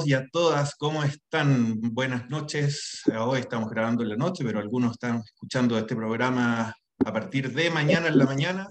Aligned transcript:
todos 0.00 0.06
y 0.06 0.14
a 0.14 0.28
todas, 0.30 0.74
¿cómo 0.76 1.04
están? 1.04 1.78
Buenas 1.80 2.30
noches. 2.30 3.02
Hoy 3.18 3.40
estamos 3.40 3.68
grabando 3.70 4.02
en 4.02 4.08
la 4.10 4.16
noche, 4.16 4.44
pero 4.44 4.58
algunos 4.58 4.92
están 4.92 5.20
escuchando 5.24 5.76
este 5.76 5.94
programa 5.94 6.74
a 7.04 7.12
partir 7.12 7.52
de 7.52 7.70
mañana 7.70 8.08
en 8.08 8.16
la 8.16 8.24
mañana. 8.24 8.68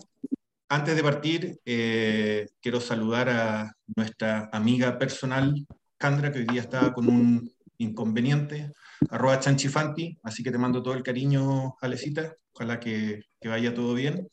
Antes 0.69 0.95
de 0.95 1.03
partir, 1.03 1.59
eh, 1.65 2.47
quiero 2.59 2.79
saludar 2.81 3.29
a 3.29 3.71
nuestra 3.95 4.49
amiga 4.51 4.97
personal, 4.97 5.53
Candra, 5.97 6.31
que 6.31 6.39
hoy 6.39 6.45
día 6.45 6.61
está 6.61 6.93
con 6.93 7.07
un 7.07 7.51
inconveniente, 7.77 8.71
arroba 9.09 9.39
chanchifanti, 9.39 10.17
así 10.23 10.41
que 10.43 10.51
te 10.51 10.57
mando 10.57 10.81
todo 10.81 10.95
el 10.95 11.03
cariño, 11.03 11.75
Alecita, 11.81 12.33
ojalá 12.53 12.79
que, 12.79 13.21
que 13.39 13.49
vaya 13.49 13.73
todo 13.73 13.93
bien. 13.93 14.27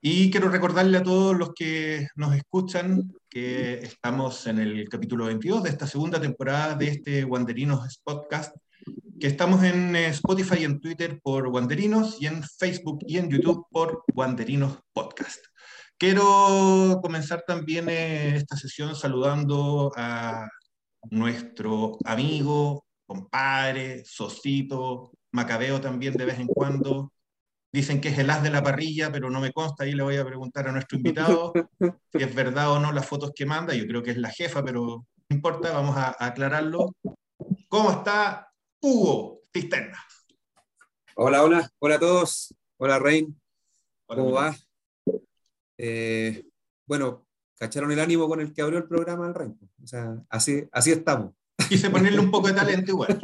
Y 0.00 0.30
quiero 0.30 0.48
recordarle 0.48 0.98
a 0.98 1.02
todos 1.02 1.36
los 1.36 1.52
que 1.54 2.08
nos 2.16 2.34
escuchan 2.34 3.12
que 3.28 3.74
estamos 3.74 4.46
en 4.46 4.58
el 4.58 4.88
capítulo 4.88 5.26
22 5.26 5.62
de 5.62 5.70
esta 5.70 5.86
segunda 5.86 6.20
temporada 6.20 6.74
de 6.74 6.88
este 6.88 7.24
Wanderinos 7.24 8.00
Podcast, 8.04 8.56
que 9.20 9.26
estamos 9.26 9.62
en 9.64 9.94
Spotify 9.96 10.56
y 10.60 10.64
en 10.64 10.80
Twitter 10.80 11.20
por 11.22 11.46
Wanderinos 11.48 12.20
y 12.20 12.26
en 12.26 12.42
Facebook 12.42 12.98
y 13.06 13.18
en 13.18 13.30
YouTube 13.30 13.66
por 13.70 14.04
Wanderinos 14.14 14.78
Podcast. 14.92 15.44
Quiero 15.96 16.98
comenzar 17.00 17.44
también 17.46 17.88
eh, 17.88 18.36
esta 18.36 18.56
sesión 18.56 18.96
saludando 18.96 19.92
a 19.96 20.48
nuestro 21.10 21.96
amigo, 22.04 22.84
compadre, 23.06 24.04
socito, 24.04 25.12
macabeo 25.32 25.80
también 25.80 26.14
de 26.14 26.24
vez 26.24 26.38
en 26.38 26.48
cuando, 26.48 27.12
Dicen 27.72 28.02
que 28.02 28.10
es 28.10 28.18
el 28.18 28.28
as 28.28 28.42
de 28.42 28.50
la 28.50 28.62
parrilla, 28.62 29.10
pero 29.10 29.30
no 29.30 29.40
me 29.40 29.50
consta. 29.50 29.84
Ahí 29.84 29.92
le 29.92 30.02
voy 30.02 30.16
a 30.16 30.26
preguntar 30.26 30.68
a 30.68 30.72
nuestro 30.72 30.98
invitado 30.98 31.54
si 32.12 32.22
es 32.22 32.34
verdad 32.34 32.70
o 32.70 32.78
no 32.78 32.92
las 32.92 33.06
fotos 33.06 33.32
que 33.34 33.46
manda. 33.46 33.74
Yo 33.74 33.86
creo 33.86 34.02
que 34.02 34.10
es 34.10 34.18
la 34.18 34.28
jefa, 34.28 34.62
pero 34.62 35.06
no 35.28 35.34
importa, 35.34 35.72
vamos 35.72 35.96
a, 35.96 36.14
aclararlo. 36.18 36.94
¿Cómo 37.68 37.90
está 37.90 38.52
Hugo 38.78 39.40
Cisterna? 39.50 39.98
Hola, 41.16 41.42
hola, 41.42 41.70
hola 41.78 41.94
a 41.94 41.98
todos. 41.98 42.54
Hola, 42.76 42.98
Rein. 42.98 43.40
¿Cómo 44.06 44.32
va? 44.32 44.54
Eh, 45.78 46.44
bueno, 46.86 47.26
cacharon 47.58 47.90
el 47.90 48.00
ánimo 48.00 48.28
con 48.28 48.42
el 48.42 48.52
que 48.52 48.60
abrió 48.60 48.78
el 48.78 48.86
programa 48.86 49.28
el 49.28 49.34
Rein. 49.34 49.58
O 49.82 49.86
sea, 49.86 50.22
así, 50.28 50.68
así 50.72 50.92
estamos. 50.92 51.32
Quise 51.70 51.88
ponerle 51.88 52.20
un 52.20 52.30
poco 52.30 52.48
de 52.48 52.52
talento 52.54 52.90
igual. 52.90 53.18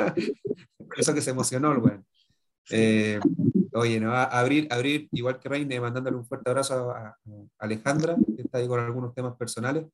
Eso 0.96 1.12
que 1.12 1.20
se 1.20 1.30
emocionó 1.30 1.70
el 1.72 1.80
güey. 1.80 1.98
Eh, 2.70 3.18
oye, 3.74 4.00
no, 4.00 4.14
abrir, 4.14 4.68
abrir, 4.70 5.08
igual 5.12 5.38
que 5.38 5.48
Reine, 5.48 5.80
mandándole 5.80 6.16
un 6.16 6.26
fuerte 6.26 6.50
abrazo 6.50 6.90
a, 6.90 7.16
Alejandra, 7.58 8.16
que 8.36 8.42
está 8.42 8.58
ahí 8.58 8.68
con 8.68 8.80
algunos 8.80 9.14
temas 9.14 9.36
personales. 9.36 9.86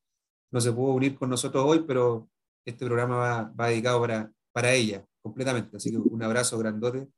No 0.50 0.60
se 0.60 0.72
pudo 0.72 0.92
unir 0.94 1.16
con 1.16 1.30
nosotros 1.30 1.64
hoy, 1.66 1.84
pero 1.86 2.28
este 2.64 2.84
programa 2.84 3.16
va, 3.16 3.52
va 3.58 3.68
dedicado 3.68 4.00
para, 4.00 4.30
para 4.52 4.72
ella, 4.72 5.04
completamente. 5.22 5.76
Así 5.76 5.90
que 5.90 5.98
un 5.98 6.22
abrazo 6.22 6.58
grandote 6.58 7.08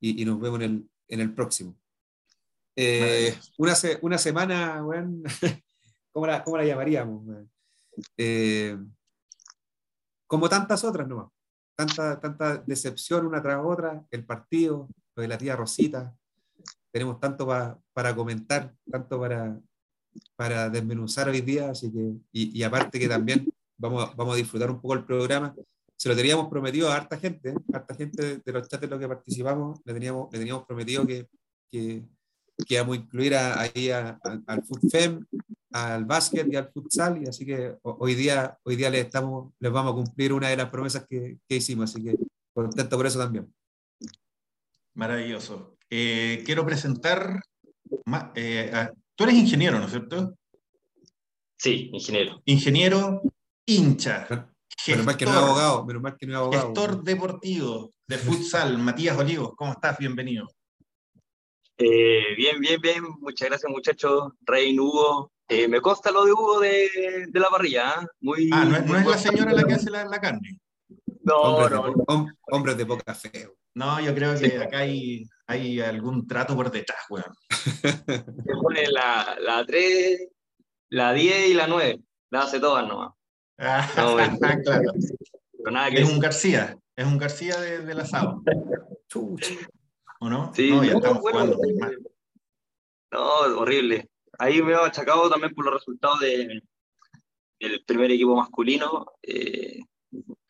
y, 0.00 0.24
nos 0.24 0.40
vemos 0.40 0.60
en 0.60 0.70
el, 0.70 0.90
en 1.08 1.20
el 1.20 1.34
próximo. 1.34 1.76
Eh, 2.74 3.36
una, 3.58 3.74
una, 4.00 4.18
semana, 4.18 4.80
bueno, 4.80 5.22
¿cómo, 6.12 6.26
la, 6.26 6.42
¿cómo, 6.42 6.56
la, 6.56 6.64
llamaríamos? 6.64 7.46
Eh, 8.16 8.78
como 10.26 10.48
tantas 10.48 10.82
otras 10.82 11.06
nomás 11.06 11.28
tanta, 11.76 12.20
tanta 12.20 12.58
decepción 12.58 13.26
una 13.26 13.42
tras 13.42 13.60
otra, 13.64 14.04
el 14.10 14.24
partido, 14.24 14.88
lo 15.16 15.22
de 15.22 15.28
la 15.28 15.38
tía 15.38 15.56
Rosita, 15.56 16.14
tenemos 16.92 17.18
tanto 17.18 17.46
para 17.46 18.14
comentar, 18.14 18.74
tanto 18.90 19.18
para, 19.18 19.58
para 20.36 20.68
desmenuzar 20.68 21.28
hoy 21.28 21.40
día, 21.40 21.70
así 21.70 21.90
que, 21.90 22.12
y, 22.32 22.62
aparte 22.62 22.98
que 22.98 23.08
también 23.08 23.48
vamos, 23.78 24.14
vamos 24.14 24.34
a 24.34 24.36
disfrutar 24.36 24.70
un 24.70 24.80
poco 24.80 24.94
el 24.94 25.04
programa. 25.04 25.54
Se 25.96 26.08
lo 26.08 26.16
teníamos 26.16 26.48
prometido 26.48 26.90
a 26.90 26.96
harta 26.96 27.16
gente, 27.16 27.50
¿eh? 27.50 27.54
harta 27.72 27.94
gente 27.94 28.38
de 28.44 28.52
los 28.52 28.68
chats 28.68 28.82
en 28.82 28.90
los 28.90 28.98
que 28.98 29.08
participamos, 29.08 29.80
le 29.84 29.94
teníamos, 29.94 30.32
le 30.32 30.38
teníamos 30.38 30.64
prometido 30.66 31.06
que, 31.06 31.28
que, 31.70 32.02
que 32.66 32.74
íbamos 32.74 32.96
a 32.96 33.00
incluir 33.00 33.34
ahí 33.36 33.90
al 33.90 34.64
FUTFEM, 34.64 35.24
al 35.72 36.04
básquet 36.04 36.46
y 36.52 36.56
al 36.56 36.70
futsal, 36.70 37.22
y 37.22 37.28
así 37.28 37.46
que 37.46 37.76
hoy 37.82 38.14
día, 38.14 38.58
hoy 38.62 38.76
día 38.76 38.90
les, 38.90 39.06
estamos, 39.06 39.52
les 39.58 39.72
vamos 39.72 39.92
a 39.92 39.96
cumplir 39.96 40.32
una 40.32 40.48
de 40.48 40.56
las 40.56 40.68
promesas 40.68 41.06
que, 41.08 41.38
que 41.48 41.56
hicimos, 41.56 41.90
así 41.90 42.02
que 42.02 42.16
contento 42.54 42.96
por 42.96 43.06
eso 43.06 43.18
también. 43.18 43.52
Maravilloso. 44.94 45.76
Eh, 45.88 46.42
quiero 46.44 46.64
presentar, 46.64 47.40
eh, 48.34 48.88
tú 49.14 49.24
eres 49.24 49.36
ingeniero, 49.36 49.78
¿no 49.78 49.86
es 49.86 49.90
cierto? 49.90 50.34
Sí, 51.56 51.90
ingeniero. 51.92 52.42
Ingeniero, 52.44 53.22
hincha. 53.66 54.26
Menos 54.86 55.06
mal 55.06 55.16
que 55.16 55.24
no 55.24 55.30
es 55.30 55.36
abogado, 55.36 55.86
menos 55.86 56.02
mal 56.02 56.16
que 56.18 56.26
no 56.26 56.32
es 56.32 56.38
abogado. 56.38 56.66
Gestor 56.66 57.02
deportivo 57.04 57.92
de 58.06 58.18
futsal, 58.18 58.78
Matías 58.78 59.16
Olivos, 59.16 59.52
¿cómo 59.56 59.72
estás? 59.72 59.96
Bienvenido. 59.98 60.48
Eh, 61.84 62.34
bien, 62.36 62.60
bien, 62.60 62.80
bien. 62.80 63.02
Muchas 63.20 63.48
gracias, 63.48 63.70
muchachos. 63.70 64.32
Rey, 64.42 64.78
Hugo. 64.78 65.32
Eh, 65.48 65.66
me 65.66 65.80
consta 65.80 66.10
lo 66.12 66.24
de 66.24 66.32
Hugo 66.32 66.60
de, 66.60 67.26
de 67.28 67.40
la 67.40 67.48
parrilla. 67.48 67.90
¿ah? 67.90 68.06
Muy, 68.20 68.48
ah, 68.52 68.64
no, 68.64 68.96
es 68.96 69.06
la 69.06 69.18
señora 69.18 69.52
la 69.52 69.64
que 69.64 69.74
hace 69.74 69.90
la, 69.90 70.04
la 70.04 70.20
carne. 70.20 70.60
No, 71.24 71.34
hombres 71.34 71.70
no. 71.72 72.24
De, 72.24 72.32
hombres 72.52 72.76
de 72.76 72.86
poca 72.86 73.14
fe. 73.14 73.48
No, 73.74 74.00
yo 74.00 74.14
creo 74.14 74.38
que 74.38 74.58
acá 74.58 74.78
hay, 74.78 75.24
hay 75.46 75.80
algún 75.80 76.26
trato 76.26 76.54
por 76.54 76.70
detrás, 76.70 77.00
weón. 77.10 77.34
Se 77.50 78.54
pone 78.62 78.86
la, 78.90 79.36
la 79.40 79.64
3, 79.66 80.28
la 80.90 81.12
10 81.12 81.48
y 81.48 81.54
la 81.54 81.66
9. 81.66 82.00
La 82.30 82.42
hace 82.42 82.60
todas 82.60 82.86
nomás. 82.86 83.12
Ah, 83.58 83.88
claro. 84.64 84.92
Nada 85.70 85.90
que 85.90 86.02
es 86.02 86.08
un 86.08 86.18
García, 86.18 86.76
es 86.96 87.06
un 87.06 87.18
García 87.18 87.60
de, 87.60 87.80
del 87.80 88.00
asado. 88.00 88.42
¿O 90.22 90.30
no? 90.30 90.54
Sí, 90.54 90.70
no, 90.70 90.84
ya 90.84 90.92
estamos 90.92 91.18
jugando. 91.18 91.58
No, 93.10 93.38
horrible. 93.58 94.08
Ahí 94.38 94.62
me 94.62 94.70
he 94.70 94.76
achacado 94.76 95.28
también 95.28 95.52
por 95.52 95.64
los 95.64 95.74
resultados 95.74 96.20
de, 96.20 96.62
del 97.58 97.84
primer 97.84 98.12
equipo 98.12 98.36
masculino. 98.36 99.04
Eh, 99.20 99.80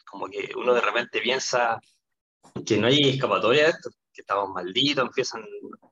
como 0.04 0.26
que 0.26 0.52
uno 0.56 0.74
de 0.74 0.80
repente 0.82 1.22
piensa 1.22 1.80
que 2.66 2.76
no 2.76 2.88
hay 2.88 3.00
escapatoria 3.08 3.64
de 3.64 3.70
esto, 3.70 3.88
que 4.12 4.20
estamos 4.20 4.50
malditos, 4.50 5.06
empiezan 5.06 5.42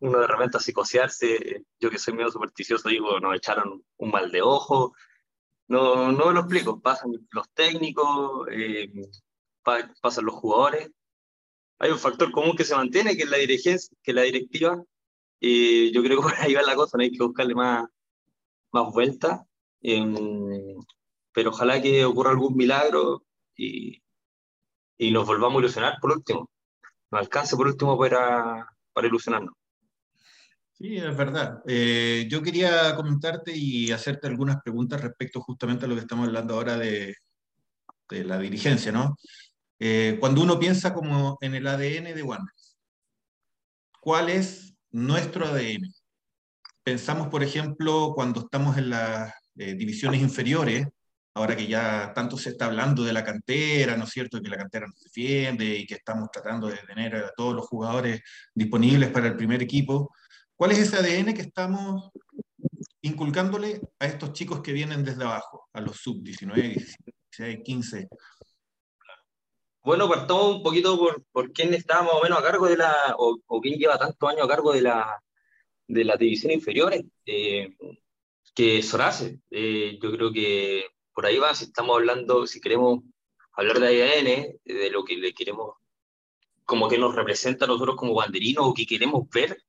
uno 0.01 0.21
de 0.21 0.27
repente 0.27 0.59
a 0.59 0.61
psicosearse. 0.61 1.65
Yo 1.81 1.89
que 1.89 1.99
soy 1.99 2.13
medio 2.13 2.31
supersticioso 2.31 2.91
digo, 2.91 3.19
nos 3.19 3.35
echaron 3.35 3.83
un 3.97 4.11
mal 4.11 4.31
de 4.31 4.43
ojo. 4.43 4.95
No, 5.69 6.13
no 6.13 6.27
me 6.27 6.35
lo 6.35 6.41
explico. 6.41 6.79
Pasan 6.83 7.13
los 7.31 7.49
técnicos, 7.55 8.47
eh, 8.53 8.93
pasan 9.63 10.27
los 10.27 10.35
jugadores 10.35 10.91
hay 11.81 11.91
un 11.91 11.99
factor 11.99 12.31
común 12.31 12.57
que 12.57 12.65
se 12.65 12.77
mantiene, 12.77 13.17
que 13.17 13.25
es 13.25 13.31
la 13.31 13.39
dirigencia, 13.39 13.97
que 14.03 14.13
la 14.13 14.23
directiva. 14.23 14.83
y 15.41 15.91
yo 15.93 16.03
creo 16.03 16.19
que 16.19 16.23
por 16.29 16.35
ahí 16.39 16.55
va 16.55 16.63
la 16.63 16.77
cosa, 16.77 16.97
no 16.97 17.03
hay 17.03 17.11
que 17.11 17.25
buscarle 17.25 17.55
más, 17.55 17.89
más 18.73 18.93
vuelta. 18.93 19.45
Em, 19.83 20.77
pero 21.33 21.51
ojalá 21.51 21.81
que 21.81 22.05
ocurra 22.05 22.31
algún 22.31 22.57
milagro 22.57 23.25
y, 23.57 24.03
y 24.99 25.11
nos 25.11 25.27
volvamos 25.27 25.57
a 25.57 25.61
ilusionar 25.61 25.95
por 26.01 26.13
último. 26.13 26.51
Nos 27.11 27.21
alcance 27.23 27.57
por 27.57 27.69
último 27.69 27.99
para, 27.99 28.67
para 28.93 29.07
ilusionarnos. 29.07 29.55
Sí, 30.73 30.97
es 30.97 31.17
verdad. 31.17 31.63
Eh, 31.67 32.27
yo 32.29 32.43
quería 32.43 32.95
comentarte 32.95 33.53
y 33.57 33.91
hacerte 33.91 34.27
algunas 34.27 34.63
preguntas 34.63 35.01
respecto 35.01 35.41
justamente 35.41 35.87
a 35.87 35.89
lo 35.89 35.95
que 35.95 36.03
estamos 36.03 36.27
hablando 36.27 36.55
ahora 36.55 36.77
de, 36.77 37.17
de 38.09 38.25
la 38.25 38.39
dirigencia, 38.39 38.93
¿no? 38.93 39.17
Eh, 39.83 40.19
cuando 40.21 40.43
uno 40.43 40.59
piensa 40.59 40.93
como 40.93 41.39
en 41.41 41.55
el 41.55 41.67
ADN 41.67 42.15
de 42.15 42.23
Wanderers, 42.23 42.77
¿cuál 43.99 44.29
es 44.29 44.75
nuestro 44.91 45.47
ADN? 45.47 45.91
Pensamos, 46.83 47.29
por 47.29 47.43
ejemplo, 47.43 48.13
cuando 48.15 48.41
estamos 48.41 48.77
en 48.77 48.91
las 48.91 49.33
eh, 49.57 49.75
divisiones 49.75 50.21
inferiores, 50.21 50.87
ahora 51.35 51.57
que 51.57 51.67
ya 51.67 52.13
tanto 52.15 52.37
se 52.37 52.51
está 52.51 52.67
hablando 52.67 53.05
de 53.05 53.15
la 53.15 53.25
cantera, 53.25 53.97
¿no 53.97 54.05
es 54.05 54.11
cierto?, 54.11 54.41
que 54.43 54.51
la 54.51 54.59
cantera 54.59 54.87
nos 54.87 55.01
defiende 55.01 55.65
y 55.65 55.87
que 55.87 55.95
estamos 55.95 56.31
tratando 56.31 56.69
de 56.69 56.77
tener 56.79 57.17
a 57.17 57.33
todos 57.35 57.55
los 57.55 57.67
jugadores 57.67 58.21
disponibles 58.55 59.09
para 59.11 59.29
el 59.29 59.37
primer 59.37 59.63
equipo. 59.63 60.13
¿Cuál 60.57 60.73
es 60.73 60.79
ese 60.81 60.97
ADN 60.99 61.33
que 61.33 61.43
estamos 61.43 62.11
inculcándole 63.01 63.81
a 63.99 64.05
estos 64.07 64.35
chicos 64.35 64.61
que 64.61 64.75
vienen 64.75 65.05
desde 65.05 65.25
abajo, 65.25 65.69
a 65.73 65.81
los 65.81 65.97
sub-19, 65.97 66.75
16, 66.75 67.61
15? 67.65 68.09
Bueno, 69.91 70.09
partamos 70.09 70.55
un 70.55 70.63
poquito 70.63 70.97
por, 70.97 71.25
por 71.33 71.53
quién 71.53 71.75
está 71.75 72.01
más 72.05 72.13
o 72.15 72.23
menos 72.23 72.39
a 72.39 72.43
cargo 72.45 72.69
de 72.69 72.77
la, 72.77 73.17
o, 73.19 73.61
quién 73.61 73.77
lleva 73.77 73.99
tantos 73.99 74.31
años 74.31 74.45
a 74.45 74.49
cargo 74.49 74.73
de 74.73 74.83
la, 74.83 75.21
de 75.89 76.05
las 76.05 76.17
divisiones 76.17 76.59
inferiores, 76.59 77.03
eh, 77.27 77.77
que 78.55 78.79
es 78.79 78.89
Sorace. 78.89 79.41
Eh, 79.51 79.99
yo 80.01 80.13
creo 80.13 80.33
que 80.33 80.85
por 81.13 81.27
ahí 81.27 81.39
va, 81.39 81.57
si 81.57 81.65
estamos 81.65 81.97
hablando, 81.97 82.47
si 82.47 82.61
queremos 82.61 83.01
hablar 83.51 83.81
de 83.81 83.89
ADN, 83.89 84.61
de 84.65 84.91
lo 84.91 85.05
que 85.05 85.17
le 85.17 85.35
queremos, 85.35 85.75
como 86.65 86.89
que 86.89 86.97
nos 86.97 87.17
representa 87.17 87.65
a 87.65 87.69
nosotros 87.69 87.97
como 87.97 88.15
banderinos 88.15 88.67
o 88.69 88.75
que 88.75 88.87
queremos 88.87 89.29
ver, 89.31 89.61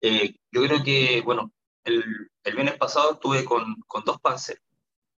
eh, 0.00 0.34
yo 0.50 0.64
creo 0.64 0.82
que, 0.82 1.22
bueno, 1.24 1.52
el, 1.84 2.02
el 2.42 2.54
viernes 2.54 2.76
pasado 2.76 3.12
estuve 3.12 3.44
con, 3.44 3.76
con 3.86 4.02
dos 4.04 4.20
Panzer, 4.20 4.60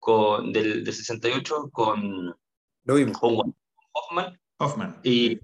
con, 0.01 0.53
del, 0.53 0.83
del 0.83 0.93
68, 0.93 1.71
con 1.73 2.37
Lo 2.83 2.95
vimos. 2.97 3.17
Con 3.17 3.55
Hoffman. 3.95 4.39
Hoffman. 4.59 5.01
Y, 5.03 5.39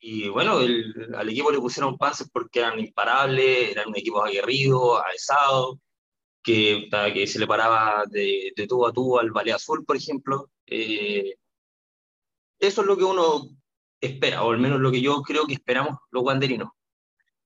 y 0.00 0.28
bueno, 0.28 0.60
el- 0.60 1.14
al 1.14 1.28
equipo 1.28 1.50
le 1.50 1.58
pusieron 1.58 1.96
panzas 1.98 2.28
porque 2.32 2.58
eran 2.60 2.78
imparables, 2.80 3.70
eran 3.70 3.88
un 3.88 3.96
equipo 3.96 4.22
aguerrido, 4.24 4.98
avesado, 4.98 5.78
que, 6.42 6.88
que 7.14 7.26
se 7.26 7.38
le 7.38 7.46
paraba 7.46 8.04
de, 8.08 8.52
de 8.56 8.66
tú 8.66 8.86
a 8.86 8.92
tú 8.92 9.18
al 9.18 9.30
Valle 9.30 9.52
Azul, 9.52 9.84
por 9.84 9.96
ejemplo. 9.96 10.50
Eh, 10.66 11.34
eso 12.58 12.80
es 12.80 12.86
lo 12.86 12.96
que 12.96 13.04
uno 13.04 13.48
espera, 14.00 14.42
o 14.44 14.50
al 14.52 14.58
menos 14.58 14.80
lo 14.80 14.90
que 14.90 15.00
yo 15.02 15.20
creo 15.22 15.46
que 15.46 15.54
esperamos 15.54 15.98
los 16.10 16.22
guanderinos. 16.22 16.70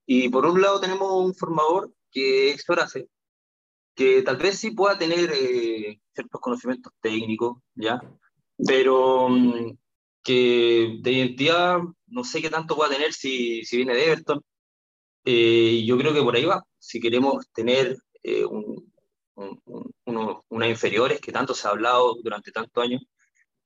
Y 0.06 0.28
por 0.28 0.46
un 0.46 0.60
lado 0.60 0.80
tenemos 0.80 1.10
un 1.12 1.34
formador 1.34 1.92
que 2.10 2.50
es 2.50 2.68
Horace, 2.68 3.08
que 3.94 4.22
tal 4.22 4.36
vez 4.36 4.58
sí 4.58 4.70
pueda 4.72 4.98
tener 4.98 5.30
eh, 5.34 6.00
ciertos 6.14 6.40
conocimientos 6.40 6.92
técnicos, 7.00 7.58
¿ya? 7.74 8.00
Pero 8.66 9.28
mm, 9.28 9.76
que 10.24 10.98
de 11.00 11.12
identidad 11.12 11.78
no 12.06 12.24
sé 12.24 12.42
qué 12.42 12.50
tanto 12.50 12.76
pueda 12.76 12.90
tener 12.90 13.12
si, 13.12 13.64
si 13.64 13.76
viene 13.76 13.94
de 13.94 14.06
Everton. 14.06 14.42
Eh, 15.24 15.80
y 15.80 15.86
yo 15.86 15.98
creo 15.98 16.12
que 16.14 16.22
por 16.22 16.34
ahí 16.36 16.44
va. 16.44 16.64
Si 16.78 17.00
queremos 17.00 17.48
tener 17.52 17.96
eh, 18.22 18.44
unas 20.06 20.68
inferiores, 20.68 21.20
que 21.20 21.32
tanto 21.32 21.54
se 21.54 21.68
ha 21.68 21.72
hablado 21.72 22.16
durante 22.22 22.52
tantos 22.52 22.82
años, 22.84 23.02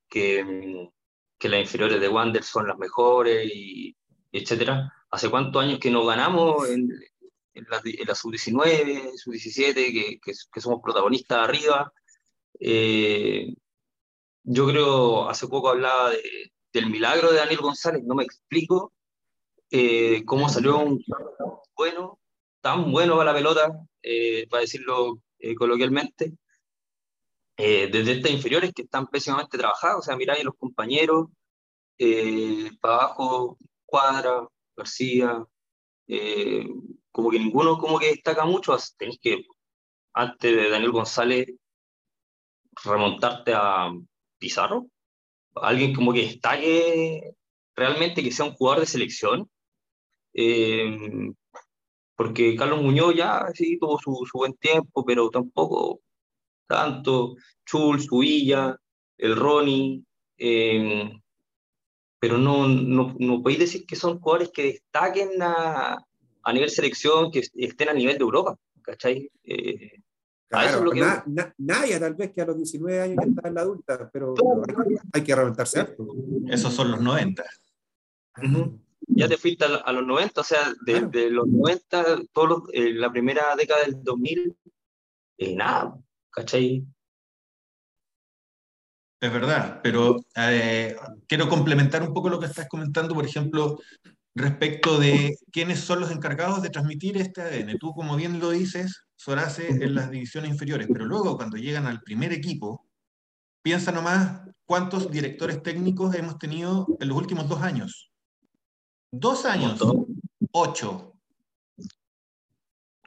que, 0.09 0.43
mm, 0.43 0.89
que 1.37 1.49
las 1.49 1.61
inferiores 1.61 2.01
de 2.01 2.09
Wander 2.09 2.43
son 2.43 2.67
las 2.67 2.77
mejores, 2.77 3.49
y, 3.53 3.95
etcétera. 4.31 4.93
¿Hace 5.11 5.29
cuántos 5.29 5.63
años 5.63 5.79
que 5.79 5.91
no 5.91 6.05
ganamos 6.05 6.69
en, 6.69 6.89
en 7.53 7.65
la 7.69 8.15
sub-19, 8.15 9.17
sub-17, 9.17 9.73
que, 9.73 10.19
que, 10.21 10.33
que 10.51 10.61
somos 10.61 10.81
protagonistas 10.83 11.39
arriba? 11.39 11.91
Eh, 12.59 13.53
yo 14.43 14.67
creo, 14.67 15.29
hace 15.29 15.47
poco 15.47 15.69
hablaba 15.69 16.11
de- 16.11 16.51
del 16.73 16.87
milagro 16.89 17.31
de 17.31 17.37
Daniel 17.37 17.61
González, 17.61 18.03
no 18.05 18.15
me 18.15 18.23
explico 18.23 18.93
eh, 19.71 20.23
cómo 20.25 20.49
salió 20.49 20.79
un 20.79 21.03
bueno, 21.75 22.19
tan 22.61 22.91
bueno 22.91 23.15
para 23.17 23.31
la 23.31 23.37
pelota, 23.37 23.71
eh, 24.01 24.47
para 24.49 24.61
decirlo 24.61 25.21
eh, 25.39 25.55
coloquialmente, 25.55 26.33
eh, 27.57 27.89
desde 27.91 28.13
estas 28.13 28.31
inferiores 28.31 28.73
que 28.73 28.83
están 28.83 29.07
pésimamente 29.07 29.57
trabajadas, 29.57 29.97
o 29.99 30.01
sea, 30.01 30.15
miráis 30.15 30.43
los 30.43 30.55
compañeros, 30.57 31.27
para 32.81 32.95
abajo, 32.95 33.57
Cuadra, 33.85 34.47
García, 34.75 35.43
como 37.11 37.29
que 37.29 37.39
ninguno 37.39 37.77
como 37.77 37.99
que 37.99 38.07
destaca 38.11 38.45
mucho, 38.45 38.77
tenéis 38.97 39.19
que, 39.21 39.45
antes 40.13 40.55
de 40.55 40.69
Daniel 40.69 40.91
González, 40.91 41.47
remontarte 42.83 43.53
a 43.53 43.91
Pizarro, 44.39 44.87
alguien 45.55 45.93
como 45.93 46.13
que 46.13 46.21
destaque 46.23 47.35
realmente 47.75 48.23
que 48.23 48.31
sea 48.31 48.45
un 48.45 48.53
jugador 48.53 48.81
de 48.81 48.85
selección, 48.87 49.49
eh, 50.33 51.31
porque 52.15 52.55
Carlos 52.55 52.81
Muñoz 52.81 53.15
ya 53.15 53.45
sí 53.53 53.77
tuvo 53.79 53.99
su, 53.99 54.27
buen 54.33 54.53
tiempo, 54.55 55.05
pero 55.05 55.29
tampoco 55.29 56.01
tanto, 56.67 57.35
Chul, 57.65 58.01
Suilla, 58.01 58.75
el 59.17 59.35
Ronnie, 59.35 60.03
eh, 60.37 61.11
pero 62.19 62.37
no, 62.37 62.67
no, 62.67 63.15
no 63.17 63.41
podéis 63.41 63.59
decir 63.59 63.85
que 63.85 63.95
son 63.95 64.19
jugadores 64.19 64.51
que 64.53 64.63
destaquen 64.63 65.41
a, 65.41 65.97
a 66.43 66.53
nivel 66.53 66.69
selección, 66.69 67.31
que 67.31 67.43
estén 67.55 67.89
a 67.89 67.93
nivel 67.93 68.17
de 68.17 68.23
Europa, 68.23 68.57
¿cachai? 68.81 69.29
Eh, 69.43 70.01
Claro, 70.49 70.77
es 70.79 70.83
lo 70.83 70.91
que- 70.91 70.99
na- 70.99 71.23
na- 71.27 71.53
Naya 71.59 71.99
tal 71.99 72.15
vez 72.15 72.31
que 72.33 72.41
a 72.41 72.45
los 72.45 72.57
19 72.57 73.01
años 73.01 73.17
ya 73.21 73.29
está 73.29 73.47
en 73.47 73.53
la 73.53 73.61
adulta, 73.61 74.09
pero, 74.11 74.33
hay, 74.67 74.95
hay 75.13 75.23
que 75.23 75.35
reventarse 75.35 75.79
harto. 75.79 76.07
Esos 76.47 76.73
son 76.73 76.91
los 76.91 77.01
90. 77.01 77.43
Ujú. 78.41 78.79
ya 79.11 79.27
te 79.27 79.37
fuiste 79.37 79.65
a, 79.65 79.75
a 79.77 79.91
los 79.91 80.05
90, 80.05 80.41
o 80.41 80.43
sea, 80.43 80.71
de, 80.85 80.93
Claro. 80.93 81.09
de 81.09 81.29
los 81.31 81.47
90, 81.47 82.05
todos 82.31 82.49
los- 82.49 82.63
eh, 82.73 82.93
la 82.93 83.11
primera 83.11 83.55
década 83.57 83.81
del 83.83 84.01
2000, 84.03 84.55
eh, 85.37 85.55
nada, 85.55 85.97
¿cachai? 86.29 86.85
Es 89.21 89.33
verdad, 89.33 89.81
pero 89.83 90.17
eh, 90.37 90.95
quiero 91.27 91.49
complementar 91.49 92.01
un 92.03 92.13
poco 92.13 92.29
lo 92.29 92.39
que 92.39 92.45
estás 92.45 92.67
comentando, 92.69 93.13
por 93.13 93.25
ejemplo, 93.25 93.79
respecto 94.35 94.97
de 94.97 95.35
quiénes 95.51 95.79
son 95.81 95.99
los 95.99 96.11
encargados 96.11 96.61
de 96.61 96.69
transmitir 96.69 97.17
este 97.17 97.41
ADN. 97.41 97.77
Tú, 97.77 97.91
como 97.93 98.15
bien 98.15 98.39
lo 98.39 98.51
dices, 98.51 99.03
Sorace 99.19 99.67
en 99.67 99.95
las 99.95 100.09
divisiones 100.09 100.49
inferiores, 100.49 100.87
pero 100.89 101.03
luego 101.03 101.35
cuando 101.35 101.57
llegan 101.57 101.85
al 101.87 101.99
primer 101.99 102.31
equipo, 102.31 102.87
piensa 103.61 103.91
nomás 103.91 104.43
cuántos 104.65 105.11
directores 105.11 105.61
técnicos 105.61 106.15
hemos 106.15 106.39
tenido 106.39 106.87
en 107.01 107.09
los 107.09 107.17
últimos 107.17 107.49
dos 107.49 107.61
años. 107.61 108.13
Dos 109.11 109.43
años, 109.43 109.77
ocho. 110.53 111.15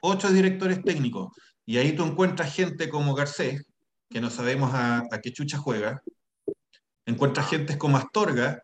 Ocho 0.03 0.31
directores 0.31 0.83
técnicos. 0.85 1.29
Y 1.65 1.79
ahí 1.79 1.97
tú 1.97 2.05
encuentras 2.05 2.55
gente 2.55 2.91
como 2.91 3.15
Garcés, 3.15 3.65
que 4.11 4.21
no 4.21 4.29
sabemos 4.29 4.75
a, 4.75 5.05
a 5.11 5.21
qué 5.23 5.33
chucha 5.33 5.57
juega. 5.57 6.03
Encuentras 7.07 7.49
gente 7.49 7.79
como 7.79 7.97
Astorga, 7.97 8.61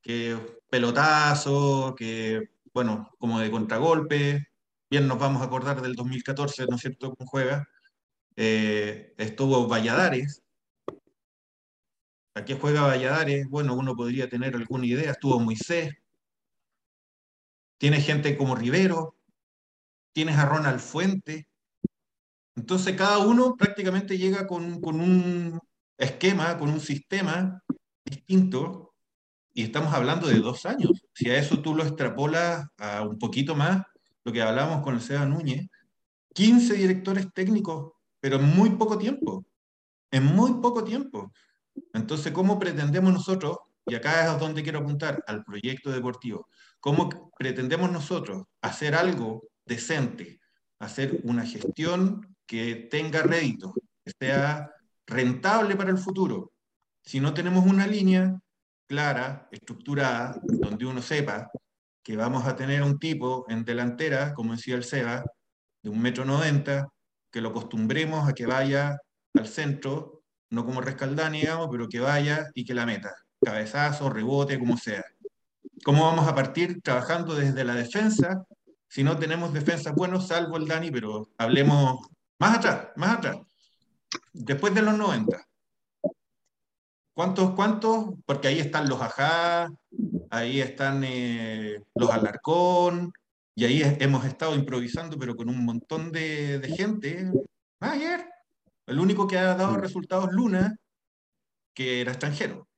que 0.00 0.38
pelotazo, 0.70 1.94
que, 1.94 2.48
bueno, 2.72 3.10
como 3.18 3.40
de 3.40 3.50
contragolpe. 3.50 4.48
Bien 4.90 5.06
nos 5.06 5.18
vamos 5.18 5.42
a 5.42 5.46
acordar 5.46 5.82
del 5.82 5.94
2014, 5.94 6.66
¿no 6.66 6.76
es 6.76 6.80
cierto?, 6.80 7.14
cómo 7.14 7.28
juega. 7.28 7.68
Eh, 8.36 9.14
estuvo 9.18 9.68
Valladares. 9.68 10.42
¿A 12.34 12.44
qué 12.44 12.54
juega 12.54 12.82
Valladares? 12.82 13.46
Bueno, 13.48 13.74
uno 13.74 13.94
podría 13.94 14.28
tener 14.30 14.54
alguna 14.56 14.86
idea. 14.86 15.10
Estuvo 15.10 15.38
Moisés. 15.40 15.94
Tiene 17.76 18.00
gente 18.00 18.36
como 18.38 18.54
Rivero. 18.54 19.16
Tienes 20.12 20.38
a 20.38 20.46
Ronald 20.46 20.80
Fuente. 20.80 21.48
Entonces 22.56 22.96
cada 22.96 23.18
uno 23.18 23.56
prácticamente 23.56 24.16
llega 24.16 24.46
con, 24.46 24.80
con 24.80 25.00
un 25.00 25.60
esquema, 25.98 26.58
con 26.58 26.70
un 26.70 26.80
sistema 26.80 27.62
distinto, 28.04 28.94
y 29.52 29.64
estamos 29.64 29.92
hablando 29.92 30.28
de 30.28 30.38
dos 30.40 30.64
años. 30.66 30.90
Si 31.12 31.28
a 31.28 31.38
eso 31.38 31.60
tú 31.60 31.74
lo 31.74 31.82
extrapolas 31.82 32.66
a 32.78 33.02
un 33.02 33.18
poquito 33.18 33.54
más, 33.54 33.82
lo 34.28 34.32
que 34.32 34.42
hablábamos 34.42 34.82
con 34.82 34.94
el 34.94 35.00
Seba 35.00 35.24
Núñez, 35.24 35.66
15 36.34 36.74
directores 36.74 37.32
técnicos, 37.32 37.94
pero 38.20 38.36
en 38.36 38.44
muy 38.44 38.68
poco 38.70 38.98
tiempo, 38.98 39.46
en 40.10 40.22
muy 40.22 40.60
poco 40.60 40.84
tiempo. 40.84 41.32
Entonces, 41.94 42.30
¿cómo 42.32 42.58
pretendemos 42.58 43.10
nosotros, 43.10 43.56
y 43.86 43.94
acá 43.94 44.30
es 44.30 44.38
donde 44.38 44.62
quiero 44.62 44.80
apuntar, 44.80 45.24
al 45.26 45.44
proyecto 45.44 45.90
deportivo, 45.90 46.46
cómo 46.78 47.32
pretendemos 47.38 47.90
nosotros 47.90 48.44
hacer 48.60 48.94
algo 48.94 49.44
decente, 49.64 50.38
hacer 50.78 51.20
una 51.24 51.46
gestión 51.46 52.36
que 52.46 52.86
tenga 52.90 53.22
rédito, 53.22 53.72
que 54.04 54.12
sea 54.20 54.70
rentable 55.06 55.74
para 55.74 55.90
el 55.90 55.96
futuro? 55.96 56.52
Si 57.02 57.18
no 57.18 57.32
tenemos 57.32 57.64
una 57.64 57.86
línea 57.86 58.38
clara, 58.86 59.48
estructurada, 59.50 60.38
donde 60.42 60.84
uno 60.84 61.00
sepa 61.00 61.50
que 62.08 62.16
vamos 62.16 62.46
a 62.46 62.56
tener 62.56 62.82
un 62.82 62.98
tipo 62.98 63.44
en 63.50 63.66
delantera, 63.66 64.32
como 64.32 64.54
decía 64.54 64.76
el 64.76 64.82
Seba, 64.82 65.22
de 65.82 65.90
un 65.90 66.00
metro 66.00 66.24
noventa, 66.24 66.88
que 67.30 67.42
lo 67.42 67.50
acostumbremos 67.50 68.26
a 68.26 68.32
que 68.32 68.46
vaya 68.46 68.96
al 69.34 69.46
centro, 69.46 70.22
no 70.48 70.64
como 70.64 70.80
Rescaldani, 70.80 71.40
digamos, 71.40 71.68
pero 71.70 71.86
que 71.86 72.00
vaya 72.00 72.46
y 72.54 72.64
que 72.64 72.72
la 72.72 72.86
meta. 72.86 73.14
Cabezazo, 73.44 74.08
rebote, 74.08 74.58
como 74.58 74.78
sea. 74.78 75.04
¿Cómo 75.84 76.06
vamos 76.06 76.26
a 76.26 76.34
partir 76.34 76.80
trabajando 76.80 77.34
desde 77.34 77.62
la 77.62 77.74
defensa 77.74 78.42
si 78.88 79.04
no 79.04 79.18
tenemos 79.18 79.52
defensas 79.52 79.94
buenos, 79.94 80.28
salvo 80.28 80.56
el 80.56 80.66
Dani, 80.66 80.90
pero 80.90 81.28
hablemos 81.36 82.08
más 82.38 82.56
atrás, 82.56 82.88
más 82.96 83.18
atrás. 83.18 83.36
Después 84.32 84.74
de 84.74 84.80
los 84.80 84.96
90. 84.96 85.46
¿Cuántos, 87.12 87.50
cuántos? 87.50 88.14
Porque 88.24 88.48
ahí 88.48 88.60
están 88.60 88.88
los 88.88 88.98
Ajá, 89.02 89.68
ahí 90.30 90.60
están 90.60 91.02
eh, 91.04 91.82
los 91.94 92.10
Alarcón, 92.10 93.12
y 93.54 93.64
ahí 93.64 93.82
es- 93.82 94.00
hemos 94.00 94.24
estado 94.24 94.54
improvisando, 94.54 95.18
pero 95.18 95.34
con 95.34 95.48
un 95.48 95.64
montón 95.64 96.12
de, 96.12 96.58
de 96.58 96.68
gente. 96.68 97.30
Ah, 97.80 97.92
Ayer, 97.92 98.24
el 98.86 98.98
único 99.00 99.26
que 99.26 99.38
ha 99.38 99.54
dado 99.54 99.76
resultados 99.76 100.30
Luna, 100.32 100.76
que 101.74 102.00
era 102.00 102.12
extranjero. 102.12 102.68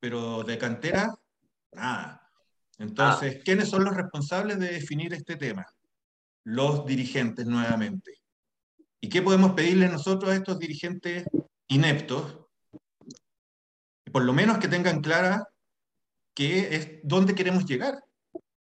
Pero 0.00 0.44
de 0.44 0.58
cantera, 0.58 1.14
nada. 1.72 2.22
Entonces, 2.78 3.42
¿quiénes 3.44 3.68
son 3.68 3.84
los 3.84 3.96
responsables 3.96 4.58
de 4.58 4.68
definir 4.72 5.12
este 5.12 5.36
tema? 5.36 5.66
Los 6.44 6.86
dirigentes 6.86 7.46
nuevamente. 7.46 8.12
¿Y 9.00 9.08
qué 9.08 9.22
podemos 9.22 9.52
pedirle 9.52 9.88
nosotros 9.88 10.30
a 10.30 10.36
estos 10.36 10.58
dirigentes 10.58 11.24
ineptos? 11.68 12.38
Por 14.12 14.24
lo 14.24 14.32
menos 14.32 14.58
que 14.58 14.68
tengan 14.68 15.00
clara 15.00 15.46
qué 16.38 16.76
es, 16.76 16.90
dónde 17.02 17.34
queremos 17.34 17.66
llegar. 17.66 18.00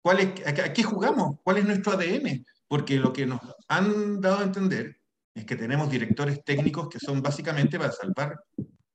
¿Cuál 0.00 0.20
es, 0.20 0.46
a, 0.46 0.50
a 0.50 0.72
qué 0.72 0.84
jugamos? 0.84 1.40
¿Cuál 1.42 1.58
es 1.58 1.64
nuestro 1.64 1.94
ADN? 1.94 2.46
Porque 2.68 2.96
lo 2.96 3.12
que 3.12 3.26
nos 3.26 3.40
han 3.66 4.20
dado 4.20 4.38
a 4.38 4.44
entender 4.44 5.00
es 5.34 5.44
que 5.44 5.56
tenemos 5.56 5.90
directores 5.90 6.44
técnicos 6.44 6.88
que 6.88 7.00
son 7.00 7.20
básicamente 7.20 7.76
para 7.76 7.90
salvar 7.90 8.38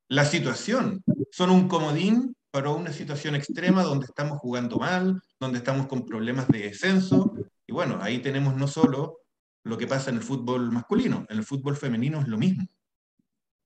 la 0.08 0.24
situación, 0.24 1.04
son 1.32 1.50
un 1.50 1.68
comodín 1.68 2.34
para 2.50 2.70
una 2.70 2.94
situación 2.94 3.36
extrema 3.36 3.84
donde 3.84 4.06
estamos 4.06 4.40
jugando 4.40 4.78
mal, 4.78 5.22
donde 5.38 5.58
estamos 5.58 5.88
con 5.88 6.06
problemas 6.06 6.48
de 6.48 6.60
descenso. 6.60 7.34
Y 7.68 7.74
bueno, 7.74 8.00
ahí 8.02 8.20
tenemos 8.20 8.56
no 8.56 8.70
solo 8.70 9.20
lo 9.66 9.78
que 9.78 9.88
pasa 9.88 10.12
en 10.12 10.16
el 10.16 10.24
fútbol 10.24 10.72
masculino, 10.72 11.26
en 11.28 11.38
el 11.38 11.44
fútbol 11.44 11.76
femenino 11.76 12.22
es 12.22 12.28
lo 12.30 12.38
mismo. 12.38 12.66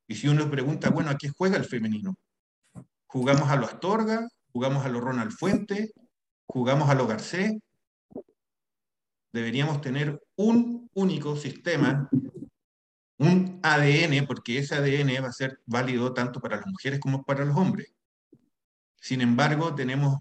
Y 0.08 0.16
si 0.16 0.28
uno 0.28 0.50
pregunta, 0.50 0.90
bueno, 0.90 1.12
¿a 1.12 1.16
qué 1.16 1.30
juega 1.30 1.58
el 1.58 1.66
femenino? 1.66 2.16
¿Jugamos 3.06 3.50
a 3.50 3.56
los 3.56 3.70
Astorga? 3.70 4.28
¿Jugamos 4.56 4.86
a 4.86 4.88
los 4.90 5.04
Ronald 5.04 5.34
Fuente? 5.34 5.92
¿Jugamos 6.48 6.90
a 6.90 6.96
los 6.96 7.10
Garcés? 7.10 7.56
Deberíamos 9.34 9.82
tener 9.82 10.24
un 10.38 10.90
único 10.94 11.36
sistema, 11.36 12.10
un 13.18 13.60
ADN, 13.62 14.26
porque 14.26 14.60
ese 14.60 14.76
ADN 14.76 15.22
va 15.22 15.28
a 15.28 15.34
ser 15.34 15.60
válido 15.66 16.14
tanto 16.14 16.40
para 16.40 16.56
las 16.56 16.68
mujeres 16.68 17.02
como 17.02 17.26
para 17.26 17.44
los 17.44 17.58
hombres. 17.58 17.92
Sin 18.96 19.20
embargo, 19.20 19.76
tenemos 19.76 20.20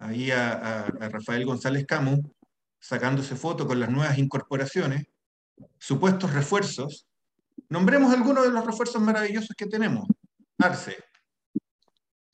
ahí 0.00 0.30
a, 0.32 0.82
a 0.82 1.08
Rafael 1.08 1.46
González 1.46 1.86
Camus 1.86 2.20
sacándose 2.78 3.36
foto 3.36 3.66
con 3.66 3.80
las 3.80 3.88
nuevas 3.88 4.18
incorporaciones, 4.18 5.06
supuestos 5.78 6.34
refuerzos. 6.34 7.06
Nombremos 7.70 8.12
algunos 8.12 8.44
de 8.44 8.50
los 8.50 8.66
refuerzos 8.66 9.00
maravillosos 9.00 9.56
que 9.56 9.64
tenemos. 9.64 10.06
Arce. 10.58 10.98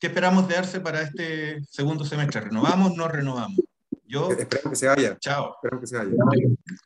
¿Qué 0.03 0.07
esperamos 0.07 0.49
de 0.49 0.57
Arce 0.57 0.81
para 0.81 1.01
este 1.01 1.63
segundo 1.63 2.03
semestre? 2.03 2.41
¿Renovamos? 2.41 2.93
¿No 2.97 3.07
renovamos? 3.07 3.57
Yo. 4.05 4.29
Espero 4.31 4.71
que 4.71 4.75
se 4.75 4.87
vaya. 4.89 5.17
Chao. 5.17 5.55
Espero 5.55 5.79
que 5.79 5.87
se 5.87 5.95
vaya. 5.97 6.11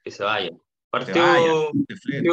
Que 0.04 0.12
se 0.12 0.24
vaya. 0.24 0.52
Partió, 0.92 1.24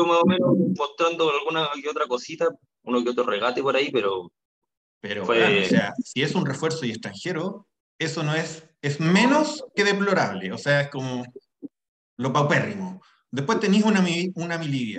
más 0.04 0.18
o 0.22 0.26
menos 0.26 0.50
mostrando 0.76 1.30
alguna 1.30 1.70
que 1.82 1.88
otra 1.88 2.06
cosita, 2.06 2.50
uno 2.82 3.02
que 3.02 3.08
otro 3.08 3.24
regate 3.24 3.62
por 3.62 3.74
ahí, 3.74 3.90
pero. 3.90 4.30
Pero, 5.00 5.22
o 5.22 5.34
sea, 5.64 5.94
si 6.04 6.20
es 6.20 6.34
un 6.34 6.44
refuerzo 6.44 6.84
y 6.84 6.90
extranjero, 6.90 7.66
eso 7.98 8.22
no 8.22 8.34
es, 8.34 8.68
es 8.82 9.00
menos 9.00 9.64
que 9.74 9.84
deplorable, 9.84 10.52
o 10.52 10.58
sea, 10.58 10.82
es 10.82 10.90
como 10.90 11.24
lo 12.18 12.30
paupérrimo. 12.30 13.00
Después 13.30 13.58
tenéis 13.58 13.84
una, 13.84 14.04
una 14.34 14.58
Milidia, 14.58 14.98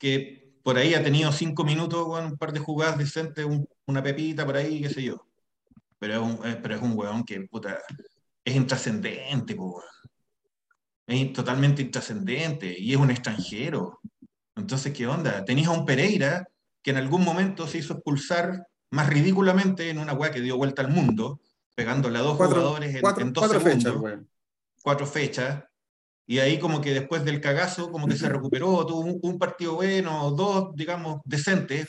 que 0.00 0.58
por 0.64 0.78
ahí 0.78 0.94
ha 0.94 1.04
tenido 1.04 1.30
cinco 1.30 1.62
minutos 1.62 2.04
con 2.06 2.24
un 2.24 2.36
par 2.36 2.52
de 2.52 2.58
jugadas 2.58 2.98
decentes, 2.98 3.46
una 3.86 4.02
pepita 4.02 4.44
por 4.44 4.56
ahí, 4.56 4.82
qué 4.82 4.88
sé 4.88 5.02
yo. 5.02 5.26
Pero 5.98 6.14
es 6.14 6.20
un, 6.20 6.46
eh, 6.46 6.58
pero 6.62 6.76
es 6.76 6.82
un 6.82 6.92
weón 6.96 7.24
que, 7.24 7.40
puta, 7.42 7.78
es 8.44 8.54
intrascendente, 8.54 9.56
Es 11.06 11.32
totalmente 11.32 11.82
intrascendente 11.82 12.74
y 12.78 12.92
es 12.92 12.98
un 12.98 13.10
extranjero. 13.10 14.00
Entonces, 14.54 14.92
¿qué 14.92 15.06
onda? 15.06 15.44
Tenéis 15.44 15.68
a 15.68 15.72
un 15.72 15.84
Pereira 15.84 16.46
que 16.82 16.90
en 16.90 16.98
algún 16.98 17.24
momento 17.24 17.66
se 17.66 17.78
hizo 17.78 17.94
expulsar 17.94 18.66
más 18.90 19.08
ridículamente 19.08 19.90
en 19.90 19.98
una 19.98 20.12
weá 20.12 20.30
que 20.30 20.40
dio 20.40 20.56
vuelta 20.56 20.82
al 20.82 20.88
mundo, 20.88 21.40
pegándole 21.74 22.18
a 22.18 22.22
dos 22.22 22.36
jugadores 22.36 22.94
en, 22.94 23.00
cuatro, 23.00 23.24
dos 23.26 23.48
cuatro 23.48 23.60
segundos, 23.60 24.02
fechas, 24.02 24.20
cuatro 24.82 25.06
fechas, 25.06 25.64
y 26.26 26.38
ahí 26.38 26.58
como 26.58 26.80
que 26.80 26.92
después 26.92 27.24
del 27.24 27.40
cagazo, 27.40 27.90
como 27.90 28.08
que 28.08 28.16
se 28.16 28.28
recuperó, 28.28 28.84
tuvo 28.84 29.00
un, 29.00 29.38
partido 29.38 29.74
bueno, 29.74 30.30
dos, 30.32 30.74
digamos, 30.74 31.20
decentes, 31.24 31.88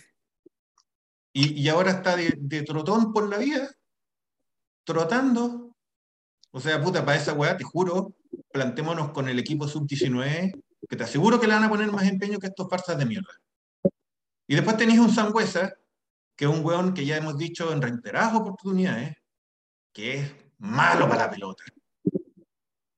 y, 1.45 1.69
ahora 1.69 1.91
está 1.91 2.15
de, 2.15 2.33
de, 2.37 2.63
trotón 2.63 3.13
por 3.13 3.29
la 3.29 3.37
vida, 3.37 3.69
trotando. 4.83 5.75
O 6.51 6.59
sea, 6.59 6.81
puta, 6.81 7.05
para 7.05 7.17
esa 7.17 7.33
weá, 7.33 7.55
te 7.57 7.63
juro, 7.63 8.15
plantémonos 8.51 9.11
con 9.11 9.29
el 9.29 9.37
equipo 9.37 9.67
sub-19, 9.67 10.59
que 10.89 10.95
te 10.95 11.03
aseguro 11.03 11.39
que 11.39 11.47
le 11.47 11.53
van 11.53 11.65
a 11.65 11.69
poner 11.69 11.91
más 11.91 12.07
empeño 12.07 12.39
que 12.39 12.47
estos 12.47 12.67
farsas 12.69 12.97
de 12.97 13.05
mierda. 13.05 13.33
Y 14.47 14.55
después 14.55 14.77
tenéis 14.77 14.99
un 14.99 15.13
Sangüesa 15.13 15.73
que 16.37 16.45
es 16.45 16.51
un 16.51 16.63
weón 16.63 16.93
que 16.93 17.05
ya 17.05 17.17
hemos 17.17 17.37
dicho 17.37 17.73
en 17.73 17.81
reiteradas 17.81 18.35
oportunidades, 18.35 19.17
que 19.91 20.19
es 20.19 20.35
malo 20.59 21.09
para 21.09 21.25
la 21.25 21.31
pelota. 21.31 21.63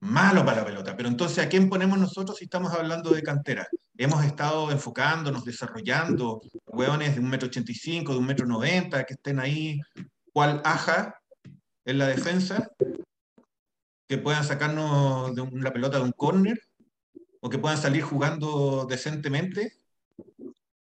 Malo 0.01 0.45
para 0.45 0.59
la 0.59 0.65
pelota. 0.65 0.95
Pero 0.95 1.09
entonces, 1.09 1.39
¿a 1.39 1.49
quién 1.49 1.69
ponemos 1.69 1.99
nosotros 1.99 2.37
si 2.37 2.45
estamos 2.45 2.73
hablando 2.73 3.09
de 3.11 3.21
cantera? 3.21 3.67
Hemos 3.97 4.23
estado 4.23 4.71
enfocándonos, 4.71 5.43
desarrollando 5.43 6.41
hueones 6.67 7.15
de 7.15 7.21
un 7.21 7.29
metro 7.29 7.47
ochenta 7.47 7.71
y 7.71 7.75
cinco, 7.75 8.13
de 8.13 8.19
un 8.19 8.25
metro 8.25 8.45
noventa, 8.45 9.03
que 9.03 9.15
estén 9.15 9.39
ahí, 9.39 9.79
cual 10.31 10.61
aja 10.63 11.19
en 11.85 11.97
la 11.97 12.07
defensa, 12.07 12.71
que 14.07 14.17
puedan 14.17 14.43
sacarnos 14.43 15.35
de 15.35 15.49
la 15.59 15.73
pelota 15.73 15.97
de 15.97 16.03
un 16.03 16.13
córner, 16.13 16.59
o 17.41 17.49
que 17.49 17.57
puedan 17.57 17.77
salir 17.77 18.03
jugando 18.03 18.85
decentemente. 18.85 19.73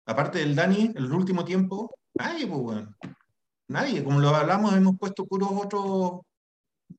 Aparte 0.07 0.39
del 0.39 0.55
Dani, 0.55 0.93
el 0.95 1.13
último 1.13 1.45
tiempo, 1.45 1.95
Nadie, 2.15 2.47
pues, 2.47 2.61
bueno. 2.61 2.95
Nadie. 3.69 4.05
Como 4.05 4.21
lo 4.21 4.29
hablamos, 4.29 4.75
hemos 4.75 4.97
puesto 4.99 5.27
puros 5.27 5.51
otros 5.53 6.21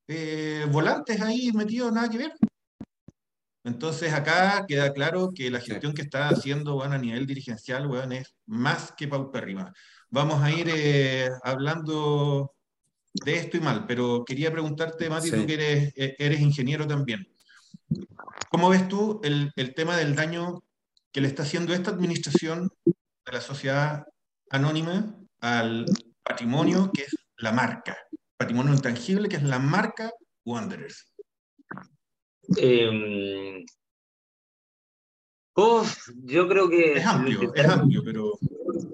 eh, 0.08 0.66
volantes 0.72 1.22
ahí 1.22 1.52
metidos, 1.52 1.92
nada 1.92 2.10
que 2.10 2.18
ver. 2.18 2.34
Entonces 3.64 4.14
acá 4.14 4.64
queda 4.68 4.94
claro 4.94 5.32
que 5.34 5.50
la 5.50 5.60
gestión 5.60 5.94
que 5.94 6.04
está 6.04 6.30
haciendo 6.30 6.75
bueno, 6.75 6.96
a 6.96 7.00
nivel 7.00 7.25
dirigencial 7.25 7.88
bueno, 7.88 8.14
es 8.14 8.36
más 8.46 8.94
que 8.96 9.08
paupérrima. 9.08 9.74
Vamos 10.10 10.42
a 10.44 10.52
ir 10.52 10.70
eh, 10.70 11.30
hablando 11.44 12.54
de 13.14 13.36
esto 13.36 13.58
y 13.58 13.62
mal, 13.62 13.86
pero 13.88 14.24
quería 14.24 14.52
preguntarte, 14.52 15.10
Mati, 15.10 15.32
tú 15.32 15.46
que 15.48 15.54
eres, 15.56 15.94
eh, 15.96 16.16
eres, 16.20 16.42
ingeniero 16.42 16.86
también. 16.86 17.28
¿Cómo 18.50 18.70
ves 18.70 18.88
tú 18.88 19.20
el, 19.24 19.52
el 19.56 19.74
tema 19.74 19.98
del 19.98 20.16
daño 20.16 20.64
que 21.12 21.22
le 21.22 21.28
está 21.28 21.44
haciendo 21.44 21.74
esta 21.74 21.92
administración 21.92 22.70
a 23.25 23.32
la 23.32 23.42
sociedad 23.42 24.06
anónima 24.50 25.16
al 25.40 25.86
patrimonio 26.22 26.92
que 26.94 27.04
es 27.04 27.16
la 27.38 27.52
marca, 27.52 27.98
patrimonio 28.38 28.74
intangible 28.74 29.30
que 29.30 29.38
es 29.38 29.44
la 29.44 29.60
marca 29.60 30.12
Wanderers. 30.46 31.13
Eh, 32.58 33.65
yo 36.24 36.48
creo 36.48 36.70
que... 36.70 36.94
Es 36.94 37.06
amplio, 37.06 37.54
es 37.54 37.65
amplio, 37.65 38.04
pero... 38.04 38.38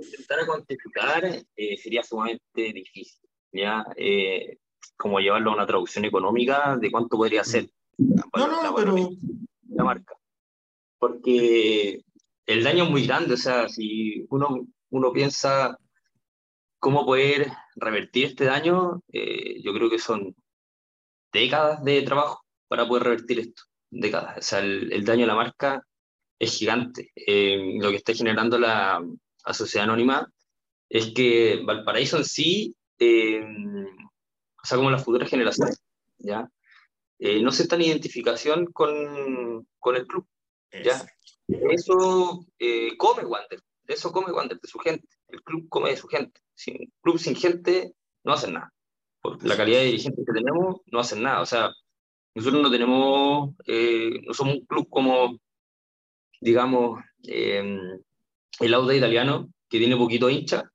Intentar 0.03 0.45
cuantificar 0.45 1.25
eh, 1.55 1.77
sería 1.77 2.03
sumamente 2.03 2.41
difícil, 2.55 3.27
¿ya? 3.51 3.85
Eh, 3.95 4.59
como 4.95 5.19
llevarlo 5.19 5.51
a 5.51 5.55
una 5.55 5.65
traducción 5.65 6.05
económica 6.05 6.77
de 6.77 6.91
cuánto 6.91 7.17
podría 7.17 7.43
ser. 7.43 7.69
No, 7.97 8.47
no, 8.47 8.63
la, 8.63 8.73
pero... 8.75 8.95
La 9.69 9.83
marca. 9.83 10.15
Porque 10.99 12.03
el 12.45 12.63
daño 12.63 12.83
es 12.83 12.89
muy 12.89 13.07
grande, 13.07 13.33
o 13.33 13.37
sea, 13.37 13.67
si 13.67 14.25
uno 14.29 14.67
uno 14.91 15.11
piensa 15.11 15.77
cómo 16.79 17.05
poder 17.05 17.51
revertir 17.81 18.25
este 18.27 18.45
daño, 18.45 19.01
eh, 19.11 19.61
yo 19.61 19.73
creo 19.73 19.89
que 19.89 19.99
son 19.99 20.35
décadas 21.33 21.83
de 21.83 22.01
trabajo 22.03 22.41
para 22.67 22.87
poder 22.87 23.03
revertir 23.03 23.39
esto, 23.39 23.63
décadas. 23.89 24.37
O 24.37 24.41
sea, 24.41 24.59
el, 24.59 25.03
daño 25.03 25.25
a 25.25 25.27
la 25.27 25.35
marca 25.35 25.85
es 26.39 26.57
gigante. 26.57 27.11
Eh, 27.15 27.77
lo 27.81 27.89
que 27.89 27.97
está 27.97 28.13
generando 28.13 28.57
la, 28.57 29.03
sociedad 29.53 29.85
anónima 29.85 30.31
es 30.87 31.13
que 31.13 31.61
Valparaíso 31.65 32.17
en 32.17 32.25
sí, 32.25 32.75
eh, 32.99 33.43
o 33.43 34.65
sea, 34.65 34.77
como 34.77 34.91
las 34.91 35.03
futuras 35.03 35.29
generaciones, 35.29 35.81
¿ya? 36.19 36.47
no 37.19 37.51
se 37.51 37.63
está 37.63 37.75
en 37.75 37.83
identificación 37.83 38.65
con, 38.65 39.67
con 39.77 39.95
el 39.95 40.07
club, 40.07 40.27
¿ya? 40.83 41.05
Eso 41.69 42.47
come 42.97 43.25
Wander, 43.25 43.61
eso 43.87 44.11
come 44.11 44.31
Wander, 44.31 44.59
de 44.59 44.67
su 44.67 44.79
gente. 44.79 45.07
El 45.27 45.43
club 45.43 45.69
come 45.69 45.91
de 45.91 45.97
su 45.97 46.07
gente. 46.07 46.41
Sin 46.61 46.93
club 47.01 47.17
sin 47.17 47.35
gente 47.35 47.93
no 48.23 48.33
hacen 48.33 48.53
nada. 48.53 48.71
Por 49.19 49.43
la 49.43 49.57
calidad 49.57 49.79
de 49.79 49.85
dirigentes 49.85 50.23
que 50.23 50.31
tenemos, 50.31 50.81
no 50.85 50.99
hacen 50.99 51.23
nada. 51.23 51.41
O 51.41 51.45
sea, 51.47 51.71
nosotros 52.35 52.61
no 52.61 52.69
tenemos, 52.69 53.55
eh, 53.65 54.21
no 54.27 54.33
somos 54.33 54.55
un 54.55 54.65
club 54.67 54.87
como, 54.87 55.39
digamos, 56.39 57.03
eh, 57.27 57.79
el 58.59 58.73
Auda 58.75 58.95
italiano, 58.95 59.49
que 59.67 59.79
tiene 59.79 59.97
poquito 59.97 60.29
hincha, 60.29 60.71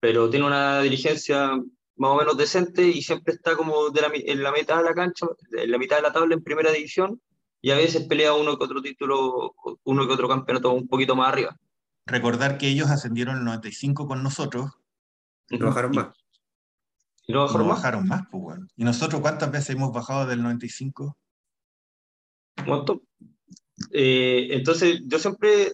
pero 0.00 0.30
tiene 0.30 0.46
una 0.46 0.80
dirigencia 0.80 1.50
más 1.96 2.10
o 2.12 2.16
menos 2.16 2.38
decente 2.38 2.88
y 2.88 3.02
siempre 3.02 3.34
está 3.34 3.56
como 3.56 3.90
de 3.90 4.00
la, 4.00 4.10
en 4.14 4.42
la 4.42 4.52
mitad 4.52 4.78
de 4.78 4.84
la 4.84 4.94
cancha, 4.94 5.26
en 5.52 5.70
la 5.70 5.76
mitad 5.76 5.96
de 5.96 6.02
la 6.02 6.12
tabla 6.12 6.34
en 6.34 6.42
primera 6.42 6.72
división, 6.72 7.20
y 7.60 7.72
a 7.72 7.76
veces 7.76 8.06
pelea 8.06 8.32
uno 8.32 8.56
que 8.56 8.64
otro 8.64 8.80
título, 8.80 9.54
uno 9.84 10.06
que 10.06 10.14
otro 10.14 10.28
campeonato 10.28 10.72
un 10.72 10.88
poquito 10.88 11.14
más 11.14 11.28
arriba 11.28 11.54
recordar 12.10 12.58
que 12.58 12.68
ellos 12.68 12.90
ascendieron 12.90 13.36
en 13.36 13.40
el 13.40 13.44
95 13.46 14.06
con 14.06 14.22
nosotros. 14.22 14.70
Y 15.50 15.58
no 15.58 15.66
bajaron 15.66 15.92
más. 15.92 16.16
¿Y 17.26 17.32
no 17.32 17.46
bajaron, 17.46 18.08
más? 18.08 18.22
pues 18.30 18.42
bueno. 18.42 18.66
¿Y 18.76 18.84
nosotros 18.84 19.20
cuántas 19.20 19.50
veces 19.50 19.70
hemos 19.70 19.92
bajado 19.92 20.26
del 20.26 20.42
95? 20.42 21.16
Un 22.58 22.66
montón. 22.66 23.02
Eh, 23.92 24.48
entonces, 24.50 25.02
yo 25.06 25.18
siempre 25.18 25.72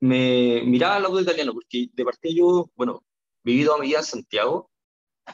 me 0.00 0.62
miraba 0.64 0.96
al 0.96 1.02
lado 1.02 1.20
italiano, 1.20 1.52
porque 1.52 1.88
de 1.92 2.04
parte 2.04 2.34
yo, 2.34 2.70
bueno, 2.76 3.04
vivido 3.42 3.74
a 3.74 3.78
mi 3.78 3.88
vida 3.88 3.98
en 3.98 4.04
Santiago, 4.04 4.70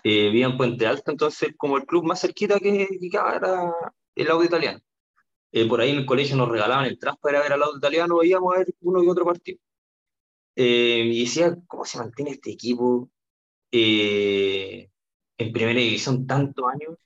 eh, 0.02 0.26
vivía 0.26 0.46
en 0.46 0.56
Puente 0.56 0.86
Alto, 0.86 1.10
entonces 1.10 1.54
como 1.56 1.76
el 1.76 1.86
club 1.86 2.04
más 2.04 2.20
cerquita 2.20 2.58
que, 2.58 2.88
que 2.88 3.10
era 3.16 3.72
el 4.14 4.30
audio 4.30 4.46
italiano. 4.46 4.80
Eh, 5.52 5.68
por 5.68 5.80
ahí 5.80 5.90
en 5.90 5.98
el 5.98 6.06
colegio 6.06 6.36
nos 6.36 6.48
regalaban 6.48 6.86
el 6.86 6.98
para 6.98 7.16
ir 7.30 7.36
a 7.36 7.42
ver 7.42 7.52
al 7.52 7.62
audio 7.62 7.78
italiano, 7.78 8.22
íbamos 8.22 8.54
a 8.54 8.58
ver 8.58 8.74
uno 8.80 9.02
y 9.02 9.08
otro 9.08 9.24
partido. 9.24 9.58
Eh, 10.56 11.10
y 11.12 11.24
decía, 11.24 11.56
¿cómo 11.66 11.84
se 11.84 11.98
mantiene 11.98 12.32
este 12.32 12.50
equipo 12.50 13.10
eh, 13.76 14.90
en 15.38 15.52
primera 15.52 15.78
división 15.80 16.26
tantos 16.26 16.64
años? 16.72 16.96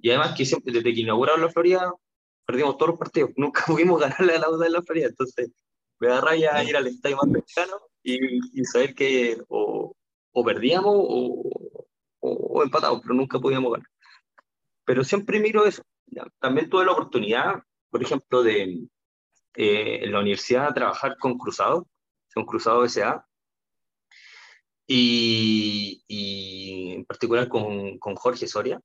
Y 0.00 0.10
además 0.10 0.34
que 0.36 0.44
siempre, 0.44 0.72
desde 0.72 0.94
que 0.94 1.00
inauguraron 1.00 1.40
la 1.40 1.48
Florida, 1.48 1.92
perdimos 2.44 2.76
todos 2.76 2.90
los 2.90 2.98
partidos. 2.98 3.30
Nunca 3.36 3.64
pudimos 3.66 4.00
ganarle 4.00 4.34
a 4.34 4.38
la 4.38 4.50
UDA 4.50 4.64
de 4.64 4.70
la 4.70 4.82
Florida. 4.82 5.06
Entonces, 5.08 5.50
me 6.00 6.08
da 6.08 6.20
rabia 6.20 6.62
ir 6.64 6.76
al 6.76 6.86
estadio 6.86 7.16
más 7.16 7.30
cercano 7.32 7.76
y, 8.02 8.64
saber 8.64 8.94
que 8.94 9.42
o, 9.48 9.94
o 10.32 10.44
perdíamos 10.44 10.94
o, 10.94 11.78
o, 12.20 12.62
empatamos, 12.62 13.00
pero 13.02 13.14
nunca 13.14 13.38
podíamos 13.38 13.72
ganar. 13.72 13.88
Pero 14.84 15.04
siempre 15.04 15.40
miro 15.40 15.66
eso. 15.66 15.82
También 16.38 16.70
tuve 16.70 16.84
la 16.84 16.92
oportunidad, 16.92 17.62
por 17.90 18.02
ejemplo, 18.02 18.42
de 18.42 18.88
eh, 19.54 20.04
en 20.04 20.12
la 20.12 20.20
universidad 20.20 20.72
trabajar 20.74 21.16
con 21.18 21.36
Cruzado, 21.36 21.86
con 22.34 22.46
Cruzado 22.46 22.88
SA, 22.88 23.27
y, 24.88 26.02
y, 26.08 26.94
en 26.94 27.04
particular 27.04 27.48
con, 27.48 27.98
con, 27.98 28.16
Jorge 28.16 28.48
Soria, 28.48 28.80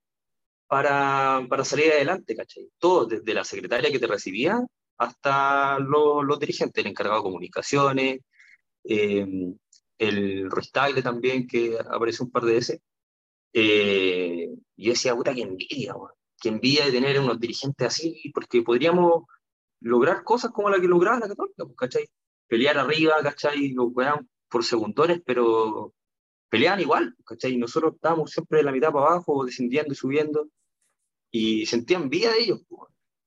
para, 0.67 1.45
para, 1.49 1.65
salir 1.65 1.91
adelante, 1.91 2.35
¿cachai? 2.35 2.69
Todos, 2.77 3.09
desde 3.09 3.33
la 3.33 3.43
secretaria 3.43 3.91
que 3.91 3.99
te 3.99 4.07
recibía 4.07 4.59
hasta 4.97 5.79
los, 5.79 6.23
los 6.23 6.39
dirigentes, 6.39 6.83
el 6.83 6.91
encargado 6.91 7.19
de 7.19 7.23
comunicaciones, 7.23 8.19
eh, 8.83 9.27
el 9.97 10.49
Ruiz 10.49 10.71
también, 10.71 11.47
que 11.47 11.77
apareció 11.79 12.25
un 12.25 12.31
par 12.31 12.43
de 12.43 12.53
veces. 12.53 12.79
Eh, 13.53 14.49
yo 14.77 14.91
decía, 14.91 15.15
puta, 15.15 15.33
que 15.33 15.41
envidia, 15.41 15.95
que 16.39 16.49
envidia 16.49 16.85
de 16.85 16.91
tener 16.91 17.19
unos 17.19 17.39
dirigentes 17.39 17.87
así, 17.87 18.31
porque 18.33 18.61
podríamos 18.61 19.23
lograr 19.81 20.23
cosas 20.23 20.51
como 20.51 20.69
la 20.69 20.79
que 20.79 20.87
lograba 20.87 21.19
la 21.19 21.27
Católica, 21.27 21.65
pues, 21.65 21.75
¿cachai? 21.77 22.09
pelear 22.49 22.77
arriba, 22.77 23.21
¿cachai? 23.23 23.69
Lo 23.69 23.91
juegan 23.91 24.27
por 24.49 24.65
segundones, 24.65 25.21
pero 25.25 25.93
peleaban 26.49 26.79
igual, 26.81 27.15
¿cachai? 27.25 27.57
Nosotros 27.57 27.95
estábamos 27.95 28.31
siempre 28.31 28.59
de 28.59 28.63
la 28.63 28.71
mitad 28.71 28.91
para 28.91 29.07
abajo, 29.07 29.45
descendiendo 29.45 29.93
y 29.93 29.95
subiendo, 29.95 30.49
y 31.31 31.65
sentían 31.65 32.09
vida 32.09 32.31
de 32.33 32.39
ellos, 32.39 32.61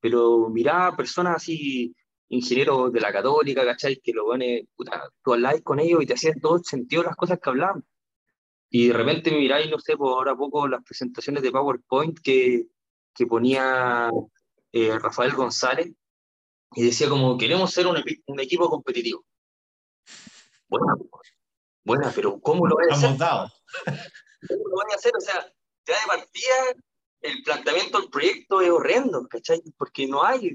pero 0.00 0.48
miraba 0.48 0.96
personas 0.96 1.36
así, 1.36 1.94
ingenieros 2.28 2.92
de 2.92 3.00
la 3.00 3.12
católica, 3.12 3.64
¿cachai? 3.64 4.00
Que 4.02 4.12
lo 4.12 4.24
pone, 4.24 4.66
puta, 4.74 5.08
tú 5.22 5.34
hablabas 5.34 5.62
con 5.62 5.78
ellos 5.80 6.02
y 6.02 6.06
te 6.06 6.14
hacían 6.14 6.40
todo 6.40 6.58
sentido 6.58 7.02
las 7.04 7.16
cosas 7.16 7.38
que 7.40 7.50
hablaban. 7.50 7.84
Y 8.70 8.88
de 8.88 8.94
repente 8.94 9.30
miráis, 9.30 9.70
no 9.70 9.78
sé, 9.78 9.96
por 9.96 10.08
ahora 10.12 10.34
poco 10.34 10.66
las 10.66 10.82
presentaciones 10.82 11.42
de 11.42 11.52
PowerPoint 11.52 12.18
que, 12.20 12.66
que 13.14 13.26
ponía 13.26 14.10
eh, 14.72 14.98
Rafael 14.98 15.32
González, 15.32 15.92
y 16.74 16.84
decía 16.84 17.08
como, 17.08 17.36
queremos 17.36 17.70
ser 17.70 17.86
un, 17.86 18.02
un 18.26 18.40
equipo 18.40 18.68
competitivo. 18.70 19.24
Buena, 20.68 20.94
buena, 21.84 22.12
pero 22.14 22.40
¿cómo 22.40 22.66
lo 22.66 22.76
voy 22.76 22.86
a 22.90 22.94
hacer? 22.94 23.16
Dado. 23.16 23.50
¿Cómo 24.48 24.68
lo 24.68 24.74
voy 24.74 24.92
a 24.92 24.96
hacer? 24.96 25.12
O 25.16 25.20
sea, 25.20 25.40
ya 25.86 25.94
de 25.94 26.06
partida 26.06 26.82
el 27.22 27.42
planteamiento 27.42 28.00
del 28.00 28.10
proyecto 28.10 28.60
es 28.60 28.70
horrendo, 28.70 29.26
¿cachai? 29.28 29.62
Porque 29.76 30.06
no 30.06 30.24
hay, 30.24 30.50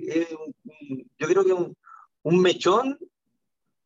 yo 1.18 1.28
creo 1.28 1.46
que 1.46 1.54
un, 1.54 1.76
un 2.24 2.42
mechón 2.42 3.00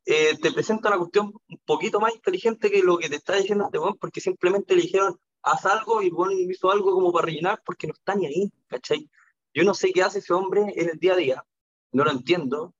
eh, 0.05 0.35
te 0.41 0.51
presenta 0.51 0.89
una 0.89 0.97
cuestión 0.97 1.31
un 1.47 1.61
poquito 1.63 1.99
más 1.99 2.13
inteligente 2.15 2.71
que 2.71 2.81
lo 2.81 2.97
que 2.97 3.07
te 3.07 3.17
está 3.17 3.35
diciendo 3.35 3.65
este 3.65 3.77
weón, 3.77 3.97
porque 3.97 4.19
simplemente 4.19 4.75
le 4.75 4.81
dijeron, 4.81 5.19
haz 5.43 5.65
algo 5.65 6.01
y 6.01 6.09
bueno, 6.09 6.33
hizo 6.33 6.71
algo 6.71 6.91
como 6.93 7.11
para 7.11 7.27
rellenar 7.27 7.61
porque 7.63 7.87
no 7.87 7.93
está 7.93 8.15
ni 8.15 8.25
ahí, 8.25 8.51
¿cachai? 8.67 9.09
Yo 9.53 9.63
no 9.63 9.73
sé 9.73 9.91
qué 9.91 10.01
hace 10.01 10.19
ese 10.19 10.33
hombre 10.33 10.73
en 10.75 10.89
el 10.89 10.97
día 10.97 11.13
a 11.13 11.17
día, 11.17 11.45
no 11.91 12.03
lo 12.03 12.11
entiendo. 12.11 12.73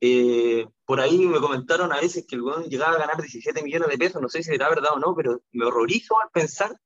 Eh, 0.00 0.66
por 0.84 1.00
ahí 1.00 1.26
me 1.26 1.40
comentaron 1.40 1.92
a 1.92 2.00
veces 2.00 2.26
que 2.26 2.36
el 2.36 2.42
weón 2.42 2.64
llegaba 2.64 2.96
a 2.96 2.98
ganar 2.98 3.16
17 3.16 3.62
millones 3.62 3.88
de 3.88 3.98
pesos, 3.98 4.20
no 4.20 4.28
sé 4.28 4.42
si 4.42 4.50
será 4.50 4.68
verdad 4.68 4.92
o 4.94 4.98
no, 4.98 5.14
pero 5.14 5.40
me 5.52 5.64
horrorizo 5.64 6.20
al 6.20 6.30
pensar 6.30 6.76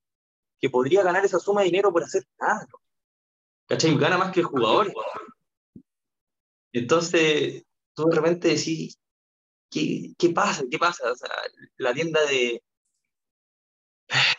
que 0.59 0.69
podría 0.69 1.03
ganar 1.03 1.25
esa 1.25 1.39
suma 1.39 1.61
de 1.61 1.67
dinero 1.67 1.91
por 1.91 2.03
hacer 2.03 2.23
nada. 2.39 2.67
¿Cachai? 3.67 3.97
Gana 3.97 4.17
más 4.17 4.31
que 4.31 4.39
el 4.41 4.45
jugador. 4.45 4.93
Entonces, 6.71 7.63
tú 7.93 8.05
de 8.05 8.15
repente 8.15 8.49
decís, 8.49 8.97
¿qué, 9.69 10.13
pasa? 10.33 10.63
¿Qué 10.69 10.77
pasa? 10.77 11.11
O 11.11 11.15
sea, 11.15 11.29
la 11.77 11.93
tienda 11.93 12.21
de 12.25 12.61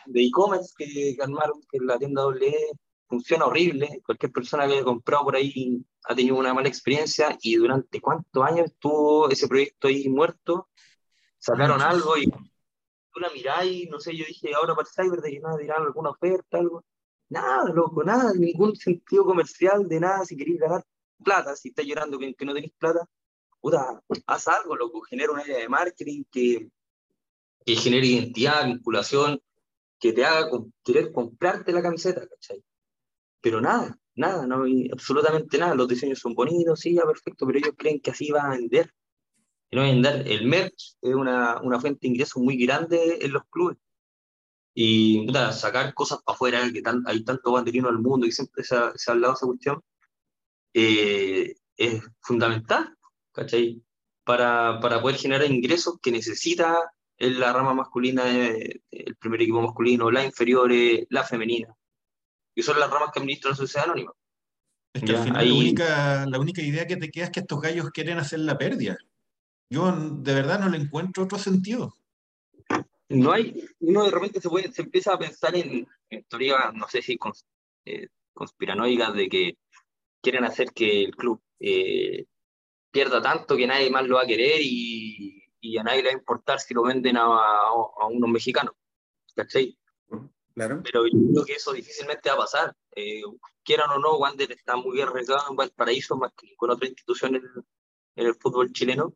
de 0.07 0.23
e-commerce 0.23 0.75
que, 0.77 1.17
armaron, 1.21 1.61
que 1.71 1.79
la 1.81 1.99
tienda 1.99 2.27
WE, 2.27 2.55
funciona 3.09 3.47
horrible. 3.47 4.01
Cualquier 4.05 4.33
persona 4.33 4.67
que 4.67 4.75
haya 4.75 4.85
comprado 4.85 5.25
por 5.25 5.37
ahí 5.37 5.85
ha 6.05 6.15
tenido 6.15 6.37
una 6.37 6.55
mala 6.55 6.69
experiencia 6.69 7.37
y 7.43 7.57
durante 7.57 8.01
cuántos 8.01 8.45
años 8.45 8.67
estuvo 8.67 9.29
ese 9.31 9.49
proyecto 9.49 9.89
ahí 9.89 10.09
muerto, 10.09 10.69
sacaron 11.39 11.83
algo 11.83 12.17
y 12.17 12.27
tú 12.27 13.21
la 13.21 13.31
miráis, 13.31 13.89
no 13.91 14.01
sé, 14.01 14.17
yo 14.17 14.25
dije 14.27 14.55
ahora 14.55 14.75
para 14.75 14.89
Cyber 14.89 15.21
de 15.21 15.31
que 15.31 15.41
nada 15.41 15.57
dirán 15.59 15.83
alguna 15.83 16.11
oferta, 16.11 16.59
algo. 16.59 16.85
Nada, 17.29 17.71
loco, 17.73 18.03
nada, 18.03 18.33
ningún 18.35 18.75
sentido 18.75 19.25
comercial 19.25 19.89
de 19.89 20.01
nada. 20.01 20.25
Si 20.25 20.37
queréis 20.37 20.59
ganar 20.59 20.85
plata, 21.23 21.55
si 21.55 21.69
estás 21.69 21.87
llorando 21.87 22.19
que, 22.19 22.35
que 22.35 22.45
no 22.45 22.55
tenéis 22.55 22.73
plata, 22.77 23.09
puta, 23.61 24.03
haz 24.27 24.49
algo, 24.49 24.75
loco, 24.75 25.01
genera 25.03 25.33
una 25.33 25.43
área 25.43 25.59
de 25.59 25.69
marketing 25.69 26.25
que, 26.31 26.69
que 27.65 27.77
genere 27.77 28.07
identidad, 28.07 28.67
vinculación, 28.67 29.41
que 29.99 30.13
te 30.13 30.25
haga 30.25 30.51
querer 30.83 31.13
comprarte 31.13 31.73
la 31.73 31.83
camiseta, 31.83 32.27
¿cachai? 32.27 32.65
pero 33.41 33.61
nada, 33.61 33.99
nada, 34.15 34.47
no 34.47 34.65
absolutamente 34.93 35.59
nada. 35.59 35.75
Los 35.75 35.89
diseños 35.89 36.19
son 36.19 36.35
bonitos, 36.35 36.81
sí, 36.81 36.95
ya 36.95 37.05
perfecto, 37.05 37.47
pero 37.47 37.59
ellos 37.59 37.75
creen 37.77 38.01
que 38.01 38.11
así 38.11 38.31
va 38.31 38.43
a 38.43 38.51
vender. 38.51 38.93
Y 39.71 39.77
no 39.77 39.83
va 39.83 39.89
a 39.89 39.93
vender. 39.93 40.29
El 40.29 40.47
merch 40.47 40.97
es 41.01 41.15
una, 41.15 41.61
una 41.63 41.81
fuente 41.81 42.01
de 42.03 42.09
ingresos 42.09 42.43
muy 42.43 42.57
grande 42.57 43.19
en 43.21 43.33
los 43.33 43.43
clubes. 43.51 43.79
Y 44.75 45.27
nada, 45.27 45.53
sacar 45.53 45.95
cosas 45.95 46.21
para 46.25 46.35
afuera, 46.35 46.73
que 46.73 46.83
hay 47.07 47.25
tanto 47.25 47.53
banderino 47.53 47.89
al 47.89 47.99
mundo 47.99 48.27
y 48.27 48.33
siempre 48.33 48.65
se 48.65 48.77
ha, 48.77 48.93
se 48.95 49.11
ha 49.11 49.15
hablado 49.15 49.35
esa 49.35 49.47
cuestión, 49.47 49.83
eh, 50.75 51.55
es 51.77 52.03
fundamental, 52.21 52.97
¿cachai? 53.33 53.83
Para, 54.25 54.79
para 54.81 55.03
poder 55.03 55.17
generar 55.19 55.51
ingresos 55.51 55.99
que 56.01 56.13
necesita 56.13 56.93
en 57.19 57.41
la 57.41 57.53
rama 57.53 57.75
masculina, 57.75 58.25
el 58.29 59.17
primer 59.19 59.43
equipo 59.43 59.61
masculino, 59.61 60.11
la 60.11 60.25
inferior, 60.25 60.71
la 61.11 61.25
femenina 61.25 61.77
y 62.61 62.63
son 62.63 62.79
las 62.79 62.91
ramas 62.91 63.11
que 63.13 63.21
administran 63.21 63.53
la 63.53 63.57
sociedad 63.57 63.87
anónima. 63.87 64.13
Es 64.93 65.03
que 65.03 65.17
al 65.17 65.25
final 65.25 65.49
la, 65.49 65.55
única, 65.55 66.27
la 66.27 66.39
única 66.39 66.63
idea 66.63 66.87
que 66.87 66.97
te 66.97 67.11
queda 67.11 67.25
es 67.25 67.31
que 67.31 67.41
estos 67.41 67.61
gallos 67.61 67.91
quieren 67.91 68.19
hacer 68.19 68.41
la 68.41 68.59
pérdida. 68.59 68.99
Yo 69.71 69.91
de 69.93 70.35
verdad 70.35 70.61
no 70.61 70.69
le 70.69 70.79
encuentro 70.79 71.25
otro 71.25 71.39
sentido. 71.39 71.95
No 73.09 73.33
hay, 73.33 73.67
uno 73.81 74.05
de 74.05 74.11
repente 74.11 74.41
se, 74.41 74.49
puede, 74.49 74.73
se 74.73 74.83
empieza 74.83 75.15
a 75.15 75.19
pensar 75.19 75.57
en, 75.57 75.87
en 76.11 76.25
teorías, 76.25 76.75
no 76.75 76.87
sé 76.89 77.03
si 77.03 77.19
eh, 77.87 78.09
conspiranoicas, 78.33 79.15
de 79.15 79.29
que 79.29 79.59
quieren 80.21 80.45
hacer 80.45 80.73
que 80.73 81.05
el 81.05 81.17
club 81.17 81.41
eh, 81.59 82.27
pierda 82.91 83.23
tanto 83.23 83.57
que 83.57 83.67
nadie 83.67 83.91
más 83.91 84.07
lo 84.07 84.17
va 84.17 84.23
a 84.23 84.27
querer 84.27 84.61
y, 84.61 85.43
y, 85.61 85.79
a 85.79 85.83
nadie 85.83 86.03
le 86.03 86.09
va 86.09 86.15
a 86.15 86.19
importar 86.19 86.61
si 86.61 86.75
lo 86.75 86.83
venden 86.83 87.17
a, 87.17 87.23
a, 87.23 87.69
a 88.01 88.07
unos 88.07 88.31
mexicanos. 88.31 88.75
¿Cachai? 89.35 89.77
Pero 90.83 91.07
yo 91.07 91.33
creo 91.33 91.45
que 91.45 91.55
eso 91.55 91.73
difícilmente 91.73 92.29
va 92.29 92.35
a 92.35 92.39
pasar. 92.39 92.77
Eh, 92.95 93.23
quieran 93.63 93.91
o 93.91 93.99
no, 93.99 94.19
Wander 94.19 94.53
está 94.53 94.77
muy 94.77 94.97
bien 94.97 95.09
regado 95.09 95.45
en 95.49 95.57
Valparaíso, 95.57 96.17
más 96.17 96.33
que 96.37 96.55
con 96.57 96.71
otra 96.71 96.87
institución 96.89 97.37
en, 97.37 97.45
el 98.17 98.35
fútbol 98.35 98.73
chileno. 98.73 99.15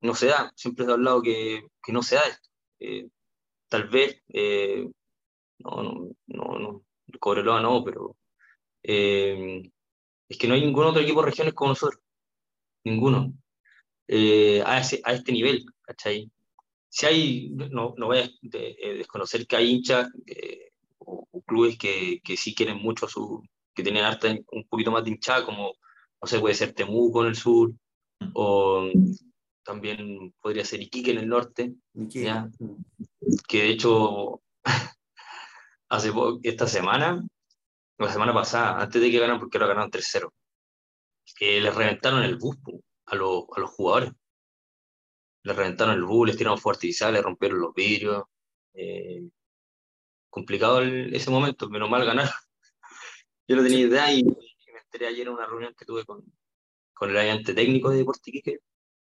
No 0.00 0.14
se 0.14 0.26
da, 0.26 0.52
siempre 0.54 0.84
se 0.84 0.90
ha 0.90 0.94
hablado 0.94 1.22
que, 1.22 1.66
que 1.82 1.92
no 1.92 2.02
se 2.02 2.16
da 2.16 2.22
esto. 2.22 2.48
Eh, 2.78 3.08
tal 3.68 3.88
vez 3.88 4.22
eh, 4.28 4.88
no, 5.58 5.82
no, 5.82 6.10
no, 6.26 6.58
no. 6.58 6.84
Cobreloa 7.18 7.60
no, 7.60 7.82
pero 7.84 8.16
eh, 8.82 9.62
es 10.28 10.38
que 10.38 10.48
no 10.48 10.54
hay 10.54 10.60
ningún 10.60 10.84
otro 10.84 11.00
equipo 11.00 11.20
de 11.20 11.26
regiones 11.26 11.54
como 11.54 11.70
nosotros. 11.70 12.00
Ninguno. 12.84 13.32
A, 14.66 14.76
a, 14.76 14.80
este 14.80 15.32
nivel, 15.32 15.64
¿cachai? 15.80 16.30
Si 16.88 17.06
hay, 17.06 17.50
no, 17.50 17.94
no 17.96 18.06
voy 18.06 18.18
a 18.18 18.30
desconocer 18.94 19.46
que 19.46 19.56
hay 19.56 19.70
hinchas 19.70 20.08
o, 21.06 21.26
clubes 21.46 21.76
que, 21.78 22.20
que, 22.24 22.36
sí 22.36 22.54
quieren 22.54 22.78
mucho 22.78 23.06
a 23.06 23.08
su, 23.08 23.42
que 23.74 23.82
tienen 23.82 24.04
harta, 24.04 24.28
un 24.52 24.64
poquito 24.68 24.90
más 24.90 25.04
de 25.04 25.10
hinchada, 25.10 25.44
como, 25.44 25.74
no 26.20 26.28
sé, 26.28 26.40
puede 26.40 26.54
ser 26.54 26.72
Temuco 26.72 27.22
en 27.22 27.28
el 27.28 27.36
sur, 27.36 27.70
mm. 28.20 28.30
o 28.34 28.90
también 29.64 30.34
podría 30.40 30.64
ser 30.64 30.82
Iquique 30.82 31.10
en 31.10 31.18
el 31.18 31.28
norte, 31.28 31.74
¿ya? 31.92 32.48
que 33.48 33.62
de 33.62 33.70
hecho, 33.70 34.42
hace 35.88 36.12
esta 36.42 36.66
semana, 36.66 37.26
la 37.98 38.12
semana 38.12 38.34
pasada, 38.34 38.80
antes 38.80 39.00
de 39.00 39.10
que 39.10 39.18
ganan, 39.18 39.38
porque 39.38 39.58
ahora 39.58 39.68
ganaron 39.68 39.90
3-0, 39.90 40.30
que 41.36 41.60
les 41.60 41.74
reventaron 41.74 42.22
el 42.22 42.36
bus 42.36 42.56
a, 43.06 43.16
los, 43.16 43.44
a 43.56 43.60
los 43.60 43.70
jugadores. 43.70 44.12
Les 45.42 45.56
reventaron 45.56 45.94
el 45.94 46.04
bus, 46.04 46.26
les 46.26 46.36
tiraron 46.36 46.58
fuertes 46.58 47.00
les 47.00 47.22
rompieron 47.22 47.60
los 47.60 47.74
vidrios. 47.74 48.24
Eh, 48.74 49.28
complicado 50.34 50.82
ese 50.82 51.30
momento, 51.30 51.70
menos 51.70 51.88
mal 51.88 52.04
ganar. 52.04 52.28
Yo 53.46 53.54
no 53.54 53.62
tenía 53.62 53.86
idea 53.86 54.12
y, 54.12 54.24
me 54.24 54.80
enteré 54.84 55.06
ayer 55.06 55.28
en 55.28 55.34
una 55.34 55.46
reunión 55.46 55.72
que 55.78 55.84
tuve 55.84 56.04
con, 56.04 56.24
con 56.92 57.10
el 57.10 57.16
ayudante 57.16 57.54
técnico 57.54 57.90
de 57.90 57.98
Deportiquique, 57.98 58.58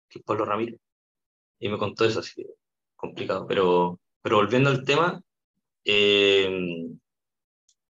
que 0.09 0.19
es 0.19 0.25
Pablo 0.25 0.47
Ramírez, 0.47 0.81
y 1.59 1.69
me 1.69 1.77
contó 1.77 2.07
eso, 2.07 2.21
así 2.21 2.35
que 2.37 2.47
complicado. 2.97 3.47
Pero, 3.47 4.01
pero 4.23 4.37
volviendo 4.37 4.71
al 4.71 4.85
tema, 4.85 5.21
eh, 5.85 6.49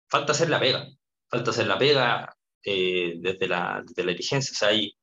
falta 0.07 0.33
hacer 0.33 0.49
la 0.51 0.59
pega, 0.59 0.87
falta 1.27 1.49
hacer 1.49 1.65
la 1.65 1.79
pega 1.79 2.37
eh, 2.63 3.15
desde, 3.17 3.47
la, 3.47 3.81
desde 3.83 4.03
la 4.03 4.11
dirigencia. 4.11 4.51
O 4.51 4.55
sea, 4.55 4.67
hay, 4.67 4.95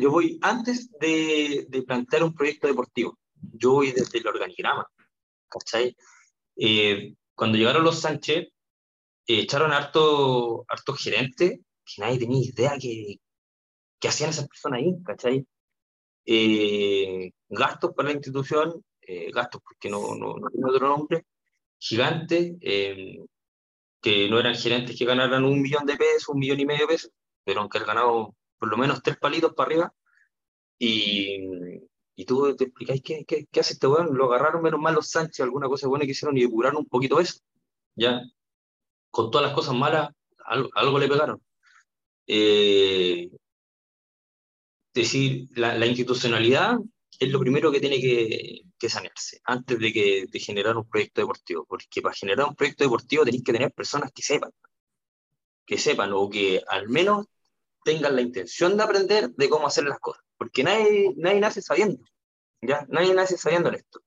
yo 0.00 0.10
voy 0.12 0.38
antes 0.40 0.88
de, 1.00 1.66
de, 1.68 1.82
plantear 1.82 2.22
un 2.22 2.32
proyecto 2.32 2.68
deportivo, 2.68 3.18
yo 3.34 3.72
voy 3.72 3.90
desde 3.90 4.18
el 4.18 4.28
organigrama. 4.28 4.86
¿Cachai? 5.58 5.96
Eh, 6.56 7.14
cuando 7.34 7.58
llegaron 7.58 7.84
los 7.84 8.00
Sánchez, 8.00 8.48
eh, 9.26 9.40
echaron 9.40 9.72
harto, 9.72 10.64
harto 10.68 10.94
gerente 10.94 11.62
que 11.84 12.02
nadie 12.02 12.18
tenía 12.18 12.44
idea 12.44 12.78
que, 12.78 13.16
que 14.00 14.08
hacían 14.08 14.30
esas 14.30 14.48
personas 14.48 14.80
ahí, 14.80 14.92
¿cachai? 15.04 15.46
Eh, 16.24 17.30
gastos 17.48 17.92
para 17.94 18.08
la 18.08 18.14
institución, 18.14 18.84
gastos 19.32 19.62
porque 19.62 19.88
no, 19.88 20.16
no, 20.16 20.36
no 20.36 20.50
tiene 20.50 20.68
otro 20.68 20.88
nombre, 20.88 21.26
gigantes, 21.78 22.54
que 22.60 24.28
no 24.28 24.40
eran 24.40 24.56
gerentes 24.56 24.98
que 24.98 25.04
ganaran 25.04 25.44
un 25.44 25.62
millón 25.62 25.86
de 25.86 25.96
pesos, 25.96 26.28
un 26.30 26.40
millón 26.40 26.58
y 26.58 26.66
medio 26.66 26.86
de 26.86 26.94
pesos, 26.94 27.10
pero 27.44 27.60
aunque 27.60 27.78
han 27.78 27.86
ganado 27.86 28.34
por 28.58 28.68
lo 28.68 28.76
menos 28.76 29.02
tres 29.02 29.16
palitos 29.18 29.54
para 29.54 29.66
arriba, 29.68 29.94
y, 30.78 31.38
y 32.16 32.24
tú 32.24 32.56
te 32.56 32.64
explicáis 32.64 33.02
qué, 33.02 33.24
qué, 33.26 33.46
qué 33.50 33.60
hace 33.60 33.74
este 33.74 33.86
weón, 33.86 34.16
lo 34.16 34.24
agarraron 34.24 34.62
menos 34.62 34.80
mal 34.80 34.94
los 34.94 35.10
Sánchez, 35.10 35.40
alguna 35.40 35.68
cosa 35.68 35.86
buena 35.86 36.06
que 36.06 36.12
hicieron 36.12 36.36
y 36.36 36.40
depuraron 36.42 36.78
un 36.78 36.86
poquito 36.86 37.20
eso, 37.20 37.40
ya, 37.94 38.22
con 39.10 39.30
todas 39.30 39.46
las 39.46 39.54
cosas 39.54 39.74
malas, 39.74 40.10
algo, 40.44 40.70
algo 40.74 40.98
le 40.98 41.08
pegaron. 41.08 41.42
Eh, 42.26 43.30
decir, 44.94 45.48
la, 45.54 45.86
institucionalidad 45.86 46.78
es 47.18 47.28
lo 47.30 47.38
primero 47.40 47.70
que 47.70 47.80
tiene 47.80 48.00
que, 48.00 48.62
que 48.78 48.88
sanearse 48.88 49.40
antes 49.44 49.78
de, 49.78 49.92
que, 49.92 50.26
de 50.26 50.40
generar 50.40 50.76
un 50.76 50.88
proyecto 50.88 51.20
deportivo, 51.20 51.66
porque 51.66 52.02
para 52.02 52.14
generar 52.14 52.48
un 52.48 52.56
proyecto 52.56 52.84
deportivo 52.84 53.24
tenéis 53.24 53.44
que 53.44 53.52
tener 53.52 53.72
personas 53.72 54.10
que 54.12 54.22
sepan, 54.22 54.50
que 55.66 55.78
sepan 55.78 56.12
o 56.14 56.28
que 56.30 56.62
al 56.68 56.88
menos 56.88 57.26
tengan 57.84 58.16
la 58.16 58.22
intención 58.22 58.76
de 58.76 58.82
aprender 58.82 59.30
de 59.30 59.48
cómo 59.48 59.66
hacer 59.66 59.84
las 59.84 60.00
cosas, 60.00 60.24
porque 60.38 60.62
nadie, 60.62 61.12
nadie 61.16 61.40
nace 61.40 61.62
sabiendo, 61.62 62.04
¿ya? 62.60 62.86
Nadie 62.88 63.14
nace 63.14 63.36
sabiendo 63.36 63.70
esto. 63.70 64.00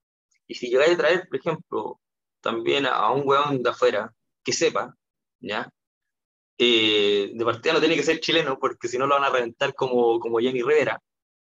Y 0.48 0.56
si 0.56 0.70
llegáis 0.70 0.94
a 0.94 0.98
traer, 0.98 1.28
por 1.28 1.40
ejemplo, 1.40 2.02
también 2.42 2.86
a 2.86 3.12
un 3.12 3.28
weón 3.28 3.62
de 3.64 3.70
afuera 3.70 4.14
que 4.44 4.54
sepa, 4.54 4.96
¿ya? 5.40 5.72
Eh, 6.58 7.32
de 7.34 7.46
partida 7.46 7.74
no 7.74 7.80
tiene 7.80 7.96
que 7.96 8.04
ser 8.04 8.20
chileno, 8.20 8.58
porque 8.60 8.88
si 8.88 8.98
no 8.98 9.08
lo 9.08 9.16
van 9.16 9.24
a 9.26 9.30
reventar 9.30 9.74
como, 9.74 10.20
como 10.20 10.40
Jenny 10.40 10.62
Rivera, 10.62 11.02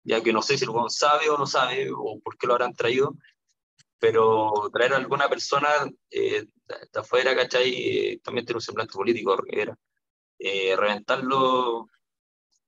ya 0.05 0.23
que 0.23 0.33
no 0.33 0.43
sé 0.43 0.59
si 0.59 0.65
el 0.65 0.71
weón 0.71 0.91
sabe 0.91 1.29
o 1.31 1.39
no 1.39 1.47
sabe, 1.47 1.91
o 1.93 2.21
por 2.21 2.37
qué 2.39 2.47
lo 2.47 2.55
habrán 2.55 2.75
traído, 2.75 3.17
pero 3.99 4.53
traer 4.73 4.95
a 4.95 4.97
alguna 4.97 5.29
persona 5.29 5.69
eh, 6.11 6.47
de, 6.67 7.01
afuera, 7.01 7.37
¿cachai? 7.37 7.73
Eh, 7.75 8.21
también 8.23 8.47
tiene 8.47 8.57
un 8.59 8.63
semblante 8.63 8.95
político, 8.95 9.37
Rivera. 9.37 9.77
reventarlo 10.39 11.89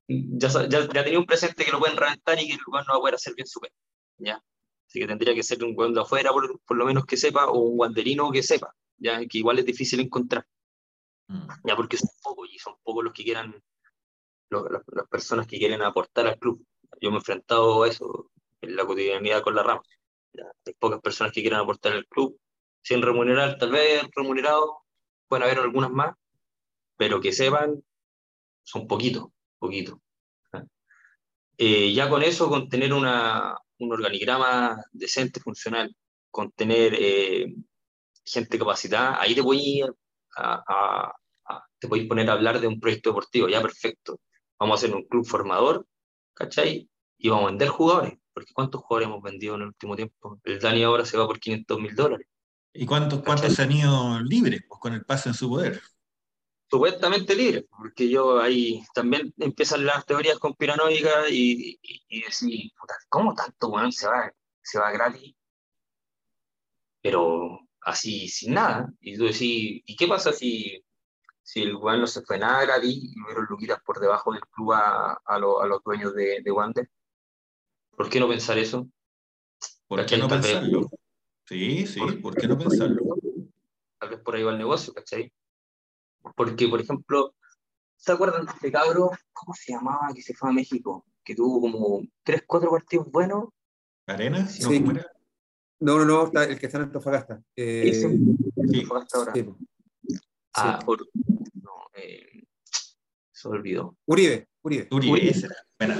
ya, 0.09 0.49
ya, 0.69 1.05
tenía 1.05 1.19
un 1.19 1.27
presente 1.27 1.65
que 1.65 1.73
lo 1.73 1.79
pueden 1.79 1.97
reventar 1.97 2.39
y 2.41 2.47
que 2.47 2.55
el 2.55 2.61
lugar 2.67 2.85
no 2.87 2.95
va 2.95 2.99
a 2.99 3.01
poder 3.01 3.15
hacer 3.15 3.35
bien 3.35 3.47
su 3.47 3.61
pena. 3.61 3.75
¿ya? 4.19 4.45
Así 4.87 5.01
que 5.01 5.07
tendría 5.07 5.35
que 5.35 5.43
ser 5.43 5.65
un 5.65 5.75
weón 5.77 5.95
de 5.95 6.01
afuera, 6.01 6.31
por, 6.31 6.61
por, 6.61 6.77
lo 6.77 6.85
menos 6.85 7.07
que 7.07 7.17
sepa, 7.17 7.47
o 7.47 7.59
un 7.59 7.77
guanderino 7.77 8.31
que 8.31 8.43
sepa, 8.43 8.75
¿ya? 8.99 9.21
que 9.27 9.39
igual 9.39 9.59
es 9.59 9.67
difícil 9.67 10.01
encontrar. 10.01 10.47
Mm. 11.29 11.49
Ya, 11.65 11.77
porque 11.77 11.97
son 11.97 12.11
pocos 12.23 12.49
y 12.53 12.59
son 12.59 12.75
pocos 12.83 13.05
los 13.05 13.13
que 13.13 13.25
quieran, 13.25 13.63
las, 14.51 15.09
personas 15.09 15.47
que 15.47 15.59
quieren 15.59 15.83
aportar 15.83 16.27
al 16.27 16.39
club. 16.39 16.65
Yo 17.01 17.11
me 17.11 17.17
he 17.17 17.19
enfrentado 17.19 17.83
a 17.83 17.89
eso 17.89 18.31
en 18.61 18.77
la 18.77 18.87
cotidianidad 18.87 19.43
con 19.43 19.55
la 19.55 19.63
rama. 19.63 19.83
Hay 20.67 20.75
pocas 20.75 21.01
personas 21.01 21.33
que 21.33 21.41
quieran 21.41 21.61
aportar 21.61 21.93
al 21.93 22.07
club, 22.07 22.39
sin 22.83 23.01
remunerar, 23.03 23.57
tal 23.57 23.71
vez 23.71 24.03
remunerado, 24.15 24.83
pueden 25.29 25.45
haber 25.45 25.59
algunas 25.59 25.91
más, 25.91 26.15
pero 26.97 27.21
que 27.21 27.33
sepan, 27.33 27.83
son 28.63 28.87
poquitos 28.87 29.34
poquito. 29.65 30.01
Eh, 31.57 31.93
ya 31.93 32.09
con 32.11 32.23
eso, 32.23 32.49
con 32.49 32.69
tener 32.69 32.93
una, 32.93 33.57
un 33.79 33.93
organigrama 33.93 34.77
decente, 34.93 35.41
funcional, 35.41 35.95
con 36.31 36.51
tener 36.51 36.95
eh, 36.99 37.55
gente 38.25 38.59
capacitada, 38.59 39.21
ahí 39.21 39.35
te 39.35 39.41
voy 39.41 39.83
a, 40.37 41.13
te 41.79 41.87
voy 41.87 42.05
a 42.05 42.09
poner 42.09 42.29
a 42.29 42.33
hablar 42.33 42.61
de 42.61 42.67
un 42.67 42.81
proyecto 42.81 43.11
deportivo, 43.11 43.49
ya 43.49 43.63
perfecto. 43.63 44.21
Vamos 44.59 44.75
a 44.75 44.79
hacer 44.85 44.97
un 44.97 45.05
club 45.05 45.25
formador, 45.25 45.87
¿cachai? 46.35 46.89
Y 47.19 47.29
vamos 47.29 47.45
a 47.45 47.51
vender 47.51 47.69
jugadores, 47.69 48.15
porque 48.33 48.53
¿cuántos 48.53 48.83
jugadores 48.83 49.09
hemos 49.09 49.23
vendido 49.23 49.55
en 49.55 49.63
el 49.63 49.69
último 49.69 49.95
tiempo? 49.95 50.41
El 50.45 50.59
Dani 50.59 50.83
ahora 50.83 51.05
se 51.05 51.17
va 51.17 51.27
por 51.27 51.39
500 51.39 51.81
mil 51.81 51.95
dólares. 51.95 52.27
¿Y 52.73 52.85
cuántos, 52.85 53.23
cuántos 53.23 53.55
se 53.55 53.63
han 53.63 53.71
ido 53.71 54.21
libres 54.21 54.63
pues, 54.69 54.81
con 54.81 54.93
el 54.93 55.05
pase 55.05 55.29
en 55.29 55.35
su 55.35 55.49
poder? 55.49 55.81
Supuestamente 56.69 57.35
libre, 57.35 57.67
porque 57.77 58.09
yo 58.09 58.41
ahí 58.41 58.83
también 58.95 59.33
empiezan 59.39 59.85
las 59.85 60.05
teorías 60.07 60.39
conspiranoicas 60.39 61.31
y, 61.31 61.79
y, 61.83 62.03
y 62.09 62.23
decir, 62.23 62.73
¿cómo 63.09 63.35
tanto 63.35 63.69
weón 63.69 63.93
se 63.93 64.09
va, 64.09 64.33
se 64.63 64.79
va 64.79 64.91
gratis? 64.91 65.35
Pero 67.01 67.61
así 67.83 68.29
sin 68.29 68.55
nada. 68.55 68.93
Y 69.01 69.17
tú 69.17 69.25
decís, 69.25 69.83
¿y 69.85 69.97
qué 69.97 70.09
pasa 70.09 70.33
si, 70.33 70.83
si 71.43 71.63
el 71.63 71.77
weón 71.77 72.01
no 72.01 72.07
se 72.07 72.23
fue 72.23 72.39
nada 72.39 72.65
gratis 72.65 72.97
y 72.97 73.21
hubieron 73.23 73.47
luquitas 73.49 73.81
por 73.83 74.01
debajo 74.01 74.33
del 74.33 74.43
club 74.43 74.73
a, 74.73 75.13
a, 75.13 75.19
a 75.25 75.39
los 75.39 75.85
dueños 75.85 76.15
de, 76.15 76.41
de 76.43 76.51
Wander? 76.51 76.91
¿Por 77.97 78.09
qué 78.09 78.19
no 78.19 78.29
pensar 78.29 78.59
eso? 78.59 78.89
¿Por 79.87 80.05
qué 80.07 80.17
no 80.17 80.29
pensarlo? 80.29 80.89
Sí, 81.47 81.87
sí, 81.87 82.01
¿por 82.01 82.35
qué 82.35 82.49
no 82.49 82.59
pensarlo? 82.59 83.17
Tal 83.99 84.09
vez 84.09 84.21
por 84.21 84.35
ahí 84.35 84.43
va 84.43 84.53
el 84.53 84.59
negocio, 84.59 84.93
¿cachai? 84.95 85.31
Porque, 86.37 86.69
por 86.69 86.81
ejemplo, 86.81 87.35
¿se 87.97 88.13
acuerdan 88.13 88.47
de 88.47 88.53
este 88.53 88.73
cabro? 88.73 89.11
¿Cómo 89.33 89.55
se 89.55 89.73
llamaba? 89.73 90.09
Que 90.15 90.23
se 90.23 90.35
fue 90.35 90.51
a 90.51 90.53
México, 90.53 91.07
que 91.23 91.35
tuvo 91.35 91.61
como 91.61 92.03
tres, 92.23 92.45
cuatro 92.47 92.71
partidos 92.71 93.11
buenos. 93.11 93.49
¿Arena? 94.07 94.47
Sí. 94.47 94.85
¿No, 95.81 96.05
no, 96.05 96.05
no, 96.05 96.41
el 96.43 96.59
que 96.59 96.67
está 96.67 96.79
en 96.79 96.85
Antofagasta. 96.85 97.43
Eh, 97.57 97.93
sí. 97.93 98.07
Antofagasta 98.63 99.19
ahora. 99.19 99.33
Sí. 99.35 99.51
Ah, 100.57 100.79
por, 100.85 101.01
no, 101.55 101.73
eh, 101.95 102.45
se 103.33 103.49
olvidó. 103.49 103.97
Uribe, 104.07 104.49
Uribe. 104.63 104.89
Uribe, 104.91 105.13
Uribe. 105.13 105.31
ese 105.31 105.49
era. 105.79 105.99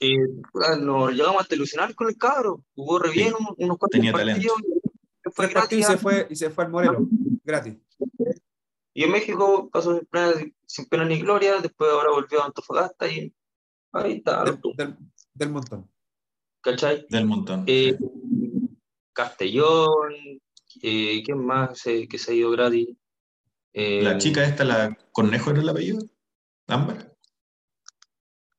Eh, 0.00 0.16
nos 0.80 1.12
llegamos 1.12 1.46
a 1.50 1.54
ilusionar 1.54 1.94
con 1.94 2.08
el 2.08 2.16
cabro. 2.18 2.62
Jugó 2.74 2.98
re 2.98 3.10
bien 3.10 3.28
sí. 3.28 3.44
unos 3.58 3.78
cuantos 3.78 3.90
Tenía 3.90 4.12
talento. 4.12 4.54
Fue 5.32 5.48
gratis, 5.48 5.78
y 5.78 5.82
se 5.82 5.96
fue, 5.96 6.26
y 6.30 6.36
se 6.36 6.50
fue 6.50 6.64
al 6.64 6.70
Moreno, 6.70 7.08
gratis. 7.42 7.76
Y 8.98 9.04
en 9.04 9.12
México 9.12 9.68
pasó 9.70 9.94
sin 9.94 10.06
pena, 10.06 10.32
sin 10.66 10.86
pena, 10.86 11.04
ni 11.04 11.20
gloria, 11.20 11.60
después 11.60 11.90
ahora 11.90 12.12
volvió 12.12 12.40
a 12.40 12.46
Antofagasta 12.46 13.06
y 13.06 13.30
ahí 13.92 14.12
está. 14.14 14.42
Del, 14.42 14.58
del, 14.74 14.96
del 15.34 15.50
montón. 15.50 15.90
¿Cachai? 16.62 17.04
Del 17.10 17.26
montón. 17.26 17.64
Eh, 17.66 17.98
Castellón, 19.12 20.14
eh, 20.80 21.22
¿quién 21.22 21.44
más 21.44 21.82
que 21.82 22.16
se 22.16 22.32
ha 22.32 22.34
ido 22.34 22.50
gratis? 22.52 22.88
Eh, 23.74 24.00
la 24.02 24.16
chica 24.16 24.42
esta, 24.42 24.64
la 24.64 24.96
Cornejo 25.12 25.50
era 25.50 25.60
el 25.60 25.68
apellido, 25.68 25.98
Ámbar. 26.66 27.14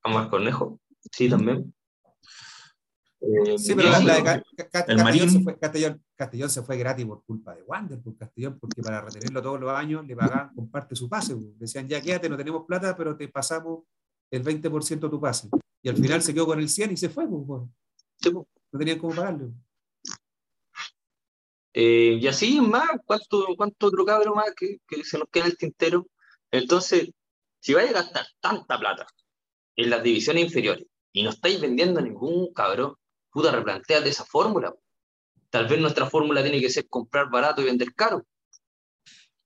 Ámbar 0.04 0.30
Cornejo, 0.30 0.80
sí, 1.12 1.30
también. 1.30 1.74
Eh, 3.22 3.58
sí, 3.58 3.74
pero 3.74 3.90
la, 3.90 4.02
la 4.02 4.16
de 4.18 4.24
Ca 4.24 4.70
Ca 4.70 4.86
el 4.88 4.98
Marín. 4.98 5.32
Se 5.32 5.42
fue, 5.42 5.58
Castellón, 5.58 6.06
Castellón 6.18 6.50
se 6.50 6.64
fue 6.64 6.78
gratis 6.78 7.06
por 7.06 7.24
culpa 7.24 7.56
de 7.56 7.62
Wander, 7.62 8.02
por 8.02 8.18
Castellón, 8.18 8.58
porque 8.60 8.82
para 8.82 9.02
retenerlo 9.02 9.42
todos 9.42 9.60
los 9.60 9.72
años 9.72 10.06
le 10.06 10.16
pagaban 10.16 10.54
con 10.56 10.70
parte 10.70 10.96
su 10.96 11.08
pase. 11.08 11.36
Decían, 11.58 11.88
ya 11.88 12.02
quédate, 12.02 12.28
no 12.28 12.36
tenemos 12.36 12.66
plata, 12.66 12.98
pero 12.98 13.16
te 13.16 13.28
pasamos 13.28 13.84
el 14.32 14.44
20% 14.44 15.00
de 15.00 15.10
tu 15.10 15.22
pase. 15.22 15.50
Y 15.84 15.90
al 15.90 15.96
final 15.96 16.22
se 16.22 16.34
quedó 16.34 16.48
con 16.48 16.60
el 16.60 16.68
100 16.68 16.92
y 16.92 16.98
se 16.98 17.10
fue. 17.10 17.26
no 17.28 17.70
tenían 18.78 18.98
cómo 18.98 19.16
pagarlo. 19.16 19.54
Eh, 21.74 22.18
y 22.20 22.28
así 22.28 22.60
más, 22.60 22.90
¿cuánto, 23.06 23.46
cuánto 23.56 23.88
otro 23.88 24.04
cabro 24.04 24.34
más 24.34 24.52
que, 24.56 24.80
que 24.88 25.04
se 25.04 25.20
nos 25.20 25.30
queda 25.30 25.46
en 25.46 25.52
el 25.52 25.58
tintero? 25.58 26.08
Entonces, 26.50 27.12
si 27.60 27.76
vais 27.76 27.92
a 27.92 27.94
gastar 27.94 28.26
tanta 28.40 28.80
plata 28.80 29.06
en 29.76 29.92
las 29.92 30.02
divisiones 30.02 30.46
inferiores 30.46 30.88
y 31.14 31.22
no 31.22 31.30
estáis 31.30 31.62
vendiendo 31.62 32.02
ningún 32.02 32.52
cabrón, 32.54 32.96
puta, 33.30 33.52
replanteate 33.52 34.10
esa 34.10 34.26
fórmula. 34.26 34.74
Tal 35.58 35.66
vez 35.66 35.80
nuestra 35.80 36.08
fórmula 36.08 36.44
tiene 36.44 36.62
que 36.62 36.70
ser 36.70 36.88
comprar 36.88 37.32
barato 37.32 37.64
y 37.64 37.66
vender 37.66 37.92
caro. 37.96 38.24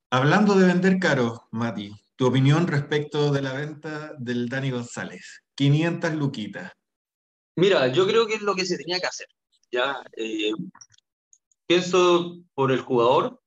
Hablando 0.10 0.56
de 0.56 0.68
vender 0.68 1.00
caro, 1.00 1.48
Mati, 1.52 1.90
tu 2.18 2.28
opinión 2.28 2.68
respecto 2.68 3.32
de 3.32 3.42
la 3.42 3.54
venta 3.54 4.14
del 4.20 4.50
Dani 4.50 4.72
González. 4.72 5.42
500 5.56 6.14
luquitas. 6.16 6.74
Mira, 7.56 7.88
yo 7.88 8.06
creo 8.06 8.28
que 8.28 8.34
es 8.34 8.42
lo 8.42 8.56
que 8.56 8.66
se 8.66 8.76
tenía 8.76 9.00
que 9.00 9.06
hacer. 9.06 9.28
Ya, 9.72 10.04
eh, 10.18 10.52
pienso 11.66 12.40
por 12.56 12.74
el 12.74 12.82
jugador 12.82 13.40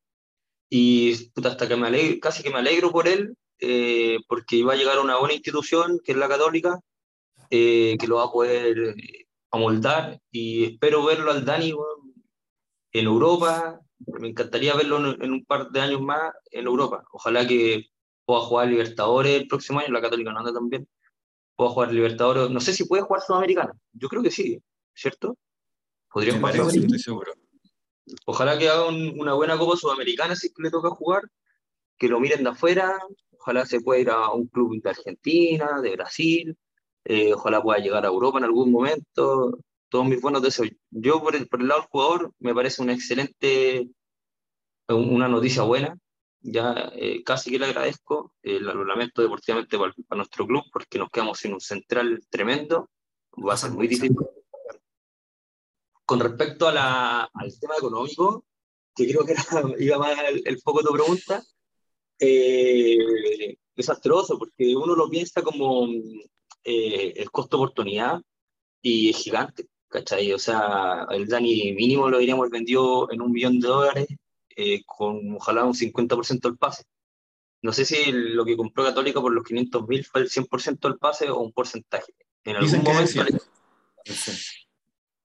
y 0.71 1.15
puta, 1.35 1.51
hasta 1.51 1.69
que 1.69 1.77
me 1.77 1.89
alegro, 1.89 2.19
casi 2.19 2.43
que 2.43 2.49
me 2.49 2.61
alegro 2.61 2.91
por 2.91 3.09
él, 3.09 3.37
eh, 3.59 4.21
porque 4.27 4.57
iba 4.57 4.73
a 4.73 4.77
llegar 4.77 4.97
a 4.97 5.03
una 5.03 5.19
buena 5.19 5.35
institución, 5.35 6.01
que 6.03 6.13
es 6.13 6.19
la 6.19 6.29
católica, 6.29 6.81
eh, 7.51 7.99
que 8.01 8.07
lo 8.07 8.17
va 8.17 8.25
a 8.25 8.33
poder 8.33 8.95
eh, 8.97 9.27
amoldar 9.51 10.19
y 10.31 10.65
espero 10.65 11.05
verlo 11.05 11.31
al 11.31 11.45
Dani 11.45 11.75
en 12.95 13.05
Europa. 13.05 13.79
Me 13.99 14.29
encantaría 14.29 14.75
verlo 14.75 15.15
en, 15.23 15.33
un 15.33 15.45
par 15.45 15.71
de 15.71 15.81
años 15.81 16.01
más 16.01 16.33
en 16.51 16.67
Europa. 16.67 17.05
Ojalá 17.13 17.47
que 17.47 17.89
pueda 18.25 18.41
jugar 18.41 18.69
Libertadores 18.69 19.43
el 19.43 19.47
próximo 19.47 19.81
año, 19.81 19.93
la 19.93 20.01
Católica 20.01 20.33
no 20.33 20.39
anda 20.39 20.53
también. 20.53 20.89
Pueda 21.57 21.71
jugar 21.71 21.93
Libertadores. 21.93 22.51
No 22.51 22.61
sé 22.61 22.73
si 22.73 22.87
puede 22.87 23.03
jugar 23.03 23.23
Sudamericana. 23.23 23.73
Yo 23.93 24.09
creo 24.09 24.23
que 24.23 24.31
sí, 24.31 24.59
¿cierto? 24.95 25.37
Podría 26.11 26.39
jugar. 26.39 26.55
seguro. 26.99 27.33
Ojalá 28.25 28.59
que 28.59 28.71
haga 28.71 28.87
una 28.89 29.35
buena 29.35 29.59
Copa 29.59 29.77
Sudamericana 29.77 30.35
si 30.35 30.51
le 30.57 30.71
toca 30.71 30.89
jugar. 30.91 31.23
Que 31.99 32.09
lo 32.09 32.19
miren 32.19 32.43
de 32.43 32.51
afuera. 32.51 32.99
Ojalá 33.39 33.67
se 33.67 33.81
pueda 33.81 34.01
ir 34.01 34.11
a 34.11 34.31
un 34.31 34.47
club 34.47 34.81
de 34.83 34.91
Argentina, 34.91 35.81
de 35.83 35.91
Brasil 35.93 36.57
eh, 37.05 37.35
ojalá 37.35 37.63
pueda 37.63 37.79
llegar 37.79 38.05
a 38.05 38.09
Europa 38.09 38.39
en 38.39 38.45
algún 38.45 38.73
momento. 38.73 39.59
Todos 39.95 40.09
mis 40.09 40.21
buenos 40.21 40.43
deseos. 40.43 40.71
Yo, 40.91 41.23
por 41.23 41.37
el, 41.37 41.47
por 41.47 41.61
el 41.61 41.69
lado 41.69 41.83
del 41.83 41.89
jugador, 41.89 42.33
me 42.41 42.53
parece 42.53 42.83
una 42.83 42.95
excelente, 42.95 43.89
una 44.89 45.29
noticia 45.29 45.63
buena. 45.63 45.97
Ya 46.41 46.91
eh, 46.97 47.23
casi 47.23 47.53
que 47.53 47.61
le 47.61 47.67
agradezco. 47.67 48.35
Eh, 48.43 48.59
lo 48.59 48.85
lamento 48.85 49.23
deportivamente 49.23 49.79
para, 49.79 49.95
nuestro 50.17 50.49
club 50.49 50.65
porque 50.73 50.99
nos 50.99 51.11
quedamos 51.11 51.39
sin 51.39 51.53
un 51.53 51.61
central 51.61 52.27
tremendo. 52.29 52.91
Va 53.39 53.55
a 53.55 53.57
ser 53.57 53.71
muy 53.71 53.87
difícil. 53.87 54.17
Con 56.05 56.19
respecto 56.19 56.67
a 56.67 56.73
la, 56.73 57.31
al 57.33 57.61
tema 57.61 57.77
económico, 57.79 58.45
que 58.97 59.07
creo 59.07 59.25
que 59.25 59.31
era, 59.31 59.45
iba 59.79 59.99
más 59.99 60.19
el, 60.29 60.43
el 60.45 60.61
foco 60.61 60.81
de 60.81 60.87
tu 60.87 60.93
pregunta, 60.93 61.41
eh, 62.19 63.59
desastroso, 63.77 64.41
porque 64.41 64.75
uno 64.75 64.97
lo 64.97 65.09
piensa 65.09 65.41
como 65.41 65.87
eh, 66.65 67.13
el 67.15 67.31
costo 67.31 67.59
oportunidad 67.59 68.21
y 68.83 69.11
es 69.11 69.19
gigante, 69.19 69.69
¿cachai? 69.95 70.33
O 70.33 70.39
sea, 70.41 71.07
el 71.11 71.29
Dani 71.29 71.73
mínimo 71.73 72.11
lo 72.11 72.19
diríamos 72.19 72.51
vendido 72.51 73.09
en 73.13 73.23
un 73.23 73.31
millón 73.31 73.61
de 73.61 73.69
dólares 73.69 74.07
eh, 74.57 74.83
con 74.85 75.37
ojalá 75.37 75.65
un 75.65 75.75
50% 75.75 76.41
del 76.41 76.59
pase. 76.59 76.83
No 77.63 77.73
sé 77.73 77.85
si 77.85 78.11
lo 78.11 78.45
que 78.45 78.57
compró 78.57 78.83
Católica 78.83 79.21
por 79.21 79.33
los 79.33 79.45
500 79.45 79.87
mil 79.87 80.05
fue 80.05 80.23
el 80.23 80.29
100% 80.29 80.81
del 80.81 80.99
pase 80.99 81.31
o 81.31 81.39
un 81.39 81.53
porcentaje. 81.53 82.13
En 82.43 82.57
algún 82.57 82.83
momento. 82.83 83.25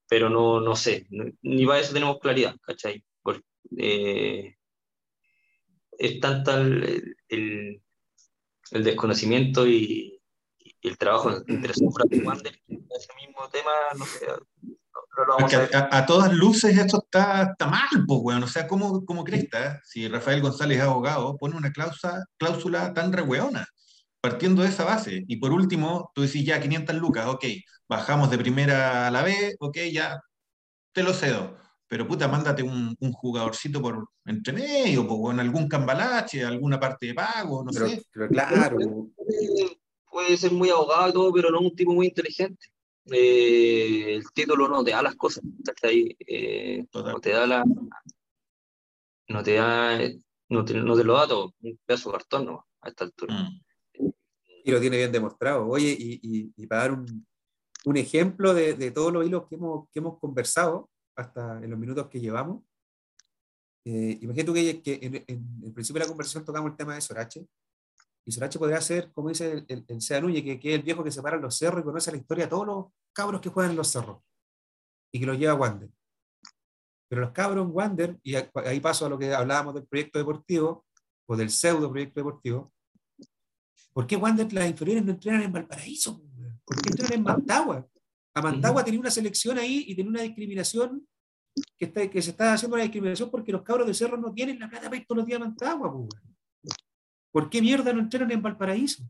Pero 0.07 0.29
no, 0.29 0.61
no 0.61 0.75
sé, 0.75 1.07
ni 1.41 1.65
para 1.65 1.79
eso 1.79 1.93
tenemos 1.93 2.19
claridad, 2.19 2.55
¿cachai? 2.61 3.03
Porque, 3.23 3.43
eh, 3.77 4.55
es 5.97 6.19
tanta 6.19 6.61
el, 6.61 7.15
el, 7.27 7.81
el 8.71 8.83
desconocimiento 8.83 9.67
y, 9.67 10.18
el 10.81 10.97
trabajo 10.97 11.31
entre 11.47 11.73
y 12.11 12.21
Wander, 12.21 12.59
ese 12.67 13.13
mismo 13.15 13.49
tema, 13.51 13.71
no 13.97 14.05
sé, 14.05 14.27
a, 15.73 16.05
todas 16.05 16.31
luces 16.33 16.77
esto 16.77 17.01
está, 17.03 17.51
está 17.51 17.67
mal, 17.67 17.89
pues, 18.07 18.19
weón. 18.21 18.43
O 18.43 18.47
sea, 18.47 18.67
¿cómo, 18.67 19.05
cómo 19.05 19.23
crees 19.23 19.47
si 19.83 20.07
Rafael 20.07 20.41
González 20.41 20.77
es 20.77 20.83
abogado, 20.83 21.37
pone 21.37 21.57
una 21.57 21.71
cláusula, 21.71 22.23
cláusula 22.37 22.93
tan 22.93 23.11
re 23.11 23.23
partiendo 24.21 24.61
de 24.61 24.69
esa 24.69 24.85
base? 24.85 25.23
Y 25.27 25.37
por 25.37 25.51
último, 25.51 26.11
tú 26.15 26.21
decís 26.21 26.45
ya 26.45 26.61
500 26.61 26.95
lucas, 26.95 27.27
ok, 27.27 27.45
bajamos 27.87 28.29
de 28.29 28.37
primera 28.37 29.07
a 29.07 29.11
la 29.11 29.23
B, 29.23 29.55
ok, 29.59 29.77
ya 29.91 30.21
te 30.93 31.03
lo 31.03 31.13
cedo. 31.13 31.57
Pero 31.87 32.07
puta, 32.07 32.27
mándate 32.27 32.61
un, 32.61 32.95
un 32.99 33.11
jugadorcito 33.11 33.81
por 33.81 34.09
entre 34.25 34.53
medio, 34.53 35.07
pues, 35.07 35.33
en 35.33 35.39
algún 35.39 35.67
cambalache, 35.67 36.45
alguna 36.45 36.79
parte 36.79 37.07
de 37.07 37.13
pago, 37.15 37.63
no 37.63 37.73
sé. 37.73 38.03
Pero 38.11 38.29
claro 38.29 38.77
puede 40.09 40.37
ser 40.37 40.51
muy 40.51 40.69
abogado 40.69 41.09
y 41.09 41.13
todo, 41.13 41.33
pero 41.33 41.51
no 41.51 41.59
un 41.59 41.75
tipo 41.75 41.93
muy 41.93 42.07
inteligente. 42.07 42.67
Eh, 43.11 44.15
el 44.15 44.23
título 44.33 44.67
no 44.67 44.83
te 44.83 44.91
da 44.91 45.01
las 45.01 45.15
cosas, 45.15 45.43
eh, 45.83 46.85
no 46.93 47.19
te 47.19 47.29
da 47.31 47.47
la. 47.47 47.65
No 49.27 49.43
te 49.43 49.53
da. 49.53 49.99
No 50.49 50.65
te, 50.65 50.73
no 50.73 50.95
te 50.95 51.03
lo 51.03 51.13
da 51.13 51.27
todo, 51.27 51.53
un 51.61 51.79
pedazo 51.85 52.09
de 52.09 52.17
cartón 52.17 52.45
no, 52.47 52.67
a 52.81 52.89
esta 52.89 53.03
altura. 53.03 53.35
Mm. 53.35 54.11
Y 54.65 54.71
lo 54.71 54.79
tiene 54.79 54.97
bien 54.97 55.11
demostrado. 55.11 55.67
Oye, 55.67 55.95
y, 55.97 56.51
y, 56.55 56.65
para 56.65 56.81
dar 56.81 56.91
un, 56.93 57.27
un 57.85 57.97
ejemplo 57.97 58.53
de, 58.55 58.73
de, 58.73 58.89
todos 58.89 59.13
los 59.13 59.25
hilos 59.25 59.47
que 59.47 59.55
hemos, 59.55 59.87
que 59.91 59.99
hemos 59.99 60.17
conversado 60.17 60.89
hasta 61.15 61.63
en 61.63 61.69
los 61.69 61.77
minutos 61.77 62.07
que 62.07 62.19
llevamos, 62.19 62.63
eh, 63.85 64.17
imagínate 64.21 64.53
que, 64.53 64.81
que 64.81 65.05
en, 65.05 65.15
en, 65.27 65.63
el 65.63 65.73
principio 65.73 65.99
de 65.99 66.05
la 66.05 66.09
conversación 66.09 66.43
tocamos 66.43 66.71
el 66.71 66.77
tema 66.77 66.95
de 66.95 67.01
Sorache, 67.01 67.45
y 68.29 68.31
Sorache 68.31 68.59
podría 68.59 68.79
ser, 68.79 69.11
como 69.11 69.29
dice 69.29 69.65
el, 69.67 69.85
el, 69.87 70.01
Sea 70.01 70.21
Núñez, 70.21 70.43
que, 70.43 70.59
que, 70.59 70.69
es 70.69 70.75
el 70.75 70.83
viejo 70.83 71.03
que 71.03 71.09
separa 71.09 71.37
los 71.37 71.57
cerros 71.57 71.81
y 71.81 71.83
conoce 71.83 72.11
la 72.11 72.17
historia 72.17 72.45
de 72.45 72.49
todos 72.51 72.67
los 72.67 72.85
cabros 73.11 73.41
que 73.41 73.49
juegan 73.49 73.71
en 73.71 73.77
los 73.77 73.87
cerros 73.87 74.19
y 75.11 75.19
que 75.19 75.25
los 75.25 75.35
lleva 75.35 75.53
a 75.53 75.55
Wander. 75.55 75.89
Pero 77.09 77.21
los 77.21 77.31
cabros 77.31 77.65
en 77.65 77.71
Wander, 77.73 78.19
y 78.21 78.35
ahí 78.35 78.79
paso 78.79 79.07
a 79.07 79.09
lo 79.09 79.17
que 79.17 79.33
hablábamos 79.33 79.73
del 79.73 79.87
proyecto 79.87 80.19
deportivo 80.19 80.85
o 81.27 81.35
del 81.35 81.49
pseudo 81.49 81.89
proyecto 81.89 82.19
deportivo, 82.19 82.71
¿por 83.93 84.05
qué 84.05 84.15
Wander 84.15 84.53
las 84.53 84.69
inferiores 84.69 85.03
no 85.03 85.13
entrenan 85.13 85.41
en 85.41 85.51
Valparaíso? 85.51 86.21
¿Por 86.63 86.79
qué 86.83 86.89
entrenan 86.89 87.13
en 87.13 87.23
Mantagua? 87.23 87.87
A 88.35 88.41
Mantagua 88.43 88.85
tenía 88.85 88.99
una 88.99 89.09
selección 89.09 89.57
ahí 89.57 89.85
y 89.87 89.95
tenía 89.95 90.11
una 90.11 90.21
discriminación 90.21 91.03
que, 91.79 91.85
está, 91.85 92.07
que 92.07 92.21
se 92.21 92.29
está 92.29 92.53
haciendo 92.53 92.75
una 92.75 92.83
discriminación 92.83 93.31
porque 93.31 93.51
los 93.51 93.63
cabros 93.63 93.87
de 93.87 93.95
cerro 93.95 94.17
no 94.17 94.31
tienen 94.31 94.59
la 94.59 94.69
plata 94.69 94.85
para 94.85 94.97
ir 94.97 95.07
todos 95.07 95.17
los 95.17 95.25
días 95.25 95.41
a 95.41 95.45
Mantagua. 95.45 95.91
Pues. 95.91 96.09
¿Por 97.31 97.49
qué 97.49 97.61
mierda 97.61 97.93
no 97.93 97.99
entrenan 97.99 98.31
en 98.31 98.41
Valparaíso? 98.41 99.03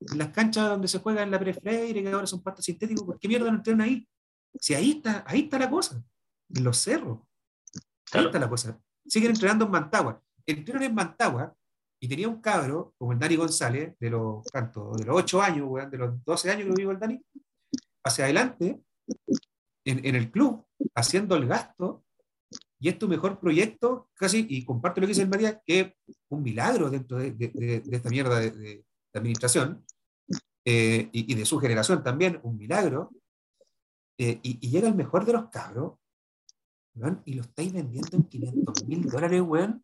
En 0.00 0.18
las 0.18 0.28
canchas 0.28 0.68
donde 0.68 0.88
se 0.88 0.98
juega 0.98 1.22
en 1.22 1.30
la 1.30 1.38
Prefreire, 1.38 2.02
que 2.02 2.10
ahora 2.10 2.26
son 2.26 2.42
pastos 2.42 2.64
sintéticos, 2.64 3.04
¿por 3.04 3.18
qué 3.18 3.28
mierda 3.28 3.50
no 3.50 3.56
entrenan 3.56 3.82
ahí? 3.82 4.08
Si 4.54 4.74
ahí 4.74 4.92
está, 4.92 5.24
ahí 5.26 5.42
está 5.42 5.58
la 5.58 5.70
cosa, 5.70 6.02
en 6.54 6.64
los 6.64 6.78
cerros. 6.78 7.20
Ahí 8.12 8.24
está 8.24 8.38
la 8.38 8.48
cosa. 8.48 8.80
Siguen 9.06 9.30
entrenando 9.32 9.64
en 9.64 9.70
Mantagua. 9.70 10.22
Entrenan 10.46 10.82
en 10.84 10.94
Mantagua 10.94 11.54
y 12.00 12.08
tenía 12.08 12.28
un 12.28 12.40
cabro, 12.40 12.94
como 12.98 13.12
el 13.12 13.18
Dani 13.18 13.36
González, 13.36 13.94
de 13.98 14.10
los, 14.10 14.44
tanto, 14.44 14.92
de 14.96 15.04
los 15.04 15.16
8 15.16 15.42
años, 15.42 15.90
de 15.90 15.98
los 15.98 16.24
12 16.24 16.50
años 16.50 16.68
que 16.68 16.74
vivo 16.74 16.92
el 16.92 16.98
Dani, 16.98 17.20
hacia 18.04 18.24
adelante, 18.24 18.80
en, 19.84 20.04
en 20.04 20.14
el 20.14 20.30
club, 20.30 20.64
haciendo 20.94 21.36
el 21.36 21.46
gasto 21.46 22.05
y 22.78 22.88
es 22.88 22.98
tu 22.98 23.08
mejor 23.08 23.38
proyecto, 23.38 24.10
casi, 24.14 24.46
y 24.48 24.64
comparto 24.64 25.00
lo 25.00 25.06
que 25.06 25.12
dice 25.12 25.22
el 25.22 25.28
María, 25.28 25.60
que 25.64 25.80
es 26.06 26.16
un 26.28 26.42
milagro 26.42 26.90
dentro 26.90 27.18
de, 27.18 27.32
de, 27.32 27.48
de 27.80 27.96
esta 27.96 28.10
mierda 28.10 28.38
de, 28.38 28.84
administración, 29.14 29.82
eh, 30.64 31.08
y, 31.10 31.32
y, 31.32 31.34
de 31.34 31.46
su 31.46 31.58
generación 31.58 32.02
también, 32.02 32.38
un 32.42 32.58
milagro, 32.58 33.10
eh, 34.18 34.40
y, 34.42 34.58
y, 34.60 34.70
llega 34.70 34.88
el 34.88 34.94
mejor 34.94 35.24
de 35.24 35.32
los 35.32 35.48
cabros, 35.48 35.94
y 37.24 37.34
lo 37.34 37.42
estáis 37.42 37.72
vendiendo 37.72 38.16
en 38.16 38.24
500 38.24 38.86
mil 38.86 39.02
dólares, 39.02 39.42
weón. 39.42 39.82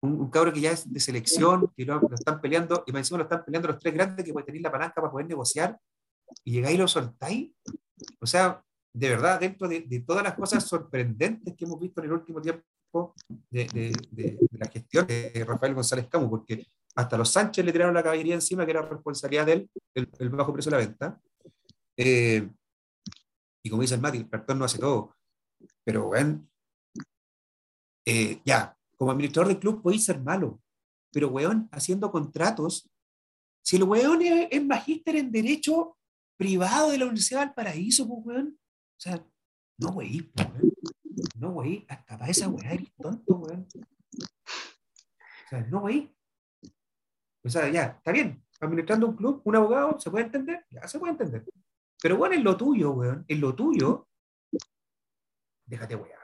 Un, 0.00 0.12
un, 0.20 0.30
cabro 0.30 0.52
que 0.52 0.60
ya 0.60 0.70
es 0.70 0.90
de 0.90 1.00
selección, 1.00 1.72
que 1.76 1.84
lo, 1.84 2.00
lo, 2.00 2.14
están 2.14 2.40
peleando, 2.40 2.84
y 2.86 2.96
encima 2.96 3.18
lo 3.18 3.24
están 3.24 3.44
peleando 3.44 3.68
los 3.68 3.78
tres 3.78 3.94
grandes 3.94 4.24
que 4.24 4.32
pueden 4.32 4.46
tener 4.46 4.62
la 4.62 4.72
palanca 4.72 4.94
para 4.94 5.10
poder 5.10 5.26
negociar, 5.26 5.78
y 6.44 6.52
llegáis 6.52 6.76
y 6.76 6.78
lo 6.78 6.88
soltáis. 6.88 7.52
O 8.20 8.26
sea, 8.26 8.64
de 8.92 9.08
verdad, 9.08 9.40
dentro 9.40 9.68
de, 9.68 10.04
todas 10.06 10.22
las 10.22 10.34
cosas 10.34 10.64
sorprendentes 10.64 11.54
que 11.54 11.64
hemos 11.64 11.78
visto 11.80 12.00
en 12.00 12.06
el 12.06 12.12
último 12.12 12.40
tiempo 12.40 13.14
de, 13.50 13.92
la 14.52 14.68
gestión 14.68 15.06
de 15.06 15.44
Rafael 15.46 15.74
González 15.74 16.08
Camus, 16.08 16.30
porque 16.30 16.66
hasta 16.94 17.16
los 17.16 17.30
Sánchez 17.30 17.64
le 17.64 17.72
tiraron 17.72 17.94
la 17.94 18.02
caballería 18.02 18.34
encima, 18.34 18.64
que 18.64 18.72
era 18.72 18.82
responsabilidad 18.82 19.46
de 19.46 19.52
él, 19.52 19.70
el, 19.94 20.30
bajo 20.30 20.52
precio 20.52 20.70
de 20.70 20.78
la 20.78 20.84
venta. 20.84 21.20
Eh, 21.96 22.48
y 23.62 23.70
como 23.70 23.82
dice 23.82 23.94
el 23.94 24.00
Mati, 24.00 24.18
el 24.18 24.28
cartón 24.28 24.58
no 24.58 24.64
hace 24.64 24.78
todo. 24.78 25.14
Pero, 25.84 26.06
bueno, 26.06 26.48
eh, 28.04 28.40
ya, 28.44 28.76
como 28.96 29.12
administrador 29.12 29.48
del 29.48 29.60
club 29.60 29.82
podéis 29.82 30.04
ser 30.04 30.20
malo, 30.20 30.60
pero 31.12 31.28
weón, 31.28 31.68
haciendo 31.72 32.10
contratos, 32.10 32.90
si 33.62 33.76
el 33.76 33.84
weón 33.84 34.22
es, 34.22 34.48
es 34.50 34.64
magíster 34.64 35.16
en 35.16 35.30
Derecho 35.30 35.96
privado 36.36 36.90
de 36.90 36.98
la 36.98 37.04
Universidad 37.04 37.40
del 37.40 37.54
Paraíso, 37.54 38.08
pues 38.08 38.20
weón, 38.24 38.58
o 38.98 39.00
sea, 39.00 39.24
no 39.78 39.90
weón. 39.90 40.30
No 41.36 41.50
weí, 41.50 41.86
hasta 41.88 42.18
para 42.18 42.30
esa 42.30 42.48
weá 42.48 42.72
eres 42.72 42.92
tonto, 42.96 43.36
weón. 43.36 43.66
O 43.72 45.48
sea, 45.48 45.60
no 45.62 45.78
weí. 45.82 46.12
O 47.44 47.48
sea, 47.48 47.68
ya, 47.68 47.84
está 47.84 48.10
bien, 48.10 48.44
administrando 48.60 49.06
un 49.06 49.16
club, 49.16 49.40
un 49.44 49.56
abogado, 49.56 50.00
¿se 50.00 50.10
puede 50.10 50.24
entender? 50.24 50.66
Ya 50.70 50.86
se 50.88 50.98
puede 50.98 51.12
entender. 51.12 51.44
Pero 52.02 52.16
bueno, 52.16 52.34
en 52.34 52.42
lo 52.42 52.56
tuyo, 52.56 52.90
weón, 52.90 53.24
en 53.28 53.40
lo 53.40 53.54
tuyo, 53.54 54.08
déjate 55.64 55.94
wear. 55.94 56.18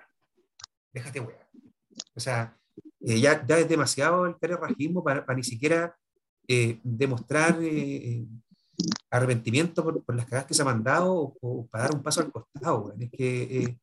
Déjate 0.92 1.20
wear. 1.20 1.48
O 2.14 2.20
sea, 2.20 2.58
eh, 3.00 3.20
ya, 3.20 3.46
ya 3.46 3.58
es 3.58 3.68
demasiado 3.68 4.26
el 4.26 4.36
carerrajismo 4.36 5.04
para, 5.04 5.24
para 5.24 5.36
ni 5.36 5.44
siquiera 5.44 5.96
eh, 6.48 6.80
demostrar 6.82 7.56
eh, 7.62 8.26
arrepentimiento 9.16 9.82
por, 9.84 10.02
por 10.04 10.14
las 10.14 10.24
cagadas 10.26 10.46
que 10.46 10.54
se 10.54 10.62
ha 10.62 10.64
mandado 10.64 11.12
o, 11.14 11.36
o 11.40 11.66
para 11.66 11.84
dar 11.84 11.94
un 11.94 12.02
paso 12.02 12.20
al 12.20 12.32
costado. 12.32 12.94
Es 12.98 13.10
que 13.10 13.42
eh, 13.62 13.78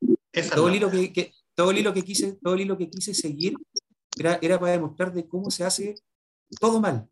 todo 0.56 0.68
el 0.70 0.76
hilo 0.76 0.92
que, 0.92 1.12
que- 1.14 1.34
todo 1.54 1.72
el 1.72 1.78
hilo 1.80 1.94
que 1.94 2.04
quise 2.04 2.34
todo 2.42 2.54
el 2.54 2.62
hilo 2.62 2.78
que 2.78 2.90
quise 2.90 3.14
seguir 3.14 3.56
era, 4.18 4.40
era 4.42 4.60
para 4.60 4.72
demostrar 4.74 5.14
de 5.14 5.28
cómo 5.28 5.52
se 5.52 5.64
hace 5.64 5.96
todo 6.60 6.80
mal. 6.80 7.08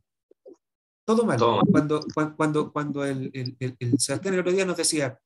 Todo 1.06 1.26
mal. 1.26 1.38
Todo 1.38 1.62
cuando 1.72 2.02
cuando 2.14 2.36
cuando, 2.38 2.72
cuando 2.74 3.06
el, 3.06 3.32
el, 3.34 3.56
el- 3.60 3.76
el 3.80 4.00
Sebastián 4.00 4.34
el 4.36 4.40
otro 4.42 4.52
día 4.52 4.66
nos 4.66 4.78
decía 4.78 5.20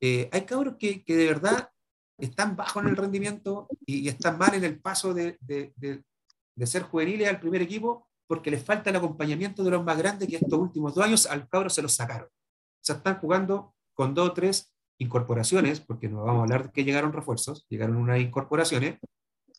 eh, 0.00 0.28
hay 0.32 0.42
cabros 0.44 0.76
que, 0.78 1.04
que 1.04 1.16
de 1.16 1.26
verdad 1.26 1.70
están 2.18 2.56
bajo 2.56 2.80
en 2.80 2.88
el 2.88 2.96
rendimiento 2.96 3.68
y, 3.86 4.00
y 4.00 4.08
están 4.08 4.36
mal 4.38 4.54
en 4.54 4.64
el 4.64 4.80
paso 4.80 5.14
de, 5.14 5.38
de, 5.40 5.72
de- 5.76 6.02
de 6.54 6.66
ser 6.66 6.82
juveniles 6.82 7.28
al 7.28 7.40
primer 7.40 7.62
equipo 7.62 8.08
porque 8.32 8.50
les 8.50 8.64
falta 8.64 8.88
el 8.88 8.96
acompañamiento 8.96 9.62
de 9.62 9.70
los 9.72 9.84
más 9.84 9.98
grandes 9.98 10.26
que 10.26 10.36
estos 10.36 10.58
últimos 10.58 10.94
dos 10.94 11.04
años 11.04 11.26
al 11.26 11.46
cabro 11.50 11.68
se 11.68 11.82
los 11.82 11.92
sacaron. 11.92 12.28
O 12.28 12.80
sea, 12.82 12.96
están 12.96 13.18
jugando 13.18 13.74
con 13.92 14.14
dos 14.14 14.30
o 14.30 14.32
tres 14.32 14.72
incorporaciones, 14.98 15.80
porque 15.80 16.08
no 16.08 16.24
vamos 16.24 16.40
a 16.40 16.42
hablar 16.44 16.62
de 16.64 16.72
que 16.72 16.82
llegaron 16.82 17.12
refuerzos, 17.12 17.66
llegaron 17.68 17.96
unas 17.96 18.20
incorporaciones. 18.20 18.98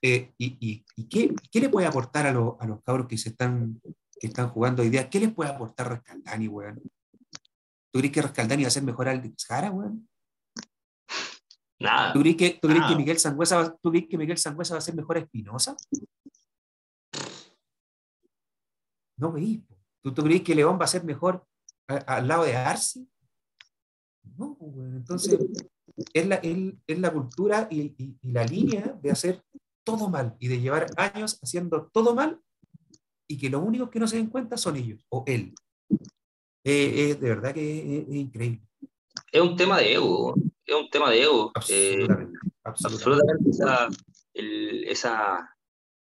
eh, 0.01 0.33
y, 0.39 0.57
y- 0.59 0.85
y 0.95 1.07
qué, 1.07 1.35
qué 1.51 1.59
le 1.61 1.69
puede 1.69 1.85
aportar 1.85 2.25
a, 2.25 2.31
los- 2.31 2.55
a 2.59 2.65
los 2.65 2.81
cabros 2.81 3.05
que 3.07 3.15
se 3.15 3.29
están, 3.29 3.79
que 4.19 4.25
están 4.25 4.49
jugando 4.49 4.81
día? 4.81 5.07
¿Qué 5.07 5.19
les 5.19 5.31
puede 5.31 5.51
aportar 5.51 5.89
Rescaldani, 5.89 6.47
weón? 6.47 6.81
¿Tú 7.91 7.99
crees 7.99 8.11
que 8.11 8.23
Rescaldani 8.23 8.63
va 8.63 8.69
a 8.69 8.71
ser 8.71 8.81
mejor 8.81 9.07
al 9.07 9.21
Jara, 9.47 9.69
weón? 9.69 10.09
Nada. 11.79 12.11
¿Tú 12.11 12.21
crees 12.21 12.35
que, 12.37 12.59
tú 12.59 12.67
crees 12.69 12.85
que 12.87 12.95
Miguel 12.95 13.19
Sangüesa 13.19 13.57
va, 13.57 13.77
¿tú 13.77 13.91
crees 13.91 14.07
que 14.09 14.17
Miguel 14.17 14.37
Sangüesa 14.39 14.73
va 14.73 14.79
a 14.79 14.81
ser 14.81 14.95
mejor 14.95 15.17
a 15.17 15.19
Espinosa? 15.19 15.77
No 19.17 19.31
veis. 19.31 19.59
¿Tú, 20.01 20.13
¿Tú 20.13 20.23
crees 20.23 20.41
que 20.41 20.55
León 20.55 20.77
va 20.79 20.85
a 20.85 20.87
ser 20.87 21.03
mejor 21.03 21.45
al 21.87 22.27
lado 22.27 22.43
de 22.43 22.55
Arce? 22.55 23.05
No, 24.37 24.57
entonces 24.95 25.39
es 26.13 26.27
la, 26.27 26.35
es, 26.35 26.73
es 26.87 26.99
la 26.99 27.11
cultura 27.13 27.67
y, 27.69 27.81
y- 27.97 28.17
y 28.21 28.31
la 28.31 28.43
línea 28.45 28.97
de 29.01 29.11
hacer 29.11 29.43
todo 29.85 30.09
mal 30.09 30.35
y 30.39 30.47
de 30.47 30.59
llevar 30.59 30.87
años 30.97 31.39
haciendo 31.43 31.89
todo 31.93 32.15
mal 32.15 32.39
y 33.27 33.37
que 33.37 33.49
los 33.49 33.61
únicos 33.63 33.89
que 33.89 33.99
no 33.99 34.07
se 34.07 34.17
den 34.17 34.27
cuenta 34.27 34.57
son 34.57 34.75
ellos 34.77 35.05
o 35.09 35.23
él. 35.27 35.53
Eh, 36.65 37.11
eh, 37.11 37.15
de 37.15 37.29
verdad 37.29 37.53
que 37.53 37.99
es, 37.99 38.07
es 38.07 38.15
increíble. 38.15 38.61
Es 39.31 39.41
un 39.41 39.55
tema 39.55 39.77
de 39.79 39.93
ego. 39.93 40.33
Es 40.65 40.75
un 40.75 40.89
tema 40.89 41.09
de 41.11 41.21
ego. 41.23 41.51
Eh, 41.69 42.07
Absolutamente. 42.07 42.39
absolutamente. 42.63 43.31
absolutamente 43.33 43.49
esa, 43.51 43.87
el- 44.33 44.83
esa, 44.85 45.57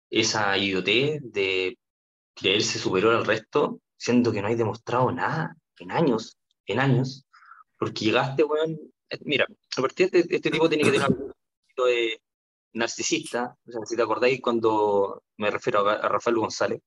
esa 0.10 0.58
idiotez 0.58 1.22
de 1.32 1.78
creerse 2.36 2.80
superior 2.80 3.16
al 3.16 3.26
resto, 3.26 3.80
siendo 3.98 4.32
que 4.32 4.42
no 4.42 4.48
hay 4.48 4.56
demostrado 4.56 5.12
nada 5.12 5.56
en 5.80 5.92
años, 5.92 6.38
en 6.66 6.80
años, 6.80 7.26
porque 7.78 8.06
llegaste, 8.06 8.44
weón, 8.44 8.78
eh, 9.10 9.20
mira, 9.22 9.46
a 9.78 9.82
partir 9.82 10.10
de 10.10 10.20
este, 10.20 10.36
este 10.36 10.52
tipo 10.52 10.70
tiene 10.70 10.84
que 10.84 10.92
tener 10.92 11.10
un 11.10 11.16
poquito 11.16 11.86
de 11.86 12.22
narcisista, 12.74 13.56
o 13.68 13.72
sea, 13.72 13.82
si 13.86 13.96
te 13.96 14.02
acordáis 14.02 14.42
cuando 14.42 15.24
me 15.38 15.50
refiero 15.50 15.88
a, 15.88 15.94
a 15.94 16.10
Rafael 16.10 16.38
González, 16.38 16.82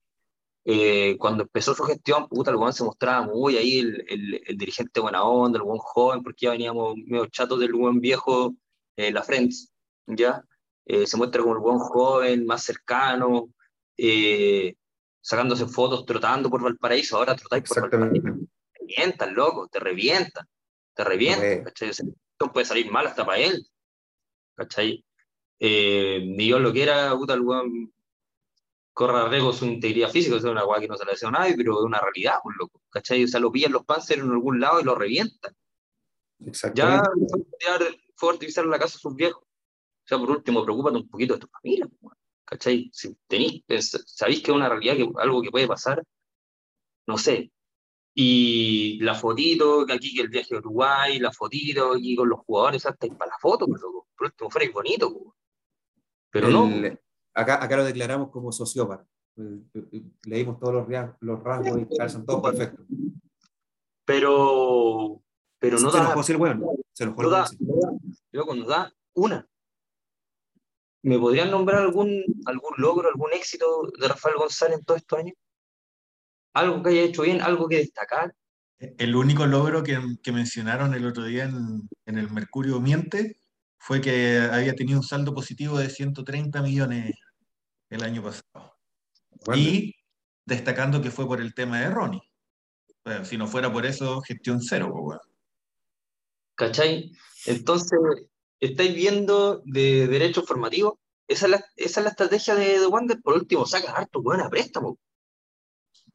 eh, 0.64 1.16
cuando 1.18 1.44
empezó 1.44 1.74
su 1.74 1.82
gestión, 1.84 2.28
puta, 2.28 2.50
el 2.50 2.56
weón 2.56 2.74
se 2.74 2.84
mostraba 2.84 3.26
muy 3.26 3.56
ahí 3.56 3.78
el, 3.78 4.04
el, 4.06 4.42
el 4.46 4.58
dirigente 4.58 5.00
buena 5.00 5.24
onda, 5.24 5.58
el 5.58 5.64
buen 5.64 5.78
joven, 5.78 6.22
porque 6.22 6.44
ya 6.46 6.50
veníamos 6.50 6.94
medio 7.06 7.26
chatos 7.26 7.58
del 7.58 7.72
buen 7.72 8.00
viejo, 8.00 8.54
eh, 8.96 9.10
la 9.10 9.22
Friends, 9.22 9.72
¿ya? 10.06 10.44
Eh, 10.84 11.06
se 11.06 11.16
muestra 11.16 11.42
como 11.42 11.54
el 11.54 11.60
buen 11.60 11.78
joven, 11.78 12.44
más 12.44 12.64
cercano, 12.64 13.48
eh, 13.96 14.74
sacándose 15.20 15.66
fotos, 15.66 16.04
trotando 16.06 16.50
por 16.50 16.62
Valparaíso, 16.62 17.16
ahora 17.16 17.36
trotáis 17.36 17.64
por 17.64 17.82
Valparaíso, 17.82 18.22
te 18.72 18.80
revientan, 18.80 19.34
loco, 19.34 19.68
te 19.68 19.80
revientan, 19.80 20.46
te 20.94 21.04
revientan, 21.04 21.48
puede. 21.48 21.62
¿cachai? 21.64 21.90
O 21.90 21.92
sea, 21.92 22.06
esto 22.06 22.52
puede 22.52 22.66
salir 22.66 22.90
mal 22.90 23.06
hasta 23.06 23.26
para 23.26 23.38
él, 23.38 23.66
¿cachai? 24.54 25.04
Eh, 25.60 26.20
ni 26.24 26.44
Dios 26.46 26.60
lo 26.60 26.72
quiera, 26.72 27.14
puta, 27.16 27.34
el 27.34 27.40
weón 27.40 27.92
corra 28.98 29.28
riesgo 29.28 29.52
su 29.52 29.64
integridad 29.64 30.10
física, 30.10 30.34
o 30.34 30.40
sea, 30.40 30.50
una 30.50 30.66
weá 30.66 30.80
que 30.80 30.88
no 30.88 30.96
se 30.96 31.04
le 31.04 31.12
desea 31.12 31.28
a 31.28 31.32
nadie, 31.32 31.54
pero 31.56 31.78
es 31.78 31.84
una 31.84 32.00
realidad, 32.00 32.38
pues, 32.42 32.56
loco, 32.58 32.82
¿cachai? 32.90 33.22
O 33.22 33.28
sea, 33.28 33.38
lo 33.38 33.52
pillan 33.52 33.70
los 33.70 33.84
panzers 33.84 34.22
en 34.22 34.30
algún 34.32 34.58
lado 34.58 34.80
y 34.80 34.84
lo 34.84 34.96
revientan. 34.96 35.54
Ya 36.74 37.02
fue 38.16 38.34
a 38.34 38.38
en 38.60 38.70
la 38.70 38.78
casa 38.78 38.94
de 38.94 39.00
sus 39.00 39.14
viejos. 39.14 39.44
O 39.44 40.04
sea, 40.04 40.18
por 40.18 40.32
último, 40.32 40.64
preocúpate 40.64 40.96
un 40.96 41.08
poquito 41.08 41.34
de 41.34 41.40
tu 41.40 41.46
familia, 41.46 41.86
pues, 41.86 42.00
weón, 42.00 42.17
¿cachai? 42.48 42.90
Si 42.92 43.14
pens- 43.28 44.02
sabéis 44.06 44.42
que 44.42 44.50
es 44.50 44.56
una 44.56 44.68
realidad, 44.68 44.96
que 44.96 45.08
algo 45.20 45.42
que 45.42 45.50
puede 45.50 45.68
pasar, 45.68 46.02
no 47.06 47.18
sé. 47.18 47.52
Y 48.14 48.98
la 49.00 49.14
fotito, 49.14 49.84
que 49.86 49.92
aquí 49.92 50.14
que 50.14 50.22
el 50.22 50.28
viaje 50.28 50.54
a 50.54 50.58
Uruguay, 50.58 51.18
la 51.18 51.30
fotito 51.30 51.92
aquí 51.92 52.16
con 52.16 52.28
los 52.28 52.40
jugadores, 52.40 52.84
hasta 52.86 53.06
ahí 53.06 53.12
para 53.12 53.30
la 53.30 53.38
foto, 53.38 53.66
pues, 53.66 53.80
loco. 53.80 54.08
Por 54.16 54.26
último, 54.28 54.50
fuera 54.50 54.70
bonito, 54.72 55.12
pues. 55.12 55.34
Pero 56.30 56.48
no, 56.48 56.66
El- 56.66 56.98
acá, 57.34 57.62
acá 57.62 57.76
lo 57.76 57.84
declaramos 57.84 58.30
como 58.30 58.50
sociópata. 58.50 59.06
Leímos 60.24 60.58
todos 60.58 60.74
los, 60.74 60.86
los 61.20 61.42
rasgos 61.44 61.80
y 61.80 61.96
calzan 61.96 62.26
todos 62.26 62.42
perfectos. 62.42 62.84
pero, 64.04 65.22
pero 65.60 65.78
no 65.78 65.90
se 65.90 65.98
da, 65.98 66.22
sí 66.22 66.32
el 66.32 66.38
weón. 66.38 66.64
Se 66.92 67.04
no 67.06 67.12
sí. 67.46 67.56
no 67.60 67.74
da. 67.76 67.90
Loco, 68.32 68.54
nos 68.54 68.66
da 68.66 68.92
una. 69.14 69.46
¿Me 71.02 71.18
podrían 71.18 71.50
nombrar 71.50 71.82
algún, 71.82 72.24
algún 72.46 72.74
logro, 72.76 73.08
algún 73.08 73.32
éxito 73.32 73.90
de 73.98 74.08
Rafael 74.08 74.36
González 74.36 74.78
en 74.78 74.84
todos 74.84 75.00
estos 75.00 75.18
años? 75.18 75.34
Algo 76.54 76.82
que 76.82 76.90
haya 76.90 77.02
hecho 77.02 77.22
bien, 77.22 77.40
algo 77.40 77.68
que 77.68 77.76
destacar. 77.76 78.34
El 78.78 79.14
único 79.16 79.46
logro 79.46 79.82
que, 79.82 79.98
que 80.22 80.32
mencionaron 80.32 80.94
el 80.94 81.06
otro 81.06 81.24
día 81.24 81.44
en, 81.44 81.88
en 82.06 82.18
el 82.18 82.30
Mercurio 82.30 82.80
Miente 82.80 83.38
fue 83.78 84.00
que 84.00 84.38
había 84.38 84.74
tenido 84.74 84.98
un 84.98 85.04
saldo 85.04 85.34
positivo 85.34 85.78
de 85.78 85.88
130 85.88 86.62
millones 86.62 87.14
el 87.90 88.02
año 88.02 88.22
pasado. 88.22 88.76
Bueno, 89.44 89.62
Y 89.62 89.94
destacando 90.44 91.00
que 91.00 91.10
fue 91.10 91.26
por 91.26 91.40
el 91.40 91.54
tema 91.54 91.80
de 91.80 91.90
Ronnie. 91.90 92.22
Bueno, 93.04 93.24
si 93.24 93.36
no 93.36 93.46
fuera 93.46 93.72
por 93.72 93.86
eso, 93.86 94.20
gestión 94.20 94.60
cero. 94.60 94.92
pues. 94.92 95.18
¿Cachai? 96.56 97.12
Entonces, 97.46 97.98
estáis 98.60 98.94
viendo 98.94 99.62
de 99.64 100.06
derecho 100.06 100.42
formativo. 100.42 101.00
Esa 101.26 101.46
es 101.76 101.96
la, 101.96 102.08
estrategia 102.10 102.54
de, 102.54 102.80
de 102.80 102.86
Wander. 102.86 103.20
Por 103.20 103.34
último, 103.34 103.66
saca 103.66 103.92
harto 103.92 104.20
weón 104.20 104.40
a 104.40 104.48
préstamo. 104.48 104.98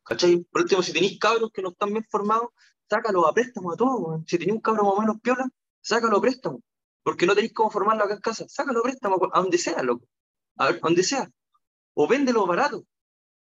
¿Cachai? 0.04 0.46
Por 0.52 0.64
último, 0.64 0.82
si 0.82 0.92
tenéis 0.92 1.20
cabros 1.20 1.52
que 1.54 1.62
no 1.62 1.70
están 1.70 1.92
bien 1.92 2.06
formados, 2.10 2.50
sácalos 2.90 3.26
a 3.28 3.34
préstamo 3.34 3.72
a 3.72 3.78
todos. 3.78 4.02
weón. 4.02 4.26
Si 4.28 4.38
tenéis 4.38 4.56
un 4.56 4.62
cabro 4.62 4.84
más 4.84 4.94
o 4.96 5.02
menos 5.02 5.22
piola, 5.22 5.48
sácalo 5.82 6.18
a 6.18 6.22
préstamo. 6.22 6.62
Porque 7.04 7.26
no 7.26 7.36
tenéis 7.36 7.54
cómo 7.54 7.70
formarlo 7.70 8.04
acá 8.04 8.16
en 8.16 8.22
casa. 8.22 8.46
Sácalo 8.48 8.80
a 8.80 8.84
préstamo 8.84 9.18
a 9.32 9.42
donde 9.42 9.58
sea, 9.58 9.84
loco. 9.84 10.08
A 10.58 10.74
donde 10.74 11.04
sea. 11.04 11.30
O 11.94 12.08
véndelo 12.08 12.46
barato. 12.48 12.86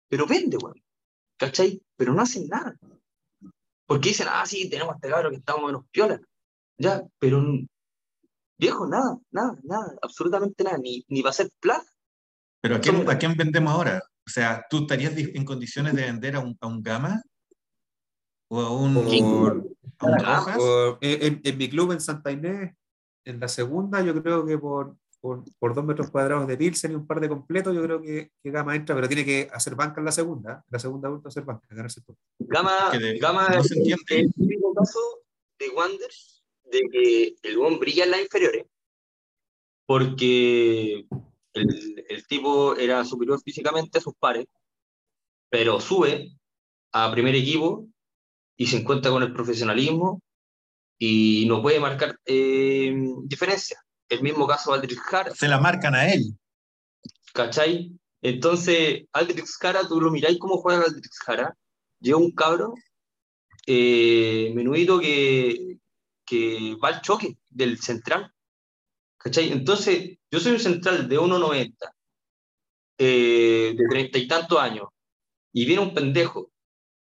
Pero 0.09 0.27
vende, 0.27 0.57
weón. 0.57 0.83
¿Cachai? 1.37 1.83
Pero 1.97 2.15
no 2.15 2.23
hacen 2.23 2.49
nada. 2.49 2.77
Porque 3.87 4.11
dicen, 4.11 4.27
ah, 4.31 4.45
sí, 4.47 4.69
tenemos 4.69 4.93
a 4.93 4.97
este 4.97 5.09
cabro 5.09 5.31
que 5.31 5.37
está 5.37 5.55
más 5.55 5.63
o 5.63 5.67
menos 5.67 5.85
piola. 5.91 6.21
Ya, 6.77 7.03
pero 7.19 7.43
viejo, 8.59 8.87
nada, 8.87 9.19
nada, 9.31 9.57
nada, 9.63 9.95
absolutamente 10.03 10.65
nada, 10.65 10.79
ni, 10.79 11.05
ni 11.09 11.23
va 11.23 11.31
a 11.31 11.33
ser 11.33 11.51
plata. 11.61 11.87
Pero 12.61 12.77
¿a 12.77 12.81
quién, 12.81 13.09
¿a 13.09 13.19
quién 13.19 13.37
vendemos 13.37 13.73
ahora? 13.73 14.03
O 14.27 14.31
sea, 14.31 14.65
¿tú 14.69 14.79
estarías 14.79 15.17
en 15.17 15.45
condiciones 15.45 15.95
de 15.95 16.03
vender 16.03 16.37
a 16.37 16.41
un, 16.41 16.57
a 16.61 16.67
un 16.67 16.83
Gama? 16.83 17.23
¿O 18.51 18.61
a 18.61 18.71
un, 18.77 18.95
por- 18.95 19.65
a 19.99 20.07
un 20.07 20.19
Rojas? 20.19 20.57
por- 20.57 20.99
en, 21.01 21.23
en- 21.23 21.41
en 21.45 21.59
mi 21.59 21.69
club 21.71 21.93
en 21.93 22.01
Santa 22.01 22.31
Inés, 22.33 22.75
en 23.25 23.41
la 23.41 23.49
segunda, 23.49 24.03
yo 24.03 24.21
creo 24.23 24.45
que 24.45 24.59
por, 24.59 24.97
por, 25.21 25.45
por 25.59 25.75
dos 25.75 25.85
metros 25.85 26.11
cuadrados 26.11 26.47
de 26.49 26.57
Pilsen 26.57 26.93
y 26.93 26.95
un 26.95 27.07
par 27.07 27.21
de 27.21 27.29
completos, 27.29 27.75
yo 27.75 27.83
creo 27.83 28.01
que, 28.03 28.33
que 28.43 28.51
Gama 28.51 28.75
entra, 28.75 28.95
pero 28.95 29.07
tiene 29.07 29.25
que 29.25 29.49
hacer 29.53 29.75
banca 29.75 30.01
en 30.01 30.07
la 30.07 30.13
segunda. 30.13 30.53
¿eh? 30.55 30.63
La 30.71 30.79
segunda 30.79 31.09
vuelta 31.09 31.29
a 31.29 31.31
hacer 31.31 31.45
banca, 31.45 31.67
ganarse 31.71 32.01
todo. 32.01 32.17
Gama, 32.41 32.91
Gama 33.21 33.49
no 33.51 33.61
es 33.61 33.69
se 33.69 33.79
entiende. 33.79 34.03
el 34.21 34.33
típico 34.33 34.75
caso 34.75 34.99
de 35.59 35.69
Wander 35.71 36.11
de 36.71 36.81
que 36.91 37.35
el 37.43 37.59
buen 37.59 37.79
brilla 37.79 38.05
en 38.05 38.11
las 38.11 38.21
inferiores, 38.21 38.67
porque 39.87 41.07
el, 41.55 42.05
el 42.09 42.27
tipo 42.27 42.77
era 42.77 43.05
superior 43.05 43.41
físicamente 43.43 43.99
a 43.99 44.03
sus 44.03 44.15
pares, 44.15 44.47
pero 45.51 45.81
sube 45.81 46.33
a 46.93 47.11
primer 47.11 47.35
equipo 47.35 47.89
y 48.57 48.67
se 48.67 48.79
encuentra 48.79 49.11
con 49.11 49.23
el 49.23 49.33
profesionalismo 49.33 50.21
y 50.99 51.45
no 51.47 51.63
puede 51.63 51.81
marcar 51.81 52.19
eh, 52.27 52.93
diferencia. 53.25 53.79
El 54.09 54.23
mismo 54.23 54.47
caso 54.47 54.73
de 54.73 54.79
Aldrich 54.79 54.99
Jara. 54.99 55.35
Se 55.35 55.49
la 55.49 55.61
marcan 55.61 55.95
a 55.95 56.13
él. 56.13 56.37
¿Cachai? 57.33 57.93
Entonces, 58.21 59.05
Aldrich 59.13 59.47
Jara, 59.61 59.87
tú 59.87 60.01
lo 60.01 60.11
miráis 60.11 60.39
cómo 60.39 60.57
juega 60.59 60.85
Aldrich 60.85 61.15
Jara. 61.25 61.57
Lleva 62.01 62.19
un 62.19 62.33
cabro 62.33 62.75
eh, 63.67 64.51
menudito 64.55 64.99
que, 64.99 65.79
que 66.29 66.77
va 66.83 66.89
al 66.89 67.03
choque 67.03 67.39
del 67.49 67.79
central. 67.79 68.33
¿Cachai? 69.17 69.53
Entonces, 69.53 70.19
yo 70.31 70.41
soy 70.41 70.53
un 70.53 70.61
central 70.61 71.09
de 71.09 71.19
1,90, 71.19 71.75
eh, 72.99 73.75
de 73.77 73.89
treinta 73.89 74.19
y 74.19 74.29
tantos 74.29 74.59
años, 74.59 74.89
y 75.53 75.65
viene 75.65 75.83
un 75.83 75.95
pendejo 75.95 76.51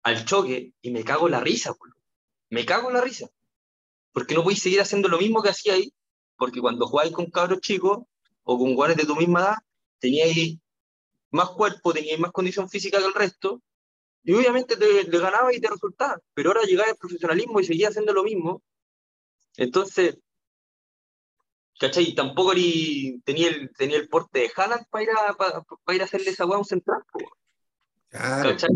al 0.02 0.24
choque 0.24 0.72
y 0.82 0.90
me 0.90 1.02
cago 1.04 1.28
la 1.28 1.40
risa, 1.40 1.72
boludo. 1.72 1.96
Me 2.50 2.64
cago 2.64 2.90
la 2.90 3.00
risa. 3.00 3.28
Porque 4.12 4.34
no 4.34 4.42
podéis 4.42 4.62
seguir 4.62 4.80
haciendo 4.80 5.08
lo 5.08 5.18
mismo 5.18 5.42
que 5.42 5.50
hacía 5.50 5.74
ahí, 5.74 5.92
porque 6.36 6.60
cuando 6.60 6.86
jugáis 6.86 7.12
con 7.12 7.26
cabros 7.30 7.60
chicos 7.60 7.98
o 8.44 8.58
con 8.58 8.74
guanes 8.74 8.96
de 8.96 9.06
tu 9.06 9.16
misma 9.16 9.40
edad, 9.40 9.56
teníais 9.98 10.58
más 11.30 11.50
cuerpo, 11.50 11.92
teníais 11.92 12.20
más 12.20 12.32
condición 12.32 12.68
física 12.68 12.98
que 12.98 13.06
el 13.06 13.14
resto, 13.14 13.62
y 14.22 14.32
obviamente 14.32 14.76
te, 14.76 15.04
le 15.04 15.18
ganaba 15.18 15.54
y 15.54 15.60
te 15.60 15.68
resultaba. 15.68 16.20
Pero 16.34 16.50
ahora 16.50 16.62
llegaba 16.62 16.90
el 16.90 16.96
profesionalismo 16.96 17.60
y 17.60 17.64
seguía 17.64 17.88
haciendo 17.88 18.12
lo 18.12 18.24
mismo. 18.24 18.62
Entonces, 19.56 20.18
¿cachai? 21.78 22.14
Tampoco 22.14 22.54
ni 22.54 23.20
tenía, 23.20 23.48
el, 23.48 23.72
tenía 23.76 23.96
el 23.96 24.08
porte 24.08 24.40
de 24.40 24.52
Haaland 24.54 24.86
para 24.88 25.04
ir 25.04 25.10
a, 25.10 25.34
para, 25.34 25.62
para 25.62 25.96
ir 25.96 26.02
a 26.02 26.04
hacerle 26.04 26.30
esa 26.30 26.46
hueá 26.46 26.56
a 26.56 26.60
un 26.60 26.64
central. 26.64 27.02
Claro. 28.08 28.50
¿Cachai? 28.50 28.70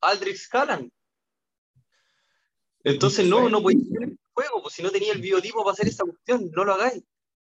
Aldrich 0.00 0.48
Haaland. 0.52 0.90
Entonces 2.84 3.26
no, 3.26 3.48
no 3.48 3.62
podéis 3.62 3.86
hacer 3.86 4.02
el 4.02 4.18
juego, 4.32 4.62
pues 4.62 4.74
si 4.74 4.82
no 4.82 4.90
tenía 4.90 5.12
el 5.12 5.20
biotipo 5.20 5.64
para 5.64 5.72
hacer 5.72 5.88
esa 5.88 6.04
cuestión, 6.04 6.50
no 6.50 6.64
lo 6.64 6.74
hagáis. 6.74 7.02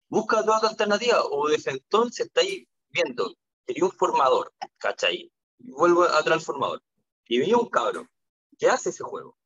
Busca 0.09 0.41
otra 0.41 0.67
alternativa, 0.67 1.23
o 1.23 1.47
desde 1.47 1.71
entonces 1.71 2.25
estáis 2.25 2.67
viendo, 2.89 3.33
quería 3.65 3.85
un 3.85 3.93
formador, 3.93 4.53
¿cachai? 4.77 5.31
Vuelvo 5.57 6.03
atrás 6.03 6.33
al 6.33 6.41
formador. 6.41 6.83
Y 7.27 7.39
venía 7.39 7.55
un 7.55 7.69
cabrón 7.69 8.09
que 8.59 8.67
hace 8.67 8.89
ese 8.89 9.03
juego, 9.03 9.37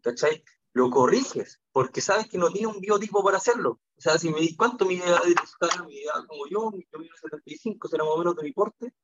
¿cachai? 0.00 0.42
Lo 0.78 0.90
corriges, 0.90 1.60
porque 1.72 2.00
sabes 2.00 2.28
que 2.28 2.38
no 2.38 2.50
tiene 2.50 2.68
un 2.68 2.80
biotipo 2.80 3.20
para 3.24 3.38
hacerlo. 3.38 3.80
O 3.96 4.00
sea, 4.00 4.16
si 4.16 4.30
me 4.30 4.38
di 4.38 4.54
cuánto 4.54 4.84
mide 4.84 5.02
Aldrich 5.02 5.56
Haaland, 5.60 5.88
mide 5.88 6.04
como 6.28 6.46
yo, 6.46 6.70
yo 6.92 6.98
mido 7.00 7.16
75, 7.20 7.88
será 7.88 8.04
más 8.04 8.12
o 8.12 8.18
menos 8.18 8.36
de 8.36 8.44
mi 8.44 8.52
porte, 8.52 8.94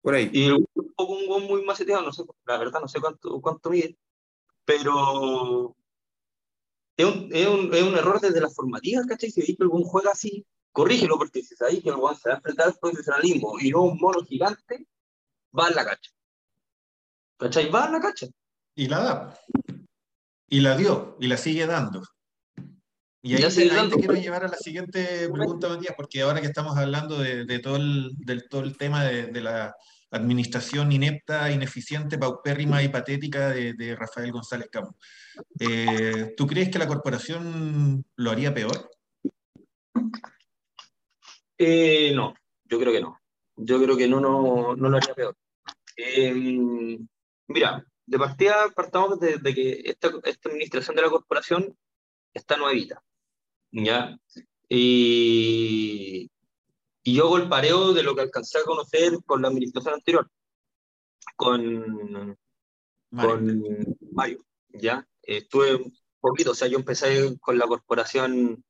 Por 0.00 0.14
ahí. 0.14 0.30
y 0.32 0.48
un 0.48 0.64
poco 0.94 1.14
un 1.14 1.26
gol 1.26 1.42
muy 1.42 1.64
maceteado, 1.64 2.02
no 2.02 2.12
sé, 2.12 2.22
la 2.44 2.58
verdad 2.58 2.80
no 2.80 2.86
sé 2.86 3.00
cuánto, 3.00 3.40
cuánto 3.40 3.70
mide, 3.70 3.98
pero 4.64 5.74
es 6.96 7.04
un, 7.04 7.30
es 7.32 7.48
un, 7.48 7.74
es 7.74 7.82
un 7.82 7.96
error 7.96 8.20
desde 8.20 8.40
la 8.40 8.48
formativa, 8.48 9.02
¿cachai? 9.08 9.32
Si 9.32 9.40
veis 9.40 9.56
que 9.56 9.64
algún 9.64 9.82
juega 9.82 10.12
así, 10.12 10.46
corrígelo, 10.70 11.18
porque 11.18 11.42
si 11.42 11.56
sabéis 11.56 11.82
que 11.82 11.88
el 11.88 11.96
weón 11.96 12.16
se 12.16 12.28
va 12.28 12.36
a 12.36 12.38
enfrentar 12.38 12.68
al 12.68 12.78
profesionalismo 12.78 13.58
y 13.58 13.70
no 13.70 13.82
un 13.82 13.98
mono 13.98 14.20
gigante, 14.20 14.86
va 15.58 15.66
en 15.66 15.74
la 15.74 15.84
cacha. 15.84 16.12
¿Cachai? 17.38 17.70
Va 17.70 17.86
en 17.86 17.92
la 17.92 18.00
cacha. 18.00 18.28
Y 18.76 18.86
la 18.86 19.02
da. 19.02 19.40
Y 20.48 20.60
la 20.60 20.76
dio, 20.76 21.16
y 21.20 21.26
la 21.26 21.36
sigue 21.36 21.66
dando. 21.66 22.02
Y 23.22 23.34
ahí, 23.34 23.42
te, 23.52 23.70
ahí 23.72 23.90
quiero 23.90 24.14
llevar 24.14 24.44
a 24.44 24.48
la 24.48 24.56
siguiente 24.56 25.28
pregunta, 25.28 25.68
Matías, 25.68 25.94
porque 25.96 26.22
ahora 26.22 26.40
que 26.40 26.46
estamos 26.46 26.76
hablando 26.76 27.18
de, 27.18 27.44
de 27.44 27.58
todo, 27.58 27.76
el, 27.76 28.12
del, 28.18 28.48
todo 28.48 28.62
el 28.62 28.76
tema 28.76 29.04
de, 29.04 29.26
de 29.26 29.40
la 29.40 29.74
administración 30.10 30.92
inepta, 30.92 31.50
ineficiente, 31.50 32.18
paupérrima 32.18 32.82
y 32.82 32.88
patética 32.88 33.50
de, 33.50 33.74
de 33.74 33.96
Rafael 33.96 34.30
González 34.30 34.68
Campos, 34.70 34.94
eh, 35.58 36.34
¿tú 36.36 36.46
crees 36.46 36.70
que 36.70 36.78
la 36.78 36.86
corporación 36.86 38.04
lo 38.14 38.30
haría 38.30 38.54
peor? 38.54 38.90
Eh, 41.58 42.12
no, 42.14 42.34
yo 42.64 42.78
creo 42.78 42.92
que 42.92 43.00
no. 43.00 43.20
Yo 43.56 43.82
creo 43.82 43.96
que 43.96 44.06
no, 44.06 44.20
no, 44.20 44.76
no 44.76 44.88
lo 44.88 44.96
haría 44.96 45.14
peor. 45.14 45.36
Eh, 45.96 46.98
mira, 47.48 47.84
de 48.06 48.18
partida 48.18 48.70
partamos 48.74 49.18
de, 49.20 49.38
de 49.38 49.54
que 49.54 49.82
esta, 49.84 50.10
esta 50.24 50.48
administración 50.48 50.96
de 50.96 51.02
la 51.02 51.10
corporación 51.10 51.76
está 52.32 52.56
nuevita, 52.56 53.02
¿ya? 53.72 54.18
Y, 54.68 56.30
y 57.02 57.14
yo 57.14 57.24
hago 57.24 57.36
el 57.38 57.48
pareo 57.48 57.92
de 57.92 58.02
lo 58.02 58.14
que 58.14 58.22
alcancé 58.22 58.58
a 58.58 58.64
conocer 58.64 59.18
con 59.24 59.42
la 59.42 59.48
administración 59.48 59.94
anterior, 59.94 60.30
con, 61.34 62.36
Mario? 63.10 63.30
con 63.30 63.96
Mario, 64.12 64.44
¿ya? 64.68 65.06
Estuve 65.22 65.74
un 65.76 65.96
poquito, 66.20 66.52
o 66.52 66.54
sea, 66.54 66.68
yo 66.68 66.78
empecé 66.78 67.36
con 67.40 67.58
la 67.58 67.66
corporación, 67.66 68.64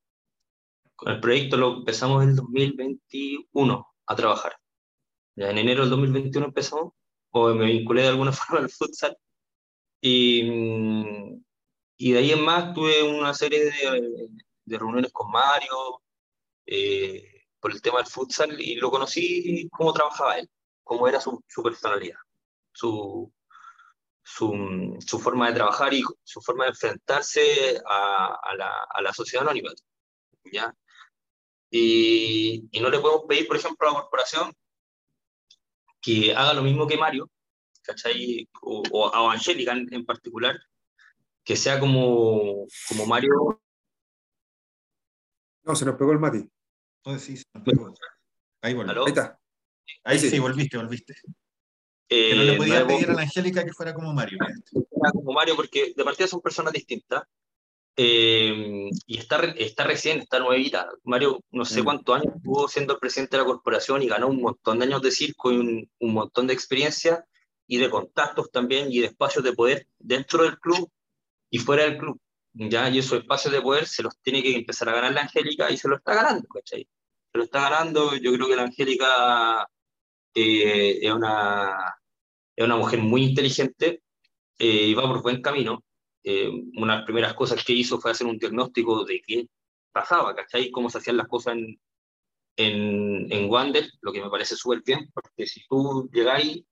con 0.95 1.13
el 1.13 1.19
proyecto 1.19 1.57
lo 1.57 1.77
empezamos 1.77 2.23
en 2.23 2.29
el 2.29 2.35
2021 2.35 3.87
a 4.07 4.15
trabajar. 4.15 4.57
Ya 5.35 5.51
en 5.51 5.59
enero 5.59 5.81
del 5.81 5.91
2021 5.91 6.47
empezamos, 6.47 6.93
o 7.31 7.53
me 7.53 7.65
vinculé 7.65 8.01
de 8.03 8.07
alguna 8.07 8.31
forma 8.33 8.59
al 8.59 8.69
futsal, 8.69 9.15
y, 10.01 10.43
mm, 10.43 11.43
y 11.97 12.11
de 12.11 12.19
ahí 12.19 12.31
en 12.31 12.43
más 12.43 12.73
tuve 12.73 13.03
una 13.03 13.33
serie 13.33 13.65
de, 13.65 14.29
de 14.65 14.77
reuniones 14.77 15.11
con 15.11 15.31
Mario 15.31 16.01
eh, 16.65 17.45
por 17.59 17.71
el 17.71 17.81
tema 17.81 17.97
del 17.97 18.07
futsal 18.07 18.59
y 18.59 18.75
lo 18.75 18.91
conocí 18.91 19.67
cómo 19.71 19.93
trabajaba 19.93 20.37
él, 20.37 20.49
cómo 20.83 21.07
era 21.07 21.19
su, 21.19 21.43
su 21.47 21.63
personalidad, 21.63 22.19
su, 22.71 23.31
su, 24.23 24.97
su 25.05 25.19
forma 25.19 25.47
de 25.47 25.55
trabajar 25.55 25.93
y 25.93 26.03
su 26.23 26.41
forma 26.41 26.65
de 26.65 26.71
enfrentarse 26.71 27.81
a, 27.85 28.37
a 28.43 28.55
la, 28.55 28.71
a 28.89 29.01
la 29.01 29.13
sociedad 29.13 29.45
anónima. 29.45 29.71
¿ya? 30.51 30.73
Y, 31.69 32.67
y 32.71 32.79
no 32.79 32.89
le 32.89 32.99
podemos 32.99 33.25
pedir, 33.27 33.47
por 33.47 33.57
ejemplo, 33.57 33.87
a 33.87 33.93
la 33.93 33.99
corporación 34.01 34.53
que 36.01 36.33
haga 36.35 36.53
lo 36.53 36.61
mismo 36.61 36.87
que 36.87 36.97
Mario, 36.97 37.29
¿cachai? 37.87 38.47
O, 38.61 38.83
o 38.91 39.13
a 39.15 39.33
Angélica 39.33 39.71
en, 39.71 39.87
en 39.91 40.05
particular, 40.05 40.59
que 41.43 41.55
sea 41.55 41.79
como, 41.79 42.67
como 42.89 43.05
Mario. 43.07 43.61
No, 45.63 45.75
se 45.75 45.85
nos 45.85 45.95
pegó 45.95 46.11
el 46.11 46.19
Mati. 46.19 46.47
Oh, 47.03 47.17
sí, 47.17 47.37
sí, 47.37 47.43
ahí 48.61 48.73
volví. 48.73 48.89
¿Aló? 48.91 49.03
Ahí 49.05 49.09
está. 49.09 49.39
Ahí 50.03 50.19
Sí. 50.19 50.29
sí, 50.29 50.39
volviste, 50.39 50.77
volviste. 50.77 51.13
eh, 52.09 52.29
Que 52.29 52.35
no 52.35 52.43
le 52.43 52.57
podía 52.57 52.85
pedir 52.87 53.09
a 53.09 53.13
la 53.13 53.21
Angélica 53.21 53.63
que 53.65 53.73
fuera 53.73 53.93
como 53.93 54.13
Mario. 54.13 54.37
como 55.13 55.33
Mario, 55.33 55.55
porque 55.55 55.93
de 55.95 56.03
partida 56.03 56.27
son 56.27 56.41
personas 56.41 56.73
distintas. 56.73 57.23
eh, 57.99 58.89
y 59.07 59.17
está, 59.17 59.43
está 59.57 59.83
recién, 59.83 60.19
está 60.19 60.37
nuevita. 60.39 60.87
Mario, 61.03 61.43
no 61.49 61.65
sé 61.65 61.81
Mm. 61.81 61.83
cuántos 61.83 62.15
años 62.15 62.35
estuvo 62.35 62.67
siendo 62.67 62.93
el 62.93 62.99
presidente 62.99 63.35
de 63.37 63.41
la 63.41 63.47
corporación 63.49 64.03
y 64.03 64.07
ganó 64.07 64.27
un 64.27 64.39
montón 64.39 64.77
de 64.77 64.85
años 64.85 65.01
de 65.01 65.09
circo 65.09 65.51
y 65.51 65.57
un, 65.57 65.89
un 65.99 66.13
montón 66.13 66.45
de 66.45 66.53
experiencia 66.53 67.25
y 67.67 67.77
de 67.77 67.89
contactos 67.89 68.49
también 68.51 68.91
y 68.91 68.99
de 68.99 69.07
espacios 69.07 69.43
de 69.43 69.53
poder 69.53 69.87
dentro 69.99 70.43
del 70.43 70.57
club 70.59 70.89
y 71.49 71.59
fuera 71.59 71.83
del 71.83 71.97
club. 71.97 72.19
¿ya? 72.53 72.89
Y 72.89 72.99
esos 72.99 73.19
espacios 73.19 73.53
de 73.53 73.61
poder 73.61 73.87
se 73.87 74.03
los 74.03 74.17
tiene 74.21 74.41
que 74.41 74.55
empezar 74.55 74.89
a 74.89 74.93
ganar 74.93 75.13
la 75.13 75.21
Angélica 75.21 75.69
y 75.69 75.77
se 75.77 75.87
lo 75.87 75.97
está 75.97 76.15
ganando, 76.15 76.47
¿cachai? 76.47 76.87
Se 77.31 77.37
lo 77.37 77.43
está 77.43 77.69
ganando. 77.69 78.15
Yo 78.15 78.33
creo 78.33 78.47
que 78.47 78.55
la 78.55 78.63
Angélica 78.63 79.67
eh, 80.33 80.99
es, 81.01 81.11
una, 81.11 81.95
es 82.55 82.65
una 82.65 82.77
mujer 82.77 82.99
muy 82.99 83.23
inteligente 83.23 84.01
eh, 84.59 84.87
y 84.87 84.93
va 84.93 85.03
por 85.03 85.21
buen 85.21 85.41
camino. 85.41 85.83
Eh, 86.23 86.49
una 86.75 86.93
de 86.93 86.97
las 86.99 87.05
primeras 87.05 87.33
cosas 87.33 87.63
que 87.63 87.73
hizo 87.73 87.99
fue 87.99 88.11
hacer 88.11 88.27
un 88.27 88.37
diagnóstico 88.37 89.05
de 89.05 89.21
qué 89.25 89.47
pasaba, 89.91 90.35
¿cachai? 90.35 90.71
Cómo 90.71 90.89
se 90.89 90.97
hacían 90.97 91.17
las 91.17 91.27
cosas 91.27 91.55
en, 91.55 91.79
en, 92.57 93.31
en 93.31 93.49
Wander, 93.49 93.89
lo 94.01 94.11
que 94.11 94.21
me 94.21 94.29
parece 94.29 94.55
súper 94.55 94.81
bien, 94.85 95.09
porque 95.13 95.45
si 95.45 95.65
tú 95.67 96.09
llegáis 96.11 96.63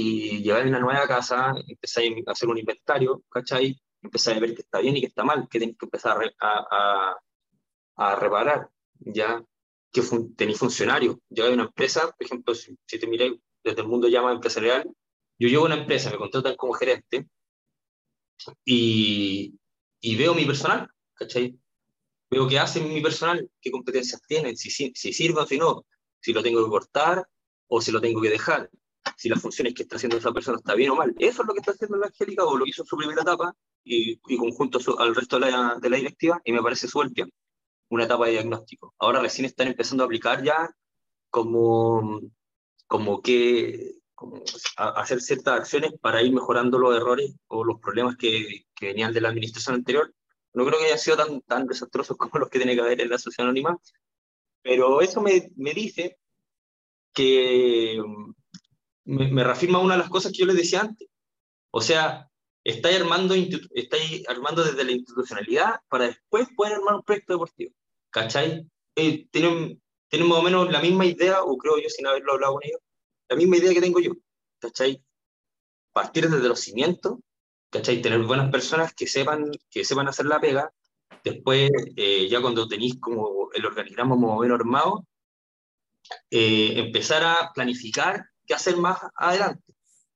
y 0.00 0.42
llegáis 0.44 0.66
una 0.66 0.78
nueva 0.78 1.08
casa, 1.08 1.52
empezáis 1.66 2.24
a 2.24 2.30
hacer 2.30 2.48
un 2.48 2.56
inventario, 2.56 3.24
¿cachai? 3.28 3.76
Empezáis 4.00 4.36
a 4.36 4.40
ver 4.40 4.54
que 4.54 4.62
está 4.62 4.78
bien 4.78 4.96
y 4.96 5.00
que 5.00 5.08
está 5.08 5.24
mal, 5.24 5.48
que 5.50 5.58
tenéis 5.58 5.76
que 5.76 5.86
empezar 5.86 6.16
a, 6.38 6.66
a, 6.70 7.16
a, 7.96 8.14
reparar, 8.14 8.70
¿ya? 9.00 9.42
Que 9.90 10.02
fun 10.02 10.36
tenéis 10.36 10.60
funcionarios. 10.60 11.16
Llegáis 11.28 11.54
una 11.54 11.64
empresa, 11.64 12.02
por 12.16 12.24
ejemplo, 12.24 12.54
si, 12.54 12.78
si 12.86 13.00
te 13.00 13.08
miráis 13.08 13.32
desde 13.64 13.80
el 13.80 13.88
mundo 13.88 14.06
llama 14.06 14.30
empresarial, 14.30 14.88
yo 15.36 15.48
llego 15.48 15.62
a 15.64 15.66
una 15.66 15.80
empresa, 15.80 16.12
me 16.12 16.18
contratan 16.18 16.54
como 16.54 16.74
gerente, 16.74 17.26
y, 18.64 19.58
y 20.00 20.16
veo 20.16 20.32
mi 20.32 20.44
personal, 20.44 20.88
¿cachai? 21.14 21.58
Veo 22.30 22.46
qué 22.46 22.60
hace 22.60 22.80
mi 22.80 23.00
personal, 23.00 23.50
qué 23.60 23.72
competencias 23.72 24.22
tienen, 24.28 24.56
si, 24.56 24.70
si, 24.70 24.92
si 24.94 25.12
sirve 25.12 25.40
o 25.40 25.46
si 25.46 25.58
no, 25.58 25.86
si 26.20 26.32
lo 26.32 26.40
tengo 26.40 26.62
que 26.64 26.70
cortar 26.70 27.28
o 27.66 27.80
si 27.80 27.90
lo 27.90 28.00
tengo 28.00 28.20
que 28.22 28.30
dejar, 28.30 28.70
si 29.16 29.28
las 29.28 29.40
funciones 29.42 29.74
que 29.74 29.82
está 29.82 29.96
haciendo 29.96 30.16
esa 30.16 30.32
persona 30.32 30.58
está 30.58 30.74
bien 30.74 30.90
o 30.90 30.96
mal. 30.96 31.14
Eso 31.18 31.42
es 31.42 31.48
lo 31.48 31.54
que 31.54 31.60
está 31.60 31.72
haciendo 31.72 31.96
la 31.96 32.06
Angélica 32.06 32.44
o 32.44 32.56
lo 32.56 32.66
hizo 32.66 32.82
en 32.82 32.86
su 32.86 32.96
primera 32.96 33.22
etapa 33.22 33.54
y, 33.84 34.20
y 34.28 34.36
conjunto 34.36 34.80
su- 34.80 34.98
al 34.98 35.14
resto 35.14 35.38
de 35.40 35.50
la, 35.50 35.76
de 35.80 35.90
la 35.90 35.96
directiva 35.96 36.40
y 36.44 36.52
me 36.52 36.62
parece 36.62 36.88
súper 36.88 37.10
bien. 37.10 37.32
Una 37.90 38.04
etapa 38.04 38.26
de 38.26 38.32
diagnóstico. 38.32 38.94
Ahora 38.98 39.20
recién 39.20 39.46
están 39.46 39.68
empezando 39.68 40.02
a 40.04 40.06
aplicar 40.06 40.42
ya 40.42 40.70
como, 41.30 42.20
como 42.86 43.22
que 43.22 43.94
hacer 44.76 45.20
ciertas 45.20 45.60
acciones 45.60 45.92
para 46.00 46.22
ir 46.22 46.32
mejorando 46.32 46.78
los 46.78 46.94
errores 46.96 47.34
o 47.48 47.64
los 47.64 47.80
problemas 47.80 48.16
que, 48.16 48.66
que, 48.74 48.86
venían 48.88 49.12
de 49.12 49.20
la 49.20 49.28
administración 49.30 49.76
anterior. 49.76 50.12
No 50.54 50.66
creo 50.66 50.78
que 50.78 50.86
hayan 50.86 50.98
sido 50.98 51.16
tan, 51.16 51.40
tan 51.42 51.66
desastrosos 51.66 52.16
como 52.16 52.38
los 52.38 52.48
que 52.50 52.58
tiene 52.58 52.74
que 52.74 52.80
haber 52.80 53.00
en 53.00 53.10
la 53.10 53.18
sociedad 53.18 53.46
anónima, 53.48 53.78
pero 54.62 55.00
eso 55.00 55.20
me, 55.20 55.50
me 55.56 55.72
dice 55.72 56.18
que 57.12 58.02
me, 59.08 59.28
me, 59.28 59.44
reafirma 59.44 59.78
una 59.78 59.94
de 59.94 60.00
las 60.00 60.10
cosas 60.10 60.32
que 60.32 60.38
yo 60.38 60.46
les 60.46 60.56
decía 60.56 60.80
antes. 60.80 61.08
O 61.70 61.80
sea, 61.80 62.28
estáis 62.64 63.00
armando, 63.00 63.34
estáis 63.34 64.28
armando 64.28 64.62
desde 64.62 64.84
la 64.84 64.92
institucionalidad 64.92 65.80
para 65.88 66.06
después 66.08 66.48
poder 66.54 66.74
armar 66.74 66.96
un 66.96 67.02
proyecto 67.02 67.32
deportivo. 67.32 67.72
¿Cachai? 68.10 68.66
Eh, 68.96 69.26
tienen, 69.30 69.82
tienen 70.08 70.28
más 70.28 70.38
o 70.38 70.42
menos 70.42 70.70
la 70.70 70.80
misma 70.80 71.06
idea, 71.06 71.42
o 71.42 71.56
creo 71.56 71.78
yo 71.78 71.88
sin 71.88 72.06
haberlo 72.06 72.34
hablado 72.34 72.54
con 72.54 72.64
ellos, 72.64 72.80
la 73.28 73.36
misma 73.36 73.56
idea 73.56 73.72
que 73.72 73.80
tengo 73.80 74.00
yo. 74.00 74.12
¿Cachai? 74.60 75.02
Partir 75.92 76.28
desde 76.28 76.48
los 76.48 76.60
cimientos, 76.60 77.18
¿cachai? 77.70 78.02
Tener 78.02 78.22
buenas 78.22 78.50
personas 78.50 78.92
que 78.94 79.06
sepan, 79.06 79.50
que 79.70 79.84
sepan 79.84 80.08
hacer 80.08 80.26
la 80.26 80.40
pega. 80.40 80.72
Después, 81.24 81.70
eh, 81.96 82.28
ya 82.28 82.40
cuando 82.40 82.68
tenéis 82.68 82.98
como 83.00 83.50
el 83.52 83.64
organigrama 83.64 84.16
más 84.16 84.30
o 84.30 84.40
menos 84.40 84.60
armado, 84.60 85.06
eh, 86.30 86.74
empezar 86.76 87.24
a 87.24 87.52
planificar 87.54 88.26
qué 88.48 88.54
hacer 88.54 88.76
más 88.78 88.98
adelante. 89.14 89.74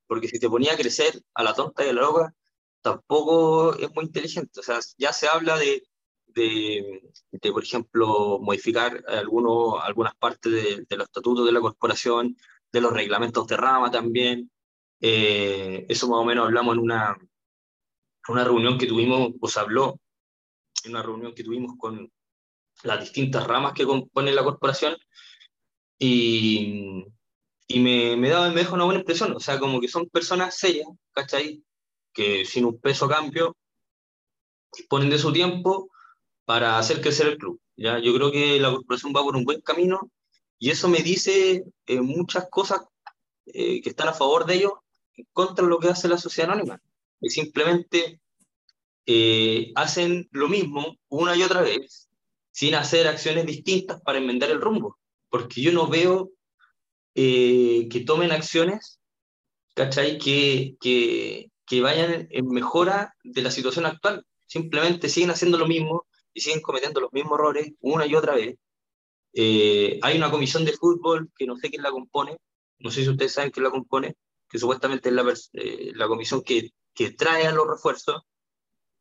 Porque 0.08 0.28
si 0.28 0.40
te 0.40 0.48
ponía 0.48 0.72
a 0.72 0.76
crecer 0.76 1.22
a 1.34 1.42
la 1.42 1.54
tonta 1.54 1.86
y 1.86 1.90
a 1.90 1.92
la 1.92 2.02
loca, 2.02 2.34
tampoco 2.80 3.74
es 3.76 3.94
muy 3.94 4.06
inteligente. 4.06 4.60
O 4.60 4.62
sea, 4.62 4.80
ya 4.98 5.12
se 5.12 5.28
habla 5.28 5.56
de, 5.58 5.84
de, 6.26 7.52
por 7.52 7.62
ejemplo, 7.62 8.38
modificar 8.40 9.04
algunos, 9.06 9.82
algunas 9.82 10.14
partes 10.16 10.52
de, 10.52 10.86
de, 10.88 10.96
los 10.96 11.06
estatutos 11.06 11.46
de 11.46 11.52
la 11.52 11.60
corporación, 11.60 12.36
de 12.72 12.80
los 12.80 12.92
reglamentos 12.92 13.46
de 13.46 13.56
rama 13.56 13.90
también. 13.90 14.50
Eh, 15.00 15.86
eso 15.88 16.08
más 16.08 16.20
o 16.20 16.24
menos 16.24 16.46
hablamos 16.46 16.76
en 16.76 16.80
una, 16.80 17.16
una 18.28 18.44
reunión 18.44 18.78
que 18.78 18.86
tuvimos, 18.86 19.32
o 19.40 19.48
se 19.48 19.60
habló 19.60 20.00
en 20.84 20.92
una 20.92 21.02
reunión 21.02 21.34
que 21.34 21.44
tuvimos 21.44 21.74
con 21.78 22.10
las 22.84 23.00
distintas 23.00 23.46
ramas 23.46 23.74
que 23.74 23.84
componen 23.84 24.34
la 24.34 24.44
corporación 24.44 24.96
y, 25.98 27.04
y 27.72 27.80
me, 27.80 28.16
me, 28.16 28.28
da, 28.28 28.50
me 28.50 28.60
deja 28.60 28.74
una 28.74 28.84
buena 28.84 29.00
impresión, 29.00 29.34
o 29.34 29.40
sea, 29.40 29.58
como 29.58 29.80
que 29.80 29.88
son 29.88 30.08
personas 30.08 30.56
serias, 30.56 30.88
¿cachai? 31.12 31.64
Que 32.12 32.44
sin 32.44 32.64
un 32.64 32.78
peso 32.78 33.08
cambio 33.08 33.56
disponen 34.76 35.10
de 35.10 35.18
su 35.18 35.32
tiempo 35.32 35.90
para 36.44 36.78
hacer 36.78 37.00
crecer 37.00 37.28
el 37.28 37.38
club. 37.38 37.60
¿ya? 37.76 37.98
Yo 37.98 38.14
creo 38.14 38.30
que 38.30 38.60
la 38.60 38.70
corporación 38.70 39.12
va 39.16 39.22
por 39.22 39.36
un 39.36 39.44
buen 39.44 39.60
camino 39.60 40.10
y 40.58 40.70
eso 40.70 40.88
me 40.88 40.98
dice 40.98 41.64
eh, 41.86 42.00
muchas 42.00 42.48
cosas 42.50 42.82
eh, 43.46 43.80
que 43.80 43.88
están 43.90 44.08
a 44.08 44.14
favor 44.14 44.46
de 44.46 44.54
ellos 44.54 44.72
contra 45.32 45.66
lo 45.66 45.78
que 45.78 45.88
hace 45.88 46.08
la 46.08 46.18
sociedad 46.18 46.50
anónima. 46.50 46.80
Y 47.20 47.30
simplemente 47.30 48.20
eh, 49.06 49.72
hacen 49.74 50.28
lo 50.30 50.48
mismo 50.48 50.96
una 51.08 51.36
y 51.36 51.42
otra 51.42 51.62
vez 51.62 52.08
sin 52.50 52.74
hacer 52.74 53.08
acciones 53.08 53.46
distintas 53.46 54.00
para 54.02 54.18
enmendar 54.18 54.50
el 54.50 54.60
rumbo. 54.60 54.98
Porque 55.30 55.62
yo 55.62 55.72
no 55.72 55.86
veo 55.86 56.30
que 57.14 58.04
tomen 58.06 58.32
acciones, 58.32 59.00
¿cachai? 59.74 60.18
Que, 60.18 60.76
que, 60.80 61.50
que 61.66 61.80
vayan 61.80 62.28
en 62.30 62.48
mejora 62.48 63.14
de 63.24 63.42
la 63.42 63.50
situación 63.50 63.86
actual. 63.86 64.24
Simplemente 64.46 65.08
siguen 65.08 65.30
haciendo 65.30 65.58
lo 65.58 65.66
mismo 65.66 66.06
y 66.34 66.40
siguen 66.40 66.60
cometiendo 66.60 67.00
los 67.00 67.12
mismos 67.12 67.38
errores 67.38 67.72
una 67.80 68.06
y 68.06 68.14
otra 68.14 68.34
vez 68.34 68.56
eh, 69.34 69.98
hay 70.02 70.16
una 70.16 70.30
comisión 70.30 70.64
de 70.64 70.72
fútbol 70.72 71.30
que 71.36 71.46
no 71.46 71.56
sé 71.56 71.70
quién 71.70 71.82
la 71.82 71.90
compone, 71.90 72.36
no 72.78 72.90
sé 72.90 73.02
si 73.02 73.08
ustedes 73.08 73.32
saben 73.32 73.50
quién 73.50 73.64
la 73.64 73.70
compone, 73.70 74.16
que 74.48 74.58
supuestamente 74.58 75.08
es 75.08 75.14
la, 75.14 75.24
eh, 75.54 75.92
la 75.94 76.06
comisión 76.06 76.42
que, 76.42 76.70
que, 76.94 77.12
trae 77.12 77.46
a 77.46 77.52
los 77.52 77.66
refuerzos. 77.66 78.22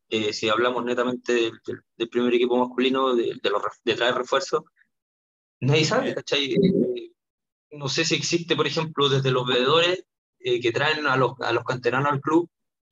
Eh, 0.10 0.34
si 0.34 0.50
hablamos 0.50 0.84
netamente 0.84 1.34
del, 1.34 1.52
del, 1.98 2.10
primer 2.10 2.34
equipo 2.34 2.58
masculino, 2.58 3.16
de, 3.16 3.38
de, 3.42 3.50
los, 3.50 3.62
de 3.84 3.96
traer 3.96 4.16
refuerzos, 4.16 4.64
nadie 5.60 5.86
sabe, 5.86 6.14
¿cachai? 6.16 6.56
No 7.72 7.90
sé 7.90 8.06
si 8.06 8.16
existe, 8.16 8.56
por 8.56 8.68
ejemplo, 8.68 9.10
desde 9.10 9.32
los 9.32 9.46
veedores 9.46 10.04
que 10.40 10.72
traen 10.72 11.06
a 11.06 11.16
los, 11.18 11.34
a 11.40 11.52
los 11.52 11.64
canteranos 11.64 12.12
al 12.12 12.20
club 12.20 12.50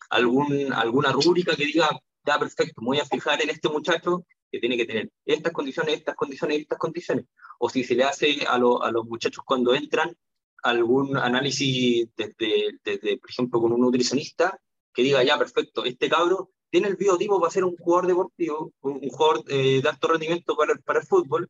algún, 0.10 0.74
alguna 0.74 1.12
rúbrica 1.12 1.56
que 1.56 1.66
diga, 1.66 1.90
ya 2.26 2.40
perfecto, 2.40 2.82
me 2.82 2.88
voy 2.88 3.00
a 3.00 3.06
fijar 3.06 3.42
en 3.42 3.50
este 3.50 3.70
muchacho 3.70 4.26
que 4.52 4.60
tiene 4.60 4.78
que 4.78 4.86
tener 4.86 5.10
estas 5.26 5.54
condiciones, 5.54 5.96
estas 5.96 6.16
condiciones, 6.16 6.60
estas 6.60 6.78
condiciones. 6.78 7.26
O 7.60 7.70
si 7.70 7.84
se 7.84 7.96
le 7.96 8.04
hace 8.04 8.46
a, 8.48 8.56
a 8.56 8.92
los 8.92 9.06
muchachos 9.06 9.44
cuando 9.46 9.74
entran 9.74 10.16
algún 10.64 11.18
análisis 11.18 12.10
desde, 12.16 12.80
desde, 12.84 13.18
por 13.18 13.30
ejemplo, 13.30 13.62
con 13.62 13.72
un 13.72 13.82
nutricionista 13.82 14.60
que 14.94 15.04
diga, 15.04 15.24
ya, 15.24 15.38
perfecto, 15.38 15.86
este 15.86 16.10
cabro 16.10 16.50
tiene 16.70 16.88
el 16.88 16.96
biotipo 16.96 17.40
para 17.40 17.52
ser 17.52 17.64
un 17.64 17.76
jugador 17.78 18.08
deportivo, 18.08 18.74
un, 18.82 19.00
jugador 19.10 19.44
eh, 19.48 19.82
de 19.82 19.90
alto 19.90 20.08
rendimiento 20.08 20.56
para 20.56 20.76
para 20.76 21.00
el 21.00 21.06
fútbol, 21.06 21.50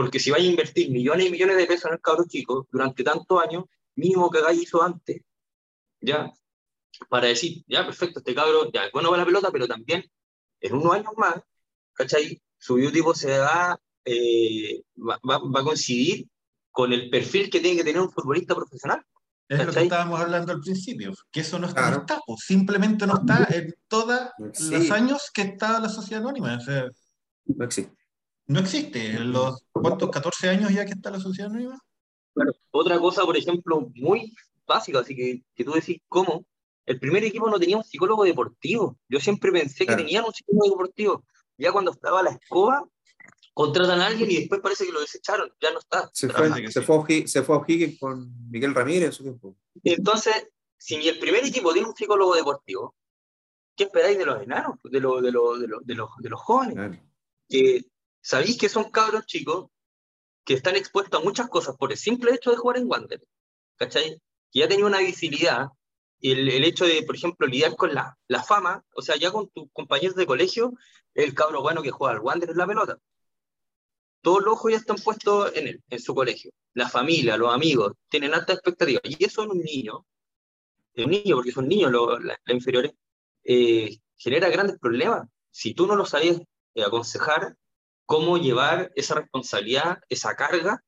porque 0.00 0.18
si 0.18 0.30
vais 0.30 0.42
a 0.42 0.46
invertir 0.48 0.90
millones 0.90 1.26
y 1.26 1.30
millones 1.30 1.58
de 1.58 1.66
pesos 1.66 1.84
en 1.84 1.92
el 1.92 2.00
cabro 2.00 2.24
chico 2.26 2.66
durante 2.72 3.04
tantos 3.04 3.42
años, 3.42 3.64
mínimo 3.96 4.30
que 4.30 4.38
hagáis 4.38 4.62
eso 4.62 4.82
antes, 4.82 5.20
ya, 6.00 6.32
para 7.10 7.26
decir, 7.26 7.62
ya, 7.66 7.84
perfecto, 7.84 8.20
este 8.20 8.34
cabro, 8.34 8.72
ya, 8.72 8.86
es 8.86 8.92
bueno 8.92 9.10
para 9.10 9.20
la 9.20 9.26
pelota, 9.26 9.50
pero 9.52 9.68
también 9.68 10.10
en 10.62 10.72
unos 10.74 10.94
años 10.94 11.12
más 11.18 11.34
¿cachai? 11.92 12.40
Su 12.56 12.76
biotipo 12.76 13.14
se 13.14 13.38
va, 13.38 13.78
eh, 14.06 14.82
va, 14.96 15.20
va, 15.22 15.60
a 15.60 15.64
coincidir 15.64 16.26
con 16.70 16.94
el 16.94 17.10
perfil 17.10 17.50
que 17.50 17.60
tiene 17.60 17.76
que 17.76 17.84
tener 17.84 18.00
un 18.00 18.10
futbolista 18.10 18.54
profesional. 18.54 19.04
Es 19.50 19.66
lo 19.66 19.70
que 19.70 19.82
estábamos 19.82 20.18
hablando 20.18 20.50
al 20.50 20.60
principio, 20.60 21.12
que 21.30 21.40
eso 21.40 21.58
no 21.58 21.66
está, 21.66 21.82
claro. 21.82 21.96
no 21.96 22.00
está 22.02 22.20
pues, 22.24 22.40
simplemente 22.40 23.06
no 23.06 23.16
está 23.16 23.46
en 23.50 23.74
todos 23.86 24.30
sí. 24.54 24.70
los 24.70 24.90
años 24.92 25.30
que 25.34 25.42
está 25.42 25.78
la 25.78 25.90
sociedad 25.90 26.22
anónima. 26.22 26.56
O 26.56 26.60
sea, 26.60 26.88
no 27.44 27.64
existe. 27.66 27.99
No 28.50 28.60
existe. 28.60 29.12
En 29.12 29.32
los 29.32 29.64
¿cuántos? 29.70 30.10
14 30.10 30.48
años 30.48 30.72
ya 30.72 30.84
que 30.84 30.92
está 30.92 31.10
la 31.10 31.20
sociedad 31.20 31.50
anónima. 31.50 31.78
Claro. 32.34 32.52
Otra 32.72 32.98
cosa, 32.98 33.22
por 33.22 33.36
ejemplo, 33.36 33.88
muy 33.94 34.34
básica, 34.66 34.98
así 34.98 35.14
que, 35.14 35.44
que 35.54 35.64
tú 35.64 35.72
decís, 35.72 35.98
¿cómo? 36.08 36.44
El 36.84 36.98
primer 36.98 37.22
equipo 37.22 37.48
no 37.48 37.60
tenía 37.60 37.76
un 37.76 37.84
psicólogo 37.84 38.24
deportivo. 38.24 38.98
Yo 39.08 39.20
siempre 39.20 39.52
pensé 39.52 39.86
claro. 39.86 39.98
que 39.98 40.04
tenían 40.04 40.24
un 40.24 40.32
psicólogo 40.32 40.70
deportivo 40.70 41.24
ya 41.58 41.70
cuando 41.70 41.92
estaba 41.92 42.22
la 42.22 42.30
escoba, 42.30 42.88
contratan 43.54 44.00
a 44.00 44.06
alguien 44.06 44.30
y 44.30 44.36
después 44.38 44.60
parece 44.60 44.86
que 44.86 44.92
lo 44.92 45.00
desecharon, 45.00 45.52
ya 45.60 45.70
no 45.70 45.78
está. 45.78 46.10
Se 46.12 46.28
fue, 46.28 46.48
se 46.72 46.82
fue, 46.82 47.28
se 47.28 47.42
fue 47.42 47.54
a 47.54 47.58
O'Higgins 47.58 48.00
con 48.00 48.50
Miguel 48.50 48.74
Ramírez 48.74 49.04
en 49.04 49.12
su 49.12 49.22
tiempo. 49.22 49.56
Entonces, 49.84 50.48
si 50.76 50.96
el 51.08 51.18
primer 51.18 51.44
equipo 51.44 51.72
tiene 51.72 51.88
un 51.88 51.94
psicólogo 51.94 52.34
deportivo, 52.34 52.96
¿qué 53.76 53.84
esperáis 53.84 54.18
de 54.18 54.26
los 54.26 54.42
enanos, 54.42 54.78
de, 54.82 55.00
lo, 55.00 55.20
de, 55.20 55.30
lo, 55.30 55.58
de, 55.58 55.68
lo, 55.68 55.80
de, 55.80 55.94
los, 55.94 56.10
de 56.18 56.28
los 56.30 56.40
jóvenes? 56.40 56.74
Claro. 56.74 56.98
Que 57.48 57.84
sabéis 58.20 58.58
que 58.58 58.68
son 58.68 58.90
cabros 58.90 59.26
chicos 59.26 59.68
que 60.44 60.54
están 60.54 60.76
expuestos 60.76 61.20
a 61.20 61.24
muchas 61.24 61.48
cosas 61.48 61.76
por 61.76 61.92
el 61.92 61.98
simple 61.98 62.32
hecho 62.34 62.50
de 62.50 62.56
jugar 62.56 62.78
en 62.78 62.88
Wander, 62.88 63.22
¿cachai? 63.76 64.20
Que 64.50 64.60
ya 64.60 64.68
tenía 64.68 64.86
una 64.86 64.98
visibilidad, 64.98 65.68
el, 66.20 66.48
el, 66.48 66.64
hecho 66.64 66.86
de, 66.86 67.02
por 67.02 67.16
ejemplo, 67.16 67.46
lidiar 67.46 67.76
con 67.76 67.94
la, 67.94 68.18
la 68.28 68.42
fama, 68.42 68.84
o 68.94 69.02
sea, 69.02 69.16
ya 69.16 69.30
con 69.30 69.48
tus 69.50 69.68
compañeros 69.72 70.16
de 70.16 70.26
colegio, 70.26 70.72
el 71.14 71.34
cabro 71.34 71.62
bueno 71.62 71.82
que 71.82 71.90
juega 71.90 72.14
al 72.14 72.20
Wander 72.20 72.50
en 72.50 72.56
la 72.56 72.66
pelota. 72.66 72.98
Todos 74.22 74.42
los 74.42 74.54
ojos 74.54 74.72
ya 74.72 74.78
están 74.78 74.96
puestos 74.96 75.52
en 75.54 75.68
él, 75.68 75.82
en 75.88 76.00
su 76.00 76.14
colegio. 76.14 76.52
La 76.74 76.88
familia, 76.88 77.36
los 77.36 77.52
amigos, 77.54 77.92
tienen 78.08 78.34
alta 78.34 78.52
expectativa. 78.52 79.00
Y 79.04 79.24
eso 79.24 79.44
en 79.44 79.50
un 79.50 79.60
niño, 79.60 80.04
en 80.94 81.04
un 81.06 81.10
niño, 81.10 81.36
porque 81.36 81.52
son 81.52 81.68
niños 81.68 81.90
los, 81.90 82.22
las 82.22 82.38
inferiores, 82.48 82.92
eh, 83.44 83.98
genera 84.16 84.50
grandes 84.50 84.78
problemas. 84.78 85.26
Si 85.50 85.74
tú 85.74 85.86
no 85.86 85.96
lo 85.96 86.04
sabes 86.04 86.40
eh, 86.74 86.84
aconsejar, 86.84 87.56
cómo 88.10 88.38
llevar 88.38 88.90
esa 88.96 89.14
responsabilidad, 89.14 90.00
esa 90.08 90.34
carga, 90.34 90.82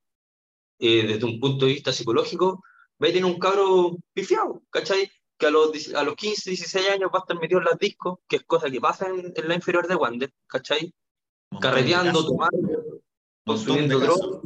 eh, 0.80 1.06
desde 1.06 1.24
un 1.24 1.38
punto 1.38 1.66
de 1.66 1.74
vista 1.74 1.92
psicológico, 1.92 2.64
tener 2.98 3.24
un 3.24 3.38
cabro 3.38 3.96
pifiado, 4.12 4.60
¿cachai? 4.70 5.08
que 5.38 5.46
a 5.46 5.50
los, 5.50 5.94
a 5.94 6.02
los 6.02 6.16
15, 6.16 6.50
16 6.50 6.88
años 6.88 7.10
va 7.14 7.18
a 7.18 7.20
estar 7.20 7.38
metido 7.38 7.60
en 7.60 7.66
las 7.66 7.78
discos, 7.78 8.18
que 8.26 8.36
es 8.36 8.42
cosa 8.42 8.68
que 8.68 8.80
pasa 8.80 9.08
en, 9.08 9.32
en 9.36 9.48
la 9.48 9.54
inferior 9.54 9.86
de 9.86 9.94
Wander, 9.94 10.32
¿cachai? 10.48 10.92
Carreteando, 11.60 12.26
tomando, 12.26 13.02
consumiendo 13.46 14.00
drogas. 14.00 14.40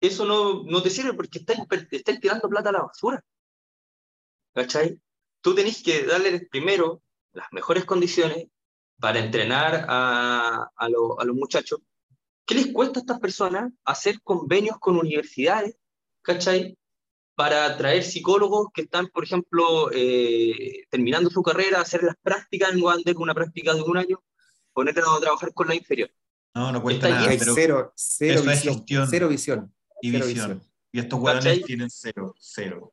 Eso 0.00 0.24
no, 0.24 0.64
no 0.64 0.82
te 0.82 0.90
sirve 0.90 1.14
porque 1.14 1.38
estás, 1.38 1.58
estás 1.92 2.18
tirando 2.18 2.48
plata 2.48 2.70
a 2.70 2.72
la 2.72 2.82
basura. 2.82 3.24
¿Cachai? 4.54 5.00
Tú 5.40 5.54
tenés 5.54 5.84
que 5.84 6.04
darle 6.04 6.48
primero 6.50 7.00
las 7.32 7.46
mejores 7.52 7.84
condiciones 7.84 8.48
para 9.00 9.18
entrenar 9.18 9.86
a, 9.88 10.70
a, 10.76 10.88
lo, 10.88 11.20
a 11.20 11.24
los 11.24 11.34
muchachos. 11.34 11.80
¿Qué 12.46 12.54
les 12.54 12.72
cuesta 12.72 13.00
a 13.00 13.02
estas 13.02 13.20
personas 13.20 13.72
hacer 13.84 14.20
convenios 14.22 14.78
con 14.78 14.96
universidades? 14.96 15.76
¿Cachai? 16.22 16.76
para 17.40 17.74
traer 17.78 18.04
psicólogos 18.04 18.68
que 18.70 18.82
están, 18.82 19.06
por 19.06 19.24
ejemplo, 19.24 19.90
eh, 19.94 20.84
terminando 20.90 21.30
su 21.30 21.42
carrera, 21.42 21.80
hacer 21.80 22.02
las 22.02 22.16
prácticas 22.22 22.74
en 22.74 22.82
Wander, 22.82 23.16
una 23.16 23.32
práctica 23.32 23.72
de 23.72 23.80
un 23.80 23.96
año, 23.96 24.22
ponerlos 24.74 25.08
a 25.16 25.20
trabajar 25.20 25.54
con 25.54 25.68
la 25.68 25.74
inferior. 25.74 26.10
No, 26.54 26.70
no 26.70 26.82
cuesta 26.82 27.08
nada, 27.08 27.26
pero 27.38 27.54
cero, 27.54 27.92
cero, 27.96 28.42
visión, 28.42 29.08
cero 29.08 29.28
visión. 29.28 29.74
y 30.02 30.10
Cero 30.10 30.26
visión. 30.26 30.48
visión. 30.50 30.72
Y 30.92 30.98
estos 30.98 31.18
hueones 31.18 31.62
tienen 31.64 31.88
cero, 31.88 32.34
cero. 32.38 32.92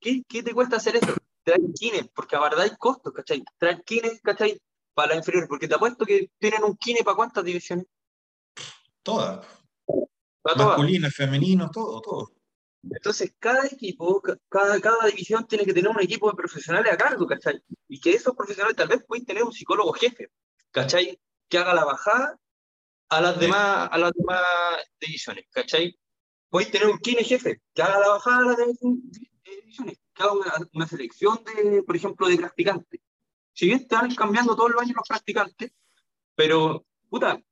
¿Qué, 0.00 0.22
qué 0.26 0.42
te 0.42 0.54
cuesta 0.54 0.76
hacer 0.76 0.96
eso? 0.96 1.14
Traer 1.42 1.60
kines, 1.78 2.08
porque 2.14 2.36
a 2.36 2.40
verdad 2.40 2.60
hay 2.62 2.76
costos, 2.78 3.12
¿cachai? 3.12 3.44
Traer 3.58 3.82
kines, 3.84 4.22
¿cachai? 4.22 4.58
Para 4.94 5.08
la 5.10 5.16
inferior, 5.16 5.46
porque 5.48 5.68
te 5.68 5.74
apuesto 5.74 6.04
que 6.04 6.30
tienen 6.38 6.64
un 6.64 6.76
kine 6.76 7.00
para 7.04 7.16
cuántas 7.16 7.44
divisiones. 7.44 7.86
Todas. 9.02 9.46
Para 10.42 10.56
todas. 10.56 10.68
Masculino, 10.78 11.10
femenino, 11.10 11.70
todo, 11.70 12.00
todo. 12.00 12.32
Entonces, 12.82 13.34
cada 13.38 13.66
equipo, 13.66 14.20
ca- 14.22 14.38
cada, 14.48 14.80
cada 14.80 15.06
división 15.06 15.46
tiene 15.46 15.64
que 15.64 15.74
tener 15.74 15.90
un 15.90 16.00
equipo 16.00 16.30
de 16.30 16.36
profesionales 16.36 16.92
a 16.92 16.96
cargo, 16.96 17.26
¿cachai? 17.26 17.62
Y 17.88 18.00
que 18.00 18.12
esos 18.12 18.34
profesionales 18.34 18.76
tal 18.76 18.88
vez 18.88 19.04
pueden 19.06 19.24
tener 19.26 19.42
un 19.44 19.52
psicólogo 19.52 19.92
jefe, 19.92 20.30
¿cachai? 20.70 21.20
Que 21.48 21.58
haga 21.58 21.74
la 21.74 21.84
bajada 21.84 22.38
a 23.10 23.20
las 23.20 23.38
demás, 23.38 23.88
a 23.90 23.98
las 23.98 24.12
demás 24.12 24.42
divisiones, 24.98 25.44
¿cachai? 25.50 25.98
Podéis 26.48 26.70
tener 26.72 26.88
un 26.88 26.98
kine 26.98 27.22
jefe, 27.22 27.60
que 27.74 27.82
haga 27.82 27.98
la 28.00 28.08
bajada 28.08 28.38
a 28.38 28.42
las 28.46 28.56
divi- 28.56 29.02
divisiones, 29.44 29.98
que 30.14 30.22
haga 30.22 30.32
una, 30.32 30.52
una 30.72 30.86
selección 30.86 31.42
de, 31.44 31.82
por 31.82 31.96
ejemplo, 31.96 32.28
de 32.28 32.36
practicantes. 32.38 33.00
Si 33.52 33.66
bien 33.66 33.86
te 33.86 33.94
van 33.94 34.14
cambiando 34.14 34.56
todos 34.56 34.70
los 34.70 34.82
años 34.82 34.96
los 34.96 35.08
practicantes, 35.08 35.72
pero, 36.34 36.86
puta, 37.08 37.42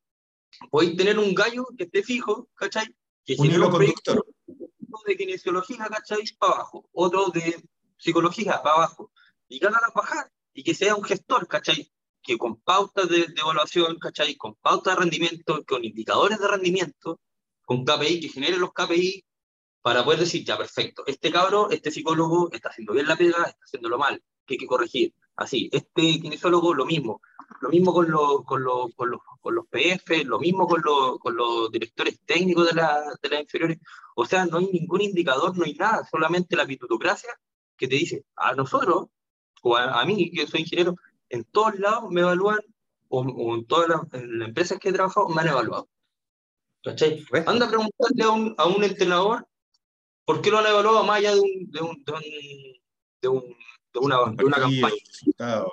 podéis 0.70 0.96
tener 0.96 1.18
un 1.18 1.34
gallo 1.34 1.66
que 1.76 1.84
esté 1.84 2.02
fijo, 2.02 2.48
¿cachai? 2.54 2.86
Que 3.24 3.36
Un 3.38 3.46
hilo 3.46 3.70
conductor. 3.70 4.24
uno 4.46 4.98
de 5.06 5.16
kinesiología, 5.16 5.86
¿cachai? 5.86 6.24
Para 6.38 6.54
abajo, 6.54 6.88
otro 6.92 7.28
de 7.28 7.62
psicología, 7.98 8.60
para 8.62 8.76
abajo, 8.76 9.12
y 9.48 9.64
hagan 9.64 9.80
las 9.82 9.92
bajar, 9.92 10.30
y 10.54 10.62
que 10.62 10.74
sea 10.74 10.94
un 10.94 11.04
gestor, 11.04 11.46
¿cachai? 11.46 11.90
Que 12.22 12.38
con 12.38 12.60
pautas 12.60 13.08
de, 13.08 13.26
de 13.26 13.40
evaluación, 13.40 13.98
¿cachai? 13.98 14.36
Con 14.36 14.54
pautas 14.56 14.94
de 14.94 15.00
rendimiento, 15.00 15.64
con 15.66 15.84
indicadores 15.84 16.38
de 16.38 16.48
rendimiento, 16.48 17.20
con 17.66 17.84
KPI, 17.84 18.20
que 18.20 18.28
genere 18.28 18.56
los 18.56 18.72
KPI 18.72 19.24
para 19.82 20.04
poder 20.04 20.20
decir, 20.20 20.44
ya, 20.44 20.56
perfecto, 20.58 21.04
este 21.06 21.30
cabro, 21.30 21.70
este 21.70 21.90
psicólogo 21.90 22.50
está 22.52 22.70
haciendo 22.70 22.92
bien 22.92 23.06
la 23.06 23.16
pega, 23.16 23.44
está 23.44 23.64
haciéndolo 23.64 23.98
mal, 23.98 24.22
que 24.46 24.54
hay 24.54 24.58
que 24.58 24.66
corregir. 24.66 25.14
Así, 25.38 25.68
este 25.72 26.20
kinesiólogo, 26.20 26.74
lo 26.74 26.84
mismo. 26.84 27.20
Lo 27.60 27.68
mismo 27.70 27.92
con, 27.94 28.10
los 28.10 28.44
con, 28.44 28.62
los 28.62 28.92
con, 28.94 29.10
los, 29.10 29.20
con 29.40 29.54
los 29.54 29.66
PF, 29.68 30.24
lo 30.24 30.38
mismo 30.38 30.66
con, 30.66 30.82
los 30.84 31.18
con 31.18 31.36
los 31.36 31.70
directores 31.70 32.20
técnicos 32.26 32.66
de, 32.66 32.74
la, 32.74 33.02
de 33.22 33.28
las 33.28 33.40
inferiores. 33.42 33.78
O 34.16 34.24
sea, 34.26 34.44
no 34.46 34.58
hay 34.58 34.66
ningún 34.66 35.00
indicador, 35.00 35.56
no 35.56 35.64
hay 35.64 35.74
nada, 35.74 36.06
solamente 36.10 36.56
la 36.56 36.66
pitutocracia 36.66 37.30
que 37.76 37.86
te 37.86 37.94
dice, 37.94 38.24
a 38.34 38.52
nosotros, 38.54 39.06
o 39.62 39.76
a, 39.76 40.00
a 40.00 40.04
mí, 40.04 40.30
que 40.32 40.46
soy 40.48 40.60
ingeniero, 40.62 40.96
en 41.28 41.44
todos 41.44 41.78
lados 41.78 42.10
me 42.10 42.20
evalúan, 42.22 42.58
o, 43.08 43.20
o 43.22 43.54
en 43.54 43.64
todas 43.66 43.88
las, 43.88 44.00
en 44.20 44.40
las 44.40 44.48
empresas 44.48 44.78
que 44.80 44.88
he 44.88 44.92
trabajado 44.92 45.28
me 45.28 45.40
han 45.42 45.48
evaluado. 45.48 45.88
¿Cachai? 46.82 47.24
Anda 47.46 47.66
a 47.66 47.68
preguntarle 47.70 48.24
a 48.24 48.30
un, 48.30 48.54
a 48.58 48.66
un 48.66 48.82
entrenador 48.82 49.46
por 50.24 50.40
qué 50.42 50.50
lo 50.50 50.58
han 50.58 50.66
evaluado 50.66 51.04
más 51.04 51.18
allá 51.18 51.34
de, 51.34 51.40
un, 51.40 51.70
de, 51.70 51.80
un, 51.80 52.04
de, 52.04 52.12
un, 52.12 52.22
de, 53.22 53.28
un- 53.28 53.56
de 54.00 54.06
una, 54.06 54.16
de 54.34 54.44
una 54.44 54.56
campaña. 54.58 54.96
claro. 55.36 55.72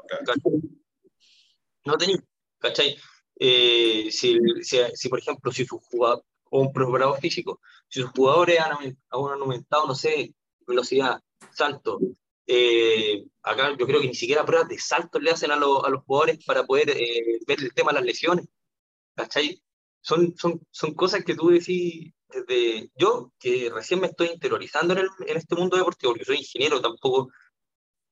No 1.85 1.97
tenía, 1.97 2.17
¿cachai? 2.59 2.97
Eh, 3.39 4.09
si, 4.11 4.39
si, 4.63 4.77
si, 4.93 5.09
por 5.09 5.19
ejemplo, 5.19 5.51
si 5.51 5.65
su 5.65 5.77
jugador, 5.79 6.23
o 6.49 6.61
un 6.61 6.73
preparador 6.73 7.19
físico, 7.19 7.59
si 7.89 8.01
sus 8.01 8.11
jugadores 8.11 8.59
han, 8.59 8.77
han 8.85 8.95
aumentado, 9.41 9.85
no 9.87 9.95
sé, 9.95 10.33
velocidad, 10.65 11.19
salto, 11.53 11.99
eh, 12.47 13.25
acá 13.43 13.75
yo 13.77 13.85
creo 13.85 14.01
que 14.01 14.07
ni 14.07 14.15
siquiera 14.15 14.45
pruebas 14.45 14.67
de 14.69 14.79
salto 14.79 15.19
le 15.19 15.31
hacen 15.31 15.51
a, 15.51 15.55
los- 15.55 15.83
a 15.83 15.89
los 15.89 16.03
jugadores 16.03 16.43
para 16.45 16.63
poder 16.65 16.89
eh, 16.91 17.39
ver 17.47 17.59
el 17.61 17.73
tema 17.73 17.91
de 17.91 17.95
las 17.95 18.05
lesiones, 18.05 18.45
¿cachai? 19.15 19.61
Son, 20.01 20.35
son, 20.37 20.61
son 20.71 20.93
cosas 20.93 21.23
que 21.23 21.35
tú 21.35 21.49
decís 21.49 22.13
desde 22.29 22.89
yo, 22.95 23.31
que 23.39 23.69
recién 23.73 23.99
me 23.99 24.07
estoy 24.07 24.27
interiorizando 24.27 24.93
en, 24.93 24.99
el- 24.99 25.27
en 25.27 25.37
este 25.37 25.55
mundo 25.55 25.77
deportivo, 25.77 26.11
porque 26.13 26.25
soy 26.25 26.37
ingeniero, 26.37 26.81
tampoco 26.81 27.29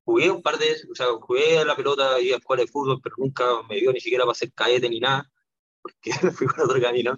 jugué 0.06 0.30
un 0.32 0.42
par 0.42 0.58
de, 0.58 0.76
o 0.92 0.96
sea, 0.96 1.08
jugué 1.20 1.60
a 1.60 1.66
la 1.66 1.76
pelota 1.76 2.20
y 2.20 2.32
a 2.32 2.38
escuela 2.38 2.64
de 2.64 2.68
fútbol, 2.68 3.00
pero 3.02 3.16
nunca 3.18 3.46
me 3.70 3.78
dio 3.78 3.92
ni 3.92 4.00
siquiera 4.00 4.26
para 4.26 4.36
ser 4.36 4.54
cadete 4.54 4.90
ni 4.90 5.00
nada, 5.00 5.30
porque 5.82 6.12
fui 6.38 6.48
por 6.48 6.62
otro 6.62 6.82
camino. 6.82 7.18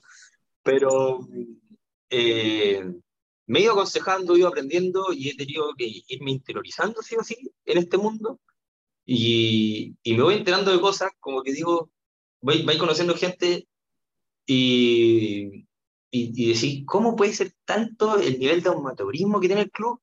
Pero 0.63 1.19
eh, 2.09 2.83
me 3.47 3.59
he 3.59 3.63
ido 3.63 3.73
aconsejando, 3.73 4.35
he 4.35 4.39
ido 4.39 4.47
aprendiendo 4.47 5.13
y 5.13 5.29
he 5.29 5.35
tenido 5.35 5.73
que 5.77 6.03
irme 6.07 6.31
interiorizando, 6.31 7.01
sí 7.01 7.15
o 7.15 7.23
sí, 7.23 7.51
en 7.65 7.77
este 7.77 7.97
mundo. 7.97 8.39
Y, 9.05 9.95
y 10.03 10.17
me 10.17 10.23
voy 10.23 10.35
enterando 10.35 10.71
de 10.71 10.81
cosas, 10.81 11.11
como 11.19 11.43
que 11.43 11.53
digo, 11.53 11.91
voy, 12.41 12.63
voy 12.63 12.77
conociendo 12.77 13.15
gente 13.15 13.67
y, 14.47 15.67
y, 16.11 16.43
y 16.43 16.49
decir, 16.49 16.85
¿cómo 16.85 17.15
puede 17.15 17.33
ser 17.33 17.53
tanto 17.65 18.17
el 18.19 18.39
nivel 18.39 18.63
de 18.63 18.69
amateurismo 18.69 19.39
que 19.39 19.47
tiene 19.47 19.63
el 19.63 19.71
club? 19.71 19.99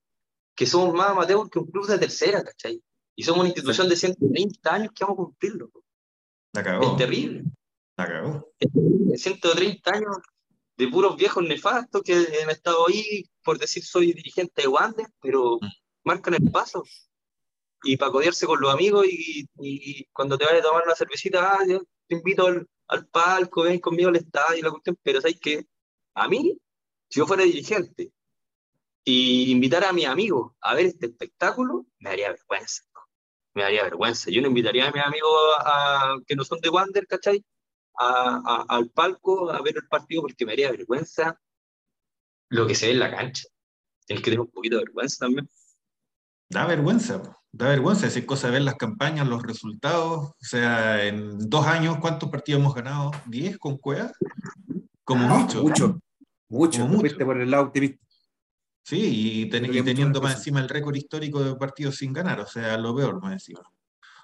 Que 0.55 0.67
somos 0.67 0.95
más 0.95 1.11
amateurs 1.11 1.49
que 1.51 1.59
un 1.59 1.67
club 1.71 1.87
de 1.87 1.99
tercera, 1.99 2.43
¿cachai? 2.43 2.83
Y 3.17 3.23
somos 3.25 3.41
una 3.41 3.49
institución 3.49 3.89
de 3.89 3.97
130 3.97 4.75
años 4.75 4.93
que 4.95 5.05
vamos 5.05 5.19
a 5.21 5.25
cumplirlo. 5.25 5.71
La 6.53 6.61
Es 6.61 6.67
cagó. 6.67 6.97
terrible. 6.97 7.45
La 7.97 8.07
cagó. 8.07 8.53
De 8.61 9.17
130 9.19 9.91
años 9.95 10.17
de 10.77 10.89
puros 10.89 11.17
viejos 11.17 11.45
nefastos 11.45 12.03
que 12.03 12.15
han 12.43 12.51
estado 12.51 12.89
ahí 12.89 13.25
por 13.45 13.59
decir 13.59 13.85
soy 13.85 14.13
dirigente 14.13 14.63
de 14.63 14.69
Wander, 14.69 15.07
pero 15.21 15.59
Mm. 15.61 15.67
marcan 16.05 16.35
el 16.35 16.51
paso. 16.51 16.83
Y 17.85 17.97
para 17.97 18.13
codearse 18.13 18.47
con 18.47 18.61
los 18.61 18.73
amigos 18.73 19.07
y, 19.09 19.47
y 19.61 20.05
cuando 20.13 20.39
te 20.39 20.45
vayas 20.45 20.61
a 20.61 20.69
tomar 20.69 20.85
una 20.85 20.95
cervecita, 20.95 21.55
ah, 21.55 21.65
yo 21.67 21.81
te 22.07 22.15
invito 22.15 22.47
al, 22.47 22.67
al 22.89 23.07
palco, 23.09 23.63
ven 23.65 23.81
conmigo 23.81 24.09
al 24.09 24.17
estadio 24.17 24.59
y 24.59 24.63
la 24.63 24.71
cuestión, 24.71 24.97
pero 25.03 25.21
¿sabes 25.21 25.39
qué? 25.41 25.67
A 26.15 26.29
mí, 26.29 26.57
si 27.09 27.19
yo 27.21 27.27
fuera 27.27 27.43
dirigente 27.43 28.13
y 29.05 29.51
invitara 29.51 29.89
a 29.89 29.93
mis 29.93 30.07
amigos 30.07 30.53
a 30.61 30.75
ver 30.75 30.87
este 30.87 31.07
espectáculo, 31.07 31.87
me 31.99 32.11
daría 32.11 32.31
vergüenza. 32.31 32.83
Me 33.55 33.63
daría 33.63 33.83
vergüenza. 33.85 34.31
Yo 34.31 34.41
no 34.41 34.49
invitaría 34.49 34.89
a 34.89 34.93
mis 34.93 35.03
amigos 35.05 35.31
a, 35.65 36.13
a- 36.15 36.21
que 36.27 36.37
no 36.37 36.45
son 36.45 36.61
de 36.61 36.69
Wander, 36.71 37.07
¿cachai? 37.07 37.45
a- 37.99 38.41
a- 38.47 38.65
al 38.75 38.89
palco 38.91 39.51
a 39.51 39.61
ver 39.61 39.77
el 39.77 39.87
partido 39.87 40.23
porque 40.23 40.47
me 40.47 40.53
haría 40.53 40.71
vergüenza 40.71 41.39
lo 42.49 42.67
que 42.67 42.75
se 42.75 42.87
ve 42.87 42.93
en 42.93 42.99
la 43.01 43.11
cancha. 43.15 43.45
Tienes 44.07 44.23
que 44.25 44.31
tener 44.31 44.41
un 44.41 44.51
poquito 44.51 44.77
de 44.79 44.85
vergüenza 44.85 45.27
también. 45.27 45.49
Da 46.49 46.67
vergüenza, 46.67 47.23
da 47.53 47.69
vergüenza 47.69 48.07
decir 48.07 48.25
cosas, 48.27 48.51
ver 48.53 48.63
las 48.63 48.77
campañas, 48.77 49.27
los 49.29 49.43
resultados. 49.43 50.31
O 50.31 50.35
sea, 50.41 51.05
en 51.05 51.39
dos 51.51 51.67
años, 51.67 51.99
¿cuántos 52.01 52.31
partidos 52.31 52.61
hemos 52.61 52.75
ganado? 52.75 53.11
¿Diez 53.27 53.59
con 53.59 53.77
Cueva? 53.79 54.11
Como 55.05 55.27
No, 55.29 55.39
mucho. 55.41 55.63
Mucho. 55.63 55.99
Mucho. 56.49 56.81
Como 56.83 56.95
mucho. 56.97 57.17
por 57.19 57.41
el 57.41 57.51
lado 57.51 57.65
optimista. 57.65 57.99
Sí, 58.85 59.43
y, 59.43 59.47
ten- 59.49 59.70
teniendo 59.85 60.20
más 60.20 60.37
encima 60.37 60.61
el 60.61 60.68
récord 60.68 60.95
histórico 60.97 61.43
de 61.43 61.55
partidos 61.55 61.97
sin 61.97 62.12
ganar, 62.12 62.41
o 62.41 62.47
sea, 62.47 62.76
lo 62.78 62.95
peor 62.97 63.20
más 63.22 63.33
encima. 63.33 63.61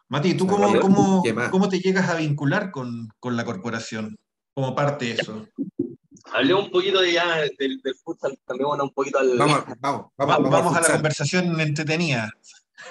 Mati, 0.08 0.34
¿tú 0.34 0.46
cómo, 0.46 0.72
¿qué- 0.72 0.80
cómo, 0.80 1.22
cómo 1.50 1.68
te 1.68 1.78
llegas 1.80 2.08
a 2.08 2.14
vincular 2.16 2.70
con, 2.70 3.08
con 3.20 3.36
la 3.36 3.44
corporación 3.44 4.16
como 4.54 4.74
parte 4.74 5.04
de 5.06 5.12
eso? 5.12 5.46
Hablé 6.32 6.54
un 6.54 6.70
poquito 6.70 7.00
de 7.00 7.12
ya 7.12 7.36
del, 7.58 7.80
del 7.82 7.94
futsal, 8.04 8.38
también 8.46 8.68
bueno, 8.68 8.84
un 8.84 8.92
poquito 8.92 9.18
al 9.18 9.38
Vamos, 9.38 9.64
vamos, 9.64 9.78
vamos, 9.80 10.06
Va- 10.20 10.26
vamos, 10.26 10.50
vamos 10.50 10.76
a 10.76 10.80
la 10.80 10.92
conversación 10.92 11.60
entretenida. 11.60 12.30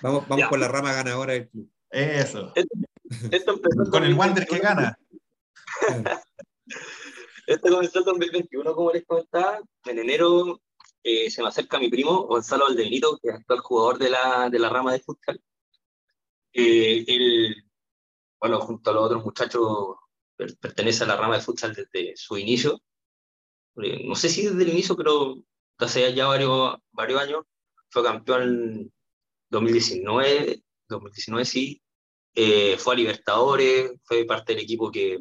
Vamos, 0.00 0.28
vamos 0.28 0.46
Ya. 0.50 0.56
la 0.58 0.68
rama 0.68 0.92
ganadora 0.92 1.32
del 1.32 1.48
club. 1.48 1.68
Eso. 1.90 2.52
Esto 2.54 3.52
empezó 3.54 3.82
en 3.84 3.90
Con 3.90 4.04
el 4.04 4.14
Wander 4.14 4.46
que 4.46 4.58
2021. 4.58 4.62
gana. 4.62 4.98
Esto 7.48 7.70
comenzó 7.70 7.98
en 8.00 8.04
2021, 8.04 8.74
como 8.74 8.92
les 8.92 9.04
comentaba. 9.06 9.60
En 9.86 9.98
enero 9.98 10.60
eh, 11.02 11.30
se 11.30 11.42
me 11.42 11.48
acerca 11.48 11.78
mi 11.78 11.88
primo, 11.88 12.26
Gonzalo 12.26 12.66
Valdebenito, 12.66 13.18
que 13.22 13.30
es 13.30 13.34
actual 13.36 13.60
jugador 13.60 13.98
de 13.98 14.10
la, 14.10 14.48
de 14.50 14.58
la 14.58 14.68
rama 14.68 14.92
de 14.92 15.00
futsal. 15.00 15.40
Eh, 16.52 17.04
él, 17.06 17.54
bueno, 18.40 18.60
junto 18.60 18.90
a 18.90 18.94
los 18.94 19.04
otros 19.04 19.24
muchachos, 19.24 19.96
per- 20.36 20.56
pertenece 20.58 21.04
a 21.04 21.06
la 21.06 21.16
rama 21.16 21.36
de 21.36 21.40
futsal 21.42 21.74
desde 21.74 22.14
su 22.16 22.36
inicio. 22.36 22.80
Eh, 23.82 24.02
no 24.06 24.14
sé 24.14 24.28
si 24.28 24.42
desde 24.46 24.62
el 24.62 24.68
inicio, 24.70 24.96
pero 24.96 25.42
hace 25.78 26.12
ya 26.14 26.26
varios, 26.26 26.74
varios 26.92 27.20
años. 27.22 27.44
Fue 27.90 28.02
campeón 28.02 28.92
2019, 29.50 30.62
2019 30.88 31.44
sí. 31.46 31.80
Eh, 32.34 32.76
fue 32.78 32.94
a 32.94 32.96
Libertadores, 32.96 33.92
fue 34.04 34.24
parte 34.26 34.54
del 34.54 34.62
equipo 34.64 34.90
que, 34.92 35.18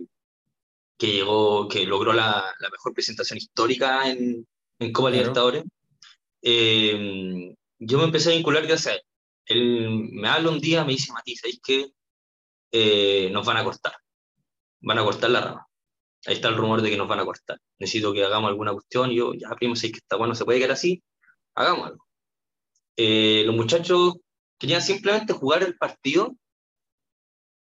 que 0.97 1.07
llegó, 1.07 1.67
que 1.67 1.85
logró 1.85 2.13
la, 2.13 2.53
la 2.59 2.69
mejor 2.69 2.93
presentación 2.93 3.37
histórica 3.37 4.09
en, 4.09 4.47
en 4.79 4.91
Copa 4.91 5.09
Claro. 5.09 5.21
Libertadores. 5.23 5.63
Eh, 6.41 7.55
yo 7.79 7.97
me 7.97 8.05
empecé 8.05 8.31
a 8.31 8.35
vincular 8.35 8.65
gracias 8.65 8.87
a 8.87 8.95
él. 8.95 9.01
Él 9.45 9.89
me 10.11 10.27
habla 10.27 10.49
un 10.49 10.59
día, 10.59 10.83
me 10.83 10.93
dice, 10.93 11.13
Mati, 11.13 11.35
¿sabéis 11.35 11.59
que 11.63 11.87
eh, 12.71 13.29
nos 13.31 13.45
van 13.45 13.57
a 13.57 13.63
cortar? 13.63 13.93
Van 14.81 14.99
a 14.99 15.03
cortar 15.03 15.29
la 15.29 15.41
rama. 15.41 15.67
Ahí 16.25 16.35
está 16.35 16.49
el 16.49 16.57
rumor 16.57 16.81
de 16.81 16.89
que 16.89 16.97
nos 16.97 17.07
van 17.07 17.19
a 17.19 17.25
cortar. 17.25 17.59
Necesito 17.79 18.11
que 18.11 18.23
hagamos 18.23 18.49
alguna 18.49 18.73
cuestión. 18.73 19.11
Y 19.11 19.17
yo, 19.17 19.33
ya, 19.33 19.49
primo, 19.55 19.75
sé 19.75 19.91
que 19.91 19.99
está 19.99 20.15
bueno, 20.17 20.35
se 20.35 20.45
puede 20.45 20.59
quedar 20.59 20.71
así. 20.71 21.01
Hagamos 21.55 21.87
algo. 21.87 22.05
Eh, 22.97 23.43
los 23.45 23.55
muchachos 23.55 24.15
querían 24.57 24.81
simplemente 24.81 25.33
jugar 25.33 25.63
el 25.63 25.77
partido 25.77 26.35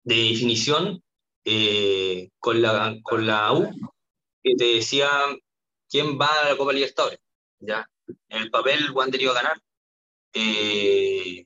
de 0.03 0.15
definición 0.15 1.03
eh, 1.50 2.30
con, 2.39 2.62
la, 2.62 2.98
con 3.04 3.26
la 3.26 3.54
U, 3.54 3.72
que 4.43 4.56
te 4.56 4.66
decía 4.66 5.10
quién 5.89 6.20
va 6.20 6.28
a 6.28 6.50
la 6.50 6.58
Copa 6.58 6.74
Libertadores. 6.74 7.20
¿ya? 7.60 7.89
En 8.28 8.41
el 8.41 8.52
papel, 8.52 8.91
Wander 8.91 9.22
iba 9.22 9.32
a 9.32 9.36
ganar. 9.36 9.62
Eh, 10.34 11.45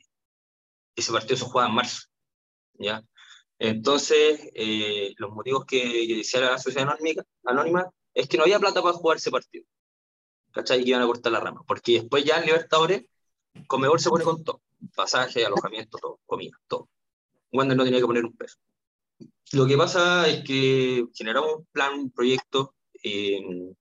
ese 0.96 1.12
partido 1.12 1.38
se 1.38 1.46
juega 1.46 1.68
en 1.70 1.76
marzo. 1.76 2.08
¿ya? 2.80 3.04
Entonces, 3.60 4.50
eh, 4.56 5.14
los 5.18 5.32
motivos 5.34 5.66
que, 5.66 6.08
decía 6.18 6.42
la 6.42 6.58
sociedad 6.58 6.90
anónima, 6.90 7.24
anónima, 7.46 7.92
es 8.16 8.28
que 8.28 8.38
no 8.38 8.44
había 8.44 8.60
plata 8.60 8.82
para 8.82 8.96
jugar 8.96 9.18
ese 9.18 9.30
partido. 9.30 9.66
¿Cachai? 10.52 10.84
Que 10.84 10.90
iban 10.90 11.04
a 11.04 11.06
cortar 11.06 11.32
la 11.32 11.42
rama. 11.42 11.62
Porque 11.68 11.94
después 11.94 12.26
ya 12.26 12.38
en 12.40 12.48
Libertadores, 12.48 13.06
Comedor 13.68 14.02
se 14.02 14.10
pone 14.10 14.24
con 14.24 14.44
todo. 14.44 14.62
Pasaje, 14.96 15.46
alojamiento, 15.46 16.00
todo, 16.00 16.20
comida, 16.26 16.58
todo. 16.68 16.90
Wander 17.52 17.78
no 17.78 17.84
tenía 17.84 18.00
que 18.00 18.08
poner 18.08 18.26
un 18.26 18.36
peso. 18.36 18.58
Lo 19.54 19.68
que 19.68 19.78
pasa 19.78 20.28
es 20.28 20.44
que 20.44 21.06
generamos 21.14 21.58
un 21.58 21.66
plan, 21.72 21.94
un 22.00 22.12
proyecto 22.12 22.76
en, 23.04 23.78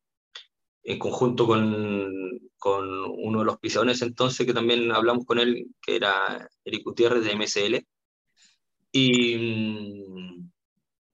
conjunto 0.99 1.47
con, 1.47 2.11
con, 2.59 2.89
uno 2.89 3.39
de 3.41 3.45
los 3.45 3.59
pisones 3.59 4.03
entonces, 4.03 4.47
que 4.47 4.55
también 4.55 4.91
hablamos 4.93 5.25
con 5.25 5.39
él, 5.39 5.69
que 5.81 5.97
era 5.97 6.49
Eric 6.65 6.85
Gutiérrez 6.85 7.25
de 7.25 7.37
MSL. 7.37 7.87
Y, 8.93 9.37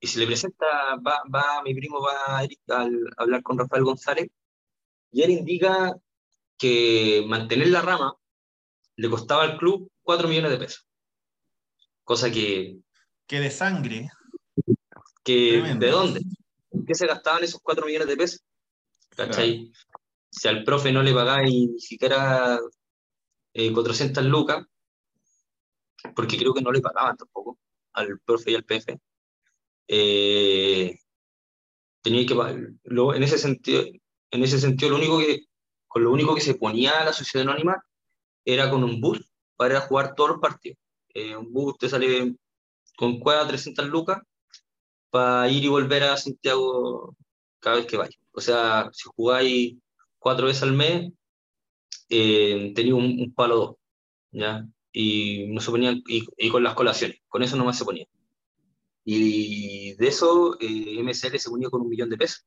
y 0.00 0.06
se 0.06 0.18
le 0.18 0.26
presenta, 0.26 0.66
va, 1.06 1.22
va, 1.32 1.62
mi 1.62 1.74
primo 1.74 2.00
va 2.00 2.42
Eric, 2.42 2.60
a 2.70 2.88
hablar 3.18 3.42
con 3.42 3.58
Rafael 3.58 3.84
González, 3.84 4.28
y 5.12 5.22
él 5.22 5.30
indica 5.30 5.94
que 6.58 7.24
mantener 7.26 7.68
la 7.68 7.82
rama 7.82 8.14
le 8.96 9.10
costaba 9.10 9.42
al 9.44 9.58
club 9.58 9.90
4 10.02 10.28
millones 10.28 10.50
de 10.50 10.58
pesos. 10.58 10.86
Cosa 12.04 12.30
que... 12.30 12.78
Que 13.26 13.40
de 13.40 13.50
sangre. 13.50 14.08
¿De 15.26 15.90
dónde? 15.90 16.22
¿En 16.70 16.84
qué 16.86 16.94
se 16.94 17.06
gastaban 17.06 17.42
esos 17.42 17.60
4 17.60 17.84
millones 17.84 18.08
de 18.08 18.16
pesos? 18.16 18.44
¿Cachai? 19.10 19.72
Si 20.30 20.46
al 20.48 20.62
profe 20.62 20.92
no 20.92 21.02
le 21.02 21.12
pagáis 21.12 21.50
ni 21.50 21.80
siquiera 21.80 22.60
400 23.52 24.24
eh, 24.24 24.28
lucas, 24.28 24.64
porque 26.14 26.36
creo 26.36 26.54
que 26.54 26.62
no 26.62 26.70
le 26.70 26.80
pagaban 26.80 27.16
tampoco 27.16 27.58
al 27.94 28.20
profe 28.20 28.52
y 28.52 28.54
al 28.54 28.64
PF, 28.64 28.98
eh, 29.88 30.98
tenía 32.02 32.26
que 32.26 32.34
en 32.34 33.22
ese 33.22 33.38
sentido 33.38 33.84
en 34.30 34.42
ese 34.42 34.60
sentido 34.60 34.90
lo 34.90 34.96
único 34.96 35.18
que 35.18 35.46
con 35.86 36.04
lo 36.04 36.12
único 36.12 36.34
que 36.34 36.40
se 36.40 36.54
ponía 36.54 37.00
a 37.00 37.04
la 37.04 37.12
sociedad 37.12 37.48
anónima 37.48 37.82
era 38.44 38.68
con 38.70 38.84
un 38.84 39.00
bus 39.00 39.32
para 39.56 39.80
jugar 39.80 40.14
todos 40.14 40.30
los 40.30 40.40
partidos 40.40 40.78
eh, 41.14 41.36
un 41.36 41.52
bus 41.52 41.78
te 41.78 41.88
sale 41.88 42.34
con 42.96 43.20
cueva 43.20 43.46
300 43.46 43.86
lucas 43.86 44.18
para 45.16 45.48
ir 45.50 45.64
y 45.64 45.68
volver 45.68 46.02
a 46.04 46.16
Santiago 46.18 47.16
cada 47.58 47.76
vez 47.76 47.86
que 47.86 47.96
vaya. 47.96 48.16
O 48.32 48.40
sea, 48.42 48.90
si 48.92 49.08
jugáis 49.16 49.78
cuatro 50.18 50.46
veces 50.46 50.62
al 50.62 50.74
mes, 50.74 51.10
eh, 52.10 52.72
tenía 52.74 52.94
un, 52.94 53.32
palo 53.34 53.56
dos, 53.56 53.76
¿ya? 54.30 54.66
Y 54.92 55.46
no 55.48 55.60
se 55.60 55.70
ponían, 55.70 56.02
y, 56.06 56.50
con 56.50 56.62
las 56.62 56.74
colaciones, 56.74 57.18
con 57.28 57.42
eso 57.42 57.56
nomás 57.56 57.78
se 57.78 57.86
ponía. 57.86 58.06
Y 59.04 59.94
de 59.94 60.08
eso 60.08 60.58
eh, 60.60 61.14
se 61.14 61.50
ponía 61.50 61.70
con 61.70 61.80
un 61.82 61.88
millón 61.88 62.10
de 62.10 62.18
pesos. 62.18 62.44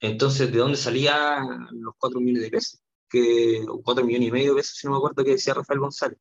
Entonces, 0.00 0.52
¿de 0.52 0.58
dónde 0.58 0.76
salían 0.76 1.66
los 1.72 1.94
cuatro 1.98 2.20
millones 2.20 2.42
de 2.44 2.50
pesos? 2.50 2.80
Que, 3.08 3.64
cuatro 3.82 4.04
millones 4.04 4.28
y 4.28 4.32
medio 4.32 4.54
de 4.54 4.60
pesos, 4.60 4.76
si 4.76 4.86
no 4.86 4.92
me 4.92 4.98
acuerdo 4.98 5.24
que 5.24 5.32
decía 5.32 5.54
Rafael 5.54 5.80
González. 5.80 6.18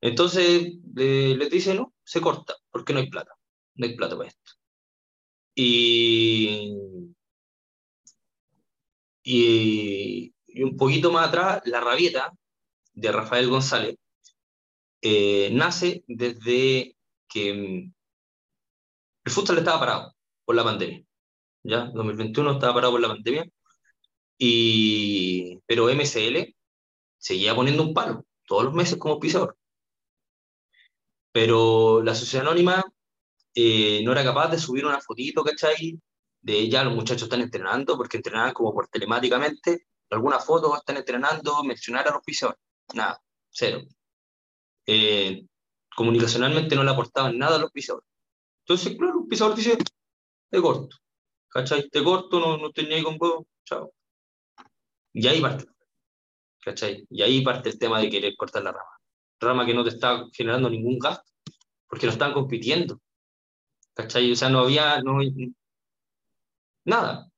Entonces 0.00 0.74
les 0.94 1.50
dice, 1.50 1.74
no, 1.74 1.92
se 2.04 2.20
corta, 2.20 2.54
porque 2.70 2.92
no 2.92 3.00
hay 3.00 3.10
plata, 3.10 3.32
no 3.74 3.86
hay 3.86 3.96
plata 3.96 4.16
para 4.16 4.28
esto. 4.28 4.61
Y, 5.54 6.74
y, 9.24 10.32
un 10.62 10.76
poquito 10.76 11.12
más 11.12 11.28
atrás, 11.28 11.62
la 11.66 11.80
rabieta 11.80 12.32
de 12.94 13.12
Rafael 13.12 13.48
González 13.48 13.96
eh, 15.02 15.50
nace 15.52 16.04
desde 16.06 16.96
que 17.28 17.52
mm, 17.54 17.92
el 19.24 19.32
futsal 19.32 19.58
estaba 19.58 19.80
parado 19.80 20.14
por 20.44 20.56
la 20.56 20.64
pandemia. 20.64 21.04
¿ya? 21.64 21.86
2021 21.94 22.52
estaba 22.52 22.74
parado 22.74 22.92
por 22.92 23.00
la 23.00 23.08
pandemia. 23.08 23.44
Y, 24.38 25.60
pero 25.66 25.88
MCL 25.88 26.54
seguía 27.18 27.54
poniendo 27.54 27.82
un 27.84 27.94
palo 27.94 28.26
todos 28.46 28.64
los 28.64 28.74
meses 28.74 28.98
como 28.98 29.20
pisador. 29.20 29.56
Pero 31.32 32.02
la 32.02 32.14
sociedad 32.14 32.46
anónima 32.46 32.84
eh, 33.54 34.02
no 34.04 34.12
era 34.12 34.24
capaz 34.24 34.48
de 34.48 34.58
subir 34.58 34.86
una 34.86 35.00
fotito, 35.00 35.44
¿cachai? 35.44 36.00
De 36.40 36.58
ella, 36.58 36.84
los 36.84 36.94
muchachos 36.94 37.24
están 37.24 37.40
entrenando, 37.40 37.96
porque 37.96 38.16
entrenaban 38.16 38.52
como 38.52 38.72
por 38.72 38.88
telemáticamente, 38.88 39.86
alguna 40.10 40.38
foto 40.38 40.76
están 40.76 40.96
entrenando, 40.96 41.62
mencionar 41.64 42.08
a 42.08 42.12
los 42.12 42.22
pisadores. 42.22 42.60
Nada, 42.94 43.20
cero. 43.50 43.82
Eh, 44.86 45.46
comunicacionalmente 45.94 46.74
no 46.74 46.84
le 46.84 46.90
aportaban 46.90 47.38
nada 47.38 47.56
a 47.56 47.58
los 47.60 47.70
pisadores. 47.70 48.08
Entonces, 48.66 48.96
claro, 48.96 49.18
un 49.20 49.28
pisador 49.28 49.56
dice, 49.56 49.78
te 50.50 50.60
corto, 50.60 50.96
¿cachai? 51.48 51.88
Te 51.88 52.02
corto, 52.02 52.40
no, 52.40 52.56
no 52.58 52.68
estoy 52.68 52.86
ni 52.86 53.02
con 53.02 53.18
vos, 53.18 53.44
chao. 53.64 53.92
Y 55.12 55.26
ahí 55.26 55.40
parte, 55.40 55.66
¿cachai? 56.62 57.06
Y 57.10 57.22
ahí 57.22 57.42
parte 57.42 57.70
el 57.70 57.78
tema 57.78 58.00
de 58.00 58.10
querer 58.10 58.34
cortar 58.36 58.62
la 58.62 58.72
rama 58.72 58.92
rama 59.42 59.66
que 59.66 59.74
no 59.74 59.82
te 59.82 59.90
está 59.90 60.24
generando 60.32 60.70
ningún 60.70 60.98
gasto, 60.98 61.30
porque 61.88 62.06
no 62.06 62.12
están 62.12 62.32
compitiendo. 62.32 63.00
¿Cachai? 63.94 64.32
O 64.32 64.36
sea, 64.36 64.48
no 64.48 64.60
había 64.60 65.00
no, 65.02 65.18
nada. 66.84 67.28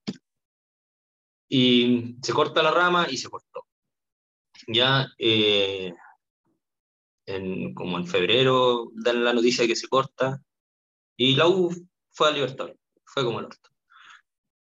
Y 1.49 2.17
se 2.23 2.33
corta 2.33 2.63
la 2.63 2.71
rama 2.71 3.07
y 3.11 3.17
se 3.17 3.29
cortó. 3.29 3.67
Ya, 4.67 5.09
eh, 5.19 5.93
como 7.75 7.99
en 7.99 8.07
febrero, 8.07 8.91
dan 8.95 9.25
la 9.25 9.33
noticia 9.33 9.63
de 9.63 9.69
que 9.69 9.77
se 9.77 9.89
corta, 9.89 10.41
y 11.17 11.37
la 11.37 11.49
U 11.49 11.71
fue 12.11 12.29
a 12.29 12.33
libertad, 12.33 12.71
fue 13.05 13.25
como 13.25 13.41
el 13.41 13.47
orto. 13.47 13.71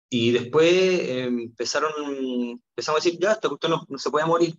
Y 0.10 0.32
después 0.32 0.72
eh, 0.72 1.24
empezaron, 1.26 1.92
empezamos 2.70 3.02
a 3.02 3.04
decir, 3.04 3.20
ya, 3.20 3.34
esta 3.34 3.50
no, 3.68 3.86
se 3.98 4.10
puede 4.10 4.26
morir, 4.26 4.56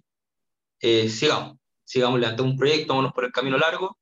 eh, 0.81 1.09
sigamos 1.09 1.59
sigamos 1.89 2.21
levantando 2.21 2.53
un 2.53 2.59
proyecto, 2.59 2.93
vámonos 2.93 3.14
por 3.14 3.25
el 3.25 3.33
camino 3.33 3.57
largo 3.57 3.99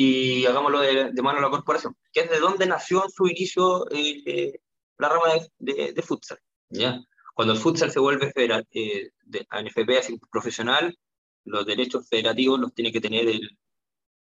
y 0.00 0.46
hagámoslo 0.46 0.78
de, 0.78 1.10
mano 1.22 1.38
a 1.38 1.42
la 1.42 1.50
corporación, 1.50 1.96
que 2.12 2.20
es 2.20 2.30
de 2.30 2.38
donde 2.38 2.66
nació 2.66 3.04
en 3.04 3.10
su 3.10 3.26
inicio 3.26 3.90
eh, 3.90 4.22
eh, 4.26 4.60
la 4.96 5.08
rama 5.08 5.26
de, 5.58 5.92
de, 5.92 6.02
futsal. 6.02 6.38
¿ya? 6.68 7.00
Cuando 7.34 7.54
el 7.54 7.58
futsal 7.58 7.90
se 7.90 7.98
vuelve 7.98 8.30
federal, 8.30 8.64
eh, 8.70 9.10
de, 9.24 9.40
NFP 9.50 9.98
así, 9.98 10.20
profesional, 10.30 10.96
los 11.44 11.66
derechos 11.66 12.08
federativos 12.08 12.60
los 12.60 12.72
tiene 12.72 12.92
que 12.92 13.00
tener 13.00 13.26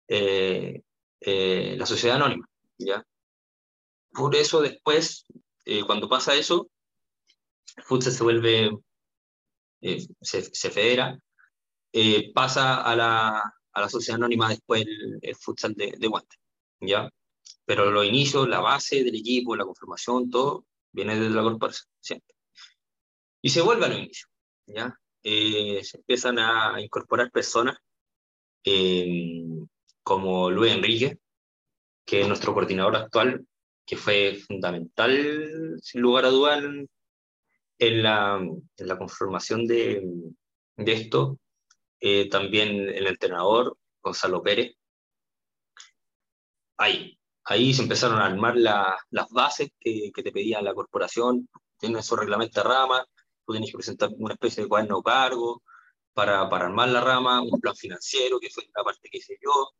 el, 0.07 0.83
la 1.79 1.85
sociedad 1.87 2.17
anónima. 2.17 2.47
¿ya? 2.77 3.03
Por 4.13 4.35
eso 4.35 4.61
después, 4.61 5.25
cuando 5.87 6.07
pasa 6.07 6.35
eso, 6.35 6.69
el 7.75 7.83
futsal 7.85 8.13
se 8.13 8.23
vuelve, 8.23 8.69
se, 10.21 10.43
se 10.43 10.69
federa, 10.69 11.17
eh, 11.91 12.31
pasa 12.33 12.83
a 12.83 12.95
la, 12.95 13.41
a 13.75 13.81
la, 13.81 13.89
sociedad 13.89 14.17
anónima 14.17 14.49
después 14.49 14.85
el, 15.21 15.35
futsal 15.35 15.73
de, 15.75 15.93
de 15.97 16.07
Guante, 16.07 16.37
¿ya? 16.81 17.09
Pero 17.65 17.91
los 17.91 18.05
inicios, 18.05 18.47
la 18.47 18.59
base 18.59 19.03
del 19.03 19.15
equipo, 19.15 19.55
la 19.55 19.65
conformación, 19.65 20.29
todo 20.29 20.65
viene 20.91 21.19
desde 21.19 21.35
la 21.35 21.43
corporación. 21.43 21.87
Y 23.41 23.49
se 23.49 23.61
vuelve 23.61 23.85
a 23.85 23.89
los 23.89 23.99
inicios, 23.99 24.29
¿ya? 24.65 24.97
Eh, 25.23 25.83
se 25.83 25.97
empiezan 25.97 26.39
a 26.39 26.79
incorporar 26.79 27.31
personas 27.31 27.77
eh, 28.63 29.43
como 30.03 30.49
Luis 30.49 30.73
Enrique, 30.73 31.19
que 32.05 32.21
es 32.21 32.27
nuestro 32.27 32.53
coordinador 32.53 32.95
actual, 32.95 33.45
que 33.85 33.97
fue 33.97 34.39
fundamental, 34.47 35.77
sin 35.81 36.01
lugar 36.01 36.25
a 36.25 36.29
dudas, 36.29 36.63
en 37.77 38.03
la, 38.03 38.37
en 38.37 38.87
la 38.87 38.97
conformación 38.97 39.67
de, 39.67 40.01
de 40.77 40.93
esto, 40.93 41.39
eh, 42.07 42.29
también 42.29 42.69
el 42.89 43.07
entrenador, 43.07 43.77
Gonzalo 44.03 44.43
Pérez. 44.43 44.75
Ahí, 46.77 47.17
ahí 47.45 47.73
se 47.73 47.81
empezaron 47.81 48.19
a 48.19 48.25
armar 48.27 48.55
las 48.57 49.29
bases 49.31 49.69
que, 49.79 50.11
que, 50.13 50.23
te 50.23 50.31
pedía 50.31 50.61
la 50.61 50.75
corporación, 50.75 51.49
tiene 51.79 52.03
su 52.03 52.15
reglamento 52.15 52.61
de 52.61 52.69
rama, 52.69 53.05
tú 53.45 53.53
tienes 53.53 53.71
que 53.71 53.77
presentar 53.77 54.09
una 54.17 54.33
especie 54.35 54.63
de 54.63 54.69
cuaderno 54.69 55.01
cargo 55.01 55.63
para, 56.13 56.47
para 56.49 56.65
armar 56.65 56.89
la 56.89 57.01
rama, 57.01 57.41
un 57.41 57.59
plan 57.59 57.75
financiero, 57.75 58.39
que 58.39 58.49
fue 58.51 58.65
la 58.75 58.83
parte 58.83 59.09
que 59.09 59.17
hice 59.17 59.37
yo, 59.43 59.71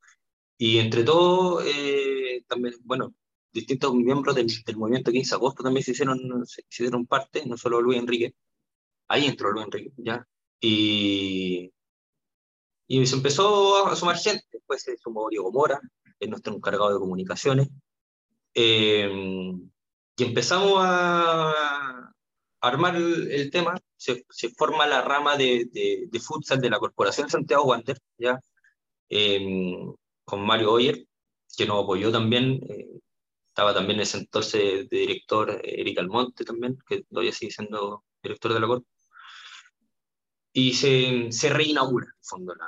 y 0.58 0.80
entre 0.80 1.04
todo, 1.04 1.62
eh, 1.64 2.44
también, 2.48 2.76
bueno, 2.84 3.14
distintos 3.54 3.94
miembros 3.94 4.36
del, 4.36 4.48
del, 4.66 4.78
movimiento 4.78 5.12
15 5.12 5.30
de 5.30 5.36
agosto 5.36 5.64
también 5.64 5.84
se 5.84 5.92
hicieron, 5.92 6.46
se, 6.48 6.64
hicieron 6.70 7.06
parte, 7.06 7.46
no 7.46 7.58
solo 7.58 7.82
Luis 7.82 8.00
Enrique, 8.00 8.34
ahí 9.10 9.26
entró 9.28 9.52
Luis 9.52 9.66
Enrique, 9.66 9.92
¿ya? 9.98 10.28
Y, 10.60 11.72
y 12.88 13.06
se 13.06 13.16
empezó 13.16 13.88
a 13.88 13.96
sumar 13.96 14.18
gente, 14.18 14.46
después 14.52 14.82
se 14.82 14.98
sumó 14.98 15.30
Diego 15.30 15.52
Mora, 15.52 15.80
es 16.20 16.30
nuestro 16.30 16.54
encargado 16.54 16.94
de 16.94 17.00
comunicaciones, 17.00 17.70
eh, 18.54 19.10
y 20.18 20.24
empezamos 20.24 20.78
a, 20.80 22.14
armar 22.62 22.96
el, 22.96 23.52
tema, 23.52 23.76
se, 23.96 24.26
se, 24.30 24.50
forma 24.50 24.88
la 24.88 25.02
rama 25.02 25.38
de, 25.38 25.66
de, 25.72 26.08
de, 26.10 26.20
futsal 26.20 26.60
de 26.62 26.70
la 26.70 26.80
Corporación 26.80 27.30
Santiago 27.30 27.66
Wander, 27.66 28.00
¿ya? 28.18 28.40
Eh, 29.10 29.40
con 30.26 30.42
Mario 30.46 30.74
Oyer, 30.74 31.06
que 31.56 31.66
nos 31.66 31.84
apoyó 31.84 32.12
también. 32.12 32.62
Eh, 32.70 32.88
estaba 33.50 33.74
también 33.74 34.00
en 34.00 34.04
ese 34.04 34.18
entonces 34.18 34.90
de 34.90 34.98
director 34.98 35.50
eh, 35.52 35.82
Eric 35.82 36.00
Almonte 36.00 36.44
también, 36.44 36.78
que 36.88 37.04
todavía 37.04 37.32
sigue 37.32 37.52
siendo 37.52 38.04
director 38.22 38.54
de 38.54 38.60
la 38.60 38.68
Corp. 38.68 38.86
Y 40.58 40.74
se, 40.74 41.34
se 41.34 41.49
reinaugura, 41.49 42.06
en 42.06 42.14
el 42.18 42.26
fondo, 42.26 42.56
la, 42.56 42.68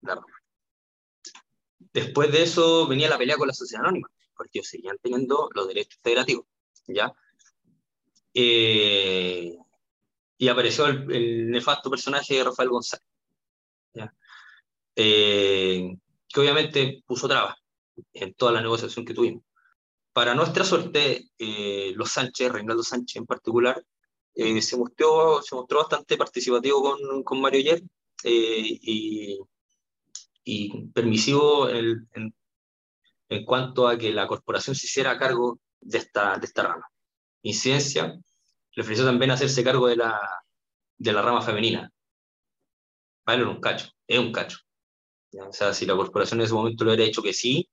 la 0.00 0.14
rama. 0.14 0.26
Después 1.92 2.32
de 2.32 2.42
eso 2.42 2.88
venía 2.88 3.10
la 3.10 3.18
pelea 3.18 3.36
con 3.36 3.46
la 3.46 3.52
sociedad 3.52 3.84
anónima, 3.84 4.08
porque 4.34 4.58
ellos 4.58 4.68
seguían 4.68 4.96
teniendo 5.02 5.50
los 5.54 5.68
derechos 5.68 6.00
federativos, 6.02 6.46
¿ya? 6.86 7.12
Eh, 8.32 9.54
y 10.38 10.48
apareció 10.48 10.86
el, 10.86 11.12
el, 11.12 11.50
nefasto 11.50 11.90
personaje 11.90 12.36
de 12.36 12.44
Rafael 12.44 12.70
González, 12.70 13.06
¿ya? 13.92 14.14
Eh, 14.94 15.94
que 16.26 16.40
obviamente 16.40 17.02
puso 17.06 17.28
trabas 17.28 17.56
en 18.14 18.32
toda 18.32 18.52
la 18.52 18.62
negociación 18.62 19.04
que 19.04 19.12
tuvimos. 19.12 19.42
Para 20.14 20.34
nuestra 20.34 20.64
suerte, 20.64 21.28
eh, 21.38 21.92
los 21.96 22.12
Sánchez, 22.12 22.50
Reinaldo 22.50 22.82
Sánchez 22.82 23.16
en 23.16 23.26
particular, 23.26 23.84
eh, 24.36 24.60
se, 24.60 24.76
mostró, 24.76 25.40
se 25.42 25.54
mostró 25.54 25.78
bastante 25.78 26.16
participativo 26.18 26.82
con, 26.82 27.22
con 27.24 27.40
Mario 27.40 27.60
Yer 27.60 27.82
eh, 28.22 28.78
y, 28.82 29.40
y, 30.44 30.88
permisivo 30.88 31.68
en, 31.70 32.06
en, 33.28 33.44
cuanto 33.46 33.88
a 33.88 33.96
que 33.96 34.12
la 34.12 34.26
corporación 34.28 34.76
se 34.76 34.86
hiciera 34.86 35.18
cargo 35.18 35.58
de 35.80 35.98
esta, 35.98 36.36
de 36.38 36.46
esta 36.46 36.64
rama. 36.64 36.86
Incidencia 37.42 38.14
le 38.72 38.82
ofreció 38.82 39.06
también 39.06 39.30
hacerse 39.30 39.64
cargo 39.64 39.86
de 39.88 39.96
la, 39.96 40.20
de 40.98 41.12
la 41.12 41.22
rama 41.22 41.40
femenina. 41.40 41.90
Vale, 43.24 43.42
era 43.42 43.50
un 43.50 43.60
cacho, 43.60 43.88
es 44.06 44.18
un 44.18 44.32
cacho. 44.32 44.58
O 45.48 45.52
sea, 45.52 45.72
si 45.72 45.86
la 45.86 45.96
corporación 45.96 46.40
en 46.40 46.44
ese 46.46 46.54
momento 46.54 46.84
lo 46.84 46.90
hubiera 46.90 47.04
dicho 47.04 47.22
que 47.22 47.32
sí, 47.32 47.68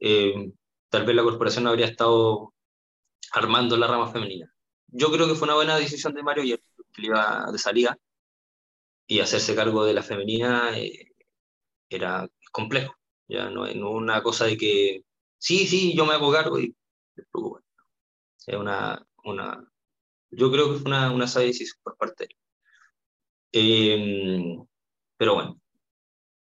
eh, 0.00 0.52
tal 0.88 1.04
vez 1.04 1.14
la 1.14 1.22
corporación 1.22 1.66
habría 1.66 1.86
estado 1.86 2.54
armando 3.32 3.76
la 3.76 3.86
rama 3.86 4.10
femenina. 4.10 4.50
Yo 4.92 5.10
creo 5.10 5.28
que 5.28 5.34
fue 5.34 5.46
una 5.46 5.54
buena 5.54 5.76
decisión 5.76 6.14
de 6.14 6.22
Mario 6.22 6.44
Yer, 6.44 6.62
que 6.92 7.02
le 7.02 7.08
iba 7.08 7.46
de 7.52 7.58
salida, 7.58 7.98
y 9.06 9.20
hacerse 9.20 9.54
cargo 9.54 9.84
de 9.84 9.94
la 9.94 10.02
femenina 10.02 10.78
eh, 10.78 11.12
era 11.88 12.28
complejo. 12.52 12.94
Ya 13.28 13.50
no 13.50 13.66
es 13.66 13.76
no 13.76 13.90
una 13.90 14.22
cosa 14.22 14.46
de 14.46 14.56
que, 14.56 15.04
sí, 15.38 15.66
sí, 15.66 15.94
yo 15.96 16.06
me 16.06 16.14
hago 16.14 16.32
cargo 16.32 16.58
y 16.60 16.74
preocupa. 17.14 17.60
Es 18.46 18.56
una, 18.56 19.04
una, 19.24 19.64
yo 20.30 20.50
creo 20.50 20.72
que 20.72 20.78
fue 20.80 20.90
una, 20.90 21.12
una 21.12 21.26
sabia 21.28 21.48
decisión 21.48 21.78
por 21.82 21.96
parte 21.96 22.26
de 22.26 22.28
él. 22.30 22.36
Eh, 23.52 24.58
pero 25.16 25.34
bueno, 25.34 25.60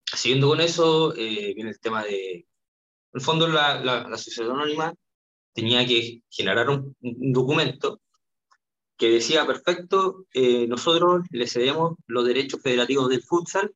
siguiendo 0.05 0.49
con 0.49 0.61
eso, 0.61 1.15
eh, 1.17 1.53
viene 1.55 1.71
el 1.71 1.81
tema 1.81 2.05
de, 2.05 2.35
en 2.37 2.47
el 3.15 3.21
fondo 3.21 3.47
la, 3.49 3.81
la, 3.81 4.09
la, 4.09 4.19
sociedad 4.19 4.53
anónima 4.53 4.95
tenía 5.53 5.87
que 5.87 6.23
generar 6.31 6.71
un, 6.71 6.97
un 7.01 7.33
documento 7.33 8.01
que 8.97 9.09
decía, 9.11 9.47
perfecto, 9.47 10.27
eh, 10.33 10.67
nosotros 10.67 11.25
le 11.31 11.47
cedemos 11.47 11.95
los 12.07 12.25
derechos 12.25 12.61
federativos 12.63 13.09
del 13.09 13.23
futsal 13.23 13.75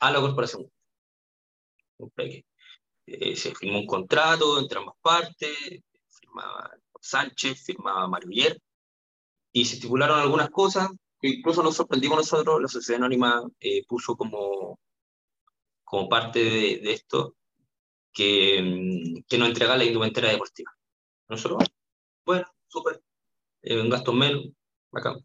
a 0.00 0.10
la 0.10 0.20
corporación. 0.20 0.70
Eh, 3.06 3.36
se 3.36 3.54
firmó 3.54 3.80
un 3.80 3.86
contrato 3.86 4.58
entre 4.58 4.78
ambas 4.78 4.96
partes, 5.00 5.56
firmaba 6.08 6.70
Sánchez, 7.00 7.64
firmaba 7.64 8.08
Maruller, 8.08 8.60
y 9.52 9.64
se 9.64 9.76
estipularon 9.76 10.20
algunas 10.20 10.50
cosas 10.50 10.88
que 11.20 11.28
incluso 11.28 11.62
nos 11.62 11.76
sorprendimos 11.76 12.18
nosotros, 12.18 12.60
la 12.60 12.68
sociedad 12.68 13.00
anónima 13.00 13.42
eh, 13.60 13.84
puso 13.86 14.16
como 14.16 14.78
como 15.88 16.08
parte 16.08 16.44
de, 16.44 16.80
de 16.82 16.92
esto, 16.92 17.36
que, 18.12 19.22
que, 19.26 19.38
nos 19.38 19.48
entrega 19.48 19.76
la 19.76 19.84
indumentaria 19.84 20.30
deportiva. 20.32 20.70
Nosotros, 21.28 21.64
bueno, 22.26 22.46
súper, 22.66 23.02
eh, 23.62 23.80
un 23.80 23.90
gasto 23.90 24.12
menos, 24.12 24.46
acá. 24.92 25.16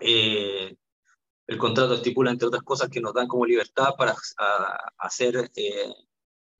Eh, 0.00 0.76
el 1.46 1.58
contrato 1.58 1.94
estipula, 1.94 2.30
entre 2.30 2.48
otras 2.48 2.62
cosas, 2.62 2.88
que 2.88 3.00
nos 3.00 3.14
dan 3.14 3.28
como 3.28 3.46
libertad 3.46 3.94
para 3.96 4.14
a 4.38 4.92
hacer 4.98 5.50
eh, 5.54 5.94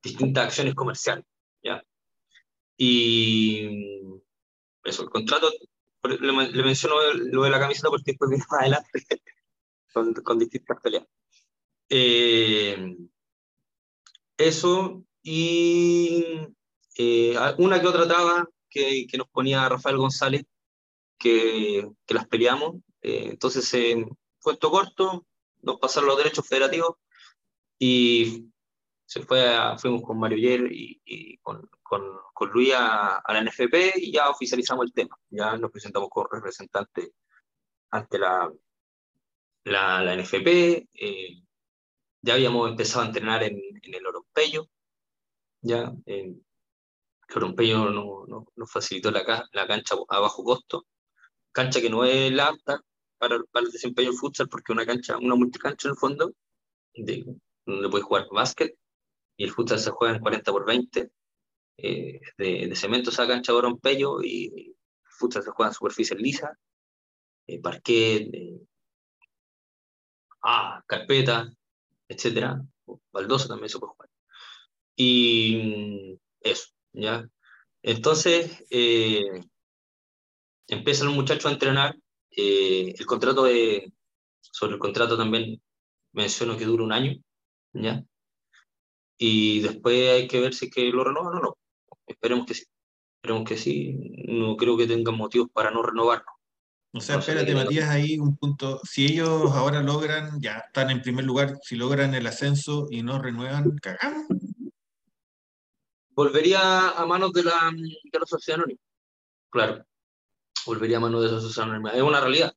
distintas 0.03 0.47
acciones 0.47 0.74
comerciales. 0.74 1.24
¿ya? 1.62 1.83
Y 2.77 3.68
eso, 4.85 5.03
el 5.03 5.11
contrato, 5.11 5.51
le, 6.05 6.18
le 6.18 6.62
menciono 6.62 6.97
lo 7.14 7.43
de 7.43 7.51
la 7.51 7.59
camiseta 7.59 7.89
porque 7.89 8.12
después 8.12 8.31
viene 8.31 8.45
más 8.51 8.61
adelante 8.61 9.05
con, 9.93 10.14
con 10.14 10.39
distintas 10.39 10.81
peleas. 10.81 11.07
Eh, 11.89 12.97
eso 14.37 15.05
y 15.22 16.24
eh, 16.99 17.37
una 17.59 17.81
que 17.81 17.87
otra 17.87 18.07
traba 18.07 18.49
que, 18.69 19.07
que, 19.07 19.19
nos 19.19 19.29
ponía 19.29 19.69
Rafael 19.69 19.97
González, 19.97 20.45
que, 21.19 21.89
que 22.07 22.14
las 22.14 22.27
peleamos. 22.27 22.77
Eh, 23.03 23.29
entonces, 23.31 23.73
eh, 23.75 24.05
cuento 24.41 24.71
corto, 24.71 25.27
nos 25.62 25.79
pasaron 25.79 26.09
los 26.09 26.19
derechos 26.19 26.47
federativos 26.47 26.97
y 27.79 28.47
se 29.07 29.23
fue 29.23 29.55
a, 29.55 29.79
fuimos 29.79 30.03
con 30.03 30.19
Mario 30.19 30.39
Yer 30.39 30.73
y, 30.73 31.01
y 31.05 31.39
con, 31.39 31.69
con, 31.83 32.03
con, 32.35 32.51
Luis 32.51 32.75
a, 32.75 33.17
a, 33.17 33.33
la 33.33 33.43
NFP 33.43 33.99
y 33.99 34.12
ya 34.12 34.29
oficializamos 34.31 34.87
el 34.87 34.93
tema. 34.93 35.17
Ya 35.31 35.57
nos 35.57 35.71
presentamos 35.71 36.09
como 36.11 36.27
representantes 36.27 37.11
ante 37.91 38.19
la, 38.19 38.53
la, 39.64 40.03
la 40.03 40.17
NFP. 40.17 40.89
Eh, 40.95 41.43
ya 42.23 42.35
habíamos 42.35 42.69
empezado 42.69 43.05
a 43.05 43.07
entrenar 43.07 43.43
en, 43.45 43.61
en 43.83 43.95
el 43.95 44.07
Orompeyo, 44.07 44.69
ya 45.61 45.93
en, 46.07 46.45
el 47.29 47.37
Orompeyo 47.37 47.91
nos 47.91 48.29
no, 48.29 48.47
no 48.55 48.66
facilitó 48.66 49.11
la, 49.11 49.49
la, 49.53 49.66
cancha 49.66 49.97
a 50.09 50.20
bajo 50.20 50.45
costo, 50.45 50.87
cancha 51.53 51.81
que 51.81 51.91
no 51.91 52.05
es 52.05 52.33
la 52.33 52.49
apta 52.49 52.81
para, 53.18 53.39
para 53.51 53.66
el 53.66 53.72
desempeño 53.72 54.11
del 54.11 54.18
futsal, 54.18 54.49
porque 54.49 54.72
una 54.72 54.87
cancha, 54.87 55.18
una 55.18 55.35
multicancha 55.35 55.89
en 55.89 55.93
el 55.93 55.99
fondo, 55.99 56.33
de, 56.95 57.24
donde 57.64 57.89
puedes 57.89 58.07
jugar 58.07 58.27
básquet, 58.31 58.77
y 59.37 59.45
el 59.45 59.53
futsal 59.53 59.79
se 59.79 59.91
juega 59.91 60.16
en 60.16 60.20
40 60.22 60.53
por 60.53 60.66
20, 60.66 61.11
eh, 61.79 62.20
de, 62.39 62.66
de, 62.68 62.77
cemento 62.77 63.11
esa 63.11 63.27
cancha 63.27 63.53
de 63.53 63.59
Orompeyo, 63.59 64.22
y 64.22 64.47
el 64.47 64.77
futsal 65.11 65.43
se 65.43 65.51
juega 65.51 65.70
en 65.70 65.74
superficie 65.74 66.16
lisa, 66.16 66.57
eh, 67.47 67.61
parquet, 67.61 68.29
eh, 68.33 68.61
ah, 70.43 70.83
carpeta, 70.87 71.51
etcétera. 72.09 72.61
Baldosa 73.12 73.49
también 73.49 73.68
se 73.68 73.79
puede 73.79 73.93
jugar. 73.93 74.11
Y 74.97 76.18
eso, 76.41 76.68
¿ya? 76.97 77.28
Entonces, 77.82 78.64
eh, 78.70 79.22
empiezan 80.66 81.07
los 81.07 81.16
muchachos 81.16 81.47
a 81.47 81.53
entrenar. 81.53 81.97
Eh, 82.30 82.94
el 82.99 83.07
contrato 83.07 83.44
de, 83.44 83.92
sobre 84.40 84.74
el 84.74 84.78
contrato 84.80 85.16
también 85.16 85.62
menciono 86.12 86.57
que 86.57 86.64
dura 86.64 86.84
un 86.84 86.92
año, 86.92 87.16
¿ya? 87.72 88.05
Y 89.18 89.61
después 89.61 90.11
hay 90.11 90.28
que 90.28 90.40
ver 90.40 90.55
si 90.55 90.66
es 90.66 90.72
que 90.72 90.90
lo 90.90 91.05
renovan 91.05 91.38
o 91.38 91.40
no. 91.40 91.59
Esperemos 92.07 92.47
que 92.47 92.55
sí. 92.55 92.64
Esperemos 93.16 93.49
que 93.49 93.57
sí. 93.57 93.97
No 94.28 94.57
creo 94.57 94.76
que 94.76 94.86
tengan 94.86 95.16
motivos 95.16 95.49
para 95.53 95.70
no 95.70 95.82
renovarlo. 95.82 96.26
O 96.92 97.01
sea, 97.01 97.18
espérate, 97.18 97.55
Matías, 97.55 97.90
ahí 97.90 98.18
un 98.18 98.36
punto. 98.36 98.80
Si 98.84 99.05
ellos 99.05 99.53
ahora 99.53 99.82
logran, 99.82 100.40
ya 100.40 100.64
están 100.66 100.90
en 100.90 101.03
primer 101.03 101.24
lugar, 101.24 101.59
si 101.62 101.76
logran 101.76 102.14
el 102.14 102.26
ascenso 102.26 102.88
y 102.90 103.03
no 103.03 103.20
renuevan, 103.20 103.76
cagamos. 103.78 104.26
Volvería 106.17 106.91
a 106.91 107.07
manos 107.07 107.33
de 107.33 107.45
la, 107.45 107.71
de 107.73 108.19
la 108.19 108.27
sociedad 108.27 108.59
anónima. 108.59 108.81
Claro. 109.51 109.85
Volvería 110.64 110.97
a 110.97 111.01
manos 111.01 111.21
de 111.21 111.27
esa 111.29 111.41
sociedad 111.41 111.69
anónima. 111.69 111.93
Es 111.93 112.03
una 112.03 112.21
realidad. 112.21 112.53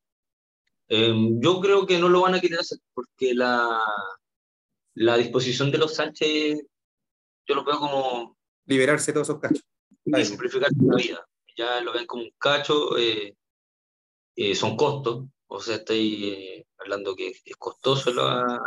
Eh, 0.87 1.13
yo 1.39 1.59
creo 1.59 1.85
que 1.85 1.99
no 1.99 2.07
lo 2.09 2.21
van 2.21 2.35
a 2.35 2.39
querer 2.39 2.59
hacer 2.59 2.79
porque 2.93 3.33
la, 3.33 3.79
la 4.95 5.17
disposición 5.17 5.71
de 5.71 5.77
los 5.77 5.93
Sánchez, 5.93 6.65
yo 7.45 7.55
lo 7.55 7.65
veo 7.65 7.77
como. 7.77 8.37
Liberarse 8.65 9.11
de 9.11 9.13
todos 9.13 9.29
esos 9.29 9.41
cachos. 9.41 9.65
Y 10.05 10.25
simplificar 10.25 10.69
la 10.81 10.95
vida. 10.95 11.27
Ya 11.57 11.81
lo 11.81 11.91
ven 11.91 12.07
como 12.07 12.23
un 12.23 12.31
cacho. 12.39 12.97
Eh, 12.97 13.35
eh, 14.41 14.55
son 14.55 14.77
costos, 14.77 15.25
o 15.47 15.59
sea, 15.59 15.75
estoy 15.75 16.29
eh, 16.29 16.67
hablando 16.77 17.13
que 17.13 17.27
es 17.27 17.57
costoso 17.57 18.13
la, 18.13 18.57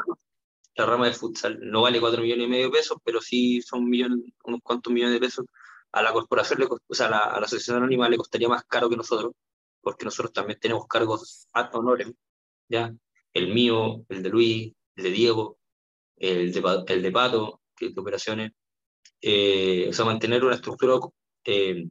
la, 0.77 0.87
rama 0.87 1.07
de 1.07 1.15
futsal, 1.15 1.59
no 1.61 1.83
vale 1.83 2.01
4 2.01 2.23
millones 2.23 2.47
y 2.47 2.51
medio 2.51 2.67
de 2.67 2.73
pesos, 2.73 2.99
pero 3.05 3.21
sí 3.21 3.63
son 3.63 3.89
millones, 3.89 4.19
unos 4.45 4.61
cuantos 4.63 4.93
millones 4.93 5.15
de 5.15 5.21
pesos. 5.21 5.47
A 5.93 6.03
la 6.03 6.13
corporación, 6.13 6.61
le, 6.61 6.67
o 6.67 6.95
sea, 6.95 7.07
a 7.07 7.11
la, 7.11 7.19
a 7.19 7.41
la 7.41 7.47
asociación 7.47 7.77
anónima 7.79 8.09
le 8.09 8.17
costaría 8.17 8.49
más 8.49 8.65
caro 8.65 8.89
que 8.89 8.97
nosotros, 8.97 9.33
porque 9.83 10.05
nosotros 10.05 10.33
también 10.33 10.59
tenemos 10.61 10.87
cargos 10.87 11.47
ad 11.53 11.75
honorem, 11.75 12.15
¿ya? 12.69 12.95
El 13.35 13.53
mío, 13.53 14.05
el 14.09 14.23
de 14.23 14.29
Luis, 14.31 14.73
el 14.97 15.05
de 15.05 15.11
Diego, 15.11 15.59
el 16.17 16.53
de, 16.53 16.85
el 16.89 17.03
de 17.03 17.13
Pato, 17.13 17.61
que 17.77 17.87
es 17.87 17.95
de 17.95 18.01
operaciones. 18.01 18.53
Eh, 19.21 19.87
o 19.91 19.93
sea, 19.93 20.05
mantener 20.05 20.45
una 20.45 20.55
estructura 20.55 20.95
eh, 21.45 21.89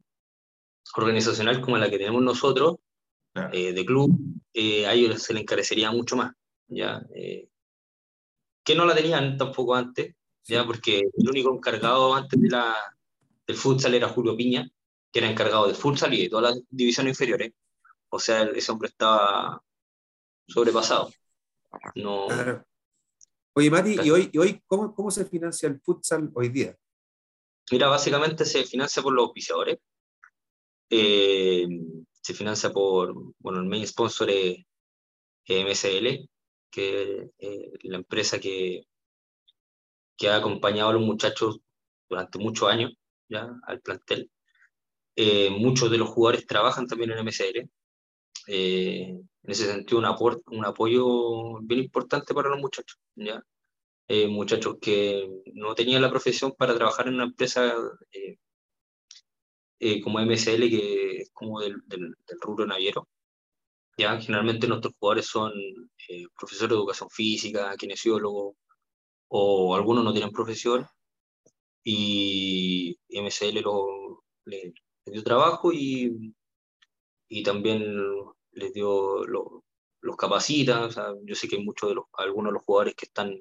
organizacional 0.96 1.62
como 1.62 1.78
la 1.78 1.90
que 1.90 1.98
tenemos 1.98 2.22
nosotros 2.22 2.78
de 3.34 3.86
club, 3.86 4.12
a 4.54 4.94
ellos 4.94 5.24
se 5.24 5.34
les 5.34 5.44
encarecería 5.44 5.90
mucho 5.92 6.18
más, 6.18 6.34
¿ya? 6.68 7.02
Que 8.72 8.78
no 8.78 8.86
la 8.86 8.96
tenían 8.96 9.38
tampoco 9.38 9.76
antes, 9.76 10.16
¿ya? 10.46 10.66
Porque 10.66 11.00
el 11.00 11.30
único 11.30 11.54
encargado 11.54 12.16
antes 12.16 12.40
de 12.40 12.50
la, 12.50 12.74
del 13.46 13.58
futsal 13.58 13.94
era 13.94 14.08
Julio 14.08 14.38
Piña, 14.38 14.66
que 15.12 15.20
era 15.20 15.30
encargado 15.30 15.68
del 15.68 15.76
futsal 15.76 16.14
y 16.14 16.24
de 16.24 16.30
todas 16.30 16.56
las 16.56 16.64
divisiones 16.70 17.12
inferiores. 17.12 17.52
O 18.10 18.18
sea, 18.18 18.44
ese 18.44 18.72
hombre 18.72 18.88
estaba 18.88 19.62
sobrepasado. 20.48 21.12
No... 21.96 22.28
Oye, 23.54 23.70
Mati, 23.70 23.98
¿y 24.02 24.10
hoy, 24.10 24.30
y 24.32 24.38
hoy 24.38 24.64
cómo, 24.66 24.96
cómo 24.96 25.12
se 25.12 25.26
financia 25.26 25.68
el 25.68 25.82
futsal 25.82 26.32
hoy 26.34 26.48
día? 26.48 26.74
Mira, 27.70 27.90
básicamente 27.90 28.46
se 28.46 28.64
financia 28.64 29.04
por 29.04 29.12
los 29.12 29.26
auspiciadores. 29.26 29.80
Eh, 30.90 31.68
se 32.22 32.34
financia 32.34 32.72
por, 32.72 33.14
bueno, 33.40 33.60
el 33.60 33.66
main 33.66 33.86
sponsor 33.86 34.30
es 34.30 34.60
MSL, 35.46 36.30
que 36.72 37.32
eh, 37.40 37.72
la 37.84 37.98
empresa 37.98 38.40
que, 38.40 38.88
que 40.18 40.30
ha 40.30 40.38
acompañado 40.38 40.90
a 40.90 40.94
los 40.94 41.02
muchachos 41.02 41.60
durante 42.10 42.40
muchos 42.40 42.70
años 42.70 42.94
ya 43.28 43.50
al 43.68 43.82
plantel. 43.82 44.30
Eh, 45.16 45.50
muchos 45.50 45.90
de 45.92 45.98
los 45.98 46.10
jugadores 46.10 46.46
trabajan 46.46 46.88
también 46.88 47.12
en 47.12 47.26
MSL. 47.26 47.70
Eh, 48.48 49.10
en 49.44 49.52
ese 49.52 49.66
sentido, 49.66 50.00
un, 50.00 50.42
un 50.58 50.66
apoyo 50.66 51.60
bien 51.62 51.82
importante 51.82 52.34
para 52.34 52.50
los 52.50 52.60
muchachos. 52.60 53.00
¿ya? 53.16 53.44
Eh, 54.08 54.28
muchachos 54.28 54.78
que 54.82 55.42
no 55.54 55.74
tenían 55.76 56.02
la 56.02 56.10
profesión 56.10 56.54
para 56.58 56.76
trabajar 56.76 57.08
en 57.08 57.16
una 57.16 57.24
empresa 57.26 57.76
como 60.04 60.20
MSL, 60.20 60.70
que 60.70 61.18
es 61.18 61.32
como 61.32 61.60
del, 61.60 61.82
del, 61.88 62.16
rubro 62.42 62.66
naviero. 62.68 63.08
¿Ya? 63.98 64.20
Generalmente 64.20 64.68
nuestros 64.68 64.94
jugadores 65.00 65.26
son 65.28 65.52
profesores 66.38 66.70
de 66.70 66.76
educación 66.76 67.10
física, 67.10 67.76
kinesiólogos, 67.78 68.56
o 69.30 69.76
algunos 69.76 70.04
no 70.04 70.12
tienen 70.14 70.32
profesión, 70.32 70.86
y 71.84 72.98
MSL 73.10 73.62
lo, 73.62 74.24
le, 74.46 74.74
dio 75.06 75.24
trabajo 75.24 75.72
y, 75.74 76.34
y 77.28 77.44
también 77.44 77.84
les 78.52 78.74
dio 78.74 79.24
los 79.26 80.16
capacita. 80.18 80.86
O 80.86 80.92
sea, 80.92 81.14
yo 81.24 81.36
sé 81.36 81.48
que 81.48 81.58
hay 81.58 81.64
muchos 81.64 81.90
de 81.90 81.96
los, 81.96 82.06
algunos 82.14 82.52
de 82.52 82.54
los 82.54 82.64
jugadores 82.64 82.96
que 82.96 83.06
están 83.06 83.36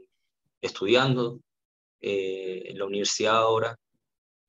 estudiando 0.63 1.41
eh, 2.01 2.63
en 2.67 2.79
la 2.79 2.87
universidad 2.87 3.37
ahora 3.37 3.79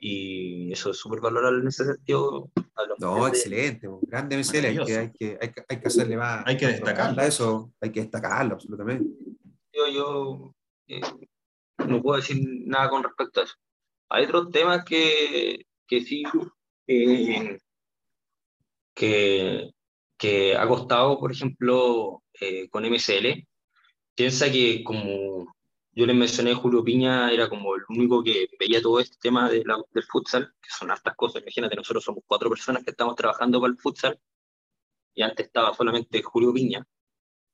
y 0.04 0.74
eso 0.74 0.89
es 0.89 0.97
súper 0.97 1.22
valorable 1.22 1.62
en 1.62 1.68
ese 1.68 1.86
sentido. 1.86 2.49
No, 2.97 3.28
excelente, 3.28 3.88
grande 4.02 4.36
MSL, 4.36 4.66
hay 4.66 4.84
que, 4.84 4.97
hay, 4.97 5.12
que, 5.12 5.38
hay, 5.39 5.52
que, 5.52 5.66
hay 5.70 5.80
que 5.80 5.88
hacerle 5.88 6.18
más. 6.18 6.43
Hay 6.47 6.58
que 6.58 6.68
destacarlo. 6.68 7.22
Eso, 7.22 7.72
hay 7.80 7.91
que 7.91 8.02
destacarlo, 8.02 8.56
absolutamente. 8.56 9.08
Yo, 9.72 9.88
yo 9.88 10.56
eh, 10.88 11.02
no 11.88 12.02
puedo 12.02 12.18
decir 12.18 12.41
nada 12.66 12.89
con 12.89 13.04
respecto 13.04 13.41
a 13.41 13.43
eso. 13.43 13.54
Hay 14.10 14.26
otros 14.26 14.49
temas 14.49 14.84
que, 14.84 15.68
que 15.88 16.02
sí, 16.02 16.24
eh, 16.88 17.60
que, 18.95 19.70
que 20.18 20.58
ha 20.58 20.68
costado, 20.68 21.20
por 21.20 21.32
ejemplo, 21.32 22.24
eh, 22.39 22.68
con 22.70 22.91
MSL. 22.91 23.47
Piensa 24.16 24.52
que 24.52 24.84
como 24.84 25.45
yo 25.93 26.05
les 26.05 26.15
mencioné, 26.15 26.53
Julio 26.53 26.83
Piña 26.83 27.31
era 27.31 27.49
como 27.49 27.75
el 27.75 27.83
único 27.89 28.23
que 28.23 28.47
veía 28.59 28.81
todo 28.81 28.99
este 28.99 29.17
tema 29.21 29.49
de 29.49 29.63
del 29.91 30.03
futsal, 30.03 30.53
que 30.61 30.69
son 30.69 30.89
hartas 30.89 31.15
cosas. 31.15 31.41
Imagínate, 31.41 31.75
nosotros 31.75 32.03
somos 32.03 32.23
cuatro 32.25 32.49
personas 32.49 32.83
que 32.83 32.91
estamos 32.91 33.15
trabajando 33.15 33.59
para 33.59 33.71
el 33.71 33.77
futsal 33.77 34.19
y 35.13 35.21
antes 35.21 35.47
estaba 35.47 35.73
solamente 35.73 36.21
Julio 36.21 36.53
Piña. 36.53 36.85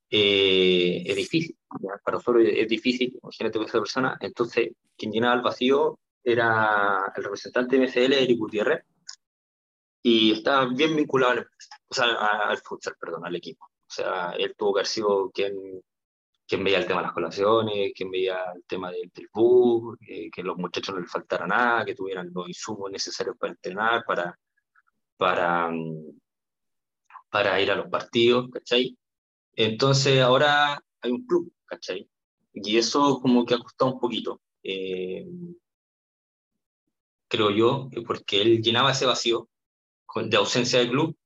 Eh, 0.10 1.04
es 1.06 1.16
difícil, 1.16 1.58
para 2.04 2.18
nosotros 2.18 2.44
es 2.48 2.68
difícil, 2.68 3.20
imagínate 3.22 3.60
esa 3.64 3.80
persona. 3.80 4.18
Entonces, 4.22 4.70
quien 4.96 5.12
llenaba 5.12 5.36
el 5.36 5.42
vacío 5.42 6.00
era 6.24 7.12
el 7.16 7.24
representante 7.24 7.78
de 7.78 7.88
MCL, 7.88 8.14
Eric 8.14 8.38
Gutiérrez, 8.38 8.86
y 10.04 10.34
estaba 10.34 10.66
bien 10.74 10.96
vinculado 10.96 11.34
al, 11.34 11.48
o 11.88 11.94
sea, 11.94 12.06
al 12.06 12.58
futsal, 12.60 12.96
perdón, 13.00 13.26
al 13.26 13.36
equipo. 13.36 13.66
O 13.66 13.90
sea, 13.90 14.32
él 14.38 14.54
tuvo 14.58 14.74
que 14.76 14.80
haber 14.82 14.88
sido 14.88 15.32
quien, 15.32 15.82
quien 16.48 16.64
veía 16.64 16.80
el 16.80 16.88
tema 16.88 17.02
de 17.02 17.08
las 17.08 17.14
colaciones, 17.14 17.92
quien 17.96 18.10
veía 18.10 18.38
el 18.56 18.64
tema 18.66 18.92
del, 18.92 19.12
del 19.14 19.30
bus, 19.34 19.98
eh, 20.08 20.30
que 20.32 20.44
los 20.44 20.58
muchachos 20.58 20.96
no 20.96 21.02
les 21.02 21.12
faltara 21.12 21.46
nada, 21.46 21.86
que 21.86 21.96
tuvieran 21.96 22.32
los 22.34 22.48
insumos 22.48 22.90
necesarios 22.92 23.36
para 23.38 23.54
entrenar, 23.54 24.06
para, 24.06 24.40
para, 25.18 25.70
mm, 25.70 26.20
para 27.30 27.62
ir 27.62 27.72
a 27.72 27.76
los 27.76 27.90
partidos, 27.90 28.50
¿cachai? 28.52 28.98
Entonces 29.54 30.22
ahora 30.22 30.82
hay 31.02 31.12
un 31.12 31.26
club, 31.26 31.52
¿cachai? 31.66 32.10
Y 32.54 32.78
eso 32.78 33.20
como 33.22 33.46
que 33.46 33.56
ha 33.56 33.60
costado 33.60 33.94
un 33.94 34.00
poquito. 34.00 34.42
Eh, 34.64 35.26
creo 37.28 37.52
yo, 37.52 37.90
porque 38.06 38.42
él 38.42 38.62
llenaba 38.62 38.92
ese 38.92 39.06
vacío 39.06 39.50
de 40.16 40.38
ausencia 40.38 40.80
del 40.80 40.90
club 40.90 41.18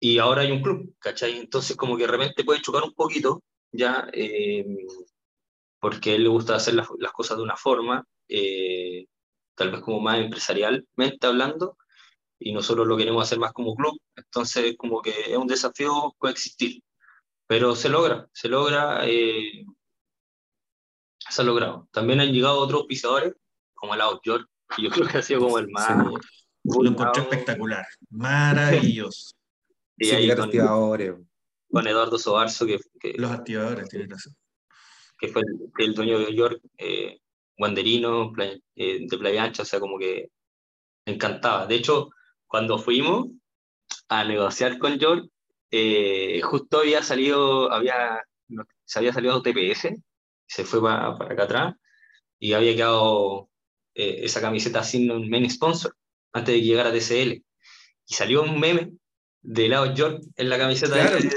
y 0.00 0.18
ahora 0.18 0.42
hay 0.42 0.52
un 0.52 0.62
club, 0.62 0.94
¿cachai? 0.98 1.38
Entonces 1.38 1.76
como 1.76 1.96
que 1.96 2.02
de 2.02 2.12
repente 2.12 2.44
puede 2.44 2.60
chocar 2.60 2.82
un 2.82 2.92
poquito, 2.92 3.42
ya, 3.76 4.08
eh, 4.12 4.64
porque 5.80 6.12
a 6.12 6.14
él 6.14 6.24
le 6.24 6.28
gusta 6.28 6.56
hacer 6.56 6.74
las, 6.74 6.88
las 6.98 7.12
cosas 7.12 7.36
de 7.36 7.42
una 7.42 7.56
forma, 7.56 8.04
eh, 8.28 9.06
tal 9.54 9.70
vez 9.70 9.80
como 9.80 10.00
más 10.00 10.18
empresarialmente 10.18 11.26
hablando, 11.26 11.76
y 12.38 12.52
nosotros 12.52 12.86
lo 12.86 12.96
queremos 12.96 13.22
hacer 13.22 13.38
más 13.38 13.52
como 13.52 13.74
club, 13.74 13.98
entonces 14.14 14.74
como 14.76 15.00
que 15.00 15.10
es 15.10 15.36
un 15.36 15.46
desafío 15.46 16.14
coexistir, 16.18 16.82
pero 17.46 17.74
se 17.74 17.88
logra, 17.88 18.28
se 18.32 18.48
logra, 18.48 19.06
eh, 19.06 19.64
se 21.18 21.42
ha 21.42 21.44
logrado. 21.44 21.88
También 21.92 22.20
han 22.20 22.32
llegado 22.32 22.58
otros 22.58 22.84
pisadores, 22.86 23.34
como 23.74 23.94
el 23.94 24.00
York, 24.24 24.48
yo 24.78 24.90
creo 24.90 25.06
que 25.08 25.18
ha 25.18 25.22
sido 25.22 25.40
como 25.40 25.58
el 25.58 25.68
más... 25.70 26.04
Lo 26.64 26.88
encontré 26.88 27.22
espectacular, 27.22 27.86
maravilloso. 28.10 29.36
Y 29.98 30.10
ahí 30.10 30.34
con. 30.34 30.50
Con 31.76 31.86
Eduardo 31.86 32.18
Sobarzo, 32.18 32.66
que, 32.66 32.78
Los 33.16 33.30
activadores, 33.30 33.88
tiene 33.88 34.06
razón. 34.06 34.34
Que 35.18 35.28
fue 35.28 35.42
el, 35.78 35.94
dueño 35.94 36.18
de 36.18 36.34
York, 36.34 36.60
eh, 36.78 37.20
guanderino, 37.58 38.32
eh, 38.74 39.06
de 39.06 39.18
Playa 39.18 39.44
Ancha, 39.44 39.62
o 39.62 39.66
sea, 39.66 39.78
como 39.78 39.98
que 39.98 40.30
me 41.04 41.14
encantaba. 41.14 41.66
De 41.66 41.74
hecho, 41.74 42.10
cuando 42.46 42.78
fuimos 42.78 43.26
a 44.08 44.24
negociar 44.24 44.78
con 44.78 44.98
York, 44.98 45.28
eh, 45.70 46.40
justo 46.42 46.78
había 46.80 47.02
salido, 47.02 47.70
había, 47.70 48.22
se 48.84 48.98
había 48.98 49.12
salido 49.12 49.42
TPS, 49.42 49.88
se 50.46 50.64
fue 50.64 50.80
para, 50.80 51.14
para 51.18 51.34
acá 51.34 51.42
atrás, 51.42 51.74
y 52.38 52.54
había 52.54 52.74
quedado 52.74 53.50
eh, 53.94 54.24
esa 54.24 54.40
camiseta 54.40 54.82
sin 54.82 55.10
un 55.10 55.28
main 55.28 55.50
sponsor 55.50 55.94
antes 56.32 56.54
de 56.54 56.62
llegar 56.62 56.86
a 56.86 56.92
TCL. 56.92 57.42
Y 58.08 58.14
salió 58.14 58.42
un 58.42 58.58
meme 58.58 58.92
de 59.42 59.68
lado 59.68 59.94
York 59.94 60.22
en 60.36 60.48
la 60.48 60.58
camiseta 60.58 60.96
de, 60.96 61.30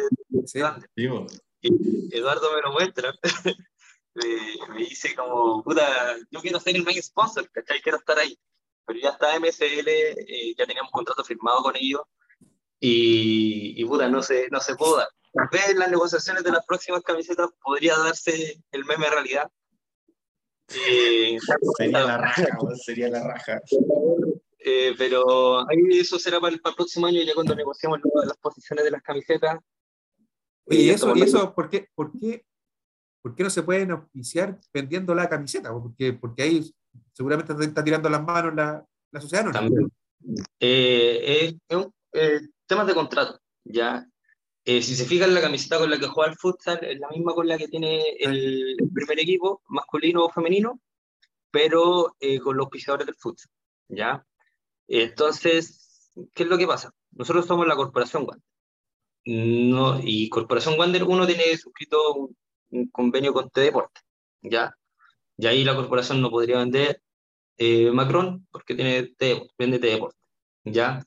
y 1.61 2.15
Eduardo 2.15 2.53
me 2.53 2.61
lo 2.61 2.71
muestra. 2.71 3.13
me, 4.15 4.77
dice 4.77 5.15
como, 5.15 5.63
puta, 5.63 6.15
yo 6.31 6.39
quiero 6.41 6.59
ser 6.59 6.75
el 6.75 6.83
main 6.83 7.01
sponsor, 7.01 7.49
¿cachai? 7.51 7.81
Quiero 7.81 7.97
estar 7.97 8.17
ahí. 8.17 8.37
Pero 8.85 8.99
ya 8.99 9.09
está 9.09 9.39
MSL, 9.39 9.87
eh, 9.87 10.55
ya 10.57 10.65
teníamos 10.65 10.91
contrato 10.91 11.23
firmado 11.23 11.61
con 11.61 11.75
ellos. 11.75 12.01
Y, 12.79 13.81
y 13.81 13.85
puta, 13.85 14.07
no 14.07 14.23
se, 14.23 14.47
no 14.49 14.59
se 14.59 14.75
pudo 14.75 14.97
dar. 14.97 15.09
Tal 15.33 15.47
vez 15.51 15.69
en 15.69 15.79
las 15.79 15.91
negociaciones 15.91 16.43
de 16.43 16.51
las 16.51 16.65
próximas 16.65 17.03
camisetas 17.03 17.49
podría 17.61 17.97
darse 17.97 18.63
el 18.71 18.85
meme 18.85 19.09
realidad, 19.09 19.51
sería 21.77 22.05
la 22.05 22.17
raja, 22.17 22.45
sería 22.83 23.09
la 23.09 23.23
raja. 23.23 23.61
Eh, 24.59 24.93
pero 24.97 25.59
ahí 25.69 25.99
eso 25.99 26.19
será 26.19 26.39
para 26.39 26.53
el, 26.53 26.61
próximo 26.61 27.07
año, 27.07 27.21
ya 27.21 27.33
cuando 27.33 27.55
negociamos 27.55 27.99
las 28.25 28.37
posiciones 28.37 28.85
de 28.85 28.91
las 28.91 29.01
camisetas. 29.01 29.59
¿Y 30.69 30.89
eso, 30.89 31.15
y 31.15 31.21
eso 31.21 31.53
¿por, 31.53 31.69
qué, 31.69 31.89
por, 31.95 32.11
qué, 32.11 32.45
por 33.21 33.35
qué 33.35 33.43
no 33.43 33.49
se 33.49 33.63
pueden 33.63 33.91
auspiciar 33.91 34.59
vendiendo 34.73 35.15
la 35.15 35.27
camiseta? 35.27 35.71
Porque, 35.71 36.13
porque 36.13 36.43
ahí 36.43 36.73
seguramente 37.13 37.53
está 37.63 37.83
tirando 37.83 38.09
las 38.09 38.23
manos 38.23 38.53
la, 38.55 38.85
la 39.11 39.21
sociedad, 39.21 39.45
¿no? 39.45 39.51
También. 39.51 39.91
Eh, 40.59 41.57
es 41.67 41.75
un 41.77 41.93
eh, 42.13 42.41
tema 42.65 42.85
de 42.85 42.93
contrato, 42.93 43.39
¿ya? 43.63 44.07
Eh, 44.65 44.81
si 44.81 44.95
se 44.95 45.05
fijan, 45.05 45.33
la 45.33 45.41
camiseta 45.41 45.79
con 45.79 45.89
la 45.89 45.97
que 45.97 46.07
juega 46.07 46.31
el 46.31 46.37
futsal 46.37 46.79
es 46.83 46.99
la 46.99 47.09
misma 47.09 47.33
con 47.33 47.47
la 47.47 47.57
que 47.57 47.67
tiene 47.67 48.03
el, 48.19 48.77
primer 48.93 49.19
equipo, 49.19 49.63
masculino 49.67 50.25
o 50.25 50.29
femenino, 50.29 50.79
pero 51.49 52.15
eh, 52.19 52.39
con 52.39 52.57
los 52.57 52.69
pisadores 52.69 53.07
del 53.07 53.15
futsal, 53.15 53.51
¿ya? 53.87 54.23
Entonces, 54.87 56.11
¿qué 56.33 56.43
es 56.43 56.49
lo 56.49 56.57
que 56.57 56.67
pasa? 56.67 56.91
Nosotros 57.11 57.45
somos 57.45 57.67
la 57.67 57.75
Corporación. 57.75 58.27
No, 59.31 59.99
y 60.03 60.29
Corporación 60.29 60.77
Wander, 60.79 61.03
uno 61.03 61.27
tiene 61.27 61.55
suscrito 61.57 62.15
un, 62.71 62.89
convenio 62.91 63.33
con 63.33 63.49
T-Deporte, 63.49 64.01
¿ya? 64.41 64.75
Y 65.37 65.47
ahí 65.47 65.63
la 65.63 65.75
corporación 65.75 66.21
no 66.21 66.31
podría 66.31 66.57
vender 66.57 67.01
eh, 67.57 67.91
Macron 67.91 68.47
porque 68.51 68.75
tiene 68.75 69.13
vende 69.57 69.79
T-Deporte, 69.79 70.17
¿ya? 70.63 71.05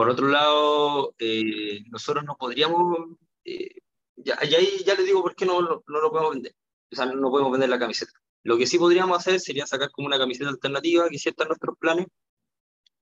por 0.00 0.08
otro 0.08 0.28
lado, 0.28 1.14
eh, 1.18 1.82
nosotros 1.90 2.24
no 2.24 2.34
podríamos, 2.34 2.96
eh, 3.44 3.68
ya, 4.16 4.42
ya, 4.44 4.58
ya 4.58 4.94
les 4.94 5.04
digo 5.04 5.20
por 5.20 5.36
qué 5.36 5.44
no, 5.44 5.60
no, 5.60 5.82
lo 5.86 6.10
podemos 6.10 6.32
vender. 6.32 6.54
O 6.90 6.96
sea, 6.96 7.04
no 7.04 7.30
podemos 7.30 7.52
vender 7.52 7.68
la 7.68 7.78
camiseta. 7.78 8.12
Lo 8.42 8.56
que 8.56 8.66
sí 8.66 8.78
podríamos 8.78 9.18
hacer 9.18 9.38
sería 9.40 9.66
sacar 9.66 9.90
como 9.90 10.06
una 10.06 10.16
camiseta 10.16 10.48
alternativa, 10.48 11.06
que 11.10 11.18
sí 11.18 11.30
nuestros 11.46 11.76
planes, 11.78 12.06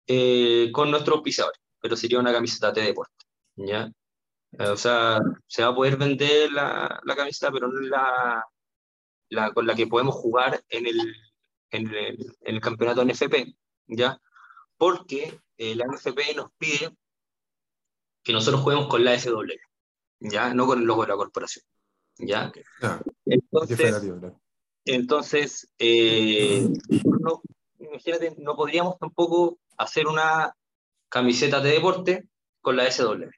eh, 0.09 0.71
con 0.73 0.91
nuestros 0.91 1.23
pisadores, 1.23 1.61
pero 1.81 1.95
sería 1.95 2.19
una 2.19 2.33
camiseta 2.33 2.73
de 2.73 2.83
deporte. 2.83 3.15
¿ya? 3.55 3.93
O 4.59 4.77
sea, 4.77 5.21
se 5.47 5.63
va 5.63 5.69
a 5.69 5.75
poder 5.75 5.97
vender 5.97 6.51
la, 6.53 7.01
la 7.05 7.17
camiseta, 7.17 7.53
pero 7.53 7.69
no 7.69 7.81
la, 7.81 8.45
la, 9.29 9.53
con 9.53 9.67
la 9.67 9.75
que 9.75 9.87
podemos 9.87 10.15
jugar 10.15 10.63
en 10.69 10.87
el, 10.87 11.15
en 11.71 11.87
el, 11.89 12.37
en 12.41 12.55
el 12.55 12.61
campeonato 12.61 13.05
NFP, 13.05 13.55
¿ya? 13.89 14.21
Porque 14.77 15.41
eh, 15.57 15.75
la 15.75 15.87
NFP 15.87 16.37
nos 16.37 16.51
pide 16.57 16.97
que 18.23 18.33
nosotros 18.33 18.63
juguemos 18.63 18.89
con 18.89 19.05
la 19.05 19.19
SW, 19.19 19.53
¿ya? 20.21 20.55
No 20.55 20.67
con 20.67 20.81
el 20.81 20.87
logo 20.87 21.03
de 21.03 21.09
la 21.09 21.17
corporación, 21.17 21.65
¿ya? 22.19 22.53
Ah, 22.83 23.01
entonces, 23.27 24.03
entonces 24.85 25.73
eh, 25.79 26.69
no, 27.21 27.43
imagínate, 27.79 28.35
no 28.39 28.57
podríamos 28.57 28.99
tampoco 28.99 29.59
hacer 29.77 30.07
una 30.07 30.55
camiseta 31.09 31.61
de 31.61 31.71
deporte 31.71 32.29
con 32.61 32.77
la 32.77 32.91
SW, 32.91 33.31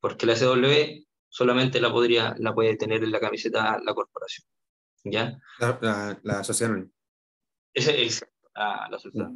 porque 0.00 0.26
la 0.26 0.36
SW 0.36 1.04
solamente 1.28 1.80
la, 1.80 1.92
podría, 1.92 2.34
la 2.38 2.54
puede 2.54 2.76
tener 2.76 3.04
en 3.04 3.12
la 3.12 3.20
camiseta 3.20 3.78
la 3.84 3.94
corporación. 3.94 4.46
¿Ya? 5.04 5.40
La, 5.58 6.18
la, 6.22 6.44
sociedad 6.44 6.76
Ese 7.72 8.02
es 8.02 8.24
la, 8.54 8.88
la 8.90 8.98
sociedad. 8.98 9.30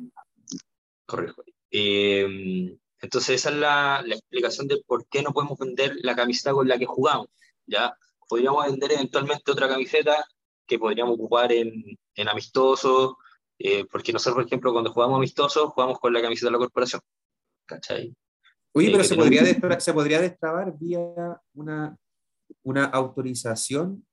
Correcto. 1.06 1.44
Eh, 1.70 2.76
entonces 3.00 3.36
esa 3.36 3.50
es 3.50 3.56
la, 3.56 4.02
la, 4.04 4.14
explicación 4.14 4.66
de 4.66 4.82
por 4.86 5.06
qué 5.08 5.22
no 5.22 5.32
podemos 5.32 5.58
vender 5.58 5.96
la 6.02 6.14
camiseta 6.14 6.52
con 6.52 6.68
la 6.68 6.78
que 6.78 6.86
jugamos. 6.86 7.28
¿ya? 7.66 7.96
Podríamos 8.28 8.66
vender 8.66 8.92
eventualmente 8.92 9.50
otra 9.50 9.68
camiseta 9.68 10.24
que 10.66 10.78
podríamos 10.78 11.14
ocupar 11.14 11.52
en, 11.52 11.72
en 12.14 12.28
amistosos, 12.28 13.14
eh, 13.58 13.84
porque 13.90 14.12
nosotros, 14.12 14.36
por 14.36 14.46
ejemplo, 14.46 14.72
cuando 14.72 14.92
jugamos 14.92 15.18
amistosos, 15.18 15.70
jugamos 15.70 15.98
con 15.98 16.12
la 16.12 16.22
camiseta 16.22 16.46
de 16.48 16.52
la 16.52 16.58
corporación. 16.58 17.00
¿Cachai? 17.66 18.14
Oye, 18.76 18.90
pero 18.90 19.02
eh, 19.02 19.06
se, 19.06 19.14
podría 19.14 19.42
destrabar, 19.42 19.80
se 19.80 19.94
podría 19.94 20.20
destrabar 20.20 20.74
vía 20.78 21.40
una, 21.54 21.96
una 22.64 22.84
autorización 22.86 24.04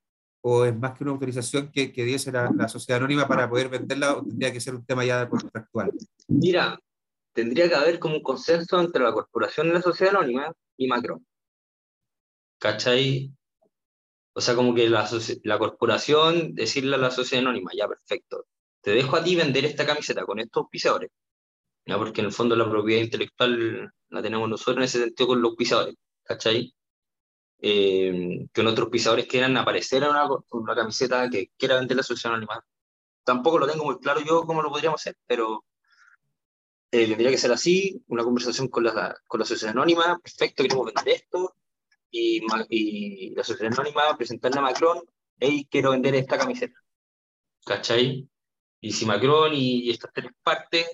o 0.44 0.66
es 0.66 0.76
más 0.76 0.98
que 0.98 1.04
una 1.04 1.14
autorización 1.14 1.72
que, 1.72 1.92
que 1.92 2.04
diese 2.04 2.32
la, 2.32 2.52
la, 2.56 2.68
sociedad 2.68 3.00
anónima 3.00 3.28
para 3.28 3.50
poder 3.50 3.70
venderla 3.70 4.18
o 4.18 4.24
tendría 4.24 4.52
que 4.52 4.62
ser 4.62 4.76
un 4.76 4.86
tema 4.86 5.06
ya 5.06 5.28
contractual? 5.30 5.92
Mira, 6.28 6.80
tendría 7.34 7.70
que 7.70 7.76
haber 7.76 8.00
como 8.00 8.16
un 8.16 8.24
consenso 8.24 8.80
entre 8.80 9.04
la 9.04 9.14
corporación 9.14 9.68
y 9.68 9.72
la 9.72 9.82
sociedad 9.82 10.16
anónima 10.16 10.52
y 10.78 10.88
Macron. 10.88 11.26
¿Cachai? 12.60 13.32
O 14.34 14.42
sea, 14.42 14.56
como 14.56 14.74
que 14.74 14.90
la, 14.90 15.10
la 15.44 15.60
corporación 15.60 16.54
decirle 16.54 16.96
a 16.96 17.00
la 17.00 17.12
sociedad 17.12 17.46
anónima, 17.46 17.72
ya 17.76 17.88
perfecto, 17.88 18.46
te 18.82 18.92
dejo 18.92 19.16
a 19.16 19.24
ti 19.24 19.36
vender 19.36 19.66
esta 19.66 19.86
camiseta 19.86 20.26
con 20.26 20.40
estos 20.40 20.68
pisadores, 20.70 21.10
¿ya? 21.86 21.98
porque 21.98 22.22
en 22.22 22.28
el 22.28 22.34
fondo 22.34 22.56
la 22.56 22.70
propiedad 22.70 23.02
intelectual 23.04 23.94
la 24.10 24.22
tenemos 24.22 24.50
nosotros 24.50 24.78
en 24.78 24.84
ese 24.84 25.00
sentido 25.00 25.28
con 25.28 25.42
los 25.42 25.56
pisadores, 25.56 25.96
¿cachai? 26.24 26.74
eh, 27.62 28.48
que 28.52 28.62
otros 28.62 28.90
pisadores 28.90 29.28
quieran 29.28 29.56
aparecer 29.58 30.04
en 30.04 30.10
una, 30.10 30.28
una 30.50 30.76
camiseta 30.76 31.30
que 31.30 31.52
quiera 31.58 31.76
vender 31.76 31.96
la 31.96 32.02
asociación 32.02 32.34
anónima. 32.34 32.66
Tampoco 33.24 33.60
lo 33.60 33.68
tengo 33.68 33.86
muy 33.86 34.00
claro 34.00 34.22
yo 34.22 34.44
cómo 34.46 34.62
lo 34.64 34.70
podríamos 34.70 35.00
hacer, 35.00 35.16
pero 35.28 35.64
eh, 36.92 37.08
tendría 37.08 37.30
que 37.30 37.38
ser 37.38 37.52
así, 37.52 38.04
una 38.08 38.24
conversación 38.24 38.68
con 38.68 38.84
la, 38.84 39.16
con 39.28 39.40
la 39.40 39.44
asociación 39.44 39.78
anónima, 39.78 40.20
perfecto, 40.20 40.64
queremos 40.64 40.92
vender 40.92 41.10
esto, 41.10 41.56
y, 42.10 42.42
y 42.70 43.36
la 43.36 43.42
asociación 43.42 43.74
anónima 43.74 44.18
presentarle 44.18 44.60
a 44.60 44.64
Macron, 44.64 45.04
hey, 45.40 45.68
quiero 45.70 45.92
vender 45.92 46.16
esta 46.16 46.38
camiseta. 46.38 46.80
¿Cachai? 47.66 48.28
Y 48.82 48.92
si 48.92 49.06
Macron 49.06 49.54
y, 49.54 49.92
estas 49.92 50.12
tres 50.12 50.32
partes 50.42 50.88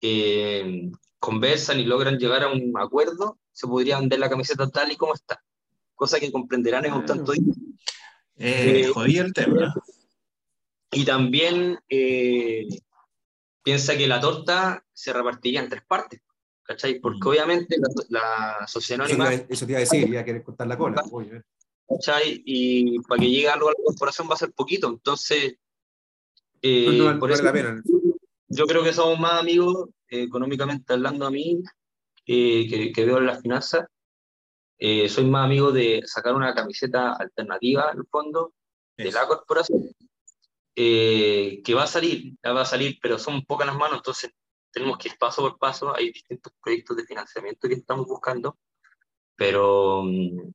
eh, 0.00 0.90
conversan 1.18 1.80
y 1.80 1.84
logran 1.84 2.18
llegar 2.18 2.42
a 2.42 2.52
un 2.52 2.72
acuerdo, 2.78 3.38
se 3.52 3.66
podría 3.66 3.98
vender 3.98 4.18
la 4.18 4.30
camiseta 4.30 4.68
tal 4.70 4.92
y 4.92 4.96
como 4.96 5.14
está 5.14 5.42
cosa 5.96 6.20
que 6.20 6.30
comprenderán 6.30 6.84
en 6.84 6.92
un 6.92 7.04
tanto. 7.04 7.32
Eh, 8.36 8.88
jodí 8.92 9.18
el 9.18 9.32
tema. 9.32 9.74
Y 10.92 11.04
también 11.04 11.80
eh, 11.88 12.68
piensa 13.62 13.96
que 13.96 14.06
la 14.06 14.20
torta 14.20 14.84
se 14.92 15.12
repartiría 15.12 15.60
en 15.60 15.68
tres 15.68 15.82
partes, 15.86 16.20
¿cachai? 16.62 17.00
Porque 17.00 17.20
mm. 17.24 17.28
obviamente 17.28 17.76
la, 17.78 17.88
la 18.60 18.66
sociedad 18.68 19.04
anónima... 19.04 19.32
Eso 19.32 19.66
te 19.66 19.72
iba 19.72 19.78
a 19.78 19.80
decir, 19.80 20.08
iba 20.08 20.20
a 20.20 20.24
querer 20.24 20.44
cortar 20.44 20.68
la 20.68 20.78
cola. 20.78 21.02
¿cachai? 21.88 22.42
Y 22.44 23.00
para 23.00 23.20
que 23.20 23.30
llegue 23.30 23.48
algo 23.48 23.68
a 23.68 23.72
la 23.72 23.84
corporación 23.84 24.28
va 24.30 24.34
a 24.34 24.38
ser 24.38 24.52
poquito, 24.52 24.88
entonces... 24.88 25.56
Eh, 26.62 27.16
por 27.20 27.30
eso, 27.30 27.44
yo 28.48 28.66
creo 28.66 28.82
que 28.82 28.92
somos 28.92 29.18
más 29.18 29.40
amigos, 29.40 29.88
eh, 30.08 30.22
económicamente 30.22 30.92
hablando 30.92 31.26
a 31.26 31.30
mí, 31.30 31.62
que, 32.24 32.92
que 32.94 33.04
veo 33.04 33.18
en 33.18 33.26
las 33.26 33.40
finanzas, 33.40 33.86
eh, 34.78 35.08
soy 35.08 35.24
más 35.24 35.44
amigo 35.46 35.72
de 35.72 36.02
sacar 36.04 36.34
una 36.34 36.54
camiseta 36.54 37.14
alternativa, 37.14 37.90
en 37.92 37.98
el 38.00 38.06
fondo, 38.06 38.52
de 38.96 39.10
la 39.10 39.26
corporación, 39.26 39.90
eh, 40.74 41.62
que 41.64 41.74
va 41.74 41.84
a 41.84 41.86
salir, 41.86 42.34
va 42.44 42.62
a 42.62 42.64
salir, 42.66 42.98
pero 43.00 43.18
son 43.18 43.44
pocas 43.44 43.66
las 43.66 43.76
manos, 43.76 43.98
entonces 43.98 44.32
tenemos 44.70 44.98
que 44.98 45.08
ir 45.08 45.18
paso 45.18 45.42
por 45.42 45.58
paso, 45.58 45.94
hay 45.94 46.12
distintos 46.12 46.52
proyectos 46.62 46.96
de 46.96 47.04
financiamiento 47.04 47.68
que 47.68 47.74
estamos 47.74 48.06
buscando, 48.06 48.58
pero 49.36 50.02
mm, 50.04 50.50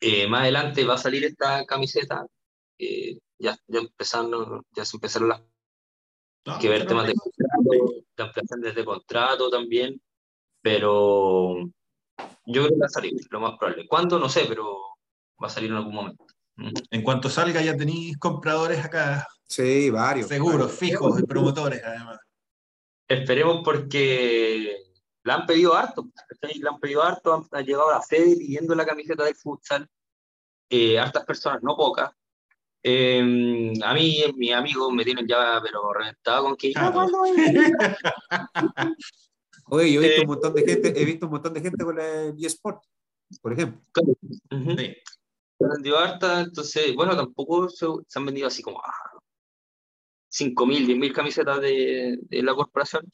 eh, 0.00 0.28
más 0.28 0.42
adelante 0.42 0.84
va 0.84 0.94
a 0.94 0.98
salir 0.98 1.24
esta 1.24 1.64
camiseta, 1.66 2.26
ya, 3.38 3.56
ya, 3.66 3.78
empezando, 3.80 4.64
ya 4.74 4.84
se 4.84 4.96
empezaron 4.96 5.28
las... 5.30 5.42
que 6.60 6.68
ver 6.68 6.86
temas 6.86 7.06
de 7.06 7.14
contrato, 7.14 8.04
de 8.16 8.22
ampliación 8.22 8.60
desde 8.60 8.84
contrato 8.84 9.50
también, 9.50 10.00
pero 10.62 11.56
yo 12.46 12.62
creo 12.62 12.68
que 12.68 12.78
va 12.80 12.86
a 12.86 12.90
salir, 12.90 13.14
lo 13.30 13.40
más 13.40 13.58
probable. 13.58 13.86
¿Cuándo? 13.86 14.18
No 14.18 14.28
sé, 14.28 14.44
pero 14.48 14.80
va 15.42 15.46
a 15.46 15.50
salir 15.50 15.70
en 15.70 15.76
algún 15.76 15.94
momento. 15.94 16.26
Mm. 16.56 16.72
En 16.90 17.02
cuanto 17.02 17.28
salga, 17.28 17.62
ya 17.62 17.76
tenéis 17.76 18.18
compradores 18.18 18.84
acá. 18.84 19.26
Sí, 19.44 19.90
varios. 19.90 20.28
Seguros, 20.28 20.72
fijos 20.72 21.18
y 21.20 21.24
promotores, 21.24 21.82
además. 21.84 22.18
Esperemos 23.08 23.62
porque 23.64 24.76
la 25.24 25.34
han 25.34 25.46
pedido 25.46 25.74
harto. 25.74 26.08
La 26.60 26.70
han 26.70 26.78
pedido 26.78 27.02
harto, 27.02 27.46
han, 27.50 27.64
llegado 27.64 27.90
a 27.90 27.94
la 27.94 28.02
sede 28.02 28.36
pidiendo 28.36 28.74
la 28.74 28.86
camiseta 28.86 29.24
del 29.24 29.34
futsal. 29.34 29.88
Eh, 30.68 30.98
hartas 30.98 31.24
personas, 31.24 31.62
no 31.62 31.76
pocas. 31.76 32.12
Eh, 32.82 33.72
a 33.84 33.94
mí, 33.94 34.24
mis 34.36 34.52
amigos 34.52 34.92
me 34.92 35.04
tienen 35.04 35.26
ya, 35.26 35.60
pero 35.62 35.92
reventado 35.92 36.44
con 36.44 36.56
que. 36.56 36.72
Oye, 39.72 39.92
yo 39.92 40.02
he 40.02 40.08
visto 40.08 40.22
un 40.22 40.28
montón 40.28 40.54
de 40.54 40.64
gente, 40.64 41.00
he 41.00 41.04
visto 41.04 41.26
un 41.26 41.32
montón 41.32 41.54
de 41.54 41.60
gente 41.60 41.84
con 41.84 41.96
la 41.96 42.34
eSport, 42.40 42.82
por 43.40 43.52
ejemplo. 43.52 43.80
sí. 44.76 44.96
Se 45.58 45.66
han 45.66 45.72
vendido 45.72 45.98
harta, 45.98 46.40
entonces, 46.40 46.94
bueno, 46.94 47.14
tampoco 47.14 47.68
se, 47.68 47.86
han 48.14 48.24
vendido 48.24 48.46
así 48.46 48.62
como 48.62 48.80
ah, 48.80 49.20
5.000, 50.32 50.86
10.000 50.86 51.12
camisetas 51.12 51.60
de, 51.60 52.18
de, 52.22 52.42
la 52.42 52.54
corporación, 52.54 53.04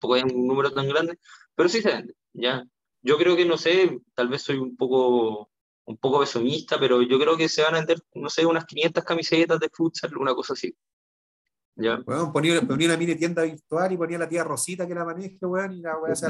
tampoco 0.00 0.14
hay 0.14 0.22
un 0.22 0.48
número 0.48 0.72
tan 0.72 0.88
grande, 0.88 1.16
pero 1.54 1.68
sí 1.68 1.80
se 1.80 1.90
vende, 1.90 2.14
¿ya? 2.32 2.64
Yo 3.02 3.16
creo 3.18 3.36
que, 3.36 3.44
no 3.44 3.56
sé, 3.56 4.00
tal 4.14 4.28
vez 4.28 4.42
soy 4.42 4.58
un 4.58 4.76
poco 4.76 5.51
un 5.84 5.96
poco 5.96 6.20
pesumista, 6.20 6.78
pero 6.78 7.02
yo 7.02 7.18
creo 7.18 7.36
que 7.36 7.48
se 7.48 7.62
van 7.62 7.74
a 7.74 7.78
vender, 7.78 7.98
no 8.14 8.28
sé, 8.28 8.46
unas 8.46 8.64
500 8.64 9.04
camisetas 9.04 9.60
de 9.60 9.70
futsal, 9.72 10.16
una 10.16 10.34
cosa 10.34 10.52
así. 10.52 10.74
¿Ya? 11.74 12.02
ponía, 12.32 12.60
una 12.60 12.96
mini 12.98 13.14
tienda 13.14 13.42
virtual 13.44 13.92
y 13.92 13.96
ponía 13.96 14.18
la 14.18 14.28
tía 14.28 14.44
Rosita 14.44 14.86
que 14.86 14.94
la 14.94 15.06
maneje, 15.06 15.38
weón, 15.40 15.72
y 15.72 15.80
la 15.80 15.98
weá 15.98 16.14
se 16.14 16.26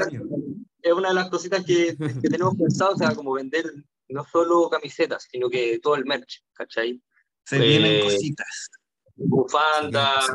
Es 0.81 0.93
una 0.93 1.09
de 1.09 1.15
las 1.15 1.29
cositas 1.29 1.65
que, 1.65 1.97
que 1.97 2.29
tenemos 2.29 2.55
pensado, 2.55 2.93
o 2.93 2.97
sea, 2.97 3.13
como 3.13 3.33
vender 3.33 3.65
no 4.07 4.23
solo 4.25 4.69
camisetas, 4.69 5.27
sino 5.29 5.49
que 5.49 5.79
todo 5.79 5.95
el 5.95 6.05
merch, 6.05 6.43
¿cachai? 6.53 7.01
Se 7.45 7.59
vienen 7.59 8.03
pues, 8.03 8.13
cositas. 8.15 8.69
Bufandas, 9.15 10.31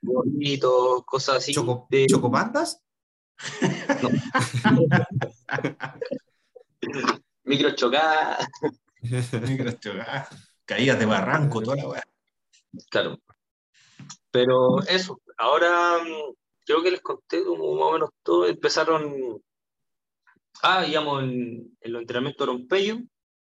gorritos, 0.00 1.04
cosas 1.04 1.36
así. 1.36 1.52
¿Choco, 1.52 1.86
de... 1.90 2.06
¿Chocopandas? 2.06 2.80
No. 4.02 4.08
Micro 7.44 7.70
chocadas. 7.74 8.46
Micro 9.48 9.72
chocadas. 9.72 10.28
Caídas 10.64 10.98
de 10.98 11.06
barranco, 11.06 11.62
toda 11.62 11.76
la 11.76 11.88
weá. 11.88 12.02
Claro. 12.90 13.18
Pero 14.30 14.82
eso, 14.82 15.20
ahora 15.38 15.98
mm, 16.02 16.34
creo 16.64 16.82
que 16.82 16.90
les 16.90 17.00
conté 17.00 17.44
como 17.44 17.74
más 17.74 17.84
o 17.84 17.92
menos 17.92 18.10
todo. 18.22 18.46
Empezaron, 18.46 19.42
ah, 20.62 20.86
íbamos 20.86 21.22
en, 21.22 21.76
en 21.80 21.92
los 21.92 22.00
entrenamientos 22.00 22.46
de 22.46 22.52
Rompeyo, 22.52 22.98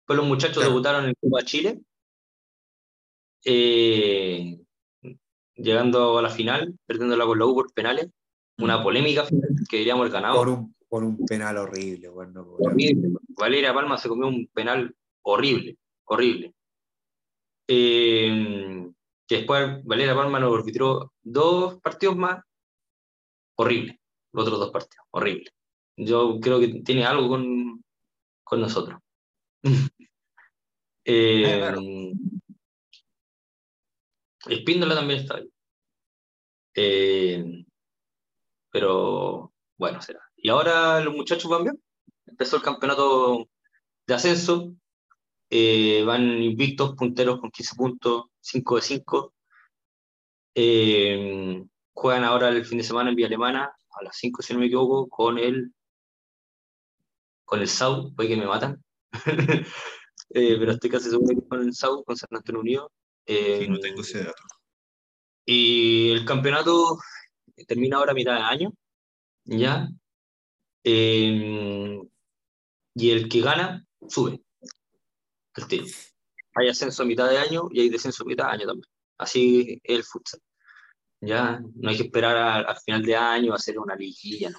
pues 0.06 0.16
los 0.16 0.26
muchachos 0.26 0.62
debutaron 0.62 1.06
en 1.06 1.14
Copa 1.20 1.42
Chile, 1.42 1.80
eh, 3.44 4.58
llegando 5.54 6.18
a 6.18 6.22
la 6.22 6.30
final, 6.30 6.74
perdiéndola 6.86 7.24
con 7.24 7.38
la 7.38 7.46
U 7.46 7.54
por 7.54 7.72
penales, 7.72 8.08
una 8.58 8.78
mm. 8.78 8.82
polémica 8.82 9.24
final 9.24 9.48
que 9.68 9.78
diríamos 9.78 10.06
el 10.06 10.12
ganado. 10.12 10.36
Por 10.36 10.48
un, 10.48 10.74
Por 10.90 11.04
un 11.04 11.24
penal 11.24 11.56
horrible, 11.56 12.08
bueno. 12.08 12.56
Horrible. 12.58 13.10
Valeria 13.28 13.72
Palma 13.72 13.96
se 13.96 14.08
comió 14.08 14.26
un 14.26 14.48
penal 14.48 14.94
horrible, 15.22 15.78
horrible. 16.04 16.52
Eh, 17.68 18.90
que 19.26 19.36
después 19.36 19.84
Valeria 19.84 20.16
Palma 20.16 20.40
nos 20.40 20.58
arbitró 20.58 21.12
dos 21.22 21.80
partidos 21.80 22.16
más, 22.16 22.42
horrible, 23.54 24.00
los 24.32 24.44
otros 24.44 24.58
dos 24.58 24.70
partidos, 24.72 25.06
horrible. 25.12 25.50
Yo 25.96 26.40
creo 26.40 26.58
que 26.58 26.82
tiene 26.82 27.04
algo 27.04 27.28
con, 27.28 27.84
con 28.42 28.60
nosotros. 28.60 28.98
eh, 31.04 32.12
Espíndola 34.46 34.94
también 34.96 35.20
está 35.20 35.36
ahí. 35.36 35.48
Eh, 36.74 37.64
pero 38.70 39.52
bueno, 39.76 40.00
será. 40.00 40.29
Y 40.42 40.48
ahora 40.48 41.00
los 41.00 41.14
muchachos 41.14 41.50
van 41.50 41.64
bien. 41.64 41.82
Empezó 42.26 42.56
el 42.56 42.62
campeonato 42.62 43.48
de 44.06 44.14
ascenso. 44.14 44.74
Eh, 45.50 46.02
van 46.06 46.42
invictos, 46.42 46.94
punteros 46.94 47.40
con 47.40 47.50
15 47.50 47.74
puntos, 47.76 48.24
5 48.40 48.76
de 48.76 48.82
5. 48.82 49.34
Eh, 50.54 51.64
juegan 51.92 52.24
ahora 52.24 52.48
el 52.48 52.64
fin 52.64 52.78
de 52.78 52.84
semana 52.84 53.10
en 53.10 53.16
Vía 53.16 53.26
Alemana, 53.26 53.64
a 53.64 54.04
las 54.04 54.16
5, 54.16 54.42
si 54.42 54.52
no 54.52 54.60
me 54.60 54.66
equivoco, 54.66 55.08
con 55.08 55.38
el 55.38 55.72
con 57.44 57.60
el 57.60 57.68
SAU, 57.68 58.14
puede 58.14 58.28
que 58.28 58.36
me 58.36 58.46
matan. 58.46 58.82
pero 60.30 60.72
estoy 60.72 60.90
casi 60.90 61.10
seguro 61.10 61.40
que 61.40 61.48
con 61.48 61.62
el 61.62 61.74
SAU, 61.74 62.04
con 62.04 62.16
San 62.16 62.28
Antonio 62.30 62.60
Unido. 62.60 62.92
sí, 63.26 63.66
no 63.68 63.78
tengo 63.80 64.02
ese 64.02 64.22
dato. 64.22 64.42
Y 65.44 66.12
el 66.12 66.24
campeonato 66.24 66.96
termina 67.66 67.96
ahora 67.96 68.12
a 68.12 68.14
mitad 68.14 68.36
de 68.36 68.42
año, 68.42 68.72
¿ya? 69.44 69.88
Eh, 70.84 72.00
y 72.94 73.10
el 73.10 73.28
que 73.28 73.40
gana, 73.40 73.84
sube. 74.08 74.42
Hay 76.54 76.68
ascenso 76.68 77.02
a 77.02 77.06
mitad 77.06 77.28
de 77.28 77.38
año 77.38 77.68
y 77.70 77.80
hay 77.80 77.88
descenso 77.88 78.24
a 78.24 78.26
mitad 78.26 78.46
de 78.46 78.52
año 78.52 78.66
también. 78.66 78.90
Así 79.18 79.80
es 79.84 79.96
el 79.96 80.04
futsal. 80.04 80.40
Ya 81.20 81.60
no 81.74 81.90
hay 81.90 81.96
que 81.96 82.04
esperar 82.04 82.36
al 82.66 82.76
final 82.78 83.02
de 83.02 83.16
año 83.16 83.52
a 83.52 83.56
hacer 83.56 83.78
una 83.78 83.94
liguilla, 83.94 84.50
¿no? 84.50 84.58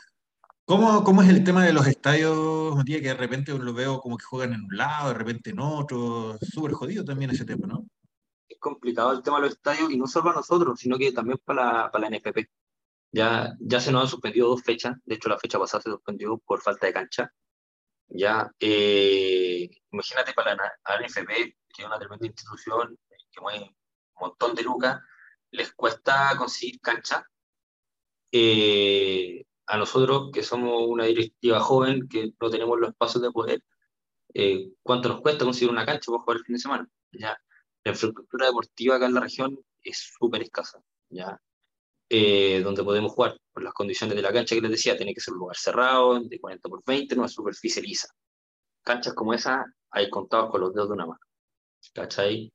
¿Cómo, 0.65 1.03
¿Cómo, 1.03 1.22
es 1.22 1.30
el 1.30 1.43
tema 1.43 1.65
de 1.65 1.73
los 1.73 1.85
estadios, 1.88 2.76
Matías? 2.76 3.02
Que 3.02 3.10
de 3.10 3.14
repente 3.15 3.52
lo 3.57 3.73
veo 3.73 3.99
como 3.99 4.15
que 4.15 4.23
juegan 4.23 4.53
en 4.53 4.64
un 4.64 4.77
lado, 4.77 5.10
de 5.10 5.15
repente 5.15 5.49
en 5.49 5.60
otro. 5.60 6.38
Súper 6.39 6.73
jodido 6.73 7.03
también 7.03 7.31
ese 7.31 7.43
tema, 7.43 7.68
¿no? 7.68 7.85
Es 8.48 8.57
complicado 8.60 9.11
el 9.11 9.23
tema 9.23 9.38
de 9.38 9.48
los 9.48 9.53
estadios 9.53 9.91
y 9.91 9.98
no 9.98 10.07
solo 10.07 10.26
para 10.26 10.38
nosotros, 10.38 10.80
sino 10.80 10.98
que 10.98 11.11
también 11.11 11.39
para 11.43 11.65
la, 11.65 11.91
para 11.91 12.10
la 12.10 12.18
NFP. 12.18 12.48
Ya, 13.12 13.54
ya 13.60 13.80
se 13.82 13.92
nos 13.92 14.04
han 14.04 14.08
suspendido 14.10 14.48
dos 14.50 14.64
fechas, 14.64 14.96
de 15.04 15.16
hecho 15.16 15.30
la 15.30 15.38
fecha 15.38 15.60
pasada 15.60 15.82
se 15.82 15.92
suspendió 15.92 16.38
por 16.40 16.62
falta 16.62 16.88
de 16.88 16.94
cancha. 16.94 17.32
Ya, 18.08 18.52
eh, 18.60 19.70
imagínate 19.92 20.34
para 20.34 20.56
la, 20.56 20.72
NFP, 21.00 21.28
que 21.70 21.82
es 21.82 21.86
una 21.86 22.00
tremenda 22.00 22.28
institución, 22.28 22.98
que 23.32 23.42
mueve 23.42 23.60
un 23.64 23.76
montón 24.20 24.56
de 24.56 24.64
lucas, 24.64 25.00
les 25.52 25.74
cuesta 25.74 26.34
conseguir 26.38 26.80
cancha. 26.82 27.26
Eh, 28.32 29.46
a 29.68 29.78
nosotros, 29.78 30.32
que 30.34 30.44
somos 30.44 30.84
una 30.88 31.06
directiva 31.06 31.60
joven, 31.62 32.08
que 32.10 32.34
no 32.40 32.50
tenemos 32.50 32.80
los 32.80 32.90
espacios 32.92 33.22
de 33.24 33.32
poder, 33.32 33.64
eh, 34.34 34.72
¿cuánto 34.84 35.10
nos 35.10 35.22
cuesta 35.22 35.46
conseguir 35.46 35.72
una 35.72 35.86
cancha 35.86 36.12
para 36.12 36.24
jugar 36.24 36.38
el 36.38 36.44
fin 36.46 36.56
de 36.56 36.62
semana? 36.62 36.90
¿Ya? 37.12 37.38
La 37.84 37.92
infraestructura 37.92 38.48
deportiva 38.48 38.96
acá 38.96 39.06
en 39.08 39.14
la 39.14 39.22
región 39.22 39.58
es 39.84 40.14
súper 40.18 40.44
escasa. 40.44 40.80
¿ya? 41.10 41.40
Eh, 42.14 42.60
donde 42.62 42.84
podemos 42.84 43.14
jugar 43.14 43.38
por 43.54 43.64
las 43.64 43.74
condiciones 43.74 44.18
de 44.18 44.22
la 44.22 44.34
cancha 44.34 44.54
que 44.54 44.60
les 44.60 44.72
decía, 44.72 44.98
tiene 44.98 45.14
que 45.14 45.22
ser 45.22 45.34
un 45.34 45.40
lugar 45.40 45.56
cerrado, 45.56 46.20
de 46.20 46.42
40 46.42 46.68
por 46.68 46.84
20, 46.86 47.16
no 47.16 47.24
es 47.24 47.32
superficie 47.32 47.82
lisa. 47.82 48.10
Canchas 48.84 49.14
como 49.14 49.34
esa 49.34 49.66
hay 49.90 50.10
contados 50.10 50.52
con 50.52 50.60
los 50.60 50.74
dedos 50.74 50.90
de 50.90 50.94
una 50.96 51.06
mano. 51.06 51.20
¿Cachai? 51.94 52.52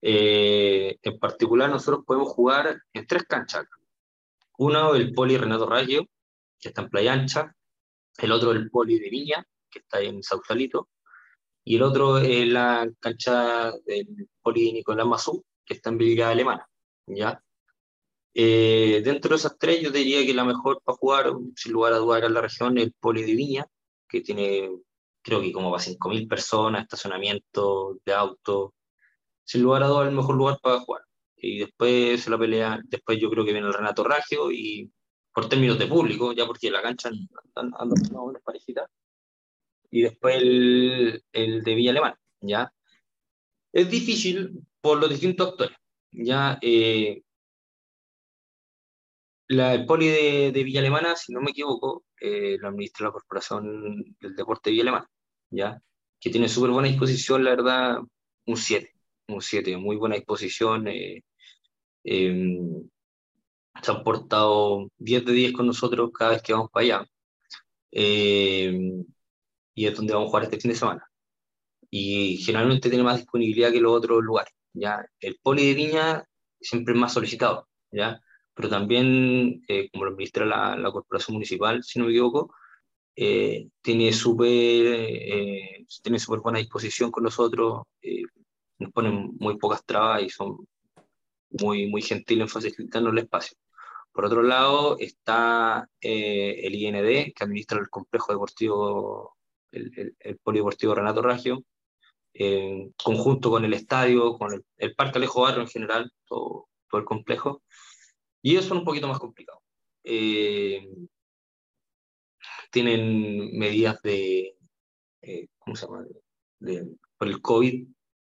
Eh, 0.00 0.96
en 1.02 1.18
particular, 1.18 1.68
nosotros 1.68 2.02
podemos 2.06 2.30
jugar 2.30 2.80
en 2.94 3.06
tres 3.06 3.24
canchas. 3.24 3.66
Uno, 4.56 4.94
el 4.94 5.12
Poli 5.12 5.36
Renato 5.36 5.66
Raggio, 5.66 6.06
que 6.58 6.68
está 6.68 6.80
en 6.80 6.88
Playa 6.88 7.12
Ancha. 7.12 7.54
El 8.16 8.32
otro, 8.32 8.52
el 8.52 8.70
Poli 8.70 8.98
de 8.98 9.10
Viña, 9.10 9.46
que 9.70 9.80
está 9.80 10.00
en 10.00 10.22
Sausalito. 10.22 10.88
Y 11.62 11.76
el 11.76 11.82
otro 11.82 12.16
es 12.16 12.48
la 12.48 12.88
cancha 13.00 13.70
del 13.84 14.30
Poli 14.40 14.72
Nicolás 14.72 15.06
Mazú, 15.06 15.44
que 15.62 15.74
está 15.74 15.90
en 15.90 15.98
Villa 15.98 16.30
Alemana. 16.30 16.66
¿ya? 17.06 17.43
Eh, 18.34 19.00
dentro 19.04 19.30
de 19.30 19.36
esas 19.36 19.56
tres, 19.58 19.80
yo 19.80 19.90
diría 19.90 20.26
que 20.26 20.34
la 20.34 20.44
mejor 20.44 20.82
para 20.82 20.98
jugar, 20.98 21.32
sin 21.56 21.72
lugar 21.72 21.92
a 21.92 21.98
dudas, 21.98 22.22
en 22.24 22.34
la 22.34 22.40
región 22.40 22.78
el 22.78 22.92
Poli 22.92 23.22
de 23.22 23.34
Viña, 23.34 23.66
que 24.08 24.20
tiene, 24.22 24.70
creo 25.22 25.40
que 25.40 25.52
como 25.52 25.70
para 25.70 25.82
5.000 25.82 26.28
personas, 26.28 26.82
estacionamiento 26.82 27.98
de 28.04 28.12
autos. 28.12 28.72
Sin 29.44 29.62
lugar 29.62 29.84
a 29.84 29.88
dudas, 29.88 30.08
el 30.08 30.14
mejor 30.14 30.36
lugar 30.36 30.58
para 30.62 30.80
jugar. 30.80 31.02
Y 31.36 31.58
después 31.58 32.22
se 32.22 32.30
la 32.30 32.38
pelea, 32.38 32.80
después 32.84 33.18
yo 33.20 33.30
creo 33.30 33.44
que 33.44 33.52
viene 33.52 33.68
el 33.68 33.74
Renato 33.74 34.02
Raggio 34.04 34.50
y 34.50 34.90
por 35.32 35.48
términos 35.48 35.78
de 35.78 35.86
público, 35.86 36.32
ya 36.32 36.46
porque 36.46 36.70
la 36.70 36.82
cancha 36.82 37.10
anda 37.54 37.78
más 37.84 38.42
parejita. 38.42 38.88
Y 39.90 40.02
después 40.02 40.36
el, 40.36 41.22
el 41.32 41.62
de 41.62 41.74
Villa 41.74 41.90
Alemán, 41.90 42.14
¿ya? 42.40 42.72
Es 43.72 43.90
difícil 43.90 44.64
por 44.80 44.98
los 44.98 45.10
distintos 45.10 45.50
actores, 45.50 45.76
¿ya? 46.12 46.58
Eh, 46.62 47.23
la, 49.48 49.74
el 49.74 49.86
poli 49.86 50.08
de, 50.08 50.52
de, 50.52 50.64
Villa 50.64 50.80
Alemana, 50.80 51.16
si 51.16 51.32
no 51.32 51.40
me 51.40 51.50
equivoco, 51.50 52.04
eh, 52.20 52.56
lo 52.58 52.68
administra 52.68 53.06
la 53.06 53.12
Corporación 53.12 54.16
del 54.20 54.34
Deporte 54.36 54.70
de 54.70 54.72
Villa 54.72 54.82
Alemana, 54.84 55.10
¿ya? 55.50 55.80
que 56.24 56.30
tiene 56.30 56.48
súper 56.48 56.70
buena 56.70 56.88
disposición, 56.88 57.44
la 57.44 57.50
verdad, 57.50 57.98
un 58.46 58.56
7, 58.56 58.90
un 59.28 59.42
7, 59.42 59.76
muy 59.76 59.96
buena 59.96 60.16
disposición. 60.16 60.88
Eh, 60.88 61.22
eh, 62.04 62.58
se 63.82 63.90
han 63.90 64.02
portado 64.02 64.88
10 64.98 65.24
de 65.26 65.32
10 65.32 65.52
con 65.52 65.66
nosotros 65.66 66.10
cada 66.16 66.32
vez 66.32 66.42
que 66.42 66.54
vamos 66.54 66.70
para 66.70 66.84
allá. 66.84 67.06
Eh, 67.92 68.72
y 69.74 69.86
es 69.86 69.96
donde 69.96 70.14
vamos 70.14 70.28
a 70.28 70.30
jugar 70.30 70.44
este 70.44 70.60
fin 70.60 70.70
de 70.70 70.76
semana. 70.78 71.06
Y 71.90 72.38
generalmente 72.38 72.88
tiene 72.88 73.04
más 73.04 73.18
disponibilidad 73.18 73.70
que 73.70 73.80
los 73.80 73.92
otros 73.92 74.22
lugares. 74.22 74.54
¿ya? 74.72 75.04
El 75.20 75.38
poli 75.42 75.66
de 75.68 75.74
Viña 75.74 76.24
siempre 76.60 76.94
es 76.94 77.00
más 77.00 77.12
solicitado. 77.12 77.68
¿ya? 77.92 78.20
Pero 78.54 78.68
también, 78.68 79.62
eh, 79.68 79.90
como 79.90 80.04
lo 80.04 80.12
administra 80.12 80.46
la, 80.46 80.76
la, 80.76 80.92
corporación 80.92 81.34
municipal, 81.34 81.82
si 81.82 81.98
no 81.98 82.06
me 82.06 82.12
equivoco, 82.12 82.54
eh, 83.16 83.68
tiene 83.80 84.12
súper 84.12 84.48
eh, 84.48 85.86
tiene 86.02 86.18
super 86.18 86.40
buena 86.40 86.58
disposición 86.58 87.10
con 87.12 87.22
nosotros, 87.24 87.82
eh, 88.02 88.22
nos 88.78 88.92
ponen 88.92 89.36
muy 89.38 89.56
pocas 89.56 89.84
trabas 89.84 90.22
y 90.22 90.30
son 90.30 90.66
muy, 91.50 91.86
muy 91.88 92.02
gentiles 92.02 92.42
en 92.42 92.48
facilitarnos 92.48 93.12
el 93.12 93.18
espacio. 93.20 93.56
Por 94.12 94.26
otro 94.26 94.42
lado 94.42 94.96
está 94.98 95.88
el 96.00 96.74
IND, 96.74 97.32
que 97.34 97.44
administra 97.44 97.78
el 97.80 97.88
complejo 97.90 98.32
deportivo, 98.32 99.36
el, 99.72 99.92
el, 99.96 100.16
el 100.20 100.38
polideportivo 100.38 100.94
Renato 100.94 101.22
Raggio, 101.22 101.64
conjunto 102.96 103.50
con 103.50 103.64
el 103.64 103.74
estadio, 103.74 104.36
con 104.38 104.54
el, 104.54 104.64
el 104.78 104.94
Parque 104.94 105.18
Alejo 105.18 105.42
Barro 105.42 105.62
en 105.62 105.68
general, 105.68 106.12
todo, 106.26 106.68
todo 106.88 107.00
el 107.00 107.06
complejo. 107.06 107.62
Y 108.44 108.50
ellos 108.50 108.66
son 108.66 108.78
un 108.78 108.84
poquito 108.84 109.08
más 109.08 109.18
complicados. 109.18 109.62
Eh, 110.04 110.86
tienen 112.70 113.56
medidas 113.56 114.02
de, 114.02 114.58
eh, 115.22 115.48
¿cómo 115.58 115.74
se 115.74 115.86
llama? 115.86 116.04
De, 116.58 116.94
por 117.16 117.28
el 117.28 117.40
COVID 117.40 117.88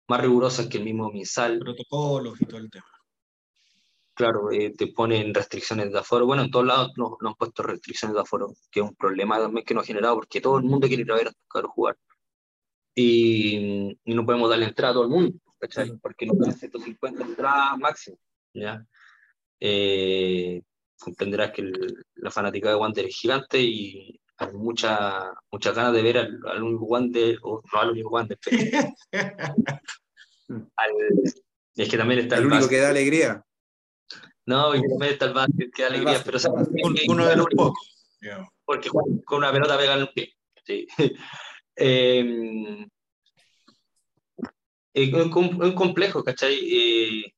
más 0.09 0.21
rigurosas 0.21 0.67
que 0.67 0.77
el 0.77 0.85
mismo 0.85 1.11
MinSal. 1.11 1.59
Protocolos 1.59 2.39
y 2.43 2.45
todo 2.45 2.59
el 2.59 2.71
tema. 2.71 2.85
Claro, 4.13 4.53
eh, 4.53 4.75
te 4.77 4.89
ponen 4.89 5.33
restricciones 5.33 5.91
de 5.91 5.99
aforo. 5.99 6.27
Bueno, 6.27 6.43
en 6.43 6.51
todos 6.51 6.67
lados 6.67 6.93
nos, 6.99 7.13
nos, 7.19 7.31
han 7.31 7.37
puesto 7.37 7.63
restricciones 7.63 8.15
de 8.15 8.21
aforo, 8.21 8.53
que 8.71 8.81
es 8.81 8.87
un 8.87 8.95
problema 8.95 9.39
también 9.39 9.65
que 9.65 9.73
nos 9.73 9.85
ha 9.85 9.87
generado 9.87 10.17
porque 10.17 10.43
todo 10.43 10.59
el 10.59 10.65
mundo 10.65 10.89
quiere 10.89 11.05
ir 11.05 11.13
a 11.13 11.15
ver 11.17 11.29
a 11.29 11.31
estos 11.31 11.71
jugar. 11.71 11.97
Y, 12.95 13.97
y, 14.05 14.15
no 14.15 14.27
podemos 14.27 14.51
darle 14.51 14.67
entrada 14.67 14.91
a 14.91 14.95
todo 14.95 15.05
el 15.05 15.09
mundo, 15.09 15.39
¿cachai? 15.59 15.97
Porque 16.03 16.27
nos 16.27 16.39
dan 16.39 16.53
150 16.53 17.25
entradas 17.25 17.79
máximo, 17.79 18.19
¿ya? 18.53 18.87
Eh, 19.65 20.61
comprenderás 20.99 21.53
que 21.53 21.63
el, 21.63 22.05
la 22.17 22.33
fanática 22.33 22.69
de 22.71 22.75
Wander 22.75 23.05
es 23.05 23.15
gigante 23.15 23.61
y 23.61 24.21
hay 24.37 24.53
mucha, 24.55 25.33
muchas 25.53 25.77
ganas 25.77 25.93
de 25.93 26.03
ver 26.03 26.19
al, 26.19 26.41
al 26.49 26.65
único 26.65 26.87
Wander, 26.87 27.39
o 27.43 27.63
no 27.73 27.81
al 27.81 27.91
único 27.91 28.09
Wander, 28.11 28.37
pero 28.45 28.57
al, 30.77 30.91
es 31.77 31.89
que 31.89 31.97
también 31.97 32.19
está 32.19 32.35
el, 32.35 32.41
el 32.41 32.47
único 32.49 32.63
básquet. 32.63 32.77
que 32.77 32.83
da 32.83 32.91
alegría. 32.91 33.45
No, 34.47 34.75
y 34.75 34.81
también 34.81 35.13
está 35.13 35.27
el 35.27 35.33
básquet 35.33 35.71
que 35.73 35.83
da 35.83 35.89
alegría, 35.91 36.21
pero 36.25 36.41
¿sabes? 36.41 36.67
Un, 36.83 36.99
uno 37.07 37.27
de 37.27 37.37
los 37.37 37.47
pocos. 37.47 38.11
Porque 38.65 38.89
con 38.89 39.39
una 39.39 39.53
pelota 39.53 39.79
pega 39.79 39.95
en 39.95 40.01
el 40.01 40.09
pie. 40.09 40.35
Sí. 40.67 40.89
eh, 41.77 42.87
es 44.93 45.15
un, 45.15 45.63
un 45.63 45.75
complejo, 45.77 46.25
¿cachai? 46.25 46.59
Eh, 46.61 47.33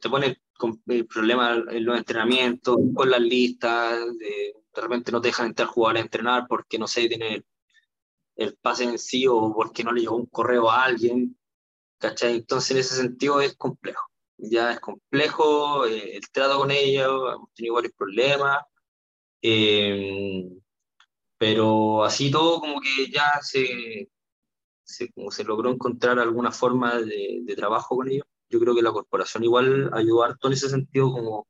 te 0.00 0.08
pone 0.08 0.36
con 0.58 0.82
problemas 1.08 1.60
en 1.70 1.84
los 1.86 1.96
entrenamientos, 1.96 2.76
con 2.94 3.10
las 3.10 3.20
listas, 3.20 3.98
de, 4.18 4.54
de 4.74 4.82
repente 4.82 5.12
no 5.12 5.20
te 5.20 5.28
dejan 5.28 5.46
entrar 5.46 5.68
jugadores 5.68 6.02
a 6.02 6.04
entrenar 6.04 6.46
porque 6.48 6.78
no 6.78 6.86
sé, 6.86 7.08
tiene 7.08 7.44
el 8.36 8.56
pase 8.56 8.84
en 8.84 8.98
sí 8.98 9.26
o 9.26 9.52
porque 9.54 9.84
no 9.84 9.92
le 9.92 10.02
llegó 10.02 10.16
un 10.16 10.26
correo 10.26 10.70
a 10.70 10.84
alguien, 10.84 11.36
¿cachai? 11.98 12.36
Entonces 12.36 12.70
en 12.72 12.78
ese 12.78 12.96
sentido 12.96 13.40
es 13.40 13.56
complejo, 13.56 14.08
ya 14.38 14.72
es 14.72 14.80
complejo 14.80 15.86
eh, 15.86 16.16
el 16.16 16.30
trato 16.30 16.58
con 16.58 16.70
ellos, 16.70 17.34
hemos 17.34 17.52
tenido 17.54 17.74
varios 17.74 17.92
problemas, 17.94 18.64
eh, 19.42 20.48
pero 21.38 22.04
así 22.04 22.30
todo 22.30 22.60
como 22.60 22.80
que 22.80 23.10
ya 23.10 23.40
se, 23.42 24.10
se, 24.84 25.12
como 25.12 25.30
se 25.30 25.44
logró 25.44 25.70
encontrar 25.70 26.18
alguna 26.18 26.52
forma 26.52 27.00
de, 27.00 27.40
de, 27.42 27.56
trabajo 27.56 27.96
con 27.96 28.08
ellos. 28.10 28.26
Yo 28.48 28.60
creo 28.60 28.74
que 28.74 28.82
la 28.82 28.92
corporación 28.92 29.44
igual 29.44 29.90
ayudó 29.92 30.24
harto 30.24 30.48
en 30.48 30.54
ese 30.54 30.68
sentido 30.68 31.12
como 31.12 31.46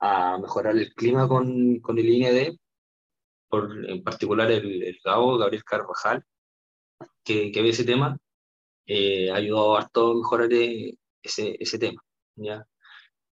a 0.00 0.38
mejorar 0.38 0.76
el 0.76 0.94
clima 0.94 1.28
con, 1.28 1.80
con 1.80 1.98
el 1.98 2.08
INED, 2.08 2.54
por, 3.48 3.88
en 3.88 4.02
particular 4.04 4.50
el, 4.50 4.82
el 4.82 4.98
Gabo, 5.04 5.38
Gabriel 5.38 5.64
Carvajal, 5.64 6.24
que, 7.24 7.50
que 7.52 7.62
ve 7.62 7.70
ese 7.70 7.84
tema, 7.84 8.18
eh, 8.86 9.30
ayudó 9.30 9.76
harto 9.76 10.12
a 10.12 10.14
mejorar 10.16 10.52
eh, 10.52 10.94
ese, 11.22 11.56
ese 11.60 11.78
tema. 11.78 12.02
¿ya? 12.36 12.66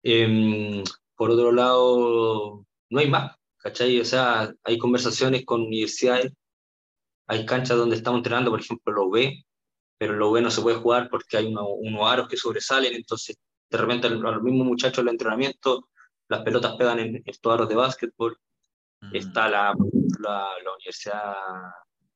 Eh, 0.04 0.84
por 1.16 1.32
otro 1.32 1.52
lado, 1.52 2.66
no 2.90 3.00
hay 3.00 3.10
más, 3.10 3.36
¿cachai? 3.58 4.00
O 4.00 4.06
sea, 4.06 4.52
hay 4.64 4.78
conversaciones 4.78 5.46
con 5.46 5.62
universidades, 5.62 6.34
hay 7.28 7.46
canchas 7.46 7.78
donde 7.78 7.96
estamos 7.96 8.20
entrenando, 8.20 8.52
por 8.52 8.62
ejemplo, 8.62 8.94
lo 8.94 9.10
B, 9.10 9.46
pero 10.02 10.16
lo 10.16 10.32
B 10.32 10.42
no 10.42 10.50
se 10.50 10.64
puede 10.64 10.78
jugar 10.78 11.10
porque 11.12 11.38
hay 11.38 11.46
uno, 11.46 11.68
unos 11.68 12.12
aros 12.12 12.28
que 12.28 12.36
sobresalen, 12.36 12.96
entonces 12.96 13.38
de 13.70 13.78
repente 13.78 14.08
a 14.08 14.10
los 14.10 14.42
mismos 14.42 14.66
muchachos 14.66 15.06
del 15.06 15.14
entrenamiento 15.14 15.90
las 16.28 16.42
pelotas 16.42 16.76
pegan 16.76 16.98
en 16.98 17.22
estos 17.24 17.54
aros 17.54 17.70
de 17.70 17.76
básquetbol. 17.76 18.36
Mm. 19.00 19.16
Está 19.16 19.48
la, 19.48 19.76
la, 20.20 20.48
la, 20.64 20.74
universidad, 20.76 21.36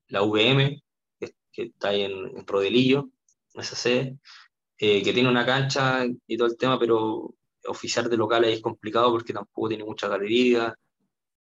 la 0.07 0.21
VM, 0.23 0.81
que, 1.19 1.35
que 1.51 1.61
está 1.65 1.89
ahí 1.89 2.01
en, 2.01 2.35
en 2.35 2.47
Rodelillo, 2.47 3.11
esa 3.53 3.75
sede, 3.75 4.17
eh, 4.79 5.03
que 5.03 5.13
tiene 5.13 5.29
una 5.29 5.45
cancha 5.45 6.07
y 6.25 6.37
todo 6.37 6.47
el 6.47 6.57
tema, 6.57 6.79
pero 6.79 7.35
oficiar 7.67 8.09
de 8.09 8.17
locales 8.17 8.55
es 8.55 8.61
complicado 8.61 9.11
porque 9.11 9.31
tampoco 9.31 9.69
tiene 9.69 9.83
mucha 9.83 10.07
galería. 10.07 10.73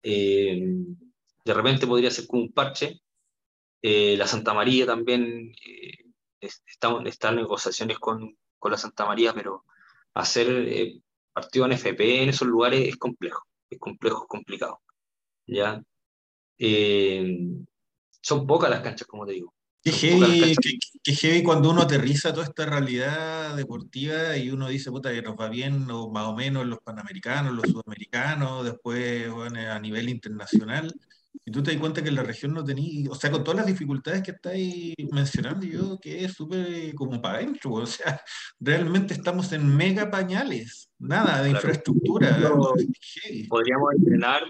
Eh, 0.02 0.61
de 1.45 1.53
repente 1.53 1.88
podría 1.88 2.11
ser 2.11 2.28
como 2.28 2.41
un 2.41 2.52
parche. 2.52 2.99
Eh, 3.82 4.18
la 4.18 4.28
Santa 4.28 4.53
María 4.53 4.86
también 4.86 5.53
eh, 6.44 6.49
está, 6.65 6.95
está, 7.06 7.30
en 7.30 7.36
negociaciones 7.38 7.99
con, 7.99 8.38
con, 8.60 8.72
la 8.72 8.78
Santa 8.78 9.06
María, 9.06 9.34
pero 9.34 9.65
hacer 10.14 10.48
eh, 10.49 11.02
partido 11.32 11.65
en 11.65 11.74
FP 11.74 12.24
en 12.24 12.30
esos 12.30 12.48
lugares 12.48 12.88
es 12.88 12.98
complejo, 12.98 13.44
es 13.70 13.80
complejo, 13.80 14.24
es 14.24 14.28
complicado. 14.28 14.82
¿ya? 15.48 15.82
son 18.22 18.48
pocas 18.48 18.70
las 18.70 18.82
canchas, 18.82 19.07
como 19.07 19.26
te 19.26 19.34
digo. 19.34 19.53
Qué 19.84 19.91
heavy, 19.91 20.56
qué, 20.61 20.80
qué 21.03 21.14
heavy, 21.14 21.44
cuando 21.44 21.70
uno 21.70 21.82
aterriza 21.82 22.32
toda 22.32 22.45
esta 22.45 22.65
realidad 22.65 23.53
deportiva 23.57 24.38
y 24.38 24.49
uno 24.49 24.70
dice, 24.70 24.90
puta, 24.90 25.11
que 25.11 25.22
nos 25.22 25.36
va 25.36 25.49
bien 25.49 25.91
o 25.91 26.10
más 26.10 26.28
o 26.28 26.34
menos 26.34 26.65
los 26.65 26.80
panamericanos, 26.80 27.53
los 27.53 27.70
sudamericanos, 27.70 28.64
después 28.64 29.30
bueno, 29.30 29.60
a 29.60 29.78
nivel 29.80 30.07
internacional, 30.07 30.94
y 31.45 31.51
tú 31.51 31.61
te 31.64 31.72
das 31.72 31.80
cuenta 31.80 32.01
que 32.01 32.10
en 32.10 32.15
la 32.15 32.23
región 32.23 32.53
no 32.53 32.64
tenías, 32.64 33.10
o 33.10 33.15
sea, 33.15 33.31
con 33.31 33.43
todas 33.43 33.57
las 33.57 33.65
dificultades 33.65 34.23
que 34.23 34.31
estáis 34.31 34.93
mencionando, 35.11 35.65
yo 35.65 35.99
que 35.99 36.23
es 36.23 36.34
súper 36.34 36.93
como 36.95 37.22
para 37.22 37.39
adentro, 37.39 37.72
o 37.73 37.85
sea, 37.85 38.22
realmente 38.60 39.14
estamos 39.14 39.51
en 39.51 39.76
mega 39.76 40.10
pañales, 40.10 40.89
nada 40.99 41.41
de 41.41 41.49
claro. 41.49 41.68
infraestructura. 41.68 42.38
No, 42.38 42.73
podríamos 43.49 43.93
entrenar, 43.97 44.43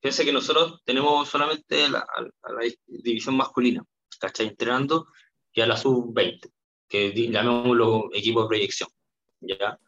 fíjense 0.00 0.24
que 0.24 0.32
nosotros 0.32 0.80
tenemos 0.84 1.28
solamente 1.28 1.88
la, 1.88 2.06
la, 2.16 2.52
la 2.54 2.72
división 2.86 3.36
masculina 3.36 3.84
¿cachai? 4.20 4.48
Entrenando, 4.48 5.08
y 5.52 5.60
a 5.60 5.66
la 5.66 5.76
sub-20, 5.76 6.52
que 6.88 7.12
llamémoslo 7.12 8.10
equipo 8.12 8.42
de 8.42 8.48
proyección, 8.48 8.88
¿ya? 9.40 9.78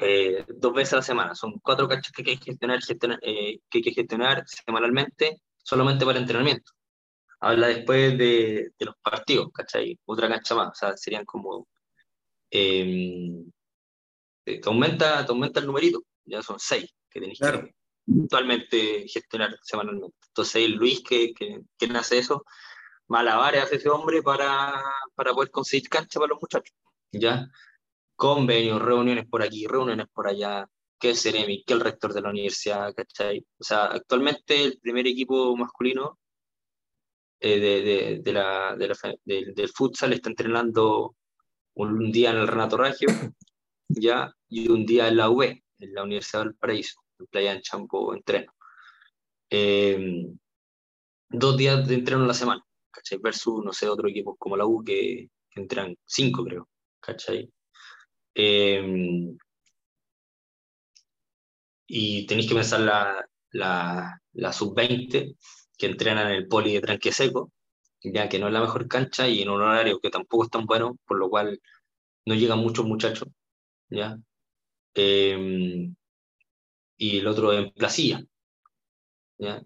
Eh, 0.00 0.44
dos 0.48 0.72
veces 0.72 0.94
a 0.94 0.96
la 0.96 1.02
semana, 1.02 1.34
son 1.34 1.58
cuatro 1.60 1.88
canchas 1.88 2.12
que 2.12 2.22
hay 2.28 2.36
que 2.36 2.44
gestionar, 2.44 2.82
gestionar 2.82 3.18
eh, 3.22 3.60
que 3.70 3.78
hay 3.78 3.82
que 3.82 3.92
gestionar 3.92 4.44
semanalmente, 4.46 5.40
solamente 5.62 6.04
para 6.04 6.18
entrenamiento. 6.18 6.72
Habla 7.40 7.68
después 7.68 8.16
de, 8.18 8.72
de, 8.78 8.84
los 8.84 8.96
partidos, 9.02 9.50
¿cachai? 9.52 9.98
Otra 10.06 10.28
cancha 10.28 10.54
más, 10.54 10.68
o 10.70 10.74
sea, 10.74 10.96
serían 10.96 11.24
como... 11.24 11.68
Eh, 12.50 13.44
te, 14.44 14.60
aumenta, 14.64 15.24
te 15.24 15.32
aumenta 15.32 15.60
el 15.60 15.66
numerito, 15.66 16.02
ya 16.24 16.42
son 16.42 16.58
seis 16.58 16.94
que 17.10 17.20
tenéis 17.20 17.38
claro. 17.38 17.62
que 17.62 17.74
actualmente 18.22 19.08
gestionar 19.08 19.56
semanalmente. 19.62 20.16
Entonces, 20.28 20.68
Luis, 20.70 21.02
que, 21.02 21.32
que, 21.32 21.60
que 21.78 21.86
nace 21.86 22.18
eso, 22.18 22.44
malabares 23.08 23.62
hace 23.62 23.76
ese 23.76 23.88
hombre 23.88 24.22
para, 24.22 24.82
para 25.14 25.32
poder 25.32 25.50
conseguir 25.50 25.88
cancha 25.88 26.18
para 26.18 26.30
los 26.30 26.40
muchachos, 26.40 26.74
¿ya? 27.12 27.48
Convenios, 28.16 28.80
reuniones 28.80 29.26
por 29.26 29.42
aquí, 29.42 29.66
reuniones 29.66 30.06
por 30.12 30.28
allá, 30.28 30.68
que 30.98 31.10
el 31.10 31.16
Ceremi, 31.16 31.64
que 31.64 31.74
el 31.74 31.80
rector 31.80 32.12
de 32.12 32.20
la 32.22 32.30
universidad, 32.30 32.94
¿cachai? 32.94 33.44
O 33.58 33.64
sea, 33.64 33.86
actualmente 33.86 34.62
el 34.62 34.78
primer 34.78 35.06
equipo 35.06 35.56
masculino 35.56 36.18
eh, 37.40 37.58
de, 37.60 37.82
de, 37.82 38.18
de, 38.22 38.32
la, 38.32 38.76
de 38.76 38.88
la, 38.88 38.94
del 39.24 39.68
futsal 39.68 40.12
está 40.12 40.30
entrenando 40.30 41.16
un 41.74 42.12
día 42.12 42.30
en 42.30 42.36
el 42.38 42.48
Renato 42.48 42.76
Raggio, 42.76 43.08
¿ya? 43.88 44.32
Y 44.48 44.68
un 44.70 44.86
día 44.86 45.08
en 45.08 45.16
la 45.16 45.30
UB, 45.30 45.42
en 45.42 45.94
la 45.94 46.04
Universidad 46.04 46.44
del 46.44 46.54
Paraíso, 46.54 47.00
en 47.18 47.26
Playa 47.26 47.52
en 47.52 47.62
Champo, 47.62 48.14
entreno. 48.14 48.52
Eh, 49.50 50.26
dos 51.28 51.56
días 51.56 51.86
de 51.86 51.94
entreno 51.94 52.22
en 52.22 52.28
la 52.28 52.34
semana. 52.34 52.64
¿cachai? 52.94 53.18
Versus, 53.18 53.64
no 53.64 53.72
sé, 53.72 53.88
otro 53.88 54.08
equipo 54.08 54.36
como 54.36 54.56
la 54.56 54.66
U 54.66 54.82
que, 54.84 55.28
que 55.50 55.60
entran 55.60 55.96
cinco, 56.04 56.44
creo, 56.44 56.68
¿cachai? 57.00 57.50
Eh, 58.34 59.36
y 61.86 62.26
tenéis 62.26 62.48
que 62.48 62.54
pensar 62.54 62.80
la, 62.80 63.26
la, 63.52 64.20
la 64.32 64.52
sub-20 64.52 65.36
que 65.78 65.86
entrenan 65.86 66.28
en 66.28 66.34
el 66.34 66.48
poli 66.48 66.74
de 66.74 66.80
tranque 66.80 67.12
seco, 67.12 67.52
ya 68.02 68.28
que 68.28 68.38
no 68.38 68.48
es 68.48 68.52
la 68.52 68.60
mejor 68.60 68.88
cancha 68.88 69.28
y 69.28 69.42
en 69.42 69.50
un 69.50 69.62
horario 69.62 70.00
que 70.00 70.10
tampoco 70.10 70.44
es 70.44 70.50
tan 70.50 70.66
bueno, 70.66 70.98
por 71.06 71.18
lo 71.18 71.30
cual 71.30 71.60
no 72.26 72.34
llegan 72.34 72.58
muchos 72.60 72.86
muchachos, 72.86 73.28
¿ya? 73.90 74.18
Eh, 74.94 75.90
y 76.96 77.18
el 77.18 77.26
otro 77.26 77.52
en 77.52 77.72
Placilla, 77.72 78.24
¿ya? 79.38 79.62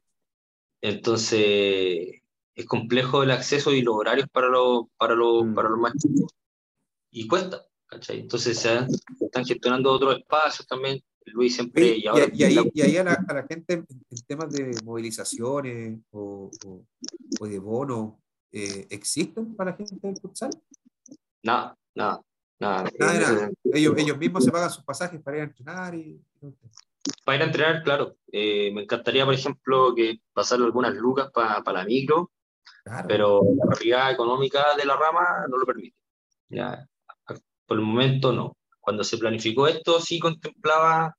Entonces, 0.81 2.23
es 2.55 2.67
complejo 2.67 3.23
el 3.23 3.31
acceso 3.31 3.73
y 3.73 3.83
los 3.83 3.95
horarios 3.97 4.29
para 4.31 4.49
los, 4.49 4.87
para 4.97 5.15
los, 5.15 5.45
mm. 5.47 5.55
para 5.55 5.69
los 5.71 5.79
más 5.79 5.93
chicos 5.95 6.33
y 7.11 7.29
cuesta, 7.29 7.68
¿cachai? 7.89 8.21
Entonces 8.21 8.59
se 8.59 8.87
están 9.21 9.45
gestionando 9.45 9.91
otros 9.91 10.17
espacios 10.19 10.67
también, 10.67 11.03
Luis 11.27 11.55
siempre... 11.55 11.97
Y, 11.97 12.03
y, 12.03 12.07
ahora, 12.07 12.27
y, 12.33 12.43
ahí, 12.45 12.71
y 12.73 12.81
ahí 12.83 12.97
a, 12.97 13.05
la, 13.05 13.25
a, 13.27 13.35
la, 13.35 13.47
gente 13.47 13.75
en, 13.75 13.87
temas 14.27 14.51
de 14.51 14.79
movilizaciones 14.85 16.01
o, 16.11 16.51
o, 16.67 16.85
o 17.41 17.47
de 17.47 17.59
bono, 17.59 18.21
eh, 18.53 18.87
¿existen 18.91 19.55
para 19.55 19.73
la 19.73 19.77
gente 19.77 20.07
del 20.07 20.17
futsal? 20.17 20.51
Nada, 21.43 21.77
nada. 21.95 22.23
Nada, 22.61 22.91
nada, 22.99 23.21
nada. 23.21 23.51
Ellos, 23.73 23.95
ellos 23.97 24.19
mismos 24.19 24.45
se 24.45 24.51
pagan 24.51 24.71
sus 24.71 24.85
pasajes 24.85 25.21
para 25.23 25.37
ir 25.37 25.43
a 25.43 25.47
entrenar 25.47 25.95
y... 25.95 26.21
Para 27.25 27.37
ir 27.37 27.43
a 27.43 27.47
entrenar, 27.47 27.83
claro. 27.85 28.17
Eh, 28.33 28.73
me 28.73 28.83
encantaría, 28.83 29.25
por 29.25 29.35
ejemplo, 29.35 29.95
que 29.95 30.21
pasar 30.33 30.59
algunas 30.61 30.95
lucas 30.95 31.31
para 31.33 31.63
pa 31.63 31.73
la 31.73 31.85
micro, 31.85 32.33
Claro. 32.85 33.09
Pero 33.09 33.43
la 33.57 33.75
realidad 33.75 34.13
económica 34.13 34.75
de 34.77 34.87
la 34.87 34.97
rama 34.97 35.47
no 35.49 35.59
lo 35.59 35.67
permite. 35.67 35.97
Ya, 36.49 36.89
por 37.69 37.79
el 37.79 37.85
momento 37.85 38.33
no. 38.33 38.57
Cuando 38.81 39.05
se 39.05 39.19
planificó 39.19 39.69
esto, 39.69 40.01
sí 40.01 40.19
contemplaba 40.19 41.15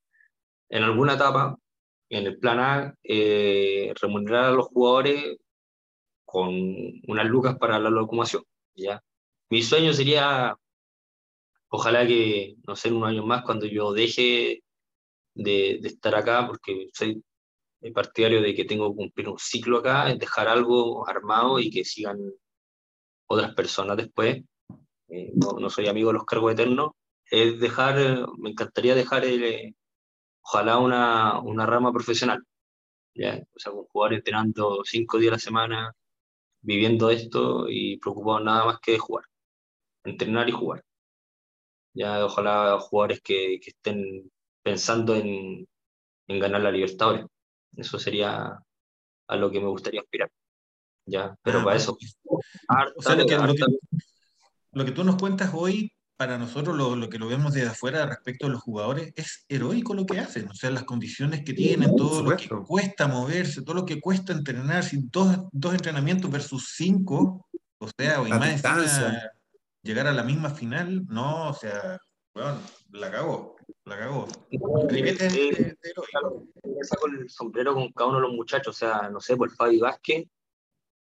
en 0.69 0.83
alguna 0.83 1.13
etapa, 1.13 1.57
en 2.09 2.25
el 2.25 2.39
plan 2.39 2.59
A, 2.59 2.95
eh, 3.03 3.93
remunerar 4.01 4.45
a 4.45 4.51
los 4.51 4.67
jugadores 4.67 5.37
con 6.25 6.49
unas 7.07 7.25
lucas 7.27 7.57
para 7.57 7.79
la 7.79 7.89
locomoción. 7.89 8.43
¿ya? 8.75 9.01
Mi 9.49 9.61
sueño 9.61 9.93
sería, 9.93 10.55
ojalá 11.69 12.05
que, 12.07 12.55
no 12.67 12.75
sé, 12.75 12.89
en 12.89 12.95
un 12.95 13.05
año 13.05 13.25
más, 13.25 13.43
cuando 13.43 13.67
yo 13.67 13.93
deje 13.93 14.63
de, 15.35 15.79
de 15.81 15.87
estar 15.87 16.15
acá, 16.15 16.47
porque 16.47 16.89
soy 16.93 17.23
partidario 17.93 18.41
de 18.41 18.55
que 18.55 18.65
tengo 18.65 18.89
que 18.91 18.97
cumplir 18.97 19.29
un 19.29 19.39
ciclo 19.39 19.79
acá, 19.79 20.13
dejar 20.15 20.47
algo 20.47 21.07
armado 21.07 21.59
y 21.59 21.69
que 21.69 21.85
sigan 21.85 22.19
otras 23.27 23.53
personas 23.53 23.97
después. 23.97 24.43
Eh, 25.09 25.31
no, 25.35 25.59
no, 25.59 25.69
soy 25.69 25.87
amigo 25.87 26.09
de 26.09 26.15
los 26.15 26.25
cargos 26.25 26.53
eternos. 26.53 26.91
Es 27.25 27.59
dejar, 27.59 28.27
me 28.37 28.51
encantaría 28.51 28.95
dejar, 28.95 29.25
el, 29.25 29.43
eh, 29.43 29.75
ojalá, 30.41 30.77
una, 30.79 31.39
una 31.41 31.65
rama 31.65 31.91
profesional. 31.93 32.43
¿ya? 33.15 33.41
O 33.55 33.59
sea, 33.59 33.71
un 33.71 33.85
jugador 33.85 34.15
entrenando 34.15 34.81
cinco 34.85 35.17
días 35.19 35.31
a 35.31 35.35
la 35.35 35.39
semana, 35.39 35.93
viviendo 36.61 37.09
esto 37.09 37.67
y 37.69 37.97
preocupado 37.97 38.39
nada 38.41 38.65
más 38.65 38.79
que 38.79 38.93
de 38.93 38.99
jugar. 38.99 39.25
Entrenar 40.03 40.49
y 40.49 40.53
jugar. 40.53 40.83
ya 41.93 42.25
ojalá 42.25 42.79
jugadores 42.79 43.21
que, 43.21 43.59
que 43.61 43.71
estén 43.71 44.31
pensando 44.63 45.15
en, 45.15 45.67
en, 46.27 46.39
ganar 46.39 46.61
la 46.61 46.71
Libertadores. 46.71 47.25
Eso 47.75 47.99
sería 47.99 48.59
a 49.27 49.35
lo 49.37 49.51
que 49.51 49.59
me 49.59 49.67
gustaría 49.67 50.01
aspirar. 50.01 50.31
Ya, 51.05 51.35
pero 51.43 51.59
ah, 51.59 51.63
para 51.65 51.77
eso. 51.77 51.97
o 52.97 53.01
sea, 53.01 53.15
lo 53.15 53.25
que, 53.25 53.37
lo, 53.37 53.53
que, 53.53 53.65
lo 54.71 54.85
que, 54.85 54.91
tú 54.91 55.03
nos 55.03 55.15
cuentas 55.15 55.51
hoy 55.53 55.91
para 56.19 56.37
nosotros 56.37 56.75
lo, 56.75 56.97
lo, 56.97 57.09
que 57.09 57.17
lo 57.17 57.29
vemos 57.29 57.53
desde 57.53 57.69
afuera 57.69 58.05
respecto 58.05 58.47
a 58.47 58.49
los 58.49 58.61
jugadores 58.61 59.13
es 59.15 59.45
heroico 59.47 59.93
lo 59.93 60.05
que 60.05 60.19
hacen, 60.19 60.49
o 60.49 60.53
sea, 60.53 60.69
las 60.69 60.83
condiciones 60.83 61.45
que 61.45 61.53
tienen, 61.53 61.95
todo 61.95 62.21
lo 62.21 62.35
que 62.35 62.49
cuesta 62.67 63.07
moverse, 63.07 63.61
todo 63.61 63.75
lo 63.75 63.85
que 63.85 64.01
cuesta 64.01 64.33
entrenar, 64.33 64.83
sin 64.83 65.09
dos, 65.09 65.37
dos 65.53 65.73
entrenamientos 65.73 66.29
versus 66.29 66.73
cinco, 66.75 67.47
o 67.77 67.89
sea, 67.97 68.21
o 68.21 68.25
más 68.25 68.61
llegar 69.81 70.07
a 70.07 70.11
la 70.11 70.23
misma 70.23 70.49
final, 70.49 71.05
no, 71.07 71.51
o 71.51 71.53
sea, 71.53 71.97
bueno, 72.33 72.59
la 72.91 73.11
cagó, 73.11 73.55
la 73.85 73.97
cagó. 73.97 74.27
Eh, 74.89 75.75
saco 76.83 77.07
el 77.07 77.29
sombrero 77.29 77.73
con 77.73 77.93
cada 77.93 78.09
uno 78.09 78.19
de 78.19 78.27
los 78.27 78.35
muchachos, 78.35 78.75
o 78.75 78.77
sea, 78.77 79.09
no 79.09 79.21
sé, 79.21 79.37
por 79.37 79.49
Fabi 79.51 79.79
Vázquez, 79.79 80.27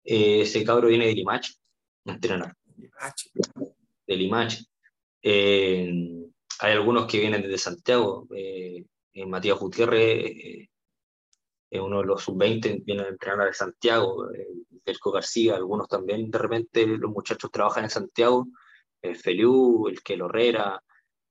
eh, 0.04 0.42
ese 0.42 0.64
cabro 0.64 0.88
viene 0.88 1.06
de 1.06 1.14
Limache, 1.14 1.54
entrenar. 2.06 2.56
De 4.06 4.16
Limache. 4.16 4.66
Eh, 5.22 5.92
hay 6.60 6.72
algunos 6.74 7.08
que 7.08 7.20
vienen 7.20 7.42
desde 7.42 7.58
Santiago. 7.58 8.28
Eh, 8.36 8.86
eh 9.14 9.26
Matías 9.26 9.60
Gutiérrez, 9.60 10.70
es 11.70 11.82
uno 11.82 12.00
de 12.02 12.06
los 12.06 12.24
sub-20, 12.24 12.84
viene 12.86 13.04
a 13.04 13.08
entrenar 13.08 13.48
de 13.48 13.54
Santiago. 13.54 14.28
Perco 14.84 15.12
García, 15.12 15.56
algunos 15.56 15.88
también, 15.88 16.30
de 16.30 16.38
repente, 16.38 16.86
los 16.86 17.12
muchachos 17.12 17.50
trabajan 17.52 17.86
en 17.86 17.90
Santiago. 17.90 18.48
Feliu, 19.02 19.88
el 19.88 20.02
que 20.04 20.14
Herrera, 20.14 20.82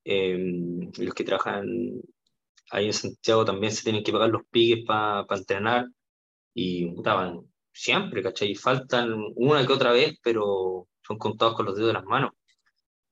los 0.05 1.15
que 1.15 1.25
trabajan 1.25 2.03
ahí 2.71 2.87
en 2.87 2.93
Santiago 2.93 3.45
también 3.45 3.73
se 3.73 3.85
tienen 3.85 4.03
que 4.03 4.13
pagar 4.13 4.31
los 4.31 4.43
piques 4.51 4.85
para 4.87 5.27
entrenar. 5.31 5.89
Y 6.55 6.89
estaban 6.97 7.53
siempre, 7.73 8.23
¿cachai? 8.23 8.55
Faltan 8.55 9.15
una 9.37 9.67
que 9.67 9.73
otra 9.73 9.93
vez, 9.93 10.19
pero 10.23 10.89
son 11.07 11.19
contados 11.19 11.55
con 11.55 11.67
los 11.67 11.77
dedos 11.77 11.89
de 11.89 11.95
las 11.95 12.05
manos. 12.05 12.33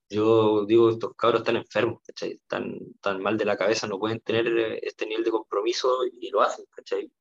Yo 0.08 0.66
digo, 0.66 0.90
estos 0.90 1.14
cabros 1.14 1.42
están 1.42 1.56
enfermos, 1.56 2.00
¿cachai? 2.04 2.32
Están, 2.32 2.78
tan 3.00 3.22
mal 3.22 3.38
de 3.38 3.44
la 3.44 3.56
cabeza, 3.56 3.86
no 3.86 3.98
pueden 3.98 4.20
tener 4.20 4.46
eh, 4.48 4.80
este 4.82 5.06
nivel 5.06 5.24
de 5.24 5.30
compromiso 5.30 6.04
y 6.04 6.30
lo 6.30 6.42
hacen, 6.42 6.64
¿cachai? 6.70 7.12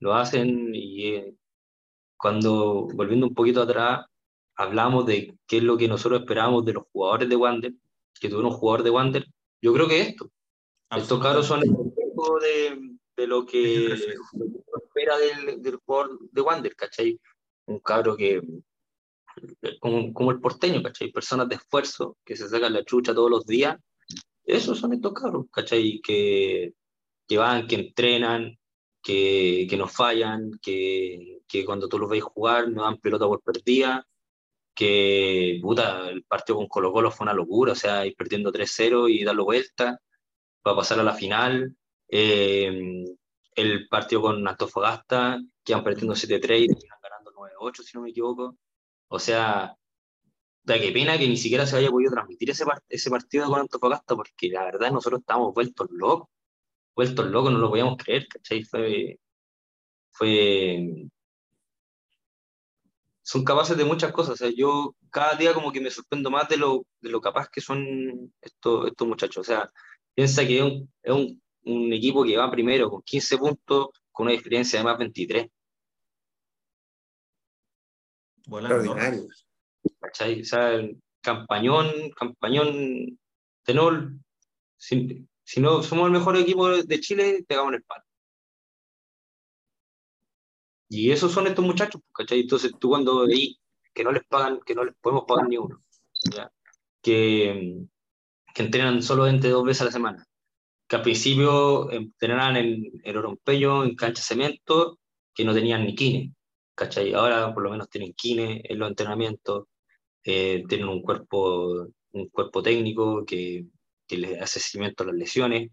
Lo 0.00 0.14
hacen 0.14 0.74
y 0.74 1.06
eh, 1.14 1.34
cuando, 2.16 2.88
volviendo 2.92 3.26
un 3.26 3.34
poquito 3.34 3.62
atrás, 3.62 4.06
hablamos 4.56 5.06
de 5.06 5.38
qué 5.46 5.58
es 5.58 5.62
lo 5.62 5.76
que 5.76 5.86
nosotros 5.86 6.20
esperábamos 6.22 6.64
de 6.64 6.72
los 6.72 6.84
jugadores 6.92 7.28
de 7.28 7.36
Wander, 7.36 7.72
que 8.20 8.28
tuvieron 8.28 8.52
un 8.52 8.58
jugador 8.58 8.82
de 8.82 8.90
Wander, 8.90 9.26
yo 9.62 9.72
creo 9.72 9.88
que 9.88 10.00
esto. 10.00 10.30
Estos 10.90 11.22
cabros 11.22 11.46
son 11.46 11.60
el 11.60 11.68
reflejo 11.68 12.40
de, 12.40 12.98
de, 13.16 13.26
lo 13.28 13.46
que 13.46 13.92
espera 13.92 15.18
del, 15.18 15.62
del 15.62 15.76
jugador 15.76 16.18
de 16.32 16.40
Wander, 16.40 16.74
¿cachai? 16.74 17.20
Un 17.66 17.78
cabro 17.78 18.16
que 18.16 18.42
como, 19.80 20.12
como 20.12 20.30
el 20.30 20.40
porteño, 20.40 20.82
¿cachai? 20.82 21.10
Personas 21.12 21.48
de 21.48 21.56
esfuerzo 21.56 22.16
que 22.24 22.36
se 22.36 22.48
sacan 22.48 22.72
la 22.72 22.84
chucha 22.84 23.14
todos 23.14 23.30
los 23.30 23.46
días. 23.46 23.76
Esos 24.44 24.78
son 24.78 24.94
estos 24.94 25.12
cabros, 25.12 25.46
¿cachai? 25.52 26.00
Que, 26.02 26.72
que 27.26 27.38
van, 27.38 27.66
que 27.66 27.76
entrenan, 27.76 28.56
que, 29.02 29.66
que 29.68 29.76
no 29.76 29.88
fallan, 29.88 30.52
que, 30.62 31.40
que 31.46 31.64
cuando 31.64 31.88
tú 31.88 31.98
los 31.98 32.10
veis 32.10 32.24
jugar 32.24 32.70
no 32.70 32.84
dan 32.84 32.98
pelota 32.98 33.26
por 33.26 33.42
perdida, 33.42 34.06
que 34.74 35.58
puta, 35.62 36.08
el 36.08 36.24
partido 36.24 36.58
con 36.58 36.68
Colo 36.68 36.92
Colo 36.92 37.10
fue 37.10 37.24
una 37.24 37.34
locura, 37.34 37.72
o 37.72 37.74
sea, 37.74 38.06
ir 38.06 38.14
perdiendo 38.16 38.52
3-0 38.52 39.10
y 39.10 39.24
darlo 39.24 39.44
vuelta 39.44 40.00
para 40.62 40.76
pasar 40.76 41.00
a 41.00 41.02
la 41.02 41.14
final. 41.14 41.74
Eh, 42.08 43.04
el 43.56 43.88
partido 43.88 44.22
con 44.22 44.46
Antofagasta, 44.46 45.40
que 45.64 45.74
van 45.74 45.82
perdiendo 45.82 46.14
7-3 46.14 46.60
y 46.60 46.68
terminan 46.68 46.98
ganando 47.02 47.32
9-8, 47.32 47.82
si 47.82 47.96
no 47.96 48.02
me 48.04 48.10
equivoco. 48.10 48.56
O 49.08 49.18
sea, 49.18 49.76
da 50.68 50.78
qué 50.78 50.92
pena 50.92 51.18
que 51.18 51.28
ni 51.28 51.36
siquiera 51.36 51.66
se 51.66 51.76
haya 51.76 51.90
podido 51.90 52.12
transmitir 52.12 52.50
ese, 52.50 52.64
ese 52.88 53.10
partido 53.10 53.46
con 53.48 53.60
Antofagasta, 53.60 54.14
porque 54.16 54.48
la 54.50 54.64
verdad 54.64 54.92
nosotros 54.92 55.20
estábamos 55.20 55.54
vueltos 55.54 55.88
locos, 55.90 56.28
vueltos 56.94 57.26
locos, 57.26 57.52
no 57.52 57.58
lo 57.58 57.70
podíamos 57.70 57.96
creer, 57.98 58.28
¿cachai? 58.28 58.64
Fue, 58.64 59.18
fue... 60.12 61.08
Son 63.22 63.44
capaces 63.44 63.76
de 63.76 63.84
muchas 63.84 64.12
cosas, 64.12 64.34
o 64.34 64.36
sea, 64.36 64.50
yo 64.54 64.94
cada 65.10 65.34
día 65.36 65.54
como 65.54 65.70
que 65.72 65.80
me 65.80 65.90
sorprendo 65.90 66.30
más 66.30 66.48
de 66.48 66.56
lo, 66.56 66.84
de 67.00 67.10
lo 67.10 67.20
capaz 67.20 67.48
que 67.50 67.60
son 67.60 68.32
estos, 68.40 68.88
estos 68.88 69.08
muchachos, 69.08 69.38
o 69.38 69.44
sea, 69.44 69.70
piensa 70.14 70.46
que 70.46 70.58
es 70.58 70.64
un, 70.64 70.92
es 71.02 71.12
un, 71.12 71.42
un 71.64 71.92
equipo 71.92 72.24
que 72.24 72.36
va 72.36 72.50
primero 72.50 72.90
con 72.90 73.02
15 73.02 73.38
puntos, 73.38 73.88
con 74.12 74.26
una 74.26 74.32
diferencia 74.32 74.78
de 74.78 74.84
más 74.84 74.98
23 74.98 75.46
Extraordinario. 78.50 79.26
¿Cachai? 80.00 80.40
O 80.40 80.44
sea, 80.44 80.80
campañón, 81.20 82.10
campañón, 82.16 83.18
tenor. 83.64 84.12
Si, 84.76 85.26
si, 85.44 85.60
no 85.60 85.82
somos 85.82 86.06
el 86.06 86.12
mejor 86.12 86.36
equipo 86.36 86.68
de 86.68 87.00
Chile, 87.00 87.44
pegamos 87.46 87.74
el 87.74 87.82
palo. 87.82 88.04
Y 90.88 91.10
esos 91.10 91.32
son 91.32 91.46
estos 91.46 91.64
muchachos, 91.64 92.00
¿cachai? 92.14 92.40
Entonces 92.40 92.72
tú 92.78 92.88
cuando 92.88 93.26
veis 93.26 93.58
que 93.92 94.04
no 94.04 94.12
les 94.12 94.24
pagan, 94.24 94.60
que 94.64 94.74
no 94.74 94.84
les 94.84 94.94
podemos 95.00 95.24
pagar 95.26 95.48
ni 95.48 95.58
uno, 95.58 95.82
Que, 97.02 97.84
que 98.54 98.62
entrenan 98.62 99.02
solamente 99.02 99.48
dos 99.48 99.64
veces 99.64 99.82
a 99.82 99.84
la 99.86 99.92
semana, 99.92 100.26
que 100.86 100.96
al 100.96 101.02
principio 101.02 101.90
entrenaban 101.90 102.56
en 102.56 103.00
el 103.04 103.16
Orompeño, 103.16 103.84
en 103.84 103.96
cancha 103.96 104.22
cemento, 104.22 104.98
que 105.34 105.44
no 105.44 105.52
tenían 105.52 105.84
ni 105.84 105.94
kine, 105.94 106.34
Ahora 107.14 107.52
por 107.52 107.62
lo 107.62 107.70
menos 107.70 107.88
tienen 107.88 108.12
kine 108.12 108.62
en 108.64 108.78
los 108.78 108.88
entrenamientos, 108.88 109.66
eh, 110.22 110.64
tienen 110.68 110.88
un 110.88 111.02
cuerpo, 111.02 111.88
un 112.12 112.28
cuerpo 112.28 112.62
técnico 112.62 113.24
que, 113.24 113.66
les 114.10 114.40
hace 114.40 114.60
seguimiento 114.60 115.02
a 115.02 115.06
las 115.06 115.16
lesiones, 115.16 115.70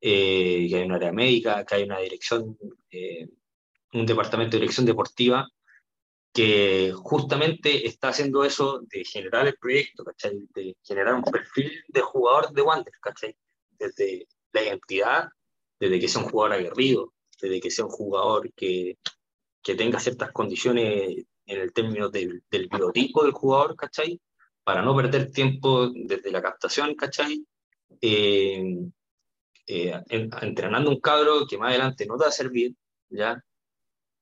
eh, 0.00 0.66
que 0.68 0.76
hay 0.76 0.84
una 0.84 0.96
área 0.96 1.12
médica, 1.12 1.64
que 1.64 1.74
hay 1.76 1.82
una 1.84 1.98
dirección, 2.00 2.58
eh, 2.90 3.28
un 3.92 4.06
departamento 4.06 4.56
de 4.56 4.60
dirección 4.62 4.86
deportiva 4.86 5.48
que 6.32 6.92
justamente 6.94 7.86
está 7.86 8.08
haciendo 8.08 8.44
eso 8.44 8.80
de 8.90 9.04
generar 9.04 9.46
el 9.46 9.56
proyecto. 9.58 10.02
De 10.54 10.76
generar 10.82 11.14
un 11.14 11.24
perfil 11.24 11.70
de 11.88 12.00
jugador 12.00 12.52
de 12.52 12.62
Wander, 12.62 12.94
¿cachai? 13.00 13.36
Desde 13.78 14.26
la 14.52 14.62
identidad, 14.62 15.28
desde 15.78 16.00
que 16.00 16.08
sea 16.08 16.22
un 16.22 16.30
jugador 16.30 16.56
aguerrido, 16.58 17.12
desde 17.40 17.60
que 17.60 17.70
sea 17.70 17.84
un 17.84 17.90
jugador 17.90 18.52
que, 18.54 18.98
que 19.62 19.74
tenga 19.74 20.00
ciertas 20.00 20.32
condiciones 20.32 21.24
en 21.46 21.60
el 21.60 21.72
término 21.72 22.08
del, 22.08 22.42
biotipo 22.50 23.22
del 23.22 23.32
jugador, 23.32 23.76
¿cachai? 23.76 24.20
Para 24.64 24.82
no 24.82 24.94
perder 24.96 25.30
tiempo 25.30 25.88
desde 25.88 26.30
la 26.30 26.42
captación, 26.42 26.94
¿cachai? 26.94 27.44
Eh, 28.00 28.62
eh, 29.66 30.02
entrenando 30.08 30.90
un 30.90 31.00
cabro 31.00 31.46
que 31.46 31.58
más 31.58 31.70
adelante 31.70 32.06
no 32.06 32.16
te 32.16 32.24
va 32.24 32.28
a 32.28 32.32
servir, 32.32 32.74
¿ya? 33.08 33.42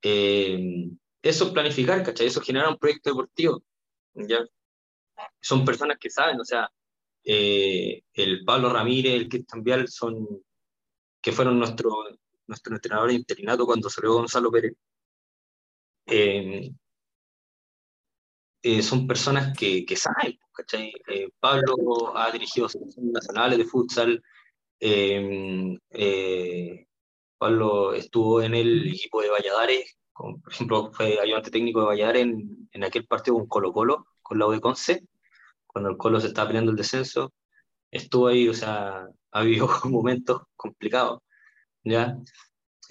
Eh, 0.02 0.90
eso 1.22 1.46
es 1.46 1.50
planificar, 1.50 2.02
¿cachai? 2.02 2.26
Eso 2.26 2.40
genera 2.40 2.68
un 2.68 2.78
proyecto 2.78 3.10
deportivo, 3.10 3.62
¿ya? 4.14 4.44
Son 5.40 5.64
personas 5.64 5.98
que 5.98 6.10
saben, 6.10 6.40
o 6.40 6.44
sea, 6.44 6.70
el 7.22 8.44
Pablo 8.46 8.70
Ramírez, 8.70 9.14
el 9.14 9.28
Cristian 9.28 9.62
Vial, 9.62 9.88
son, 9.88 10.26
que 11.20 11.32
fueron 11.32 11.58
nuestro, 11.58 11.90
nuestro 12.46 12.74
entrenador 12.74 13.12
interinato 13.12 13.66
cuando 13.66 13.90
salió 13.90 14.14
Gonzalo 14.14 14.50
Pérez, 14.50 14.72
eh, 16.06 16.72
eh, 18.62 18.82
son 18.82 19.06
personas 19.06 19.56
que, 19.56 19.85
que 19.85 19.97
saben. 19.97 20.39
Eh, 21.09 21.28
Pablo 21.40 22.16
ha 22.16 22.31
dirigido 22.31 22.68
selecciones 22.68 23.12
nacionales 23.12 23.59
de 23.59 23.64
futsal, 23.64 24.22
Pablo 27.39 27.94
estuvo 27.94 28.43
en 28.43 28.55
el 28.55 28.89
equipo 28.89 29.22
de 29.22 29.31
Valladares, 29.31 29.97
por 30.12 30.52
ejemplo, 30.52 30.93
fue 30.93 31.18
ayudante 31.18 31.51
técnico 31.51 31.81
de 31.81 31.86
Valladares 31.86 32.22
en, 32.22 32.68
en 32.72 32.85
aquel 32.85 33.06
partido 33.06 33.36
con 33.36 33.47
Colo 33.47 33.72
Colo, 33.72 34.06
con 34.20 34.39
la 34.39 34.47
U 34.47 34.51
de 34.52 34.60
Conce, 34.60 35.06
cuando 35.66 35.90
el 35.90 35.97
Colo 35.97 36.20
se 36.20 36.28
estaba 36.28 36.48
peleando 36.48 36.72
el 36.72 36.77
descenso, 36.77 37.32
estuvo 37.90 38.28
ahí, 38.28 38.48
o 38.48 38.55
sea, 38.55 39.06
ha 39.32 39.39
habido 39.40 39.68
momentos 39.85 40.43
complicados, 40.56 41.20
¿ya? 41.85 42.18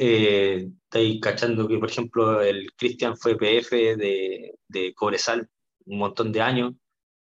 Eh, 0.02 0.70
estáis 0.86 1.20
cachando 1.20 1.68
que, 1.68 1.78
por 1.78 1.90
ejemplo, 1.90 2.42
el 2.42 2.72
Cristian 2.78 3.18
fue 3.18 3.38
PF 3.38 3.98
de, 3.98 4.56
de 4.68 4.94
Cobresal 4.94 5.50
un 5.86 5.98
montón 6.00 6.32
de 6.32 6.42
años, 6.42 6.74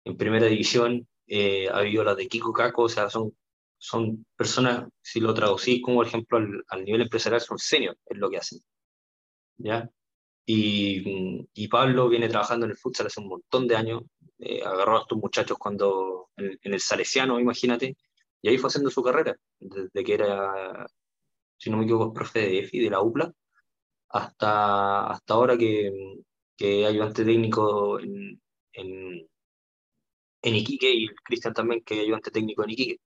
en 0.03 0.17
primera 0.17 0.47
división, 0.47 1.07
eh, 1.27 1.69
ha 1.69 1.77
habido 1.77 2.03
la 2.03 2.15
de 2.15 2.27
Kiko 2.27 2.51
Caco, 2.51 2.83
o 2.83 2.89
sea, 2.89 3.09
son, 3.09 3.37
son 3.77 4.25
personas, 4.35 4.89
si 5.01 5.21
lo 5.21 5.33
traducís 5.33 5.81
como, 5.81 6.03
ejemplo, 6.03 6.37
al, 6.39 6.63
al 6.67 6.83
nivel 6.83 7.03
empresarial, 7.03 7.39
son 7.39 7.57
senior, 7.57 7.97
es 8.05 8.17
lo 8.17 8.29
que 8.29 8.37
hacen. 8.37 8.59
¿Ya? 9.57 9.89
Y, 10.45 11.47
y, 11.53 11.67
Pablo 11.67 12.09
viene 12.09 12.29
trabajando 12.29 12.65
en 12.65 12.71
el 12.71 12.77
futsal 12.77 13.07
hace 13.07 13.21
un 13.21 13.27
montón 13.27 13.67
de 13.67 13.75
años, 13.75 14.03
eh, 14.39 14.61
agarró 14.63 14.97
a 14.97 15.01
estos 15.01 15.17
muchachos 15.17 15.57
cuando 15.57 16.29
en, 16.35 16.57
el 16.63 16.79
Salesiano, 16.81 17.39
imagínate, 17.39 17.95
y 18.41 18.49
ahí 18.49 18.57
fue 18.57 18.69
haciendo 18.69 18.89
su 18.89 19.01
carrera, 19.03 19.37
desde 19.59 20.03
que 20.03 20.13
era, 20.13 20.85
si 21.57 21.69
no 21.69 21.77
me 21.77 21.83
equivoco, 21.83 22.13
profe 22.13 22.39
de 22.39 22.59
EFI, 22.59 22.79
de 22.79 22.89
la 22.89 23.01
UPLA, 23.01 23.33
hasta, 24.09 25.07
hasta 25.07 25.33
ahora 25.33 25.57
que, 25.57 25.91
que 26.55 26.85
ayudante 26.85 27.25
técnico 27.25 27.99
en, 27.99 28.41
en, 28.73 29.27
en 30.41 30.55
Iquique 30.55 30.91
y 30.93 31.07
Cristian 31.23 31.53
también, 31.53 31.81
que 31.83 31.95
es 31.95 32.01
ayudante 32.01 32.31
técnico 32.31 32.63
en 32.63 32.69
Iquique. 32.71 32.99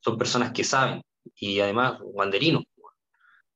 Son 0.00 0.18
personas 0.18 0.52
que 0.52 0.64
saben 0.64 1.02
y 1.36 1.60
además 1.60 2.00
guanderinos, 2.00 2.64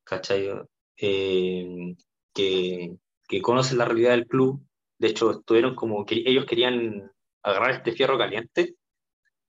¿cachai? 0.05 0.51
Eh, 0.97 1.94
que, 2.32 2.97
que 3.28 3.43
conocen 3.43 3.78
la 3.78 3.85
realidad 3.85 4.10
del 4.12 4.27
club. 4.27 4.62
De 4.98 5.09
hecho, 5.09 5.31
estuvieron 5.31 5.74
como 5.74 6.05
que 6.05 6.23
ellos 6.27 6.47
querían 6.47 7.10
agarrar 7.43 7.73
este 7.73 7.93
fierro 7.93 8.19
caliente 8.19 8.77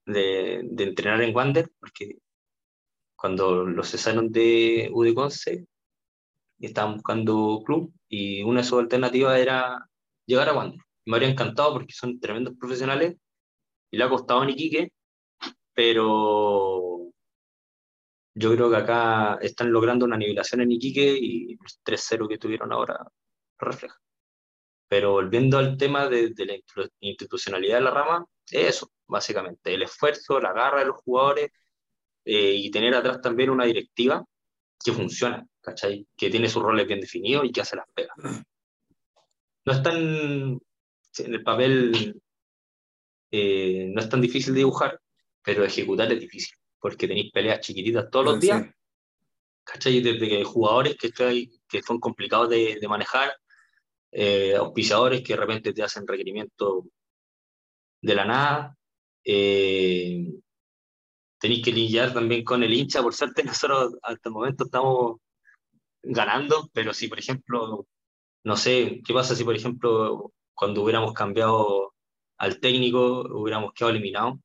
de, 0.05 0.61
de 0.63 0.83
entrenar 0.83 1.21
en 1.21 1.35
Wander, 1.35 1.71
porque 1.79 2.17
cuando 3.19 3.65
los 3.65 3.89
cesaron 3.89 4.31
de 4.31 4.89
UD 4.93 5.13
Conce, 5.13 5.67
estaban 6.59 6.95
buscando 6.95 7.61
club 7.65 7.93
y 8.07 8.43
una 8.43 8.61
de 8.61 8.67
sus 8.67 8.79
alternativas 8.79 9.37
era 9.37 9.85
llegar 10.25 10.49
a 10.49 10.53
Wander. 10.53 10.79
Me 11.05 11.15
habría 11.15 11.29
encantado 11.29 11.73
porque 11.73 11.93
son 11.93 12.19
tremendos 12.19 12.55
profesionales 12.57 13.17
y 13.91 13.97
le 13.97 14.03
ha 14.03 14.09
costado 14.09 14.43
en 14.43 14.51
Iquique, 14.51 14.91
pero 15.73 17.11
yo 18.35 18.55
creo 18.55 18.69
que 18.69 18.77
acá 18.77 19.37
están 19.41 19.71
logrando 19.71 20.05
una 20.05 20.17
nivelación 20.17 20.61
en 20.61 20.71
Iquique 20.71 21.17
y 21.19 21.51
el 21.53 21.57
3-0 21.83 22.27
que 22.29 22.37
tuvieron 22.37 22.71
ahora 22.71 23.05
refleja. 23.57 23.97
Pero 24.87 25.11
volviendo 25.11 25.57
al 25.57 25.77
tema 25.77 26.07
de, 26.07 26.29
de, 26.29 26.45
la 26.45 26.55
institucionalidad 27.01 27.77
de 27.77 27.83
la 27.83 27.91
rama, 27.91 28.25
es 28.49 28.77
eso, 28.77 28.91
básicamente, 29.07 29.73
el 29.73 29.83
esfuerzo, 29.83 30.39
la 30.39 30.53
garra 30.53 30.79
de 30.79 30.85
los 30.85 30.97
jugadores 31.03 31.51
eh, 32.25 32.55
y 32.55 32.71
tener 32.71 32.93
atrás 32.95 33.21
también 33.21 33.49
una 33.49 33.65
directiva 33.65 34.23
que 34.83 34.91
funciona, 34.91 35.45
¿cachai? 35.61 36.07
Que 36.15 36.29
tiene 36.29 36.49
sus 36.49 36.63
roles 36.63 36.87
bien 36.87 37.01
definidos 37.01 37.45
y 37.45 37.51
que 37.51 37.61
hace 37.61 37.75
las 37.75 37.87
pegas. 37.93 38.15
No 39.65 39.73
es 39.73 39.83
tan, 39.83 39.97
en 39.97 41.33
el 41.33 41.43
papel, 41.43 42.21
eh, 43.31 43.91
no 43.93 44.01
es 44.01 44.09
tan 44.09 44.21
difícil 44.21 44.53
de 44.53 44.59
dibujar, 44.59 44.99
pero 45.43 45.63
ejecutar 45.63 46.11
es 46.11 46.19
difícil 46.19 46.55
porque 46.79 47.07
tenéis 47.07 47.31
peleas 47.31 47.59
chiquititas 47.59 48.09
todos 48.09 48.25
los 48.25 48.39
días, 48.39 48.65
¿cachai? 49.63 50.01
Desde 50.01 50.27
que 50.27 50.43
jugadores 50.43 50.95
que, 50.97 51.11
que 51.67 51.81
son 51.81 51.99
complicados 51.99 52.49
de, 52.49 52.77
de 52.79 52.87
manejar, 52.87 53.33
eh, 54.11 54.55
auspiciadores 54.55 55.21
que 55.21 55.33
de 55.33 55.39
repente 55.39 55.73
te 55.73 55.83
hacen 55.83 56.07
requerimientos 56.07 56.85
de 58.01 58.15
la 58.15 58.25
nada, 58.25 58.77
eh, 59.23 60.25
tenéis 61.39 61.63
que 61.63 61.71
lidiar 61.71 62.13
también 62.13 62.43
con 62.43 62.63
el 62.63 62.73
hincha, 62.73 63.01
por 63.01 63.13
suerte 63.13 63.43
nosotros 63.45 63.95
hasta 64.03 64.29
el 64.29 64.33
momento 64.33 64.65
estamos 64.65 65.17
ganando, 66.03 66.69
pero 66.73 66.93
si 66.93 67.07
por 67.07 67.19
ejemplo, 67.19 67.87
no 68.43 68.57
sé, 68.57 69.01
¿qué 69.05 69.13
pasa 69.13 69.35
si 69.35 69.43
por 69.43 69.55
ejemplo 69.55 70.33
cuando 70.53 70.83
hubiéramos 70.83 71.13
cambiado 71.13 71.93
al 72.37 72.59
técnico 72.59 73.21
hubiéramos 73.31 73.73
quedado 73.73 73.91
eliminados? 73.91 74.39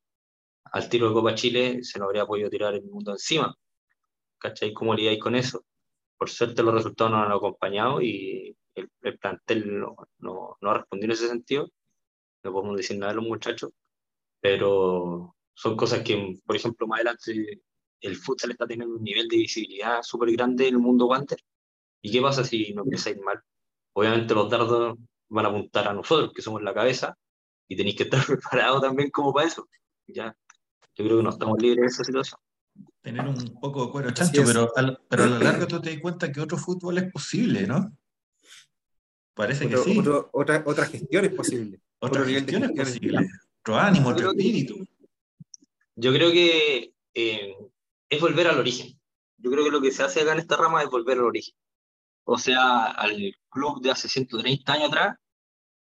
al 0.75 0.89
tiro 0.89 1.09
de 1.09 1.15
Copa 1.15 1.35
Chile 1.37 1.85
se 1.85 2.01
nos 2.01 2.07
habría 2.07 2.27
podido 2.27 2.51
tirar 2.51 2.75
el 2.75 2.83
mundo 2.83 3.13
encima. 3.13 3.55
¿Cachai? 4.39 4.73
¿Cómo 4.75 4.93
lidiáis 4.93 5.21
con 5.21 5.37
eso? 5.37 5.65
Por 6.19 6.29
suerte 6.29 6.65
los 6.65 6.75
resultados 6.75 7.13
nos 7.13 7.25
han 7.25 7.33
acompañado 7.33 8.03
y 8.03 8.57
el, 8.75 8.91
el 9.03 9.19
plantel 9.19 9.79
no, 9.79 9.97
no, 10.19 10.57
no, 10.61 10.71
ha 10.71 10.75
respondido 10.79 11.07
en 11.07 11.13
ese 11.13 11.29
sentido. 11.29 11.71
No 12.43 12.53
podemos 12.53 12.77
decir 12.77 12.99
nada 12.99 13.13
de 13.13 13.17
los 13.17 13.25
muchachos, 13.25 13.71
pero 14.41 15.37
son 15.55 15.77
cosas 15.77 16.03
que, 16.03 16.37
por 16.45 16.57
ejemplo, 16.57 16.87
más 16.87 16.99
adelante 16.99 17.63
el 18.01 18.17
futsal 18.17 18.51
está 18.51 18.67
teniendo 18.67 18.97
un 18.97 19.03
nivel 19.03 19.29
de 19.29 19.39
visibilidad 19.39 20.03
súper 20.03 20.33
grande 20.33 20.69
en 20.69 20.75
el 20.75 20.81
mundo 20.81 21.07
Wanter. 21.07 21.39
¿Y 22.03 22.13
qué 22.13 22.21
pasa 22.21 22.45
si 22.45 22.75
nos 22.75 22.85
empieza 22.85 23.09
a 23.09 23.13
ir 23.13 23.23
mal? 23.23 23.41
Obviamente 23.95 24.35
los 24.35 24.51
dardos 24.51 24.99
van 25.29 25.47
a 25.47 25.49
apuntar 25.49 25.89
a 25.89 25.95
nosotros, 25.95 26.33
que 26.35 26.43
somos 26.43 26.63
la 26.63 26.75
cabeza, 26.75 27.17
y 27.69 27.77
tenéis 27.77 27.97
que 27.97 28.03
estar 28.03 28.21
preparados 28.27 28.83
también 28.83 29.11
como 29.11 29.33
para 29.33 29.47
eso. 29.47 29.67
¿ya? 30.07 30.37
yo 30.97 31.05
creo 31.05 31.17
que 31.19 31.23
no 31.23 31.31
estamos 31.31 31.61
libres 31.61 31.81
de 31.81 31.87
esa 31.87 32.05
situación. 32.05 32.41
Tener 33.01 33.27
un 33.27 33.61
poco 33.61 33.87
de 33.87 33.93
cuero 33.93 34.11
chancho, 34.11 34.43
pero 34.45 34.73
a, 34.77 34.99
pero 35.09 35.25
a 35.25 35.27
la 35.27 35.39
larga 35.39 35.67
tú 35.67 35.81
te 35.81 35.91
das 35.91 36.01
cuenta 36.01 36.33
que 36.33 36.41
otro 36.41 36.57
fútbol 36.57 36.99
es 36.99 37.13
posible, 37.13 37.67
¿no? 37.67 37.97
Parece 39.35 39.67
otro, 39.67 39.85
que 39.85 39.91
sí. 39.91 39.99
Otro, 39.99 40.31
otra, 40.33 40.63
otra 40.67 40.87
gestión 40.87 41.25
es 41.25 41.35
posible. 41.35 41.81
Otra 41.99 42.23
otro 42.23 42.33
gestión 42.33 42.65
es 42.65 42.71
posible. 42.73 43.29
Otro 43.61 43.77
ánimo, 43.77 44.09
otro 44.11 44.31
espíritu. 44.31 44.87
Yo 45.97 46.13
creo 46.13 46.33
que 46.33 46.95
eh, 47.15 47.57
es 48.09 48.21
volver 48.21 48.49
al 48.49 48.59
origen. 48.59 48.99
Yo 49.39 49.51
creo 49.51 49.65
que 49.65 49.71
lo 49.71 49.81
que 49.81 49.91
se 49.93 50.03
hace 50.03 50.23
acá 50.23 50.33
en 50.33 50.39
esta 50.41 50.57
rama 50.57 50.83
es 50.83 50.89
volver 50.89 51.19
al 51.19 51.25
origen. 51.25 51.55
O 52.25 52.39
sea, 52.39 52.87
al 52.87 53.35
club 53.51 53.83
de 53.83 53.91
hace 53.91 54.09
130 54.09 54.73
años 54.73 54.89
atrás, 54.89 55.17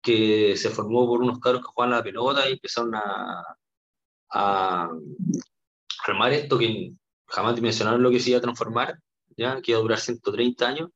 que 0.02 0.56
se 0.56 0.70
formó 0.70 1.06
por 1.06 1.22
unos 1.22 1.38
caros 1.38 1.60
que 1.60 1.68
jugaban 1.68 1.96
la 1.96 2.02
pelota 2.02 2.48
y 2.48 2.54
empezaron 2.54 2.94
a, 2.94 3.56
a 4.30 4.90
remar 6.06 6.32
esto 6.32 6.58
que 6.58 6.92
jamás 7.26 7.54
dimensionaron 7.54 8.02
lo 8.02 8.10
que 8.10 8.20
se 8.20 8.30
iba 8.30 8.38
a 8.38 8.42
transformar, 8.42 8.98
¿ya? 9.36 9.60
que 9.60 9.72
iba 9.72 9.78
a 9.78 9.82
durar 9.82 9.98
130 9.98 10.68
años, 10.68 10.90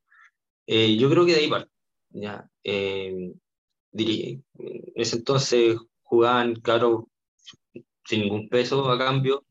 eh, 0.65 0.97
yo 0.97 1.09
creo 1.09 1.25
que 1.25 1.33
de 1.33 1.39
ahí 1.39 1.49
parte. 1.49 1.71
¿ya? 2.09 2.49
Eh, 2.63 3.33
en 3.93 4.43
ese 4.95 5.17
entonces 5.17 5.77
jugaban, 6.03 6.55
claro, 6.55 7.09
sin 8.07 8.21
ningún 8.21 8.47
peso 8.49 8.89
a 8.89 8.97
cambio, 8.97 9.43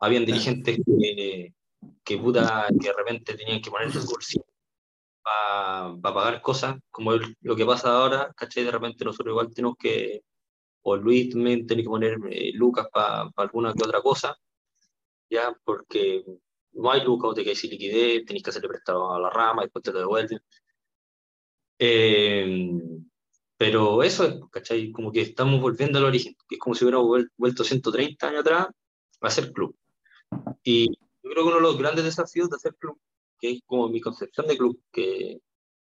habían 0.00 0.24
dirigentes 0.24 0.80
que, 0.84 1.54
que, 2.04 2.18
puta, 2.18 2.66
que 2.80 2.88
de 2.88 2.94
repente 2.94 3.34
tenían 3.34 3.60
que 3.62 3.70
poner 3.70 3.88
el 3.88 4.06
bolsillo 4.06 4.44
para 5.22 5.96
pagar 6.02 6.42
cosas, 6.42 6.76
como 6.90 7.12
lo 7.12 7.56
que 7.56 7.66
pasa 7.66 7.92
ahora, 7.92 8.32
¿cachai? 8.36 8.64
De 8.64 8.70
repente 8.72 9.04
nosotros 9.04 9.32
igual 9.32 9.54
tenemos 9.54 9.76
que 9.78 10.22
o 10.82 10.96
Luis 10.96 11.30
también 11.30 11.66
tiene 11.66 11.82
que 11.82 11.88
poner 11.88 12.18
eh, 12.30 12.52
lucas 12.54 12.88
para 12.92 13.30
pa 13.30 13.42
alguna 13.42 13.74
que 13.74 13.84
otra 13.84 14.00
cosa, 14.02 14.36
ya, 15.30 15.54
porque 15.64 16.24
no 16.72 16.90
hay 16.90 17.04
lucas 17.04 17.30
o 17.30 17.34
te 17.34 17.44
quedas 17.44 17.58
sin 17.58 17.70
liquidez, 17.70 18.24
tenés 18.24 18.42
que 18.42 18.50
hacerle 18.50 18.68
prestado 18.68 19.12
a 19.12 19.20
la 19.20 19.30
rama, 19.30 19.62
después 19.62 19.82
te 19.84 19.92
lo 19.92 20.00
devuelven. 20.00 20.40
Eh, 21.78 22.70
pero 23.60 24.02
eso 24.02 24.24
es, 24.24 24.40
¿cachai? 24.50 24.90
Como 24.90 25.12
que 25.12 25.20
estamos 25.20 25.60
volviendo 25.60 25.98
al 25.98 26.06
origen, 26.06 26.34
que 26.48 26.54
es 26.54 26.58
como 26.58 26.74
si 26.74 26.82
hubiéramos 26.82 27.26
vuelto 27.36 27.62
130 27.62 28.28
años 28.28 28.40
atrás 28.40 28.68
a 29.20 29.26
hacer 29.26 29.52
club. 29.52 29.76
Y 30.62 30.88
yo 30.88 31.30
creo 31.30 31.42
que 31.42 31.48
uno 31.48 31.56
de 31.56 31.60
los 31.60 31.76
grandes 31.76 32.06
desafíos 32.06 32.48
de 32.48 32.56
hacer 32.56 32.74
club, 32.76 32.98
que 33.38 33.50
es 33.50 33.60
como 33.66 33.90
mi 33.90 34.00
concepción 34.00 34.46
de 34.46 34.56
club, 34.56 34.82
que 34.90 35.40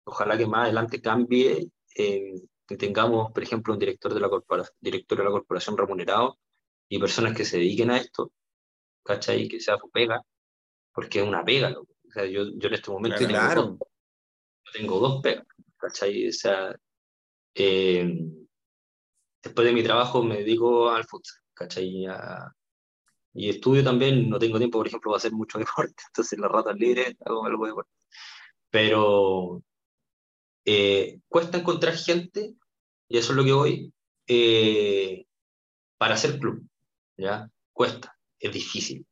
ojalá 0.03 0.38
que 0.38 0.48
más 0.48 0.65
adelante 0.65 1.02
cambie, 1.02 1.69
eh, 1.95 2.41
que 2.68 2.76
tengamos, 2.76 3.31
por 3.31 3.41
ejemplo, 3.41 3.72
un 3.72 3.80
director 3.80 4.14
de 4.14 4.19
la 4.19 4.27
corporación, 4.27 4.76
director 4.81 5.19
de 5.19 5.23
la 5.23 5.31
corporación 5.31 5.77
remunerado 5.77 6.39
y 6.89 6.99
personas 6.99 7.34
que 7.38 7.45
se 7.45 7.60
dediquen 7.60 7.91
a 7.91 7.99
esto, 7.99 8.34
¿cachai? 9.02 9.48
Que 9.48 9.61
sea 9.61 9.77
su 9.77 9.89
pega, 9.89 10.22
porque 10.93 11.22
es 11.22 11.26
una 11.26 11.45
pega, 11.45 11.73
O 11.80 12.11
sea, 12.11 12.26
yo, 12.26 12.43
yo 12.53 12.68
en 12.68 12.73
este 12.73 12.91
momento 12.91 13.26
claro. 13.26 13.61
tengo, 13.61 13.77
dos, 13.77 14.73
tengo, 14.73 14.99
dos, 14.99 15.22
pegas, 15.22 15.45
¿cachai? 15.77 16.27
O 16.27 16.34
sea, 16.34 16.76
eh, 17.56 18.18
después 19.44 19.68
de 19.68 19.73
mi 19.73 19.84
trabajo 19.84 20.23
me 20.23 20.38
dedico 20.38 20.90
al 20.90 21.06
futsal, 21.06 21.41
¿cachai? 21.53 22.06
Y 23.34 23.49
estudio 23.49 23.84
también, 23.84 24.30
no 24.30 24.40
tengo 24.40 24.57
tiempo, 24.57 24.80
por 24.80 24.88
ejemplo, 24.88 25.11
para 25.11 25.18
hacer 25.18 25.32
mucho 25.32 25.57
deporte, 25.60 26.03
entonces 26.07 26.40
las 26.40 26.52
ratas 26.52 26.76
libres 26.78 27.15
hago 27.26 27.45
algo 27.45 27.65
de 27.65 27.72
deporte. 27.72 27.91
Pero 28.69 29.64
eh, 30.65 31.19
cuesta 31.28 31.57
encontrar 31.57 31.95
gente 31.95 32.56
y 33.11 33.18
eso 33.18 33.34
es 33.34 33.38
lo 33.38 33.44
que 33.44 33.52
voy, 33.52 33.94
eh, 34.28 35.26
para 35.98 36.15
hacer 36.15 36.40
club, 36.40 36.65
¿ya? 37.18 37.49
Cuesta, 37.73 38.18
es 38.40 38.53
difícil. 38.53 39.06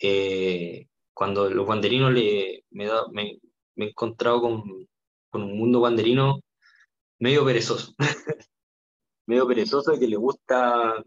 Eh, 0.00 0.86
cuando 1.12 1.50
los 1.50 1.66
banderinos 1.66 2.12
le, 2.12 2.64
me, 2.70 2.86
da, 2.86 3.04
he 3.16 3.40
encontrado 3.84 4.40
con, 4.42 4.88
con, 5.30 5.42
un 5.42 5.58
mundo 5.58 5.80
banderino 5.80 6.40
medio 7.22 7.44
perezoso, 7.44 7.94
medio 9.26 9.46
perezoso 9.46 9.96
que 9.98 10.08
le 10.08 10.16
gusta 10.16 11.04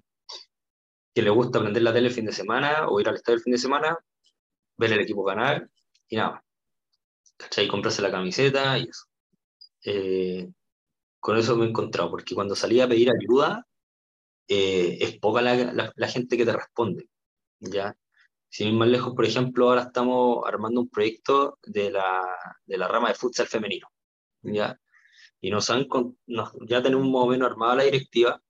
que 1.14 1.22
le 1.22 1.30
gusta 1.30 1.60
prender 1.60 1.84
la 1.84 1.94
tele 1.94 2.08
el 2.08 2.14
fin 2.14 2.26
de 2.26 2.32
semana 2.32 2.88
o 2.88 3.02
ir 3.02 3.10
al 3.10 3.16
estadio 3.16 3.38
el 3.38 3.44
fin 3.44 3.52
de 3.52 3.58
semana, 3.58 3.98
ver 4.78 4.94
el 4.94 5.02
equipo 5.02 5.24
ganar 5.24 5.70
y 6.08 6.16
nada. 6.16 6.44
¿Cachai? 7.38 7.68
Comprarse 7.68 8.02
la 8.02 8.12
camiseta 8.12 8.78
y 8.78 8.84
eso. 8.84 9.06
Eh, 9.86 10.50
con 11.20 11.38
eso 11.38 11.58
me 11.58 11.66
he 11.66 11.70
encontrado, 11.70 12.10
porque 12.10 12.36
cuando 12.36 12.56
salí 12.56 12.80
a 12.80 12.88
pedir 12.88 13.10
ayuda, 13.12 13.66
eh, 14.48 14.98
es 15.02 15.18
poca 15.20 15.42
la, 15.42 16.08
gente 16.08 16.38
que 16.38 16.46
te 16.46 16.54
responde, 16.54 17.10
¿ya? 17.60 17.96
Sin 18.50 18.70
ir 18.70 18.74
más 18.76 18.88
lejos, 18.88 19.14
por 19.16 19.26
ejemplo, 19.26 19.70
ahora 19.70 19.84
estamos 19.84 20.44
armando 20.46 20.82
un 20.82 20.90
proyecto 20.90 21.60
de 21.64 21.92
la, 21.92 22.22
de 22.66 22.78
la 22.78 22.88
rama 22.88 23.10
de 23.10 23.16
futsal 23.16 23.48
femenino, 23.48 23.88
¿ya? 24.44 24.80
Y 25.42 25.52
nos 25.52 25.70
han, 25.70 25.88
ya 26.68 26.82
tenemos 26.82 27.06
más 27.06 27.24
o 27.24 27.28
menos 27.28 27.50
armada 27.50 27.76
la 27.76 27.84
directiva, 27.84 28.42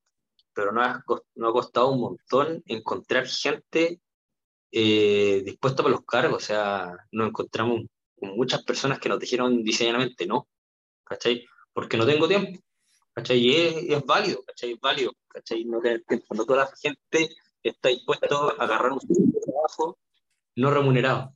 pero 0.53 0.71
nos 0.71 0.85
ha, 0.85 1.03
ha 1.05 1.51
costado 1.51 1.91
un 1.91 2.01
montón 2.01 2.63
encontrar 2.65 3.27
gente 3.27 4.01
eh, 4.71 5.41
dispuesta 5.45 5.83
para 5.83 5.95
los 5.95 6.05
cargos. 6.05 6.43
O 6.43 6.45
sea, 6.45 6.93
nos 7.11 7.29
encontramos 7.29 7.81
con 8.19 8.35
muchas 8.35 8.63
personas 8.63 8.99
que 8.99 9.09
nos 9.09 9.19
dijeron 9.19 9.63
diseñadamente 9.63 10.25
no, 10.25 10.47
¿cachai? 11.03 11.45
Porque 11.73 11.97
no 11.97 12.05
tengo 12.05 12.27
tiempo, 12.27 12.59
¿cachai? 13.13 13.39
Y 13.39 13.91
es, 13.93 14.05
válido, 14.05 14.43
¿cachai? 14.43 14.73
Es 14.73 14.79
válido, 14.79 15.13
¿cachai? 15.27 15.65
No 15.65 15.79
tener 15.79 16.03
tiempo. 16.03 16.35
No 16.35 16.45
toda 16.45 16.65
la 16.65 16.71
gente 16.77 17.29
está 17.63 17.89
dispuesta 17.89 18.27
a 18.35 18.63
agarrar 18.63 18.91
un 18.91 18.99
trabajo 18.99 19.97
no 20.55 20.71
remunerado. 20.71 21.35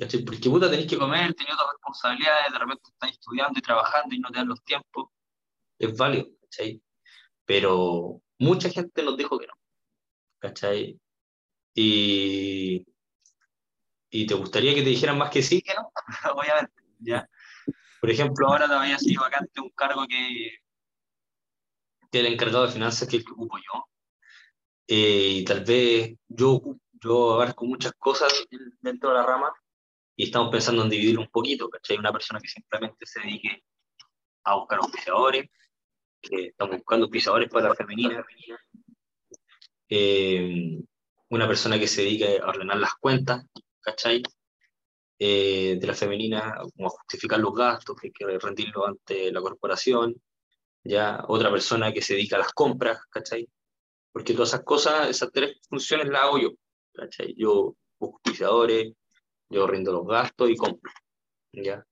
¿Cachai? 0.00 0.24
Porque 0.24 0.50
puta 0.50 0.70
tenéis 0.70 0.88
que 0.88 0.98
comer, 0.98 1.34
tenéis 1.34 1.54
otras 1.54 1.72
responsabilidades, 1.72 2.52
de 2.52 2.58
repente 2.58 2.82
estáis 2.88 3.12
estudiando 3.14 3.58
y 3.58 3.62
trabajando 3.62 4.14
y 4.14 4.18
no 4.18 4.30
te 4.30 4.38
dan 4.38 4.48
los 4.48 4.62
tiempos. 4.64 5.08
Es 5.78 5.96
válido, 5.96 6.28
¿cachai? 6.40 6.82
Pero 7.44 8.22
mucha 8.38 8.70
gente 8.70 9.02
nos 9.02 9.16
dijo 9.16 9.38
que 9.38 9.46
no, 9.46 9.54
¿cachai? 10.38 10.98
Y, 11.74 12.86
y 14.10 14.26
te 14.26 14.34
gustaría 14.34 14.74
que 14.74 14.82
te 14.82 14.90
dijeran 14.90 15.18
más 15.18 15.30
que 15.30 15.42
sí 15.42 15.62
que 15.62 15.74
no, 15.74 15.90
obviamente, 16.34 16.82
¿ya? 16.98 17.28
Por 18.00 18.10
ejemplo, 18.10 18.48
ahora 18.48 18.66
te 18.66 18.74
había 18.74 18.98
sido 18.98 19.22
vacante 19.22 19.60
un 19.60 19.70
cargo 19.70 20.06
que, 20.08 20.58
que 22.10 22.20
el 22.20 22.26
encargado 22.26 22.66
de 22.66 22.72
finanzas 22.72 23.08
que 23.08 23.16
el 23.16 23.24
que 23.24 23.32
ocupo 23.32 23.58
yo. 23.58 23.86
Eh, 24.88 25.28
y 25.38 25.44
tal 25.44 25.64
vez 25.64 26.16
yo, 26.28 26.60
yo 26.92 27.34
abarco 27.34 27.64
muchas 27.64 27.92
cosas 27.94 28.32
dentro 28.80 29.10
de 29.10 29.14
la 29.14 29.24
rama 29.24 29.52
y 30.16 30.24
estamos 30.24 30.50
pensando 30.50 30.82
en 30.82 30.90
dividirlo 30.90 31.22
un 31.22 31.30
poquito, 31.30 31.68
¿cachai? 31.68 31.96
Una 31.96 32.12
persona 32.12 32.40
que 32.40 32.48
simplemente 32.48 33.06
se 33.06 33.20
dedique 33.20 33.64
a 34.44 34.56
buscar 34.56 34.78
auspiciadores, 34.80 35.48
que 36.20 36.46
estamos 36.46 36.76
buscando 36.76 37.06
auspiciadores 37.06 37.48
para 37.48 37.70
la 37.70 37.74
femenina. 37.74 38.24
Eh, 39.88 40.78
una 41.30 41.48
persona 41.48 41.78
que 41.78 41.88
se 41.88 42.02
dedique 42.02 42.38
a 42.38 42.46
ordenar 42.46 42.78
las 42.78 42.94
cuentas, 42.94 43.44
¿cachai? 43.80 44.22
Eh, 45.18 45.78
de 45.80 45.86
la 45.86 45.94
femenina, 45.94 46.56
como 46.76 46.90
justificar 46.90 47.38
los 47.40 47.54
gastos, 47.54 47.96
que 47.96 48.08
hay 48.08 48.12
que 48.12 48.38
rendirlo 48.38 48.86
ante 48.86 49.32
la 49.32 49.40
corporación, 49.40 50.20
ya 50.84 51.24
otra 51.28 51.50
persona 51.50 51.92
que 51.92 52.02
se 52.02 52.14
dedica 52.14 52.36
a 52.36 52.40
las 52.40 52.52
compras, 52.52 52.98
¿cachai? 53.08 53.48
Porque 54.12 54.34
todas 54.34 54.50
esas 54.50 54.64
cosas, 54.64 55.08
esas 55.08 55.30
tres 55.32 55.58
funciones 55.68 56.08
las 56.08 56.22
hago 56.22 56.38
yo, 56.38 56.50
¿cachai? 56.92 57.34
Yo 57.36 57.76
busco 57.98 58.16
auspiciadores, 58.16 58.92
yo 59.52 59.66
rindo 59.66 59.92
los 59.92 60.06
gastos 60.06 60.50
y 60.50 60.56
compro, 60.56 60.90
¿ya? 61.52 61.84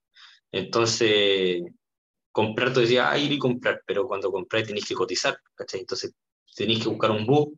Entonces, 0.51 1.63
comprar, 2.31 2.73
tú 2.73 2.81
decías, 2.81 3.07
ah, 3.09 3.17
ir 3.17 3.31
y 3.31 3.39
comprar, 3.39 3.81
pero 3.85 4.07
cuando 4.07 4.31
compráis 4.31 4.67
tenéis 4.67 4.85
que 4.85 4.95
cotizar, 4.95 5.37
¿cachai? 5.55 5.81
Entonces, 5.81 6.13
tenéis 6.55 6.83
que 6.83 6.89
buscar 6.89 7.11
un 7.11 7.25
bus 7.25 7.49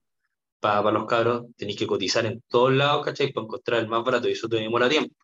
para, 0.60 0.92
los 0.92 1.06
cabros, 1.06 1.46
tenéis 1.58 1.78
que 1.78 1.88
cotizar 1.88 2.26
en 2.26 2.44
todos 2.48 2.74
lados, 2.74 3.06
¿cachai? 3.06 3.32
Para 3.34 3.46
encontrar 3.46 3.80
el 3.82 3.88
más 3.88 4.04
barato 4.04 4.30
y 4.30 4.34
eso 4.34 4.48
te 4.48 4.58
demora 4.58 4.90
tiempo. 4.90 5.16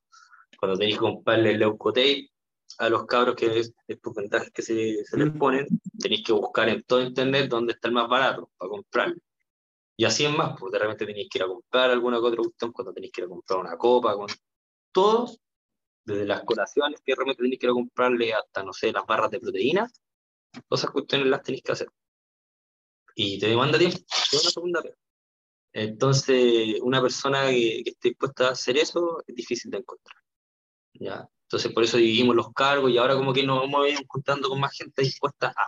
Cuando 0.59 0.77
tenéis 0.77 0.97
que 0.97 1.01
comprarle 1.01 1.51
el 1.51 1.59
leucotape 1.59 2.29
a 2.79 2.89
los 2.89 3.05
cabros, 3.05 3.35
que 3.35 3.59
es 3.59 3.73
estos 3.87 4.13
ventajas 4.13 4.51
que 4.51 4.61
se, 4.61 5.03
se 5.05 5.17
les 5.17 5.31
ponen, 5.31 5.67
tenéis 5.99 6.23
que 6.25 6.33
buscar 6.33 6.69
en 6.69 6.83
todo 6.83 7.01
internet 7.01 7.49
dónde 7.49 7.73
está 7.73 7.87
el 7.87 7.93
más 7.93 8.07
barato 8.09 8.49
para 8.57 8.69
comprarlo. 8.69 9.15
Y 9.97 10.05
así 10.05 10.25
es 10.25 10.31
más, 10.31 10.57
porque 10.57 10.77
de 10.77 10.83
repente 10.83 11.05
tenéis 11.05 11.27
que 11.29 11.39
ir 11.39 11.43
a 11.43 11.47
comprar 11.47 11.89
alguna 11.91 12.19
otra 12.19 12.37
cuestión, 12.37 12.71
cuando 12.71 12.93
tenéis 12.93 13.11
que 13.11 13.21
ir 13.21 13.25
a 13.25 13.29
comprar 13.29 13.59
una 13.59 13.77
copa, 13.77 14.15
con, 14.15 14.27
todos, 14.91 15.39
desde 16.05 16.25
las 16.25 16.43
colaciones 16.43 17.01
que 17.03 17.15
realmente 17.15 17.41
tenéis 17.43 17.59
que 17.59 17.65
ir 17.67 17.71
a 17.71 17.73
comprarle 17.73 18.33
hasta, 18.33 18.63
no 18.63 18.73
sé, 18.73 18.91
las 18.91 19.05
barras 19.05 19.31
de 19.31 19.39
proteínas, 19.39 20.01
todas 20.67 20.81
esas 20.83 20.91
cuestiones 20.91 21.27
las 21.27 21.43
tenéis 21.43 21.63
que 21.63 21.71
hacer. 21.71 21.89
Y 23.15 23.39
te 23.39 23.47
demanda 23.47 23.77
tiempo, 23.77 23.99
una 24.31 24.49
segunda 24.49 24.81
vez. 24.81 24.95
Entonces, 25.73 26.79
una 26.81 27.01
persona 27.01 27.49
que, 27.49 27.81
esté 27.85 28.09
dispuesta 28.09 28.47
a 28.47 28.51
hacer 28.51 28.77
eso 28.77 29.23
es 29.27 29.35
difícil 29.35 29.69
de 29.71 29.77
encontrar. 29.77 30.17
¿ya? 30.93 31.29
Entonces, 31.43 31.71
por 31.73 31.83
eso 31.83 31.97
dividimos 31.97 32.35
los 32.35 32.51
cargos 32.53 32.91
y 32.91 32.97
ahora 32.97 33.15
como 33.15 33.33
que 33.33 33.43
nos 33.43 33.59
vamos 33.59 33.85
a 33.85 33.89
ir 33.89 33.99
encontrando 33.99 34.49
con 34.49 34.59
más 34.59 34.75
gente 34.75 35.01
dispuesta 35.01 35.47
a, 35.47 35.67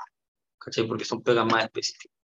¿cachai? 0.57 0.87
Porque 0.87 1.05
son 1.05 1.21
pegas 1.21 1.45
más 1.45 1.63
específicas. 1.65 2.17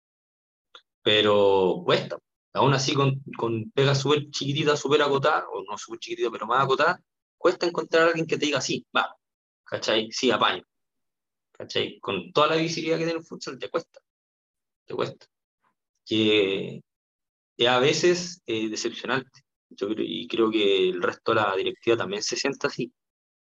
Pero 1.01 1.81
cuesta, 1.85 2.17
aún 2.55 2.73
así 2.73 2.93
con, 2.93 3.21
con 3.37 3.69
pegas 3.71 4.01
súper 4.01 4.29
chiquititas, 4.31 4.79
súper 4.79 5.01
acotadas, 5.01 5.45
o 5.51 5.63
no 5.69 5.77
súper 5.77 5.99
chiquititas, 5.99 6.31
pero 6.31 6.47
más 6.47 6.63
acotadas, 6.63 6.99
cuesta 7.37 7.65
encontrar 7.67 8.03
a 8.03 8.07
alguien 8.07 8.27
que 8.27 8.37
te 8.37 8.45
diga, 8.47 8.61
sí, 8.61 8.85
va, 8.95 9.15
¿cachai? 9.65 10.09
Sí, 10.11 10.31
apaño. 10.31 10.63
¿Cachai? 11.51 11.99
Con 11.99 12.31
toda 12.33 12.47
la 12.47 12.55
visibilidad 12.57 12.97
que 12.97 13.05
tiene 13.05 13.19
el 13.19 13.25
futsal, 13.25 13.59
te 13.59 13.69
cuesta. 13.69 13.99
Te 14.85 14.93
cuesta. 14.95 15.25
Que 16.05 16.81
es 17.57 17.67
a 17.67 17.79
veces 17.79 18.41
eh, 18.45 18.69
decepcionante. 18.69 19.41
Yo 19.69 19.87
creo, 19.89 20.05
y 20.07 20.27
creo 20.27 20.51
que 20.51 20.89
el 20.89 21.01
resto 21.01 21.33
de 21.33 21.41
la 21.41 21.55
directiva 21.55 21.97
también 21.97 22.23
se 22.23 22.35
sienta 22.37 22.67
así. 22.67 22.93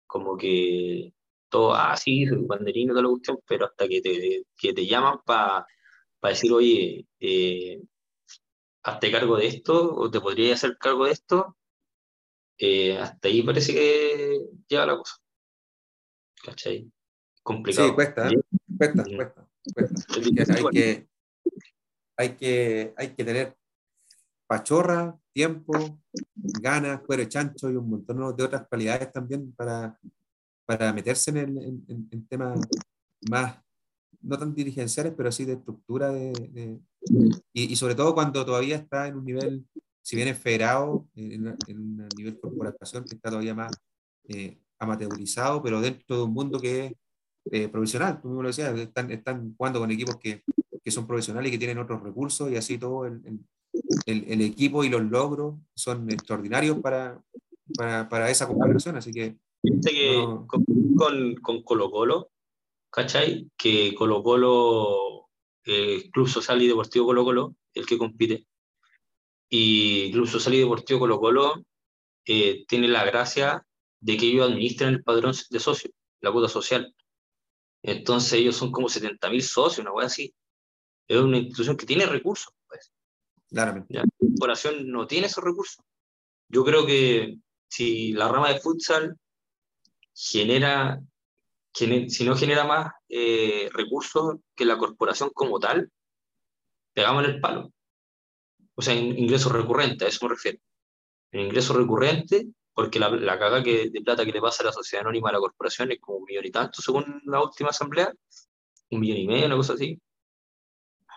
Como 0.07 0.38
que 0.38 1.14
todo, 1.49 1.74
ah, 1.76 1.95
sí, 1.98 2.26
soy 2.28 2.40
banderino, 2.45 2.94
toda 2.94 3.03
la 3.03 3.10
cuestión, 3.10 3.40
pero 3.48 3.65
hasta 3.65 3.88
que 3.88 4.02
te, 4.02 4.44
que 4.57 4.74
te 4.74 4.86
llaman 4.86 5.19
para 5.26 5.65
decir, 6.22 6.52
oye, 6.53 7.06
eh, 7.19 7.82
hazte 8.88 9.11
cargo 9.11 9.38
de 9.38 9.47
esto 9.47 9.95
o 9.95 10.09
te 10.09 10.22
podría 10.22 10.53
hacer 10.53 10.77
cargo 10.77 11.05
de 11.05 11.11
esto, 11.11 11.57
eh, 12.57 12.97
hasta 12.97 13.27
ahí 13.27 13.43
parece 13.43 13.73
que 13.73 14.39
lleva 14.68 14.85
la 14.85 14.97
cosa. 14.97 15.15
¿Cachai? 16.43 16.89
Complicado. 17.43 17.89
Sí, 17.89 17.93
cuesta, 17.95 18.30
¿eh? 18.30 18.41
cuesta, 18.77 19.03
cuesta, 19.03 19.47
cuesta. 19.73 20.55
Hay 20.55 20.64
que, 20.72 21.07
hay, 22.15 22.30
que, 22.38 22.93
hay 22.95 23.14
que 23.14 23.26
tener 23.26 23.57
pachorra, 24.47 25.19
tiempo, 25.34 25.99
ganas, 26.34 27.01
cuero 27.01 27.26
chancho 27.26 27.69
y 27.69 27.76
un 27.76 27.89
montón 27.89 28.35
de 28.38 28.43
otras 28.43 28.68
cualidades 28.69 29.11
también 29.11 29.53
para, 29.53 29.99
para 30.65 30.93
meterse 30.93 31.31
en, 31.31 31.57
en, 31.57 32.07
en 32.09 32.27
temas 32.27 32.59
más 33.30 33.57
no 34.22 34.38
tan 34.38 34.53
dirigenciales, 34.53 35.14
pero 35.15 35.31
sí 35.31 35.45
de 35.45 35.53
estructura 35.53 36.09
de, 36.09 36.80
y, 37.54 37.72
y, 37.74 37.76
sobre 37.76 37.96
todo 37.96 38.14
cuando 38.14 38.46
todavía 38.46 38.76
está 38.76 39.08
en 39.08 39.18
un 39.18 39.26
nivel, 39.26 39.66
si 40.02 40.16
bien 40.16 40.28
es 40.28 40.38
federado, 40.38 41.08
en, 41.16 41.48
un 41.48 42.10
nivel 42.16 42.40
corporación 42.40 43.06
que 43.06 43.16
está 43.16 43.30
todavía 43.30 43.54
más 43.54 43.72
eh, 44.28 44.58
amateurizado, 44.80 45.62
pero 45.62 45.82
dentro 45.82 46.18
de 46.18 46.24
un 46.24 46.34
mundo 46.34 46.60
que 46.60 46.86
es 46.86 46.94
eh, 47.52 47.68
profesional, 47.70 48.22
tú 48.22 48.28
mismo 48.28 48.44
lo 48.44 48.50
decías, 48.50 48.78
están, 48.78 49.12
están 49.12 49.56
jugando 49.58 49.80
con 49.80 49.92
equipos 49.92 50.18
que, 50.18 50.44
que, 50.84 50.92
son 50.92 51.08
profesionales 51.08 51.50
y 51.50 51.52
que 51.52 51.60
tienen 51.60 51.80
otros 51.80 52.02
recursos 52.02 52.52
y 52.52 52.56
así 52.56 52.78
todo 52.78 53.06
el, 53.06 53.22
el, 54.06 54.24
el 54.28 54.42
equipo 54.42 54.84
y 54.84 54.90
los 54.90 55.02
logros 55.02 55.56
son 55.76 56.10
extraordinarios 56.12 56.80
para, 56.80 57.22
para, 57.78 58.10
para 58.10 58.30
esa 58.30 58.48
comparación, 58.48 58.98
así 58.98 59.12
que... 59.12 59.38
que 59.84 60.24
con, 60.48 61.36
con 61.36 61.64
Colo 61.64 61.92
Colo 61.92 62.32
¿cachai? 62.90 63.50
Que 63.58 63.94
Colo 63.96 64.24
Colo, 64.24 65.16
eh, 65.68 66.10
Club 66.11 66.30
Social 66.30 66.61
y 66.61 66.68
Deportivo 66.68 67.07
Colo 67.07 67.26
Colo, 67.26 67.56
el 67.73 67.85
que 67.85 67.98
compite, 67.98 68.48
y 69.49 70.11
Club 70.14 70.27
Social 70.27 70.56
y 70.56 70.60
Deportivo 70.60 71.02
Colo 71.02 71.19
Colo 71.19 71.65
eh, 72.26 72.65
tiene 72.68 72.88
la 72.88 73.03
gracia 73.06 73.65
de 73.99 74.18
que 74.18 74.27
ellos 74.27 74.49
administran 74.49 74.94
el 74.94 75.03
padrón 75.03 75.34
de 75.49 75.60
socios, 75.60 75.94
la 76.22 76.31
cuota 76.31 76.48
social. 76.48 76.95
Entonces 77.84 78.34
ellos 78.34 78.56
son 78.56 78.72
como 78.72 78.88
70.000 78.88 79.41
socios, 79.41 79.80
una 79.80 79.91
cosa 79.91 80.07
así. 80.07 80.34
Es 81.07 81.18
una 81.18 81.38
institución 81.38 81.76
que 81.76 81.85
tiene 81.85 82.06
recursos. 82.06 82.53
Pues. 82.68 82.91
Claramente. 83.49 83.94
La 83.94 84.06
corporación 84.18 84.89
no 84.89 85.06
tiene 85.06 85.27
esos 85.27 85.44
recursos. 85.44 85.84
Yo 86.49 86.64
creo 86.64 86.85
que 86.85 87.38
si 87.69 88.14
la 88.14 88.30
rama 88.30 88.53
de 88.53 88.60
futsal 88.60 89.18
genera 90.14 91.02
si 91.78 92.26
no 92.26 92.36
genera 92.36 92.66
más 92.66 92.91
eh, 93.08 93.70
recursos 93.72 94.38
que 94.56 94.66
la 94.66 94.78
corporación 94.78 95.30
como 95.34 95.60
tal, 95.60 95.91
pegamos 96.94 97.24
en 97.26 97.32
el 97.32 97.40
palo. 97.40 97.72
O 98.76 98.82
sea, 98.82 98.94
ingresos 98.95 99.52
recurrentes, 99.52 100.06
a 100.06 100.10
eso 100.10 100.26
me 100.26 100.34
refiero. 100.34 100.60
En 101.32 101.41
ingresos 101.41 101.76
recurrentes, 101.76 102.45
porque 102.74 102.99
la, 102.99 103.10
la 103.10 103.38
caga 103.38 103.64
que, 103.64 103.90
de 103.90 104.02
plata 104.02 104.26
que 104.26 104.32
le 104.32 104.41
pasa 104.41 104.64
a 104.64 104.68
la 104.68 104.72
sociedad 104.72 105.06
anónima 105.06 105.30
a 105.30 105.34
la 105.34 105.40
corporación 105.40 105.91
es 105.91 105.99
como 105.99 106.20
un 106.20 106.26
millón 106.26 106.45
y 106.45 106.52
tanto, 106.52 106.82
según 106.82 107.22
la 107.26 107.44
última 107.44 107.70
asamblea, 107.70 108.12
un 108.91 108.99
millón 108.99 109.18
y 109.18 109.28
medio, 109.28 109.45
una 109.45 109.56
cosa 109.58 109.74
así. 109.74 109.99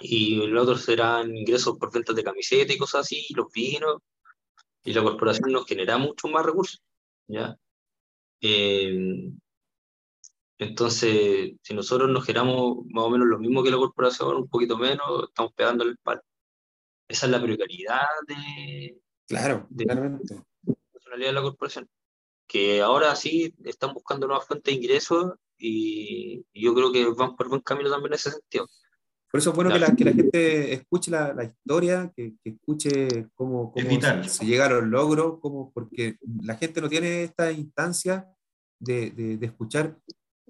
Y 0.01 0.47
los 0.47 0.63
otros 0.63 0.83
serán 0.83 1.37
ingresos 1.37 1.77
por 1.79 1.93
ventas 1.93 2.17
de 2.17 2.25
camisetas 2.25 2.75
y 2.75 2.79
cosas 2.79 3.03
así, 3.03 3.27
y 3.29 3.35
los 3.35 3.53
vinos, 3.53 3.97
y 4.85 4.93
la 4.93 5.03
corporación 5.03 5.53
nos 5.53 5.67
genera 5.67 5.99
mucho 5.99 6.29
más 6.29 6.45
recursos. 6.45 6.83
¿ya? 7.29 7.57
Eh, 8.41 9.31
entonces, 10.61 11.53
si 11.63 11.75
nosotros 11.75 12.11
nos 12.11 12.27
generamos 12.27 12.85
más 12.91 13.05
o 13.05 13.11
menos 13.11 13.27
lo 13.27 13.39
mismo 13.39 13.63
que 13.63 13.71
la 13.71 13.79
corporación, 13.79 14.37
un 14.37 14.49
poquito 14.49 14.77
menos, 14.77 15.25
estamos 15.29 15.55
pegando 15.55 15.85
el 15.85 15.97
palo. 15.97 16.21
Esa 17.09 17.27
es 17.27 17.33
la 17.33 17.41
prioridad 17.41 18.07
de, 18.29 19.01
claro, 19.27 19.67
de 19.71 19.85
la 19.87 19.95
personalidad 20.93 21.29
de 21.29 21.33
la 21.33 21.41
corporación. 21.41 21.89
Que 22.47 22.83
ahora 22.83 23.17
sí 23.17 23.55
están 23.65 23.95
buscando 23.95 24.27
nuevas 24.27 24.47
fuentes 24.47 24.71
de 24.71 24.79
ingresos 24.79 25.33
y, 25.57 26.45
yo 26.53 26.75
creo 26.75 26.93
que 26.93 27.07
van 27.07 27.37
por 27.37 27.49
buen 27.49 27.63
camino 27.63 27.89
también 27.89 28.13
en 28.13 28.17
ese 28.17 28.31
sentido. 28.31 28.69
Por 29.31 29.41
eso 29.41 29.51
es 29.51 29.57
bueno 29.57 29.73
que 29.73 29.79
la, 29.79 29.97
que 29.97 30.05
la, 30.05 30.13
gente 30.13 30.73
escuche 30.75 31.11
la, 31.11 31.33
la 31.33 31.45
historia, 31.45 32.13
que, 32.15 32.35
que, 32.45 32.51
escuche 32.51 33.31
cómo, 33.35 33.73
cómo 33.73 34.01
se, 34.01 34.29
se, 34.29 34.45
llegaron 34.45 34.91
los 34.91 35.01
logros, 35.01 35.39
cómo, 35.41 35.73
porque 35.73 36.19
la 36.43 36.57
gente 36.57 36.83
no 36.83 36.89
tiene 36.91 37.23
esta 37.23 37.51
instancia 37.51 38.29
de, 38.79 39.11
de, 39.13 39.37
de 39.39 39.47
escuchar 39.47 39.97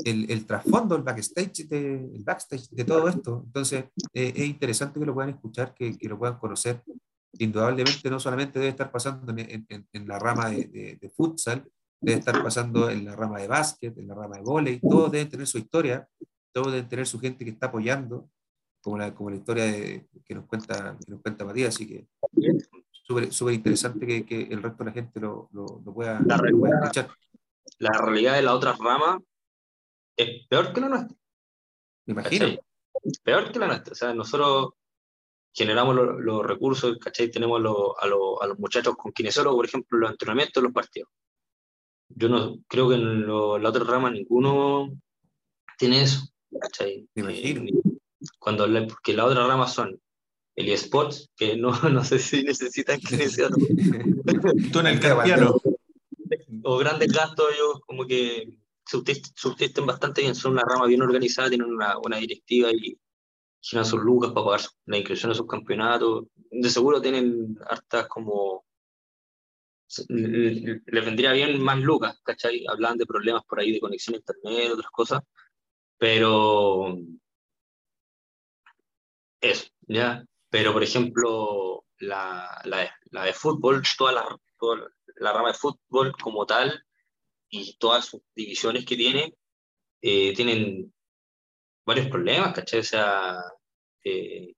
el, 0.05 0.31
el, 0.31 0.47
trasfondo, 0.47 0.97
el 0.97 1.03
backstage, 1.03 1.69
de, 1.69 1.95
el 2.15 2.25
backstage 2.25 2.69
de 2.71 2.85
todo 2.85 3.09
esto. 3.09 3.43
Entonces, 3.47 3.85
eh, 4.15 4.33
es 4.35 4.47
interesante 4.47 4.99
que 4.99 5.07
lo 5.07 5.15
puedan 5.15 5.31
escuchar, 5.31 5.75
que, 5.75 5.97
que, 5.97 6.09
lo 6.09 6.19
puedan 6.19 6.39
conocer. 6.39 6.83
Indudablemente, 7.39 8.11
no 8.11 8.19
solamente 8.19 8.59
debe 8.59 8.71
estar 8.71 8.91
pasando 8.91 9.33
en, 9.33 9.67
en, 9.69 9.89
en 9.93 10.09
la 10.09 10.19
rama 10.19 10.51
de, 10.51 10.99
de, 11.01 11.11
futsal, 11.11 11.65
debe 12.01 12.19
estar 12.19 12.43
pasando 12.43 12.91
en 12.91 13.05
la 13.05 13.15
rama 13.15 13.39
de 13.39 13.49
básquet, 13.49 13.97
en 13.97 14.09
la 14.09 14.15
rama 14.15 14.37
de 14.37 14.43
volei, 14.43 14.81
todos 14.81 15.13
deben 15.13 15.29
tener 15.29 15.47
su 15.47 15.59
historia, 15.59 16.09
todos 16.53 16.73
deben 16.73 16.89
tener 16.89 17.07
su 17.07 17.21
gente 17.21 17.45
que 17.45 17.51
está 17.51 17.67
apoyando, 17.67 18.29
como 18.83 18.99
la, 18.99 19.15
como 19.15 19.31
la 19.31 19.37
historia 19.37 19.65
de, 19.65 20.09
que, 20.25 20.35
nos 20.35 20.47
cuenta, 20.47 20.97
que 21.05 21.13
nos 21.13 21.21
cuenta 21.21 21.45
Matías, 21.45 21.75
así 21.75 21.87
que 21.87 22.09
súper 23.31 23.55
interesante 23.55 24.07
que, 24.07 24.25
que, 24.25 24.43
el 24.43 24.63
resto 24.63 24.85
de 24.85 24.91
la 24.91 24.95
gente 24.95 25.21
lo, 25.21 25.49
lo, 25.53 25.83
lo 25.85 25.95
pueda, 25.95 26.21
la 26.25 26.37
realidad, 26.37 26.61
pueda, 26.61 26.79
escuchar. 26.81 27.09
La 27.79 27.99
realidad 27.99 28.35
de 28.35 28.43
la 28.43 28.55
otra 28.55 28.73
rama 28.73 29.21
es 30.23 30.47
peor 30.49 30.73
que 30.73 30.81
la 30.81 30.89
nuestra. 30.89 31.17
Me 32.07 32.13
imagino. 32.13 32.47
¿cachai? 32.47 32.61
Peor 33.23 33.53
que 33.53 33.59
la 33.59 33.67
nuestra. 33.67 33.93
O 33.93 33.95
sea, 33.95 34.15
nosotros 34.15 34.71
generamos 35.53 35.95
los, 35.95 36.21
los 36.21 36.47
recursos, 36.47 36.99
¿cachai? 36.99 37.31
Tenemos 37.31 37.61
lo, 37.61 37.99
a, 38.01 38.07
lo, 38.07 38.43
a, 38.43 38.47
los 38.47 38.59
muchachos 38.59 38.97
con 38.97 39.13
kinesiólogos, 39.13 39.57
por 39.57 39.67
ejemplo, 39.67 39.99
los 39.99 40.11
entrenamientos, 40.11 40.63
los 40.63 40.73
partidos. 40.73 41.11
Yo 42.09 42.29
no 42.29 42.59
creo 42.67 42.89
que 42.89 42.97
en 42.97 43.27
lo, 43.27 43.59
la 43.59 43.69
otra 43.69 43.85
rama 43.85 44.11
ninguno 44.11 44.91
tiene 45.79 46.03
eso. 46.03 46.29
¿cachai? 46.59 47.09
Me 47.15 47.23
imagino. 47.23 47.63
Eh, 47.63 47.99
cuando 48.39 48.67
la, 48.67 48.87
porque 48.87 49.13
la 49.13 49.25
otra 49.25 49.47
rama 49.47 49.67
son 49.67 50.01
el 50.57 50.69
eSports, 50.69 51.31
que 51.37 51.57
no, 51.57 51.73
no 51.91 52.05
sé 52.05 52.19
si 52.19 52.43
necesitan 52.43 53.01
kinesiólogos. 53.09 53.69
Tú 54.73 54.81
en 54.81 54.87
el 54.87 55.01
campeano. 55.01 55.57
O 56.63 56.79
grandes 56.79 57.13
gastos, 57.13 57.47
ellos 57.55 57.81
como 57.87 58.07
que 58.07 58.60
subsisten 58.91 59.87
bastante 59.87 60.23
bien, 60.23 60.35
son 60.35 60.53
una 60.53 60.63
rama 60.63 60.87
bien 60.87 61.03
organizada, 61.03 61.49
tienen 61.49 61.71
una 61.71 61.97
buena 61.97 62.17
directiva 62.17 62.71
y 62.73 62.99
giran 63.61 63.85
sus 63.85 64.01
lucas 64.01 64.33
para 64.33 64.45
pagar 64.45 64.61
la 64.87 64.97
inscripción 64.97 65.33
a 65.33 65.35
sus 65.35 65.47
campeonatos. 65.47 66.27
De 66.51 66.69
seguro 66.69 67.01
tienen 67.01 67.57
hartas 67.69 68.09
como. 68.09 68.65
Les 70.09 71.05
vendría 71.05 71.33
bien 71.33 71.61
más 71.61 71.79
lucas, 71.81 72.21
¿cachai? 72.23 72.65
Hablan 72.69 72.97
de 72.97 73.07
problemas 73.07 73.45
por 73.45 73.59
ahí 73.59 73.73
de 73.73 73.81
conexión 73.81 74.15
a 74.15 74.19
internet, 74.19 74.73
otras 74.73 74.91
cosas, 74.91 75.23
pero. 75.99 76.97
Eso, 79.41 79.69
¿ya? 79.89 80.25
Pero, 80.51 80.73
por 80.73 80.83
ejemplo, 80.83 81.85
la, 81.99 82.61
la, 82.65 82.95
la 83.11 83.25
de 83.25 83.33
fútbol, 83.33 83.83
toda 83.97 84.13
la, 84.13 84.39
toda 84.59 84.91
la 85.17 85.33
rama 85.33 85.49
de 85.49 85.55
fútbol 85.55 86.13
como 86.13 86.45
tal, 86.45 86.85
y 87.51 87.77
todas 87.79 88.07
sus 88.07 88.23
divisiones 88.35 88.85
que 88.87 88.97
tiene, 88.97 89.35
eh, 90.01 90.35
tienen 90.35 90.93
varios 91.85 92.09
problemas, 92.09 92.55
¿cachai? 92.55 92.81
O 92.81 92.85
sea, 92.85 93.37
eh, 94.05 94.55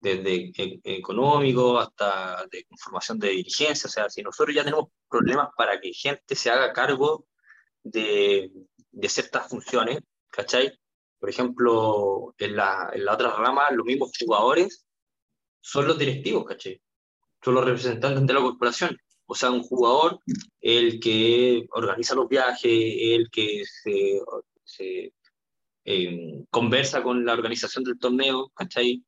desde 0.00 0.52
e 0.56 0.80
económico 0.96 1.78
hasta 1.78 2.46
de 2.50 2.64
conformación 2.64 3.18
de 3.18 3.28
dirigencia, 3.30 3.86
o 3.88 3.90
sea, 3.90 4.08
si 4.10 4.22
nosotros 4.22 4.54
ya 4.54 4.64
tenemos 4.64 4.88
problemas 5.08 5.50
para 5.56 5.80
que 5.80 5.92
gente 5.92 6.34
se 6.34 6.50
haga 6.50 6.72
cargo 6.72 7.26
de, 7.82 8.50
de 8.90 9.08
ciertas 9.08 9.48
funciones, 9.48 10.00
¿cachai? 10.30 10.78
Por 11.18 11.28
ejemplo, 11.30 12.34
en 12.38 12.56
la, 12.56 12.90
en 12.92 13.04
la 13.04 13.14
otra 13.14 13.30
rama, 13.36 13.70
los 13.72 13.84
mismos 13.84 14.10
jugadores 14.18 14.86
son 15.60 15.86
los 15.86 15.98
directivos, 15.98 16.46
¿cachai? 16.46 16.80
Son 17.42 17.54
los 17.54 17.64
representantes 17.64 18.26
de 18.26 18.34
la 18.34 18.40
corporación. 18.40 18.96
O 19.32 19.34
sea, 19.36 19.52
un 19.52 19.62
jugador, 19.62 20.18
el 20.60 20.98
que 20.98 21.64
organiza 21.70 22.16
los 22.16 22.28
viajes, 22.28 22.64
el 22.64 23.30
que 23.30 23.62
se, 23.64 25.12
eh, 25.84 26.44
conversa 26.50 27.00
con 27.04 27.24
la 27.24 27.34
organización 27.34 27.84
del 27.84 28.00
torneo, 28.00 28.50
¿cachai? 28.52 29.04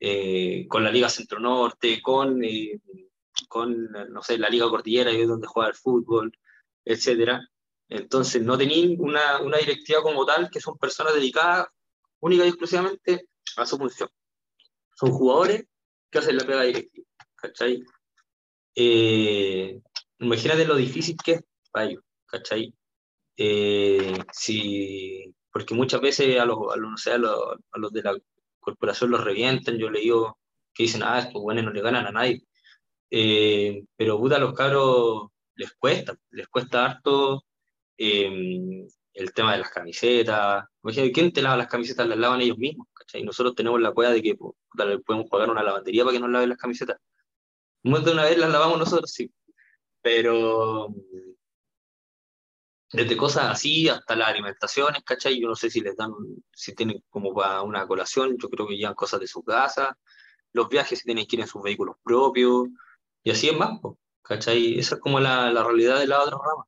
Eh, 0.00 0.66
con 0.66 0.82
la 0.82 0.90
Liga 0.90 1.10
Centro 1.10 1.40
Norte, 1.40 2.00
con, 2.00 2.42
eh, 2.42 2.80
con, 3.48 3.90
no 4.08 4.22
sé, 4.22 4.38
la 4.38 4.48
Liga 4.48 4.66
Cordillera, 4.70 5.10
que 5.10 5.22
es 5.22 5.28
donde 5.28 5.46
juega 5.46 5.68
el 5.68 5.74
fútbol, 5.74 6.32
etcétera. 6.82 7.46
Entonces, 7.90 8.42
no 8.42 8.56
tenían 8.56 8.96
una, 8.98 9.42
una 9.42 9.58
directiva 9.58 10.00
como 10.02 10.24
tal, 10.24 10.48
que 10.50 10.60
son 10.60 10.78
personas 10.78 11.12
dedicadas 11.12 11.66
única 12.20 12.46
y 12.46 12.48
exclusivamente 12.48 13.28
a 13.58 13.66
su 13.66 13.76
función. 13.76 14.08
Son 14.94 15.10
jugadores 15.10 15.66
que 16.10 16.18
hacen 16.18 16.38
la 16.38 16.46
pega 16.46 16.62
directiva, 16.62 17.06
¿cachai? 17.34 17.84
Eh, 18.74 19.80
imagínate 20.18 20.64
lo 20.64 20.76
difícil 20.76 21.16
que 21.24 21.32
es 21.32 21.42
para 21.70 21.86
ellos, 21.86 22.02
¿cachai? 22.26 22.74
Eh, 23.36 24.14
si, 24.32 25.34
porque 25.52 25.74
muchas 25.74 26.00
veces 26.00 26.38
a 26.40 26.44
los, 26.44 26.58
a 26.72 26.76
los, 26.76 26.90
no 26.90 26.96
sé, 26.96 27.12
a 27.12 27.18
los, 27.18 27.38
a 27.72 27.78
los 27.78 27.92
de 27.92 28.02
la 28.02 28.16
corporación 28.60 29.10
los 29.10 29.24
revientan, 29.24 29.78
yo 29.78 29.90
le 29.90 30.00
digo 30.00 30.38
que 30.74 30.84
dicen, 30.84 31.02
ah, 31.02 31.18
estos 31.18 31.42
buenos 31.42 31.64
no 31.64 31.72
le 31.72 31.82
ganan 31.82 32.06
a 32.06 32.12
nadie. 32.12 32.42
Eh, 33.10 33.84
pero 33.96 34.18
puta, 34.18 34.36
a 34.36 34.38
los 34.38 34.54
cabros 34.54 35.28
les 35.56 35.72
cuesta, 35.74 36.16
les 36.30 36.48
cuesta 36.48 36.86
harto 36.86 37.44
eh, 37.98 38.86
el 39.14 39.32
tema 39.34 39.52
de 39.52 39.58
las 39.58 39.70
camisetas. 39.70 40.64
Imagínate, 40.82 41.12
¿quién 41.12 41.32
te 41.32 41.42
lava 41.42 41.56
las 41.56 41.68
camisetas? 41.68 42.06
Las 42.06 42.18
lavan 42.18 42.40
ellos 42.40 42.58
mismos, 42.58 42.86
¿cachai? 42.94 43.22
Nosotros 43.22 43.54
tenemos 43.54 43.80
la 43.80 43.92
cueva 43.92 44.12
de 44.12 44.22
que 44.22 44.36
le 44.86 44.98
podemos 45.00 45.28
pagar 45.28 45.50
una 45.50 45.62
lavandería 45.62 46.04
para 46.04 46.14
que 46.14 46.20
nos 46.20 46.30
laven 46.30 46.48
las 46.50 46.58
camisetas. 46.58 46.98
Más 47.84 48.04
de 48.04 48.12
una 48.12 48.24
vez 48.24 48.38
las 48.38 48.50
lavamos 48.50 48.78
nosotros, 48.78 49.10
sí. 49.10 49.32
Pero 50.02 50.88
desde 52.92 53.16
cosas 53.16 53.44
así 53.50 53.88
hasta 53.88 54.16
las 54.16 54.28
alimentaciones, 54.28 55.02
¿cachai? 55.04 55.40
Yo 55.40 55.48
no 55.48 55.54
sé 55.54 55.70
si 55.70 55.80
les 55.80 55.96
dan, 55.96 56.12
si 56.52 56.74
tienen 56.74 57.02
como 57.08 57.32
para 57.34 57.62
una 57.62 57.86
colación, 57.86 58.36
yo 58.38 58.48
creo 58.48 58.66
que 58.66 58.76
llevan 58.76 58.94
cosas 58.94 59.20
de 59.20 59.28
su 59.28 59.42
casa, 59.44 59.96
los 60.52 60.68
viajes 60.68 60.98
si 60.98 61.04
tienen 61.04 61.26
que 61.26 61.36
ir 61.36 61.42
en 61.42 61.48
sus 61.48 61.62
vehículos 61.62 61.96
propios, 62.02 62.68
y 63.22 63.30
así 63.30 63.48
es 63.48 63.56
más, 63.56 63.78
¿cachai? 64.22 64.78
Esa 64.78 64.96
es 64.96 65.00
como 65.00 65.20
la, 65.20 65.50
la 65.52 65.62
realidad 65.62 65.98
de 66.00 66.06
la 66.06 66.22
otra 66.22 66.36
rama. 66.38 66.64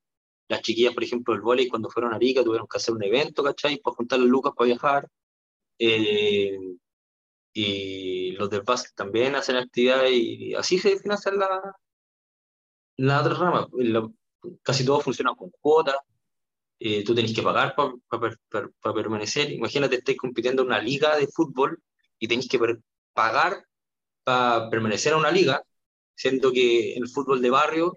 Las 0.48 0.62
chiquillas, 0.62 0.94
por 0.94 1.02
ejemplo, 1.04 1.34
el 1.34 1.40
volei 1.40 1.68
cuando 1.68 1.90
fueron 1.90 2.12
a 2.12 2.16
Arica 2.16 2.44
tuvieron 2.44 2.66
que 2.68 2.76
hacer 2.76 2.94
un 2.94 3.02
evento, 3.02 3.42
¿cachai? 3.42 3.78
Para 3.78 3.96
juntar 3.96 4.18
las 4.20 4.28
lucas 4.28 4.52
para 4.56 4.66
viajar. 4.66 5.08
Eh, 5.78 6.58
y 7.52 8.32
los 8.32 8.48
del 8.50 8.62
básquet 8.62 8.94
también 8.94 9.34
hacen 9.34 9.56
actividades 9.56 10.12
y 10.12 10.54
así 10.54 10.78
se 10.78 10.98
financia 10.98 11.32
la, 11.32 11.76
la 12.96 13.20
otra 13.20 13.34
rama. 13.34 13.68
La, 13.74 14.08
casi 14.62 14.84
todo 14.84 15.00
funciona 15.00 15.34
con 15.34 15.50
cuotas, 15.60 15.96
eh, 16.78 17.04
tú 17.04 17.14
tenés 17.14 17.34
que 17.34 17.42
pagar 17.42 17.74
para 17.74 17.92
pa, 18.08 18.20
pa, 18.20 18.68
pa, 18.80 18.94
permanecer. 18.94 19.52
Imagínate, 19.52 19.96
estés 19.96 20.16
compitiendo 20.16 20.62
en 20.62 20.68
una 20.68 20.80
liga 20.80 21.16
de 21.16 21.28
fútbol 21.28 21.80
y 22.18 22.28
tenés 22.28 22.48
que 22.48 22.58
pagar 23.12 23.64
para 24.24 24.68
permanecer 24.70 25.12
a 25.12 25.18
una 25.18 25.30
liga, 25.30 25.62
siendo 26.14 26.52
que 26.52 26.94
en 26.94 27.02
el 27.04 27.08
fútbol 27.08 27.42
de 27.42 27.50
barrio 27.50 27.96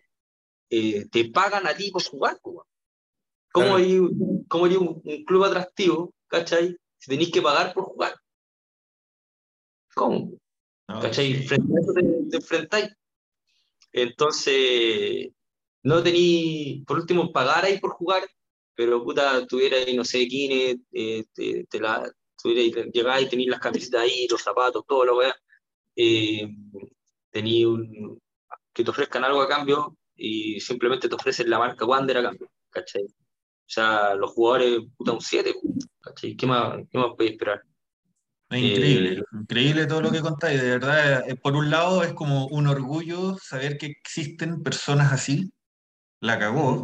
eh, 0.70 1.08
te 1.12 1.30
pagan 1.30 1.68
a 1.68 1.76
ti 1.76 1.92
por 1.92 2.04
jugar. 2.04 2.40
¿Cómo 2.42 3.68
claro. 3.68 3.76
hay, 3.76 4.00
cómo 4.48 4.66
hay 4.66 4.76
un, 4.76 5.02
un, 5.04 5.26
club 5.26 5.46
atractivo, 5.46 6.14
¿cachai? 6.28 6.76
Si 6.98 7.10
tenéis 7.10 7.32
que 7.32 7.42
pagar 7.42 7.74
por 7.74 7.86
jugar. 7.86 8.16
¿Cómo? 9.96 10.38
No, 10.88 11.00
¿Cachai? 11.00 11.34
Sí. 11.34 11.48
Frente 11.48 11.74
a 11.74 11.82
eso 11.82 11.94
te, 11.94 12.04
te 12.30 12.38
enfrentáis. 12.38 12.90
Entonces, 13.92 15.32
no 15.84 16.04
tení, 16.04 16.84
por 16.86 17.00
último, 17.00 17.32
pagar 17.32 17.66
ahí 17.66 17.80
por 17.80 17.92
jugar, 17.92 18.24
pero 18.76 19.04
puta, 19.04 19.48
tuviera 19.48 19.78
ahí, 19.78 19.96
no 19.96 20.04
sé, 20.04 20.28
Kine, 20.28 20.78
eh, 20.92 21.24
te, 21.34 21.66
te 21.70 21.80
la, 21.80 22.12
tuviera, 22.42 22.86
llegáis 22.92 23.28
y 23.28 23.30
tenéis 23.30 23.50
las 23.50 23.60
camisetas 23.60 24.02
ahí, 24.02 24.28
los 24.30 24.42
zapatos, 24.42 24.84
todo 24.86 25.06
lo 25.06 25.18
weá, 25.18 25.34
eh, 25.96 26.48
tení 27.32 27.66
un, 27.66 28.20
que 28.74 28.84
te 28.84 28.90
ofrezcan 28.90 29.24
algo 29.24 29.42
a 29.42 29.48
cambio 29.48 29.98
y 30.16 30.60
simplemente 30.60 31.08
te 31.08 31.16
ofrecen 31.16 31.50
la 31.50 31.60
marca 31.60 31.86
Wander 31.86 32.18
a 32.18 32.24
cambio, 32.24 32.50
¿cachai? 32.70 33.04
O 33.06 33.68
sea, 33.68 34.14
los 34.16 34.32
jugadores, 34.32 34.82
puta, 34.98 35.14
un 35.14 35.22
7, 35.22 35.54
¿cachai? 36.02 36.36
¿Qué 36.36 36.46
más, 36.46 36.80
qué 36.92 36.98
más 36.98 37.12
podéis 37.16 37.32
esperar? 37.32 37.64
Es 38.50 38.62
increíble, 38.62 39.20
eh, 39.20 39.24
increíble 39.34 39.86
todo 39.88 40.02
lo 40.02 40.12
que 40.12 40.22
contáis. 40.22 40.62
De 40.62 40.70
verdad, 40.70 41.28
eh, 41.28 41.36
por 41.36 41.56
un 41.56 41.70
lado 41.70 42.04
es 42.04 42.14
como 42.14 42.48
un 42.48 42.68
orgullo 42.68 43.38
saber 43.40 43.78
que 43.78 43.88
existen 43.88 44.62
personas 44.62 45.12
así. 45.12 45.52
La 46.22 46.38
cagó. 46.38 46.82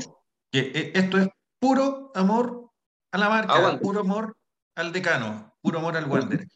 Que 0.51 0.71
eh, 0.73 0.91
esto 0.95 1.17
es 1.19 1.29
puro 1.59 2.11
amor 2.15 2.71
a 3.11 3.17
la 3.17 3.29
marca, 3.29 3.53
puro 3.79 4.01
amor 4.01 4.35
al 4.75 4.91
decano, 4.91 5.53
puro 5.61 5.79
amor 5.79 5.95
al 5.97 6.05
Wander. 6.09 6.47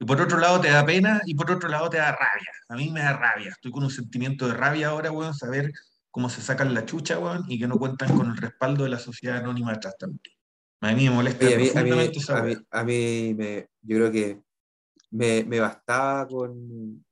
Y 0.00 0.04
por 0.06 0.20
otro 0.20 0.38
lado 0.38 0.60
te 0.60 0.70
da 0.70 0.84
pena 0.84 1.20
y 1.24 1.34
por 1.34 1.50
otro 1.50 1.68
lado 1.68 1.88
te 1.88 1.98
da 1.98 2.10
rabia. 2.12 2.50
A 2.68 2.74
mí 2.76 2.90
me 2.90 3.00
da 3.00 3.12
rabia. 3.16 3.50
Estoy 3.50 3.70
con 3.70 3.84
un 3.84 3.90
sentimiento 3.90 4.48
de 4.48 4.54
rabia 4.54 4.88
ahora, 4.88 5.12
weón, 5.12 5.34
saber 5.34 5.70
cómo 6.10 6.28
se 6.30 6.40
sacan 6.42 6.74
la 6.74 6.84
chucha, 6.84 7.18
weón, 7.18 7.44
y 7.48 7.58
que 7.58 7.68
no 7.68 7.76
cuentan 7.76 8.16
con 8.16 8.30
el 8.30 8.36
respaldo 8.36 8.84
de 8.84 8.90
la 8.90 8.98
sociedad 8.98 9.36
anónima 9.38 9.72
detrás 9.72 9.96
también. 9.98 10.20
A 10.80 10.92
mí 10.92 11.04
me 11.08 11.10
molesta 11.14 11.46
Oye, 11.46 11.54
a 11.54 11.58
mí, 11.58 11.68
a 11.70 11.82
mí- 11.82 11.90
a 12.28 12.42
mí- 12.42 12.56
a 12.70 12.84
mí 12.84 13.34
me- 13.34 13.68
yo 13.82 13.96
creo 13.96 14.12
que 14.12 14.42
me, 15.14 15.44
me 15.44 15.60
bastaba 15.60 16.26
con, 16.26 17.04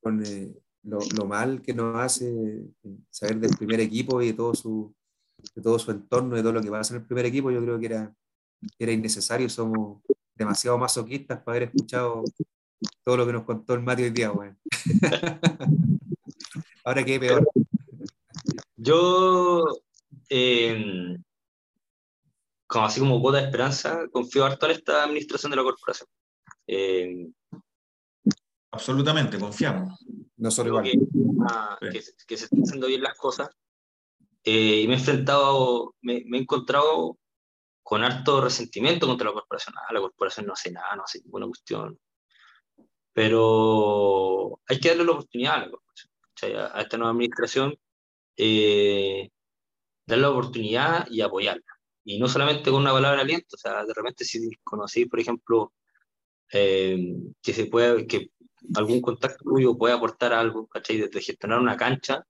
con 0.00 0.22
eh, 0.26 0.52
lo, 0.82 1.26
mal 1.26 1.62
que 1.62 1.72
nos 1.72 1.96
hace 1.96 2.28
eh, 2.28 2.96
saber 3.08 3.38
del 3.38 3.56
primer 3.56 3.80
equipo 3.80 4.20
y 4.20 4.28
de 4.28 4.32
todo 4.32 4.52
su, 4.54 4.92
de 5.54 5.62
todo 5.62 5.78
su 5.78 5.92
entorno, 5.92 6.34
de 6.34 6.42
todo 6.42 6.52
lo 6.52 6.60
que 6.60 6.70
pasa 6.70 6.94
en 6.94 7.02
el 7.02 7.06
primer 7.06 7.26
equipo. 7.26 7.52
Yo 7.52 7.62
creo 7.62 7.78
que 7.78 7.86
era, 7.86 8.12
era 8.78 8.92
innecesario. 8.92 9.48
Somos 9.48 10.02
demasiado 10.34 10.76
masoquistas 10.76 11.40
para 11.40 11.58
haber 11.58 11.68
escuchado 11.68 12.24
todo 13.04 13.16
lo 13.16 13.26
que 13.26 13.32
nos 13.32 13.44
contó 13.44 13.74
el 13.74 13.82
Mati 13.82 14.02
hoy 14.02 14.10
día, 14.10 14.32
weón. 14.32 14.58
Ahora 16.84 17.04
qué 17.04 17.20
peor. 17.20 17.48
Yo, 18.76 19.64
eh, 20.28 21.16
como 22.66 22.86
así 22.86 22.98
como 22.98 23.20
cuota 23.20 23.38
de 23.38 23.44
esperanza, 23.44 24.08
confío 24.10 24.44
harto 24.44 24.66
en 24.66 24.72
esta 24.72 25.04
administración 25.04 25.50
de 25.50 25.56
la 25.56 25.62
corporación. 25.62 26.08
Eh, 26.72 27.26
Absolutamente, 28.72 29.38
confiamos. 29.40 29.98
Nosotros 30.36 30.68
igual. 30.84 30.84
que, 31.80 31.90
que, 31.90 32.02
se- 32.02 32.12
que 32.26 32.36
se 32.36 32.44
están 32.44 32.60
haciendo 32.62 32.86
bien 32.86 33.02
las 33.02 33.16
cosas. 33.18 33.48
Eh, 34.44 34.82
y 34.82 34.86
me 34.88 34.94
he 34.94 34.98
enfrentado, 34.98 35.96
me, 36.02 36.22
me 36.26 36.38
he 36.38 36.40
encontrado 36.42 37.18
con 37.82 38.04
harto 38.04 38.40
resentimiento 38.40 39.08
contra 39.08 39.26
la 39.28 39.32
corporación. 39.34 39.74
Ah, 39.76 39.92
la 39.92 40.00
corporación 40.00 40.46
no 40.46 40.52
hace 40.52 40.70
nada, 40.70 40.94
no 40.94 41.02
hace 41.02 41.20
ninguna 41.22 41.46
cuestión. 41.46 41.98
Pero 43.12 44.60
hay 44.68 44.78
que 44.78 44.88
darle 44.90 45.04
la 45.04 45.12
oportunidad 45.12 45.54
a 45.54 45.58
la 45.66 45.70
corporación, 45.70 46.12
a, 46.56 46.78
a 46.78 46.82
esta 46.82 46.96
nueva 46.96 47.10
administración, 47.10 47.76
eh, 48.36 49.28
darle 50.06 50.22
la 50.22 50.30
oportunidad 50.30 51.06
y 51.10 51.20
apoyarla. 51.20 51.64
Y 52.04 52.18
no 52.18 52.28
solamente 52.28 52.70
con 52.70 52.80
una 52.82 52.92
palabra 52.92 53.16
de 53.18 53.22
aliento, 53.24 53.56
o 53.56 53.58
sea, 53.58 53.84
de 53.84 53.92
repente 53.94 54.24
si 54.24 54.48
conocéis, 54.62 55.08
por 55.08 55.20
ejemplo, 55.20 55.72
eh, 56.52 57.14
que 57.42 57.52
se 57.52 57.66
puede, 57.66 58.06
que 58.06 58.30
algún 58.74 59.00
contacto 59.00 59.44
tuyo 59.44 59.76
puede 59.78 59.94
aportar 59.94 60.32
algo, 60.32 60.66
¿cachai? 60.66 60.98
Desde 60.98 61.20
gestionar 61.20 61.58
una 61.60 61.76
cancha 61.76 62.24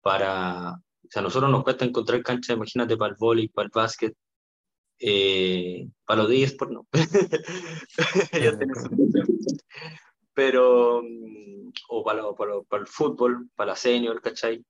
para, 0.00 0.72
o 0.72 1.08
sea, 1.10 1.20
a 1.20 1.22
nosotros 1.22 1.50
nos 1.50 1.64
cuesta 1.64 1.84
encontrar 1.84 2.22
cancha, 2.22 2.52
imagínate, 2.54 2.96
para 2.96 3.12
el 3.12 3.16
vóley, 3.18 3.48
para 3.48 3.66
el 3.66 3.72
básquet, 3.74 4.14
eh, 4.98 5.88
para 6.04 6.20
los 6.22 6.30
de 6.30 6.42
eSport, 6.42 6.70
no. 6.70 6.86
Cancha. 8.58 8.88
Pero, 10.32 11.02
o 11.88 12.04
para, 12.04 12.22
lo- 12.22 12.34
para, 12.34 12.50
lo- 12.50 12.64
para 12.64 12.82
el 12.82 12.88
fútbol, 12.88 13.48
para 13.54 13.72
la 13.72 13.76
senior, 13.76 14.20
¿cachai? 14.20 14.64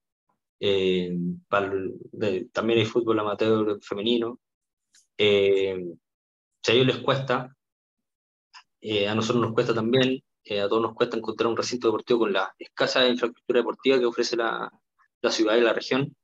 Eh, 0.61 1.16
para 1.49 1.66
el- 1.66 1.95
de- 2.12 2.45
también 2.53 2.81
hay 2.81 2.85
fútbol 2.86 3.19
amateur 3.20 3.78
femenino. 3.82 4.39
Eh, 5.19 5.85
si 6.62 6.73
a 6.73 6.74
ellos 6.74 6.86
les 6.86 6.99
cuesta, 6.99 7.53
eh, 8.85 9.09
a 9.09 9.15
nosotros 9.15 9.43
nos 9.43 9.55
cuesta 9.55 9.74
también, 9.74 10.23
eh, 10.44 10.61
a 10.61 10.69
todos 10.69 10.82
nos 10.82 10.94
cuesta 10.94 11.16
encontrar 11.16 11.48
un 11.48 11.56
recinto 11.56 11.89
deportivo 11.89 12.20
con 12.20 12.32
la 12.35 12.55
escasa 12.59 13.09
infraestructura 13.09 13.61
deportiva 13.61 13.98
que 13.98 14.05
ofrece 14.06 14.36
la, 14.36 14.70
la 15.23 15.31
ciudad 15.31 15.56
y 15.56 15.62
la 15.62 15.73
región. 15.73 16.15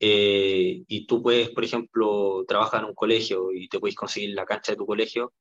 Eh, 0.00 0.84
y 0.86 1.06
tú 1.06 1.22
puedes, 1.22 1.50
por 1.50 1.64
ejemplo, 1.64 2.44
trabajar 2.46 2.82
en 2.82 2.90
un 2.90 2.94
colegio 2.94 3.52
y 3.52 3.68
te 3.68 3.80
puedes 3.80 3.96
conseguir 3.96 4.34
la 4.34 4.46
cancha 4.46 4.72
de 4.72 4.78
tu 4.78 4.86
colegio 4.86 5.32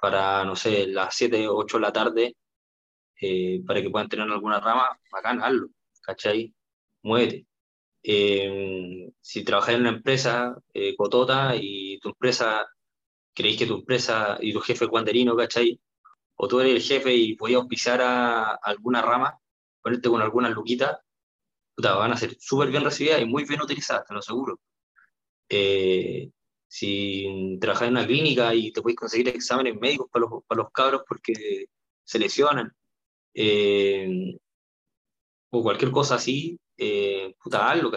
para, 0.00 0.44
no 0.44 0.56
sé, 0.56 0.86
las 0.88 1.14
7 1.14 1.48
o 1.48 1.56
8 1.56 1.76
de 1.78 1.82
la 1.82 1.92
tarde, 1.92 2.36
eh, 3.20 3.62
para 3.66 3.82
que 3.82 3.90
puedan 3.90 4.08
tener 4.08 4.28
alguna 4.30 4.60
rama, 4.60 4.98
bacán, 5.12 5.42
hazlo, 5.42 5.68
¿cachai? 6.02 6.54
Muévete. 7.02 7.46
Eh, 8.02 9.10
si 9.20 9.44
trabajas 9.44 9.74
en 9.74 9.82
una 9.82 9.90
empresa 9.90 10.56
eh, 10.74 10.96
cotota 10.96 11.54
y 11.56 11.98
tu 12.00 12.10
empresa, 12.10 12.66
creéis 13.34 13.58
que 13.58 13.66
tu 13.66 13.76
empresa 13.76 14.38
y 14.40 14.52
tu 14.52 14.60
jefe 14.60 14.84
es 14.84 14.90
guanderino, 14.90 15.36
¿cachai? 15.36 15.80
O 16.36 16.48
tú 16.48 16.60
eres 16.60 16.74
el 16.74 16.82
jefe 16.82 17.14
y 17.14 17.36
podías 17.36 17.60
auspiciar 17.60 18.00
a 18.02 18.54
alguna 18.54 19.02
rama, 19.02 19.38
ponerte 19.82 20.08
con 20.08 20.22
algunas 20.22 20.52
luquitas, 20.52 20.98
puta, 21.74 21.94
van 21.96 22.12
a 22.12 22.16
ser 22.16 22.36
súper 22.38 22.70
bien 22.70 22.84
recibidas 22.84 23.20
y 23.22 23.26
muy 23.26 23.44
bien 23.44 23.62
utilizadas, 23.62 24.06
te 24.06 24.14
lo 24.14 24.20
aseguro. 24.20 24.60
Eh, 25.48 26.30
si 26.68 27.58
trabajas 27.60 27.88
en 27.88 27.94
una 27.94 28.06
clínica 28.06 28.54
y 28.54 28.72
te 28.72 28.82
puedes 28.82 28.96
conseguir 28.96 29.28
exámenes 29.28 29.76
médicos 29.78 30.08
para 30.10 30.26
los, 30.26 30.44
para 30.46 30.62
los 30.62 30.72
cabros 30.72 31.02
porque 31.06 31.66
se 32.04 32.18
lesionan, 32.18 32.72
eh, 33.34 34.38
o 35.50 35.62
cualquier 35.62 35.90
cosa 35.90 36.14
así, 36.16 36.58
eh, 36.76 37.34
puta, 37.42 37.70
hazlo. 37.70 37.92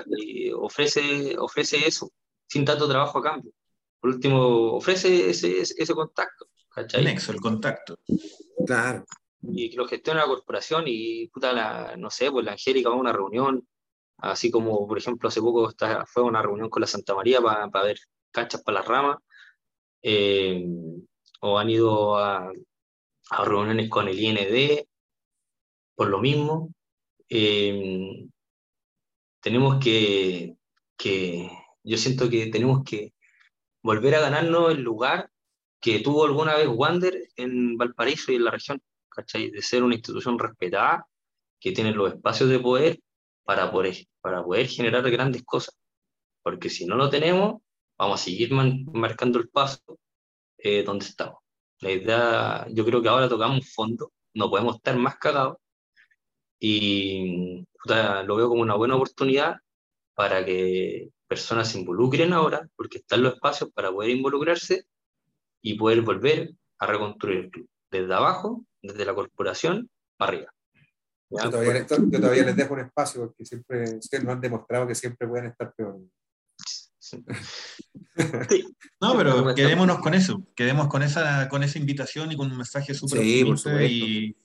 Ofrece, 0.58 1.38
ofrece 1.38 1.88
eso, 1.88 2.12
sin 2.48 2.66
tanto 2.66 2.88
trabajo 2.88 3.20
a 3.20 3.24
cambio. 3.24 3.52
Por 4.06 4.14
último, 4.14 4.74
ofrece 4.74 5.32
ese, 5.32 5.62
ese, 5.62 5.74
ese 5.80 5.96
contacto, 5.96 6.46
¿cachai? 6.70 7.04
Nexo, 7.04 7.32
el 7.32 7.42
contacto. 7.42 7.98
Claro. 8.68 9.04
y 9.42 9.72
que 9.72 9.78
lo 9.78 9.88
gestiona 9.88 10.20
la 10.20 10.28
corporación 10.28 10.84
y 10.86 11.28
puta, 11.30 11.52
la, 11.52 11.96
no 11.98 12.12
sé, 12.12 12.30
pues 12.30 12.46
la 12.46 12.52
Angélica 12.52 12.90
va 12.90 12.96
a 12.98 13.00
una 13.00 13.12
reunión, 13.12 13.68
así 14.18 14.52
como 14.52 14.88
por 14.88 15.00
ejemplo 15.00 15.28
hace 15.28 15.42
poco 15.42 15.68
está, 15.72 16.06
fue 16.06 16.22
a 16.22 16.28
una 16.28 16.44
reunión 16.44 16.70
con 16.70 16.82
la 16.82 16.88
Santa 16.88 17.16
María 17.16 17.42
para 17.42 17.84
ver 17.84 17.98
canchas 18.30 18.62
para 18.62 18.78
las 18.78 18.88
ramas, 18.88 19.18
eh, 20.04 20.64
o 21.42 21.58
han 21.58 21.72
ido 21.72 22.20
a, 22.20 22.52
a 23.32 23.44
reuniones 23.44 23.90
con 23.90 24.08
el 24.08 24.20
IND 24.20 24.86
por 25.96 26.10
lo 26.10 26.20
mismo. 26.20 26.72
Eh, 27.28 28.28
tenemos 29.42 29.84
que, 29.84 30.58
que, 30.96 31.50
yo 31.82 31.98
siento 31.98 32.30
que 32.30 32.46
tenemos 32.52 32.84
que 32.84 33.15
volver 33.86 34.16
a 34.16 34.22
ganarnos 34.22 34.72
el 34.72 34.82
lugar 34.82 35.30
que 35.80 36.00
tuvo 36.00 36.26
alguna 36.26 36.56
vez 36.56 36.68
Wander 36.68 37.30
en 37.36 37.78
Valparaíso 37.78 38.32
y 38.32 38.38
en 38.38 38.46
la 38.46 38.52
región. 38.52 38.82
¿cachai? 39.10 39.52
De 39.52 39.62
ser 39.62 39.84
una 39.84 39.94
institución 39.94 40.40
respetada, 40.40 41.08
que 41.60 41.72
tiene 41.72 41.92
los 41.92 42.14
espacios 42.14 42.50
de 42.50 42.60
poder 42.60 43.00
para 43.44 43.72
poder, 43.72 43.96
para 44.22 44.44
poder 44.44 44.68
generar 44.68 45.10
grandes 45.12 45.44
cosas. 45.44 45.78
Porque 46.42 46.70
si 46.70 46.88
no 46.88 46.96
lo 46.96 47.12
tenemos, 47.12 47.62
vamos 47.98 48.20
a 48.20 48.24
seguir 48.24 48.52
marcando 48.54 49.38
el 49.38 49.50
paso 49.50 50.00
eh, 50.58 50.84
donde 50.84 51.06
estamos. 51.06 51.40
La 51.80 51.92
idea, 51.92 52.68
yo 52.72 52.86
creo 52.86 53.04
que 53.04 53.10
ahora 53.10 53.30
tocamos 53.30 53.72
fondo, 53.72 54.12
no 54.34 54.50
podemos 54.50 54.78
estar 54.78 54.98
más 54.98 55.18
cagados 55.18 55.58
y 56.60 57.64
lo 57.86 58.36
veo 58.36 58.50
como 58.50 58.64
una 58.64 58.76
buena 58.76 58.96
oportunidad 58.96 59.58
para 60.16 60.44
que 60.44 61.12
personas 61.28 61.70
se 61.70 61.80
involucren 61.80 62.34
ahora, 62.34 62.68
porque 62.76 63.00
están 63.00 63.24
los 63.24 63.34
espacios 63.36 63.72
para 63.74 63.92
poder 63.92 64.12
involucrarse 64.12 64.86
y 65.62 65.76
poder 65.76 66.02
volver 66.02 66.54
a 66.80 66.88
reconstruir 66.88 67.38
el 67.40 67.52
club 67.52 67.70
desde 67.90 68.14
abajo 68.14 68.66
desde 68.82 69.06
la 69.06 69.16
corporación 69.16 69.90
para 70.18 70.32
arriba. 70.32 70.54
Yo 71.30 71.50
todavía, 71.50 71.88
yo 71.88 72.22
todavía, 72.22 72.44
les 72.44 72.56
dejo 72.56 72.74
un 72.76 72.82
espacio 72.82 73.22
porque 73.22 73.46
siempre, 73.46 74.02
siempre 74.02 74.20
nos 74.28 74.36
han 74.36 74.42
demostrado 74.42 74.88
que 74.88 74.96
siempre 74.96 75.28
pueden 75.28 75.48
estar 75.48 75.74
peor. 75.74 76.00
Sí. 77.00 77.24
No, 79.02 79.16
pero 79.18 79.54
quedémonos 79.54 80.00
con 80.00 80.14
eso, 80.14 80.48
quedemos 80.56 80.88
con 80.88 81.04
esa, 81.04 81.50
con 81.50 81.62
esa 81.64 81.78
invitación 81.78 82.32
y 82.32 82.36
con 82.36 82.50
un 82.50 82.58
mensaje 82.58 82.94
súper 82.94 83.22
sí, 83.22 83.44
por 83.44 83.54
optimista 83.54 83.70
supuesto. 83.70 84.06
y 84.06 84.38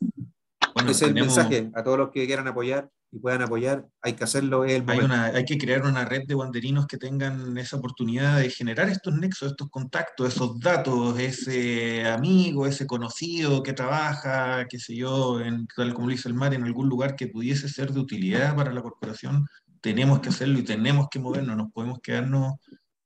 bueno, 0.82 0.90
Ese 0.92 1.04
es 1.04 1.08
el 1.08 1.14
tenemos- 1.14 1.36
mensaje 1.36 1.70
a 1.74 1.82
todos 1.82 1.98
los 1.98 2.10
que 2.10 2.26
quieran 2.26 2.48
apoyar 2.48 2.88
y 3.12 3.18
puedan 3.18 3.42
apoyar, 3.42 3.86
hay 4.02 4.12
que 4.12 4.22
hacerlo, 4.22 4.64
es 4.64 4.74
el 4.80 4.84
Hay, 4.88 5.00
una, 5.00 5.24
hay 5.26 5.44
que 5.44 5.58
crear 5.58 5.82
una 5.82 6.04
red 6.04 6.22
de 6.28 6.34
guanderinos 6.34 6.86
que 6.86 6.96
tengan 6.96 7.58
esa 7.58 7.76
oportunidad 7.76 8.38
de 8.38 8.50
generar 8.50 8.88
estos 8.88 9.12
nexos, 9.14 9.50
estos 9.50 9.68
contactos, 9.68 10.28
esos 10.32 10.60
datos, 10.60 11.18
ese 11.18 12.06
amigo, 12.06 12.66
ese 12.68 12.86
conocido 12.86 13.64
que 13.64 13.72
trabaja, 13.72 14.64
qué 14.68 14.78
sé 14.78 14.94
yo, 14.94 15.40
en, 15.40 15.66
tal 15.74 15.92
como 15.92 16.06
lo 16.06 16.12
dice 16.12 16.28
el 16.28 16.34
mar, 16.34 16.54
en 16.54 16.62
algún 16.62 16.88
lugar 16.88 17.16
que 17.16 17.26
pudiese 17.26 17.68
ser 17.68 17.90
de 17.92 17.98
utilidad 17.98 18.54
para 18.54 18.72
la 18.72 18.80
corporación. 18.80 19.44
Tenemos 19.80 20.20
que 20.20 20.28
hacerlo 20.28 20.60
y 20.60 20.62
tenemos 20.64 21.08
que 21.10 21.18
movernos, 21.18 21.56
nos 21.56 21.72
podemos 21.72 21.98
quedarnos 22.00 22.54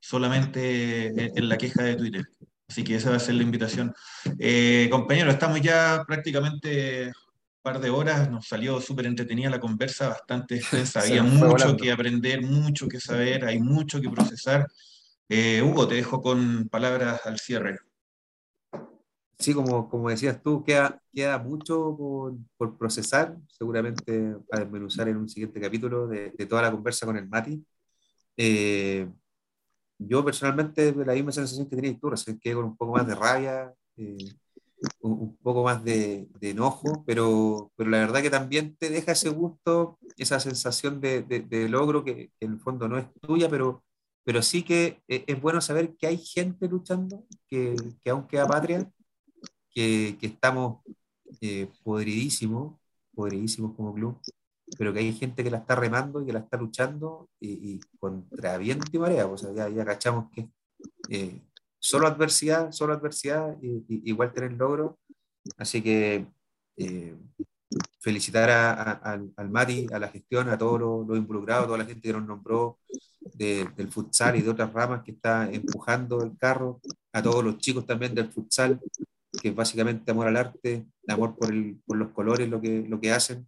solamente 0.00 1.06
en, 1.06 1.32
en 1.38 1.48
la 1.48 1.56
queja 1.56 1.82
de 1.82 1.96
Twitter. 1.96 2.26
Así 2.68 2.82
que 2.84 2.96
esa 2.96 3.10
va 3.10 3.16
a 3.16 3.20
ser 3.20 3.36
la 3.36 3.42
invitación. 3.42 3.94
Eh, 4.38 4.88
compañeros, 4.90 5.34
estamos 5.34 5.60
ya 5.60 6.02
prácticamente 6.06 7.12
par 7.64 7.80
de 7.80 7.88
horas, 7.88 8.30
nos 8.30 8.46
salió 8.46 8.78
súper 8.78 9.06
entretenida 9.06 9.48
la 9.48 9.58
conversa, 9.58 10.10
bastante 10.10 10.56
extensa, 10.56 11.00
había 11.00 11.22
mucho 11.22 11.48
volando. 11.48 11.76
que 11.78 11.90
aprender, 11.90 12.42
mucho 12.42 12.86
que 12.86 13.00
saber, 13.00 13.46
hay 13.46 13.58
mucho 13.58 14.00
que 14.00 14.10
procesar. 14.10 14.68
Eh, 15.30 15.62
Hugo, 15.62 15.88
te 15.88 15.94
dejo 15.94 16.20
con 16.20 16.68
palabras 16.68 17.22
al 17.24 17.38
cierre. 17.38 17.78
Sí, 19.38 19.54
como, 19.54 19.88
como 19.88 20.10
decías 20.10 20.42
tú, 20.42 20.62
queda, 20.62 21.00
queda 21.12 21.38
mucho 21.38 21.96
por, 21.96 22.34
por 22.56 22.78
procesar, 22.78 23.36
seguramente 23.48 24.36
a 24.52 24.60
desmenuzar 24.60 25.08
en 25.08 25.16
un 25.16 25.28
siguiente 25.28 25.60
capítulo 25.60 26.06
de, 26.06 26.30
de 26.30 26.46
toda 26.46 26.62
la 26.62 26.70
conversa 26.70 27.06
con 27.06 27.16
el 27.16 27.26
Mati. 27.28 27.64
Eh, 28.36 29.08
yo 29.98 30.24
personalmente 30.24 30.94
la 30.94 31.14
misma 31.14 31.32
sensación 31.32 31.68
que 31.68 31.76
tenías 31.76 31.98
tú, 31.98 32.10
recién 32.10 32.38
quedé 32.38 32.54
con 32.54 32.64
un 32.66 32.76
poco 32.76 32.92
más 32.92 33.06
de 33.06 33.14
rabia, 33.14 33.72
eh, 33.96 34.16
un, 35.12 35.36
poco 35.38 35.64
más 35.64 35.84
de, 35.84 36.28
de 36.40 36.50
enojo, 36.50 37.04
pero, 37.06 37.70
pero 37.76 37.90
la 37.90 37.98
verdad 37.98 38.22
que 38.22 38.30
también 38.30 38.76
te 38.76 38.90
deja 38.90 39.12
ese 39.12 39.28
gusto, 39.30 39.98
esa 40.16 40.40
sensación 40.40 41.00
de, 41.00 41.22
de- 41.22 41.40
de 41.40 41.68
logro 41.68 42.04
que, 42.04 42.30
que 42.38 42.46
en 42.46 42.52
el 42.54 42.60
fondo 42.60 42.88
no 42.88 42.98
es 42.98 43.06
tuya, 43.20 43.48
pero, 43.50 43.84
pero 44.24 44.42
sí 44.42 44.62
que 44.64 45.02
e, 45.08 45.24
es 45.26 45.40
bueno 45.40 45.60
saber 45.60 45.96
que 45.96 46.06
hay 46.06 46.18
gente 46.18 46.68
luchando, 46.68 47.24
que, 47.48 47.76
que 48.02 48.10
aún 48.10 48.26
queda 48.26 48.46
patria, 48.46 48.90
que, 49.70 50.16
que 50.20 50.26
estamos 50.26 50.80
eh, 51.40 51.68
podridísimos, 51.82 52.78
podridísimos 53.14 53.74
como 53.76 53.94
club, 53.94 54.18
pero 54.78 54.92
que 54.92 55.00
hay 55.00 55.12
gente 55.12 55.44
que 55.44 55.50
la 55.50 55.58
está 55.58 55.74
remando 55.76 56.22
y 56.22 56.26
que 56.26 56.32
la 56.32 56.40
está 56.40 56.56
luchando 56.56 57.28
y, 57.40 57.80
contra 57.98 58.56
viento 58.58 58.86
y 58.92 58.98
marea, 58.98 59.28
pues, 59.28 59.42
ya, 59.54 59.68
ya 59.68 59.84
cachamos 59.84 60.30
que 60.32 60.48
eh, 61.10 61.40
solo 61.84 62.06
adversidad, 62.06 62.72
solo 62.72 62.94
adversidad, 62.94 63.58
y, 63.60 63.84
igual 64.10 64.32
tener 64.32 64.52
logro, 64.52 64.98
así 65.58 65.82
que 65.82 66.26
eh, 66.78 67.14
felicitar 68.00 68.48
al 68.48 69.50
Mati, 69.50 69.86
a 69.92 69.98
la 69.98 70.08
gestión, 70.08 70.48
a 70.48 70.56
todos 70.56 70.80
los, 70.80 71.18
involucrados, 71.18 71.64
a 71.64 71.66
toda 71.66 71.78
la 71.78 71.84
gente 71.84 72.08
que 72.08 72.14
nos 72.14 72.26
nombró 72.26 72.78
del 73.34 73.90
futsal 73.90 74.36
y 74.36 74.42
de 74.42 74.50
otras 74.50 74.72
ramas 74.72 75.02
que 75.02 75.12
está 75.12 75.50
empujando 75.52 76.22
el 76.22 76.38
carro, 76.38 76.80
a 77.12 77.22
todos 77.22 77.44
los 77.44 77.58
chicos 77.58 77.84
también 77.84 78.14
del 78.14 78.32
futsal, 78.32 78.80
que 79.42 79.48
es 79.48 79.54
básicamente 79.54 80.10
amor 80.10 80.28
al 80.28 80.38
arte, 80.38 80.86
amor 81.06 81.36
por, 81.36 81.52
el, 81.52 81.82
por 81.84 81.98
los 81.98 82.12
colores, 82.12 82.48
lo 82.48 82.62
que, 82.62 82.82
lo 82.88 82.98
que 82.98 83.12
hacen. 83.12 83.46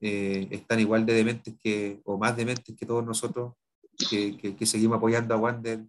Eh, 0.00 0.48
están 0.50 0.80
igual 0.80 1.06
de 1.06 1.14
dementes 1.14 1.54
que, 1.62 2.02
o 2.04 2.18
más 2.18 2.36
dementes 2.36 2.76
que 2.76 2.84
todos 2.84 3.04
nosotros, 3.04 3.54
que, 4.10 4.36
que, 4.36 4.66
seguimos 4.66 4.98
apoyando 4.98 5.34
a 5.34 5.38
Wander 5.38 5.84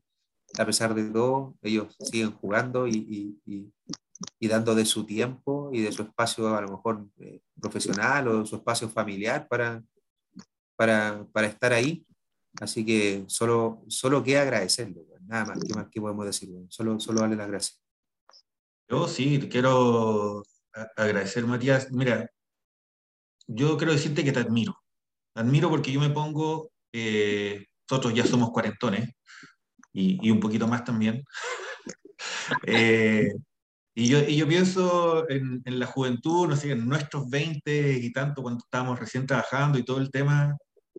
a 0.58 0.66
pesar 0.66 0.94
de 0.94 1.10
todo. 1.10 1.56
Ellos 1.62 1.96
siguen 2.00 2.32
jugando 2.32 2.88
y, 2.88 3.40
y, 3.46 3.72
y, 4.40 4.48
dando 4.48 4.76
de 4.76 4.86
su 4.86 5.06
tiempo 5.06 5.70
y 5.74 5.82
de 5.82 5.92
su 5.92 6.04
espacio 6.04 6.56
a 6.56 6.62
lo 6.62 6.70
mejor 6.70 7.08
eh, 7.20 7.42
profesional 7.60 8.28
o 8.28 8.46
su 8.46 8.56
espacio 8.58 8.88
familiar 8.90 9.48
para, 9.48 9.84
para, 10.76 11.26
para, 11.32 11.48
estar 11.48 11.74
ahí. 11.74 12.06
Así 12.62 12.86
que 12.86 13.26
solo, 13.28 13.84
solo 13.88 14.24
queda 14.24 14.44
agradecerlo, 14.44 15.04
nada 15.28 15.46
más, 15.46 15.60
¿qué 15.68 15.74
más 15.74 15.88
que 15.90 16.00
podemos 16.00 16.26
decir? 16.26 16.50
Solo, 16.70 17.00
solo 17.00 17.22
darle 17.22 17.36
las 17.36 17.48
gracias. 17.48 17.82
Yo 18.88 19.08
sí, 19.08 19.40
quiero 19.50 20.44
agradecer, 20.96 21.46
Matías. 21.46 21.92
Mira, 21.92 22.30
yo 23.48 23.78
quiero 23.78 23.94
decirte 23.94 24.24
que 24.24 24.32
te 24.32 24.40
admiro. 24.40 24.78
Admiro 25.34 25.70
porque 25.70 25.92
yo 25.92 26.00
me 26.00 26.10
pongo, 26.10 26.72
eh, 26.94 27.66
nosotros 27.90 28.14
ya 28.14 28.26
somos 28.26 28.52
cuarentones 28.52 29.15
y, 29.96 30.20
y 30.28 30.32
un 30.32 30.40
poquito 30.40 30.68
más 30.68 30.84
también. 30.84 31.24
eh, 32.68 33.34
y, 33.96 34.08
yo, 34.08 34.20
y 34.20 34.36
yo 34.38 34.48
pienso 34.48 35.30
en, 35.30 35.62
en, 35.66 35.80
la 35.80 35.88
juventud, 35.88 36.48
no 36.48 36.56
sé, 36.56 36.72
en 36.72 36.88
nuestros 36.88 37.30
20 37.30 37.94
y 38.00 38.12
tanto, 38.12 38.42
cuando 38.42 38.60
estábamos 38.64 39.00
recién 39.00 39.26
trabajando 39.26 39.80
y 39.80 39.86
todo 39.86 40.00
el 40.00 40.12
tema. 40.12 40.56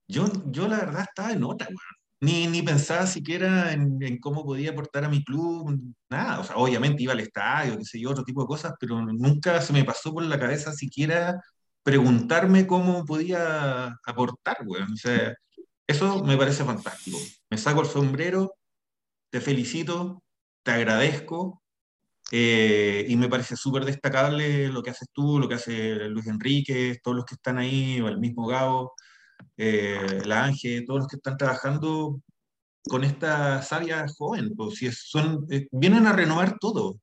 Yo, 0.08 0.26
yo 0.46 0.68
la 0.68 0.78
verdad 0.78 1.06
estaba 1.08 1.32
en 1.32 1.44
otra, 1.44 1.66
bueno 1.66 1.96
ni, 2.20 2.46
ni 2.46 2.62
pensaba 2.62 3.06
siquiera 3.06 3.72
en, 3.72 3.98
en, 4.02 4.18
cómo 4.18 4.44
podía 4.44 4.70
aportar 4.70 5.04
a 5.04 5.08
mi 5.08 5.22
club, 5.24 5.78
nada. 6.10 6.40
O 6.40 6.44
sea, 6.44 6.56
obviamente 6.56 7.02
iba 7.02 7.12
al 7.12 7.20
estadio, 7.20 7.76
qué 7.78 7.84
sé 7.84 8.00
yo, 8.00 8.10
otro 8.10 8.24
tipo 8.24 8.42
de 8.42 8.46
cosas, 8.48 8.74
pero 8.80 9.00
nunca 9.02 9.60
se 9.60 9.72
me 9.72 9.84
pasó 9.84 10.12
por 10.12 10.22
la 10.24 10.38
cabeza 10.38 10.72
siquiera 10.72 11.40
preguntarme 11.82 12.66
cómo 12.66 13.04
podía 13.04 13.96
aportar, 14.04 14.58
güey. 14.64 14.82
O 14.82 14.96
sea, 14.96 15.34
eso 15.86 16.24
me 16.24 16.36
parece 16.36 16.64
fantástico. 16.64 17.18
Me 17.50 17.58
saco 17.58 17.82
el 17.82 17.86
sombrero, 17.86 18.54
te 19.36 19.42
felicito, 19.42 20.22
te 20.62 20.70
agradezco, 20.70 21.62
eh, 22.32 23.04
y 23.06 23.16
me 23.16 23.28
parece 23.28 23.54
súper 23.54 23.84
destacable 23.84 24.68
lo 24.68 24.82
que 24.82 24.88
haces 24.88 25.08
tú, 25.12 25.38
lo 25.38 25.46
que 25.46 25.56
hace 25.56 26.08
Luis 26.08 26.26
Enrique, 26.26 26.98
todos 27.02 27.18
los 27.18 27.26
que 27.26 27.34
están 27.34 27.58
ahí, 27.58 28.00
o 28.00 28.08
el 28.08 28.18
mismo 28.18 28.46
Gabo 28.46 28.94
eh, 29.58 30.22
la 30.24 30.44
Ángel, 30.44 30.86
todos 30.86 31.00
los 31.00 31.08
que 31.08 31.16
están 31.16 31.36
trabajando 31.36 32.18
con 32.88 33.04
esta 33.04 33.60
sabia 33.60 34.06
joven, 34.16 34.54
pues, 34.56 34.76
si 34.76 34.90
son, 34.90 35.46
eh, 35.50 35.66
vienen 35.70 36.06
a 36.06 36.14
renovar 36.14 36.56
todo. 36.58 36.98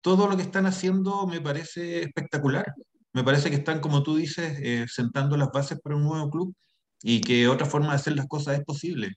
Todo 0.00 0.28
lo 0.28 0.36
que 0.36 0.44
están 0.44 0.64
haciendo 0.64 1.26
me 1.26 1.42
parece 1.42 2.00
espectacular. 2.04 2.64
Me 3.12 3.22
parece 3.22 3.50
que 3.50 3.56
están, 3.56 3.80
como 3.80 4.02
tú 4.02 4.16
dices, 4.16 4.58
eh, 4.62 4.86
sentando 4.88 5.36
las 5.36 5.50
bases 5.52 5.78
para 5.80 5.96
un 5.96 6.04
nuevo 6.04 6.30
club 6.30 6.54
y 7.02 7.20
que 7.20 7.48
otra 7.48 7.66
forma 7.66 7.90
de 7.90 7.96
hacer 7.96 8.16
las 8.16 8.28
cosas 8.28 8.58
es 8.58 8.64
posible. 8.64 9.16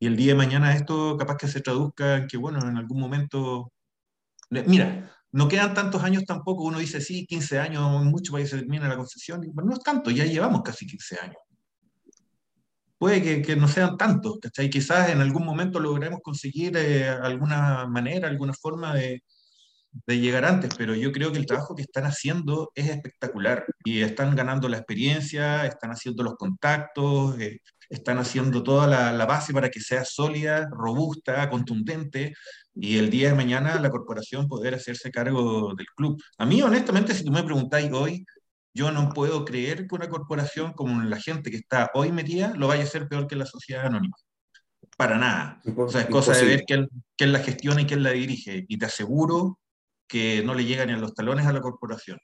Y 0.00 0.06
el 0.06 0.16
día 0.16 0.32
de 0.32 0.38
mañana 0.38 0.74
esto 0.74 1.16
capaz 1.16 1.36
que 1.36 1.46
se 1.46 1.60
traduzca 1.60 2.16
en 2.16 2.26
que, 2.26 2.36
bueno, 2.36 2.60
en 2.68 2.76
algún 2.76 3.00
momento... 3.00 3.72
Mira, 4.50 5.08
no 5.30 5.46
quedan 5.46 5.74
tantos 5.74 6.02
años 6.02 6.24
tampoco, 6.24 6.64
uno 6.64 6.80
dice, 6.80 7.00
sí, 7.00 7.24
15 7.26 7.60
años, 7.60 8.02
mucho 8.04 8.32
para 8.32 8.42
que 8.42 8.50
se 8.50 8.58
termine 8.58 8.88
la 8.88 8.96
concesión, 8.96 9.40
pero 9.54 9.66
no 9.66 9.74
es 9.74 9.80
tanto, 9.80 10.10
ya 10.10 10.24
llevamos 10.24 10.62
casi 10.62 10.86
15 10.86 11.20
años 11.20 11.36
puede 13.00 13.42
que, 13.42 13.56
no 13.56 13.66
sean 13.66 13.96
tantos, 13.96 14.38
¿cachai? 14.42 14.68
Quizás 14.68 15.08
en 15.08 15.22
algún 15.22 15.46
momento 15.46 15.80
logremos 15.80 16.20
conseguir 16.22 16.76
eh, 16.76 17.08
alguna 17.08 17.86
manera, 17.86 18.28
alguna 18.28 18.52
forma 18.52 18.94
de, 18.94 19.22
de, 20.06 20.18
llegar 20.18 20.44
antes, 20.44 20.70
pero 20.76 20.94
yo 20.94 21.12
creo 21.12 21.32
que 21.32 21.38
el 21.38 21.46
trabajo 21.46 21.74
que 21.74 21.82
están 21.82 22.04
haciendo 22.04 22.70
es 22.74 22.88
espectacular 22.88 23.64
y 23.84 24.02
están 24.02 24.34
ganando 24.36 24.68
la 24.68 24.78
experiencia, 24.78 25.66
están 25.66 25.90
haciendo 25.90 26.22
los 26.22 26.34
contactos, 26.34 27.38
eh, 27.40 27.60
están 27.88 28.18
haciendo 28.18 28.62
toda 28.62 28.86
la, 28.86 29.12
la, 29.12 29.26
base 29.26 29.52
para 29.52 29.68
que 29.68 29.80
sea 29.80 30.04
sólida, 30.04 30.68
robusta, 30.70 31.50
contundente 31.50 32.34
y 32.74 32.98
el 32.98 33.10
día 33.10 33.30
de 33.30 33.34
mañana 33.34 33.80
la 33.80 33.90
corporación 33.90 34.48
poder 34.48 34.74
hacerse 34.74 35.10
cargo 35.10 35.74
del 35.74 35.86
club. 35.96 36.22
A 36.38 36.46
mí, 36.46 36.62
honestamente, 36.62 37.14
si 37.14 37.24
tú 37.24 37.32
me 37.32 37.42
preguntáis 37.42 37.90
hoy, 37.92 38.24
yo 38.72 38.92
no 38.92 39.10
puedo 39.10 39.44
creer 39.44 39.86
que 39.86 39.94
una 39.94 40.08
corporación 40.08 40.72
como 40.72 41.02
la 41.02 41.18
gente 41.18 41.50
que 41.50 41.56
está 41.56 41.90
hoy 41.94 42.12
metida 42.12 42.52
lo 42.56 42.68
vaya 42.68 42.82
a 42.82 42.86
hacer 42.86 43.08
peor 43.08 43.26
que 43.26 43.36
la 43.36 43.46
sociedad 43.46 43.86
anónima. 43.86 44.16
Para 44.96 45.18
nada. 45.18 45.60
O 45.76 45.88
sea, 45.88 46.02
es 46.02 46.06
cosa 46.08 46.32
de 46.32 46.44
ver 46.44 46.64
quién, 46.66 46.88
quién 47.16 47.32
la 47.32 47.40
gestiona 47.40 47.82
y 47.82 47.86
quién 47.86 48.02
la 48.02 48.10
dirige. 48.10 48.64
Y 48.68 48.78
te 48.78 48.86
aseguro 48.86 49.58
que 50.10 50.42
no 50.44 50.54
le 50.54 50.64
llegan 50.64 50.88
ni 50.88 50.94
a 50.94 50.98
los 50.98 51.14
talones 51.14 51.46
a 51.46 51.52
la 51.52 51.60
corporación. 51.60 52.18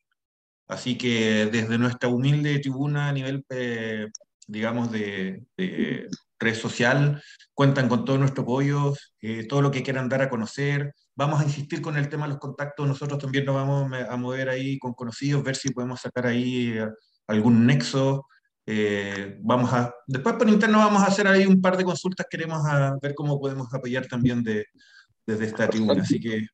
Así 0.68 0.98
que 0.98 1.46
desde 1.46 1.78
nuestra 1.78 2.08
humilde 2.08 2.58
tribuna 2.58 3.08
a 3.08 3.12
nivel, 3.12 3.44
eh, 3.50 4.08
digamos, 4.48 4.90
de, 4.92 5.42
de, 5.56 6.08
red 6.38 6.54
social, 6.54 7.22
cuentan 7.54 7.88
con 7.88 8.04
todo 8.04 8.18
nuestro 8.18 8.42
apoyo, 8.42 8.94
eh, 9.22 9.46
todo 9.48 9.62
lo 9.62 9.70
que 9.70 9.82
quieran 9.82 10.08
dar 10.08 10.22
a 10.22 10.28
conocer, 10.30 10.92
Vamos 11.18 11.40
a 11.40 11.44
insistir 11.44 11.80
con 11.80 11.96
el 11.96 12.10
tema 12.10 12.26
de 12.26 12.34
los 12.34 12.38
contactos, 12.38 12.86
nosotros 12.86 13.18
también 13.18 13.46
nos 13.46 13.54
vamos 13.54 13.90
a 13.90 14.16
mover 14.18 14.50
ahí 14.50 14.78
con 14.78 14.92
conocidos, 14.92 15.42
ver 15.42 15.56
si 15.56 15.70
podemos 15.70 15.98
sacar 15.98 16.26
ahí 16.26 16.76
eh, 16.76 16.90
algún 17.26 17.64
nexo. 17.64 18.26
Eh, 18.66 19.38
vamos 19.40 19.72
a, 19.72 19.94
después 20.06 20.34
por 20.34 20.46
interno 20.46 20.78
vamos 20.78 21.02
a 21.02 21.06
hacer 21.06 21.26
ahí 21.26 21.46
un 21.46 21.62
par 21.62 21.78
de 21.78 21.84
consultas, 21.84 22.26
queremos 22.28 22.66
a, 22.66 22.98
ver 23.00 23.14
cómo 23.14 23.40
podemos 23.40 23.72
apoyar 23.72 24.06
también 24.06 24.42
de, 24.42 24.66
desde 25.24 25.46
esta 25.46 25.68
tribuna. 25.70 26.02
Así 26.02 26.20
que... 26.20 26.46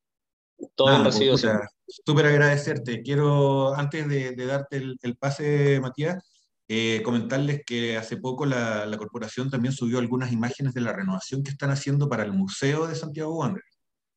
Todo 0.74 1.02
pues, 1.02 1.46
Súper 1.86 2.26
agradecerte. 2.26 3.02
Quiero, 3.02 3.74
antes 3.74 4.08
de, 4.08 4.32
de 4.32 4.46
darte 4.46 4.78
el, 4.78 4.96
el, 5.02 5.16
pase, 5.16 5.78
Matías, 5.80 6.24
eh, 6.68 7.02
comentarles 7.04 7.62
que 7.66 7.98
hace 7.98 8.16
poco 8.16 8.46
la, 8.46 8.86
la, 8.86 8.96
corporación 8.96 9.50
también 9.50 9.74
subió 9.74 9.98
algunas 9.98 10.32
imágenes 10.32 10.72
de 10.72 10.80
la 10.80 10.92
renovación 10.92 11.42
que 11.42 11.50
están 11.50 11.70
haciendo 11.70 12.08
para 12.08 12.24
el 12.24 12.32
Museo 12.32 12.86
de 12.86 12.94
Santiago 12.94 13.36
Wander 13.36 13.62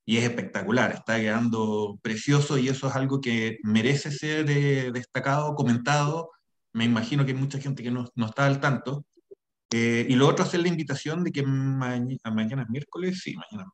y 0.06 0.18
es 0.18 0.24
espectacular, 0.24 0.92
está 0.92 1.20
quedando 1.20 2.00
precioso 2.02 2.58
y 2.58 2.70
eso 2.70 2.88
es 2.88 2.96
algo 2.96 3.20
que 3.20 3.58
merece 3.64 4.12
ser 4.12 4.50
eh, 4.50 4.92
destacado, 4.92 5.56
comentado. 5.56 6.32
Me 6.74 6.86
imagino 6.86 7.26
que 7.26 7.32
hay 7.32 7.38
mucha 7.38 7.60
gente 7.60 7.82
que 7.82 7.92
no, 7.92 8.08
no 8.16 8.28
está 8.28 8.46
al 8.46 8.60
tanto. 8.60 9.06
Eh, 9.72 10.06
y 10.08 10.16
lo 10.16 10.28
otro, 10.28 10.46
hacer 10.46 10.62
la 10.62 10.68
invitación 10.68 11.24
de 11.24 11.32
que 11.32 11.44
ma 11.44 12.00
mañana 12.32 12.64
es 12.64 12.70
miércoles, 12.70 13.22
sí, 13.24 13.36
mañana. 13.36 13.70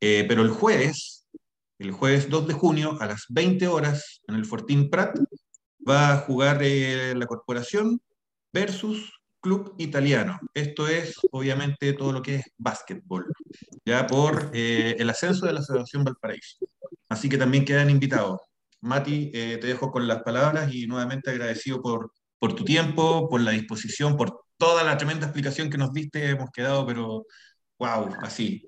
Eh, 0.00 0.24
pero 0.28 0.42
el 0.42 0.50
jueves, 0.50 1.23
el 1.78 1.92
jueves 1.92 2.28
2 2.28 2.48
de 2.48 2.54
junio, 2.54 2.96
a 3.00 3.06
las 3.06 3.24
20 3.28 3.66
horas, 3.68 4.22
en 4.28 4.36
el 4.36 4.44
Fortín 4.44 4.90
Prat, 4.90 5.16
va 5.88 6.12
a 6.12 6.16
jugar 6.18 6.60
eh, 6.62 7.14
la 7.16 7.26
corporación 7.26 8.00
versus 8.52 9.12
Club 9.40 9.74
Italiano. 9.78 10.38
Esto 10.54 10.88
es, 10.88 11.16
obviamente, 11.30 11.92
todo 11.92 12.12
lo 12.12 12.22
que 12.22 12.36
es 12.36 12.44
básquetbol, 12.56 13.26
ya 13.84 14.06
por 14.06 14.50
eh, 14.54 14.96
el 14.98 15.10
ascenso 15.10 15.46
de 15.46 15.52
la 15.52 15.60
Asociación 15.60 16.04
Valparaíso. 16.04 16.56
Así 17.08 17.28
que 17.28 17.36
también 17.36 17.64
quedan 17.64 17.90
invitados. 17.90 18.40
Mati, 18.80 19.30
eh, 19.34 19.58
te 19.60 19.66
dejo 19.66 19.90
con 19.90 20.08
las 20.08 20.22
palabras 20.22 20.72
y 20.72 20.86
nuevamente 20.86 21.30
agradecido 21.30 21.82
por, 21.82 22.12
por 22.38 22.54
tu 22.54 22.64
tiempo, 22.64 23.28
por 23.28 23.40
la 23.40 23.50
disposición, 23.50 24.16
por 24.16 24.44
toda 24.56 24.82
la 24.82 24.96
tremenda 24.96 25.26
explicación 25.26 25.68
que 25.68 25.78
nos 25.78 25.92
diste. 25.92 26.30
Hemos 26.30 26.50
quedado, 26.50 26.86
pero, 26.86 27.26
wow, 27.78 28.14
así. 28.22 28.66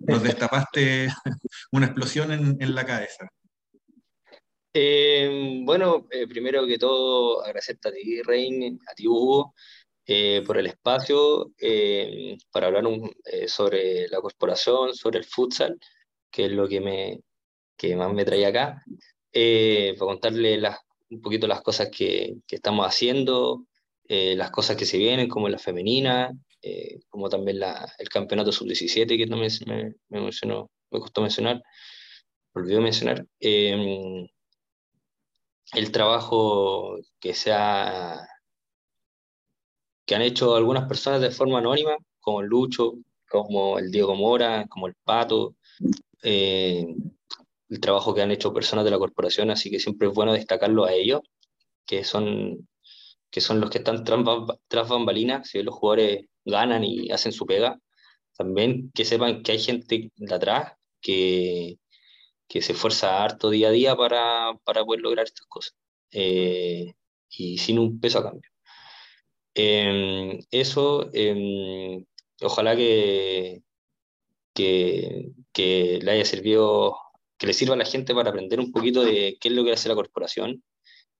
Nos 0.00 0.22
destapaste 0.22 1.08
una 1.72 1.86
explosión 1.86 2.32
en, 2.32 2.56
en 2.60 2.74
la 2.74 2.84
cabeza. 2.84 3.28
Eh, 4.72 5.62
bueno, 5.64 6.06
eh, 6.10 6.26
primero 6.26 6.66
que 6.66 6.78
todo, 6.78 7.42
agradecerte 7.42 7.88
a 7.88 7.92
ti, 7.92 8.20
Rein, 8.22 8.78
a 8.86 8.94
ti, 8.94 9.06
Hugo, 9.06 9.54
eh, 10.08 10.42
por 10.46 10.56
el 10.56 10.68
espacio 10.68 11.50
eh, 11.58 12.38
para 12.52 12.68
hablar 12.68 12.86
un, 12.86 13.10
eh, 13.24 13.48
sobre 13.48 14.06
la 14.08 14.20
corporación, 14.20 14.94
sobre 14.94 15.18
el 15.18 15.24
futsal, 15.24 15.80
que 16.30 16.44
es 16.44 16.52
lo 16.52 16.68
que, 16.68 16.80
me, 16.80 17.20
que 17.76 17.96
más 17.96 18.12
me 18.12 18.24
trae 18.24 18.46
acá, 18.46 18.84
para 19.32 19.98
contarle 19.98 20.58
las, 20.58 20.78
un 21.10 21.20
poquito 21.20 21.48
las 21.48 21.60
cosas 21.60 21.90
que, 21.90 22.36
que 22.46 22.56
estamos 22.56 22.86
haciendo, 22.86 23.66
las 24.08 24.50
cosas 24.52 24.76
que 24.76 24.84
se 24.86 24.96
vienen, 24.96 25.28
como 25.28 25.48
la 25.48 25.58
femenina, 25.58 26.30
eh, 26.66 27.00
como 27.08 27.28
también 27.28 27.60
el 27.98 28.08
campeonato 28.08 28.50
sub-17 28.50 29.16
que 29.16 29.26
también 29.26 29.52
me, 29.66 29.94
me, 30.08 30.20
mencionó, 30.20 30.68
me 30.90 30.98
costó 30.98 31.22
mencionar, 31.22 31.62
olvidó 32.54 32.80
mencionar. 32.80 33.24
Em, 33.38 34.26
el 35.74 35.92
trabajo 35.92 36.98
que 37.20 37.34
se 37.34 37.50
que 40.06 40.14
han 40.14 40.22
hecho 40.22 40.56
algunas 40.56 40.88
personas 40.88 41.20
de 41.20 41.30
forma 41.30 41.58
anónima, 41.58 41.96
como 42.20 42.42
Lucho, 42.42 42.94
como 43.28 43.78
el 43.78 43.90
Diego 43.90 44.14
Mora, 44.16 44.66
como 44.68 44.86
el 44.88 44.94
Pato, 45.04 45.54
eh, 46.22 46.86
el 47.68 47.80
trabajo 47.80 48.14
que 48.14 48.22
han 48.22 48.30
hecho 48.32 48.52
personas 48.52 48.84
de 48.84 48.90
la 48.90 48.98
corporación, 48.98 49.50
así 49.50 49.70
que 49.70 49.80
siempre 49.80 50.08
es 50.08 50.14
bueno 50.14 50.32
destacarlo 50.32 50.84
a 50.84 50.92
ellos, 50.92 51.20
que 51.84 52.04
son, 52.04 52.68
que 53.30 53.40
son 53.40 53.60
los 53.60 53.70
que 53.70 53.78
están 53.78 54.04
tras, 54.04 54.88
bambalinas, 54.88 55.48
si 55.48 55.62
los 55.62 55.74
jugadores 55.74 56.26
ganan 56.46 56.84
y 56.84 57.10
hacen 57.10 57.32
su 57.32 57.46
pega, 57.46 57.78
también 58.36 58.90
que 58.94 59.04
sepan 59.04 59.42
que 59.42 59.52
hay 59.52 59.58
gente 59.60 60.12
de 60.16 60.34
atrás 60.34 60.74
que, 61.00 61.78
que 62.48 62.62
se 62.62 62.72
esfuerza 62.72 63.24
harto 63.24 63.50
día 63.50 63.68
a 63.68 63.70
día 63.72 63.96
para, 63.96 64.54
para 64.64 64.84
poder 64.84 65.02
lograr 65.02 65.26
estas 65.26 65.46
cosas, 65.46 65.74
eh, 66.12 66.94
y 67.30 67.58
sin 67.58 67.78
un 67.78 68.00
peso 68.00 68.20
a 68.20 68.24
cambio. 68.24 68.50
Em, 69.54 70.38
eso, 70.50 71.10
em, 71.14 72.04
ojalá 72.42 72.76
que, 72.76 73.62
que, 74.54 75.30
que, 75.52 75.98
le 76.02 76.10
haya 76.12 76.24
servido, 76.24 76.96
que 77.38 77.46
le 77.46 77.54
sirva 77.54 77.74
a 77.74 77.78
la 77.78 77.84
gente 77.86 78.14
para 78.14 78.30
aprender 78.30 78.60
un 78.60 78.72
poquito 78.72 79.04
de 79.04 79.38
qué 79.40 79.48
es 79.48 79.54
lo 79.54 79.64
que 79.64 79.72
hace 79.72 79.88
la 79.88 79.94
corporación, 79.94 80.62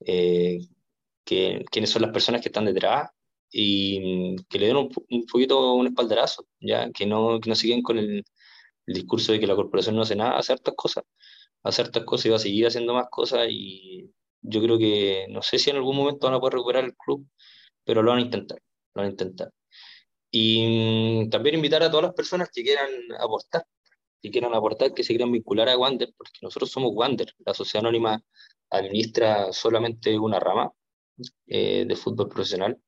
eh, 0.00 0.60
quiénes 1.24 1.90
son 1.90 2.02
las 2.02 2.12
personas 2.12 2.40
que 2.42 2.48
están 2.48 2.66
detrás 2.66 3.10
y 3.50 4.36
que 4.48 4.58
le 4.58 4.68
den 4.68 4.76
un, 4.76 4.90
un 5.10 5.26
poquito 5.26 5.74
un 5.74 5.86
espaldarazo, 5.86 6.46
ya 6.60 6.90
que 6.92 7.06
no, 7.06 7.40
que 7.40 7.48
no 7.50 7.56
siguen 7.56 7.82
con 7.82 7.98
el, 7.98 8.24
el, 8.86 8.94
discurso 8.94 9.32
de 9.32 9.40
que 9.40 9.46
la 9.46 9.56
corporación 9.56 9.96
no 9.96 10.02
hace 10.02 10.16
nada, 10.16 10.38
hace 10.38 10.52
hartas 10.52 10.74
cosas, 10.76 11.04
hace 11.62 11.82
hartas 11.82 12.04
cosas 12.04 12.26
y 12.26 12.30
va 12.30 12.36
a 12.36 12.38
seguir 12.40 12.66
haciendo 12.66 12.94
más 12.94 13.06
cosas 13.10 13.46
y 13.50 14.12
yo 14.42 14.62
creo 14.62 14.78
que 14.78 15.26
no 15.30 15.42
sé 15.42 15.58
si 15.58 15.70
en 15.70 15.76
algún 15.76 15.96
momento 15.96 16.26
van 16.26 16.34
a 16.34 16.40
poder 16.40 16.54
recuperar 16.54 16.84
el 16.84 16.94
club, 16.96 17.26
pero 17.84 18.02
lo 18.02 18.10
van 18.10 18.20
a 18.20 18.22
intentar, 18.22 18.58
lo 18.94 19.02
van 19.02 19.06
a 19.06 19.10
intentar. 19.10 19.50
Y 20.30 21.24
mm, 21.26 21.30
también 21.30 21.56
invitar 21.56 21.82
a 21.82 21.90
todas 21.90 22.06
las 22.06 22.14
personas 22.14 22.50
que 22.52 22.62
quieran 22.62 22.90
aportar, 23.20 23.64
que 24.22 24.30
quieran 24.30 24.54
aportar, 24.54 24.92
que 24.94 25.04
se 25.04 25.14
quieran 25.14 25.32
vincular 25.32 25.68
a 25.68 25.78
Wander, 25.78 26.12
porque 26.16 26.38
nosotros 26.42 26.70
somos 26.70 26.92
Wander, 26.94 27.32
la 27.44 27.54
sociedad 27.54 27.84
anónima 27.86 28.22
administra 28.70 29.52
solamente 29.52 30.18
una 30.18 30.40
rama 30.40 30.70
eh, 31.46 31.84
de 31.86 31.96
fútbol 31.96 32.28
profesional. 32.28 32.78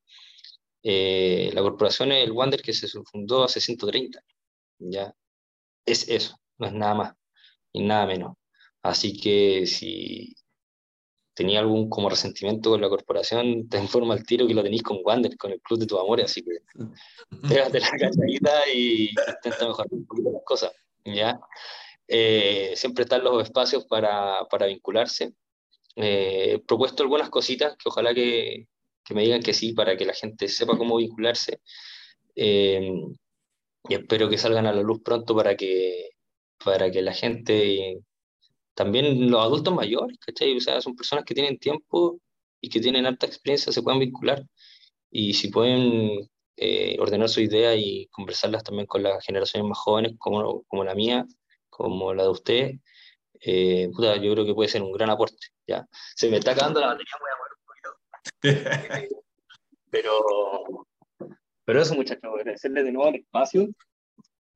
Eh, 0.82 1.50
la 1.54 1.62
corporación 1.62 2.12
es 2.12 2.24
el 2.24 2.32
Wander 2.32 2.62
que 2.62 2.72
se 2.72 2.88
fundó 2.88 3.44
hace 3.44 3.60
130 3.60 4.22
ya 4.78 5.14
es 5.86 6.08
eso, 6.08 6.38
no 6.58 6.66
es 6.66 6.72
nada 6.72 6.94
más 6.94 7.14
y 7.72 7.82
nada 7.84 8.06
menos. 8.06 8.36
Así 8.82 9.18
que 9.18 9.66
si 9.66 10.34
tenía 11.34 11.60
algún 11.60 11.88
como 11.88 12.08
resentimiento 12.10 12.70
con 12.70 12.80
la 12.80 12.88
corporación, 12.88 13.68
te 13.68 13.78
informa 13.78 14.14
al 14.14 14.24
tiro 14.24 14.46
que 14.46 14.54
lo 14.54 14.62
tenéis 14.62 14.82
con 14.82 14.98
Wander, 15.04 15.36
con 15.36 15.52
el 15.52 15.60
club 15.60 15.80
de 15.80 15.86
tu 15.86 15.98
amor, 15.98 16.20
así 16.20 16.42
que 16.42 16.58
pégate 17.48 17.80
la 17.80 17.90
cachadita 17.90 18.68
y 18.72 19.10
intenta 19.10 19.66
mejorar 19.66 19.88
un 19.90 20.06
poquito 20.06 20.32
las 20.32 20.42
cosas, 20.44 20.72
¿ya? 21.04 21.38
Eh, 22.06 22.72
siempre 22.74 23.04
están 23.04 23.22
los 23.22 23.42
espacios 23.42 23.84
para, 23.84 24.46
para 24.50 24.66
vincularse. 24.66 25.34
Eh, 25.96 26.54
he 26.54 26.58
propuesto 26.60 27.02
algunas 27.02 27.28
cositas 27.28 27.76
que 27.76 27.88
ojalá 27.88 28.14
que, 28.14 28.66
que, 29.08 29.14
me 29.14 29.22
digan 29.22 29.42
que 29.42 29.54
sí 29.54 29.72
para 29.72 29.96
que 29.96 30.04
la 30.04 30.14
gente 30.14 30.48
sepa 30.48 30.76
cómo 30.76 30.96
vincularse. 30.96 31.60
Eh, 32.36 32.92
y 33.88 33.94
espero 33.94 34.28
que 34.28 34.38
salgan 34.38 34.66
a 34.66 34.72
la 34.72 34.82
luz 34.82 35.00
pronto 35.02 35.34
para 35.34 35.56
que, 35.56 36.10
para 36.64 36.90
que 36.90 37.02
la 37.02 37.14
gente, 37.14 38.00
también 38.74 39.30
los 39.30 39.42
adultos 39.42 39.74
mayores, 39.74 40.18
¿cachai? 40.18 40.56
O 40.56 40.60
sea, 40.60 40.80
son 40.80 40.96
personas 40.96 41.24
que 41.24 41.34
tienen 41.34 41.58
tiempo 41.58 42.20
y 42.60 42.68
que 42.68 42.80
tienen 42.80 43.06
alta 43.06 43.26
experiencia, 43.26 43.72
se 43.72 43.82
pueden 43.82 44.00
vincular. 44.00 44.44
Y 45.10 45.34
si 45.34 45.48
pueden 45.48 46.28
eh, 46.56 46.96
ordenar 47.00 47.28
su 47.28 47.40
idea 47.40 47.74
y 47.76 48.08
conversarlas 48.08 48.64
también 48.64 48.86
con 48.86 49.02
las 49.02 49.24
generaciones 49.24 49.68
más 49.68 49.78
jóvenes, 49.78 50.14
como, 50.18 50.64
como 50.64 50.84
la 50.84 50.94
mía, 50.94 51.26
como 51.70 52.14
la 52.14 52.24
de 52.24 52.28
usted, 52.28 52.72
eh, 53.40 53.90
yo 53.96 54.32
creo 54.32 54.44
que 54.44 54.54
puede 54.54 54.68
ser 54.68 54.82
un 54.82 54.92
gran 54.92 55.10
aporte. 55.10 55.48
¿ya? 55.66 55.86
Se 56.16 56.28
me 56.28 56.38
está 56.38 56.52
acabando 56.52 56.80
la 56.80 56.88
batería, 56.88 57.12
voy 57.20 57.30
a. 57.30 57.37
pero, 59.90 60.12
pero 61.64 61.82
eso, 61.82 61.94
muchachos, 61.94 62.24
agradecerles 62.24 62.84
de 62.84 62.92
nuevo 62.92 63.08
el 63.08 63.16
espacio, 63.16 63.68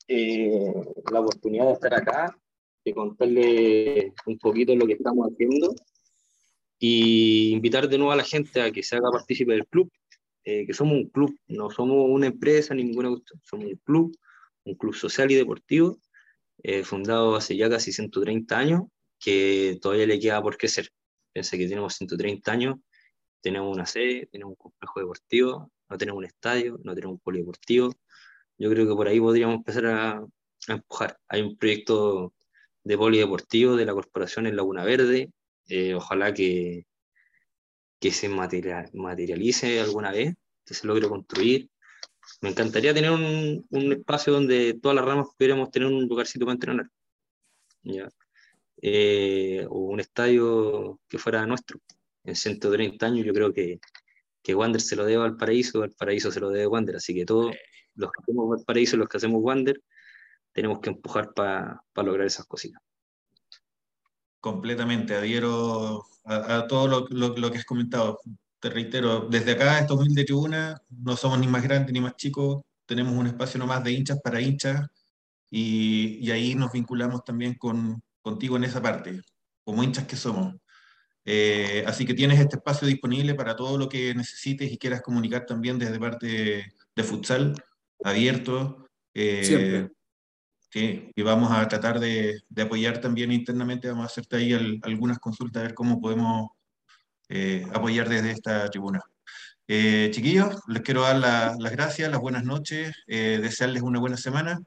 eh, 0.09 0.73
la 1.11 1.21
oportunidad 1.21 1.67
de 1.67 1.73
estar 1.73 1.95
acá, 1.95 2.37
de 2.85 2.95
contarles 2.95 4.13
un 4.27 4.39
poquito 4.39 4.75
lo 4.75 4.87
que 4.87 4.95
estamos 4.95 5.31
haciendo 5.31 5.75
y 6.79 7.53
invitar 7.53 7.89
de 7.89 7.99
nuevo 7.99 8.13
a 8.13 8.17
la 8.17 8.25
gente 8.25 8.61
a 8.61 8.73
que 8.73 8.83
se 8.83 8.97
haga 8.97 9.11
partícipe 9.11 9.53
del 9.53 9.67
club, 9.67 9.91
eh, 10.45 10.67
que 10.67 10.75
somos 10.75 10.95
un 10.95 11.09
club, 11.09 11.37
no 11.47 11.71
somos 11.71 12.07
una 12.09 12.27
empresa 12.27 12.75
ni 12.75 12.83
ninguna 12.83 13.11
somos 13.43 13.67
un 13.67 13.77
club, 13.85 14.17
un 14.65 14.75
club 14.75 14.95
social 14.95 15.31
y 15.31 15.37
deportivo 15.37 15.99
eh, 16.63 16.85
fundado 16.85 17.35
hace 17.35 17.57
ya 17.57 17.69
casi 17.69 17.93
130 17.93 18.57
años, 18.57 18.83
que 19.19 19.79
todavía 19.81 20.07
le 20.07 20.21
queda 20.21 20.43
por 20.43 20.57
crecer. 20.57 20.89
Piensa 21.33 21.57
que 21.57 21.67
tenemos 21.69 21.95
130 21.95 22.53
años, 22.53 22.77
tenemos 23.43 23.75
una 23.75 23.87
sede, 23.87 24.27
tenemos 24.33 24.53
un 24.53 24.57
complejo 24.57 25.01
deportivo, 25.01 25.73
no 25.89 25.99
tenemos 25.99 26.19
un 26.19 26.25
estadio, 26.25 26.79
no 26.85 26.95
tenemos 26.95 27.15
un 27.15 27.21
polideportivo. 27.21 27.93
Yo 28.59 28.71
creo 28.71 28.89
que 28.89 28.95
por 28.95 29.09
ahí 29.09 29.21
podríamos 29.21 29.57
empezar 29.57 29.87
a, 29.87 30.25
empujar. 30.69 31.19
Hay 31.29 31.43
un 31.43 31.57
proyecto 31.57 32.35
de 32.85 32.97
polideportivo 32.97 33.77
de 33.77 33.85
la 33.87 33.93
corporación 33.95 34.47
en 34.47 34.57
Laguna 34.57 34.85
Verde, 34.85 35.33
eh, 35.69 35.95
ojalá 35.95 36.33
que, 36.35 36.87
que 38.01 38.13
se 38.13 38.29
materialice 38.29 39.81
alguna 39.81 40.13
vez, 40.13 40.35
que 40.65 40.75
se 40.75 40.87
logre 40.87 41.09
construir. 41.09 41.69
Me 42.41 42.51
encantaría 42.51 42.95
tener 42.95 43.11
un, 43.11 43.67
un, 43.71 43.93
espacio 43.93 44.33
donde 44.33 44.79
todas 44.81 44.95
las 44.97 45.05
ramas 45.05 45.29
pudiéramos 45.37 45.71
tener 45.71 45.89
un 45.89 46.07
lugarcito 46.07 46.45
para 46.47 46.55
entrenar. 46.55 46.87
¿ya? 47.83 48.09
Eh, 48.81 49.67
o 49.69 49.79
un 49.79 50.01
estadio 50.01 51.01
que 51.09 51.19
fuera 51.19 51.47
nuestro. 51.47 51.81
En 52.25 52.37
130 52.37 53.07
años 53.07 53.27
yo 53.27 53.33
creo 53.33 53.53
que, 53.53 53.81
que 54.43 54.55
Wander 54.55 54.81
se 54.81 54.97
lo 54.97 55.05
debe 55.05 55.25
al 55.25 55.37
paraíso, 55.37 55.83
al 55.83 55.93
paraíso 55.93 56.31
se 56.31 56.41
lo 56.41 56.51
debe 56.51 56.67
Wander. 56.67 56.97
Así 56.97 57.15
que 57.15 57.25
todos 57.25 57.55
los 57.95 58.11
que 58.11 58.23
hacemos 58.23 58.65
paraíso, 58.65 58.97
los 58.97 59.09
que 59.09 59.17
hacemos 59.17 59.43
Wander, 59.43 59.81
tenemos 60.53 60.81
que 60.81 60.91
empujar 60.91 61.33
para 61.35 61.83
lograr 61.97 62.27
esas 62.27 62.47
cositas. 62.47 62.83
Completamente, 64.41 65.15
adhiero 65.15 66.05
a, 66.25 66.59
a 66.59 66.67
todo 66.67 66.89
lo, 66.89 67.07
lo, 67.11 67.37
lo, 67.37 67.51
que 67.51 67.59
has 67.59 67.65
comentado 67.65 68.19
te 68.63 68.71
reitero, 68.71 69.27
desde 69.29 69.53
acá, 69.53 69.81
esta 69.81 69.95
humilde 69.95 70.25
tribuna, 70.25 70.81
no 70.89 71.17
somos 71.17 71.37
ni 71.41 71.49
más 71.49 71.65
grandes 71.65 71.93
ni 71.93 72.01
más 72.01 72.15
chicos, 72.15 72.63
tenemos 72.87 73.13
un 73.13 73.27
espacio 73.27 73.59
nomás 73.59 73.83
de 73.83 73.91
hinchas 73.91 74.21
para 74.23 74.41
hinchas 74.41 74.87
y, 75.51 76.19
y 76.25 76.31
ahí 76.31 76.55
nos 76.55 76.71
vinculamos 76.71 77.25
también 77.25 77.55
con, 77.55 78.01
contigo 78.21 78.57
en 78.57 78.63
esa 78.63 78.81
parte, 78.81 79.21
como 79.65 79.83
hinchas 79.83 80.07
que 80.07 80.15
somos. 80.15 80.55
Eh, 81.25 81.85
así 81.87 82.05
que 82.05 82.15
tienes 82.15 82.41
este 82.41 82.57
espacio 82.57 82.89
disponible 82.89 83.35
para 83.35 83.55
todo 83.55 83.79
lo 83.79 83.89
que 83.89 84.15
necesites 84.15 84.71
y 84.73 84.79
quieras 84.79 85.03
comunicar 85.03 85.47
también 85.47 85.79
desde 85.79 86.01
parte 86.01 86.27
de, 86.27 86.65
de 86.97 87.03
futsal, 87.05 87.55
abierto. 88.03 88.87
Eh, 89.15 89.45
Siempre. 89.45 89.93
Sí, 90.73 91.11
y 91.15 91.23
vamos 91.23 91.51
a 91.53 91.69
tratar 91.69 92.01
de, 92.01 92.41
de, 92.49 92.63
apoyar 92.63 92.99
también 92.99 93.31
internamente, 93.31 93.89
vamos 93.89 94.05
a 94.05 94.07
hacerte 94.07 94.37
ahí 94.37 94.55
al, 94.55 94.81
algunas 94.83 95.19
consultas, 95.19 95.61
a 95.61 95.65
ver 95.65 95.75
cómo 95.75 96.01
podemos 96.01 96.49
eh, 97.29 97.67
apoyar 97.75 98.09
desde 98.09 98.31
esta 98.31 98.71
tribuna. 98.71 99.01
Eh, 99.69 100.09
chiquillos, 100.13 100.57
les 100.69 100.83
quiero 100.83 101.03
dar 101.03 101.17
la, 101.17 101.57
las 101.59 101.73
gracias, 101.73 102.11
las 102.11 102.21
buenas 102.21 102.45
noches, 102.45 102.95
eh, 103.07 103.39
desearles 103.43 103.83
una 103.83 104.01
buena 104.01 104.17
semana 104.17 104.61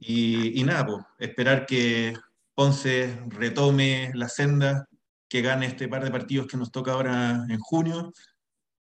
y, 0.00 0.60
y 0.60 0.64
nada, 0.64 0.86
pues, 0.86 1.04
esperar 1.18 1.66
que 1.66 2.14
Ponce 2.54 3.20
retome 3.28 4.10
la 4.14 4.28
senda, 4.28 4.88
que 5.28 5.42
gane 5.42 5.66
este 5.66 5.88
par 5.88 6.04
de 6.04 6.10
partidos 6.10 6.46
que 6.46 6.56
nos 6.56 6.72
toca 6.72 6.92
ahora 6.92 7.44
en 7.48 7.58
junio. 7.58 8.12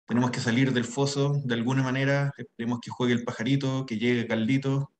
Tenemos 0.07 0.32
que 0.32 0.40
salir 0.40 0.72
del 0.74 0.86
foso 0.86 1.41
de 1.44 1.53
alguna 1.53 1.84
manera, 1.84 2.32
esperemos 2.38 2.80
que 2.82 2.90
juegue 2.90 3.14
el 3.14 3.24
pajarito, 3.24 3.86
que 3.86 3.98
llegue 3.98 4.28
Caldito 4.28 4.91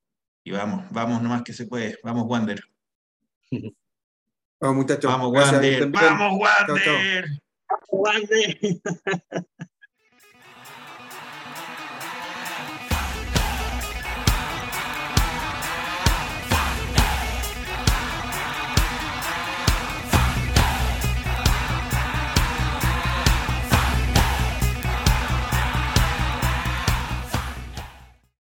y 0.44 0.52
vamos, 0.52 0.86
vamos 0.92 1.22
nomás 1.22 1.44
que 1.44 1.54
se 1.54 1.66
puede. 1.66 1.98
Vamos, 2.04 2.26
Wander. 2.28 2.62
Vamos, 4.60 4.76
muchachos. 4.78 5.12
Vamos, 5.12 5.32
Wander. 5.32 5.90
Vamos, 5.90 6.40
Wander. 6.40 7.28
Guarde. 7.90 8.82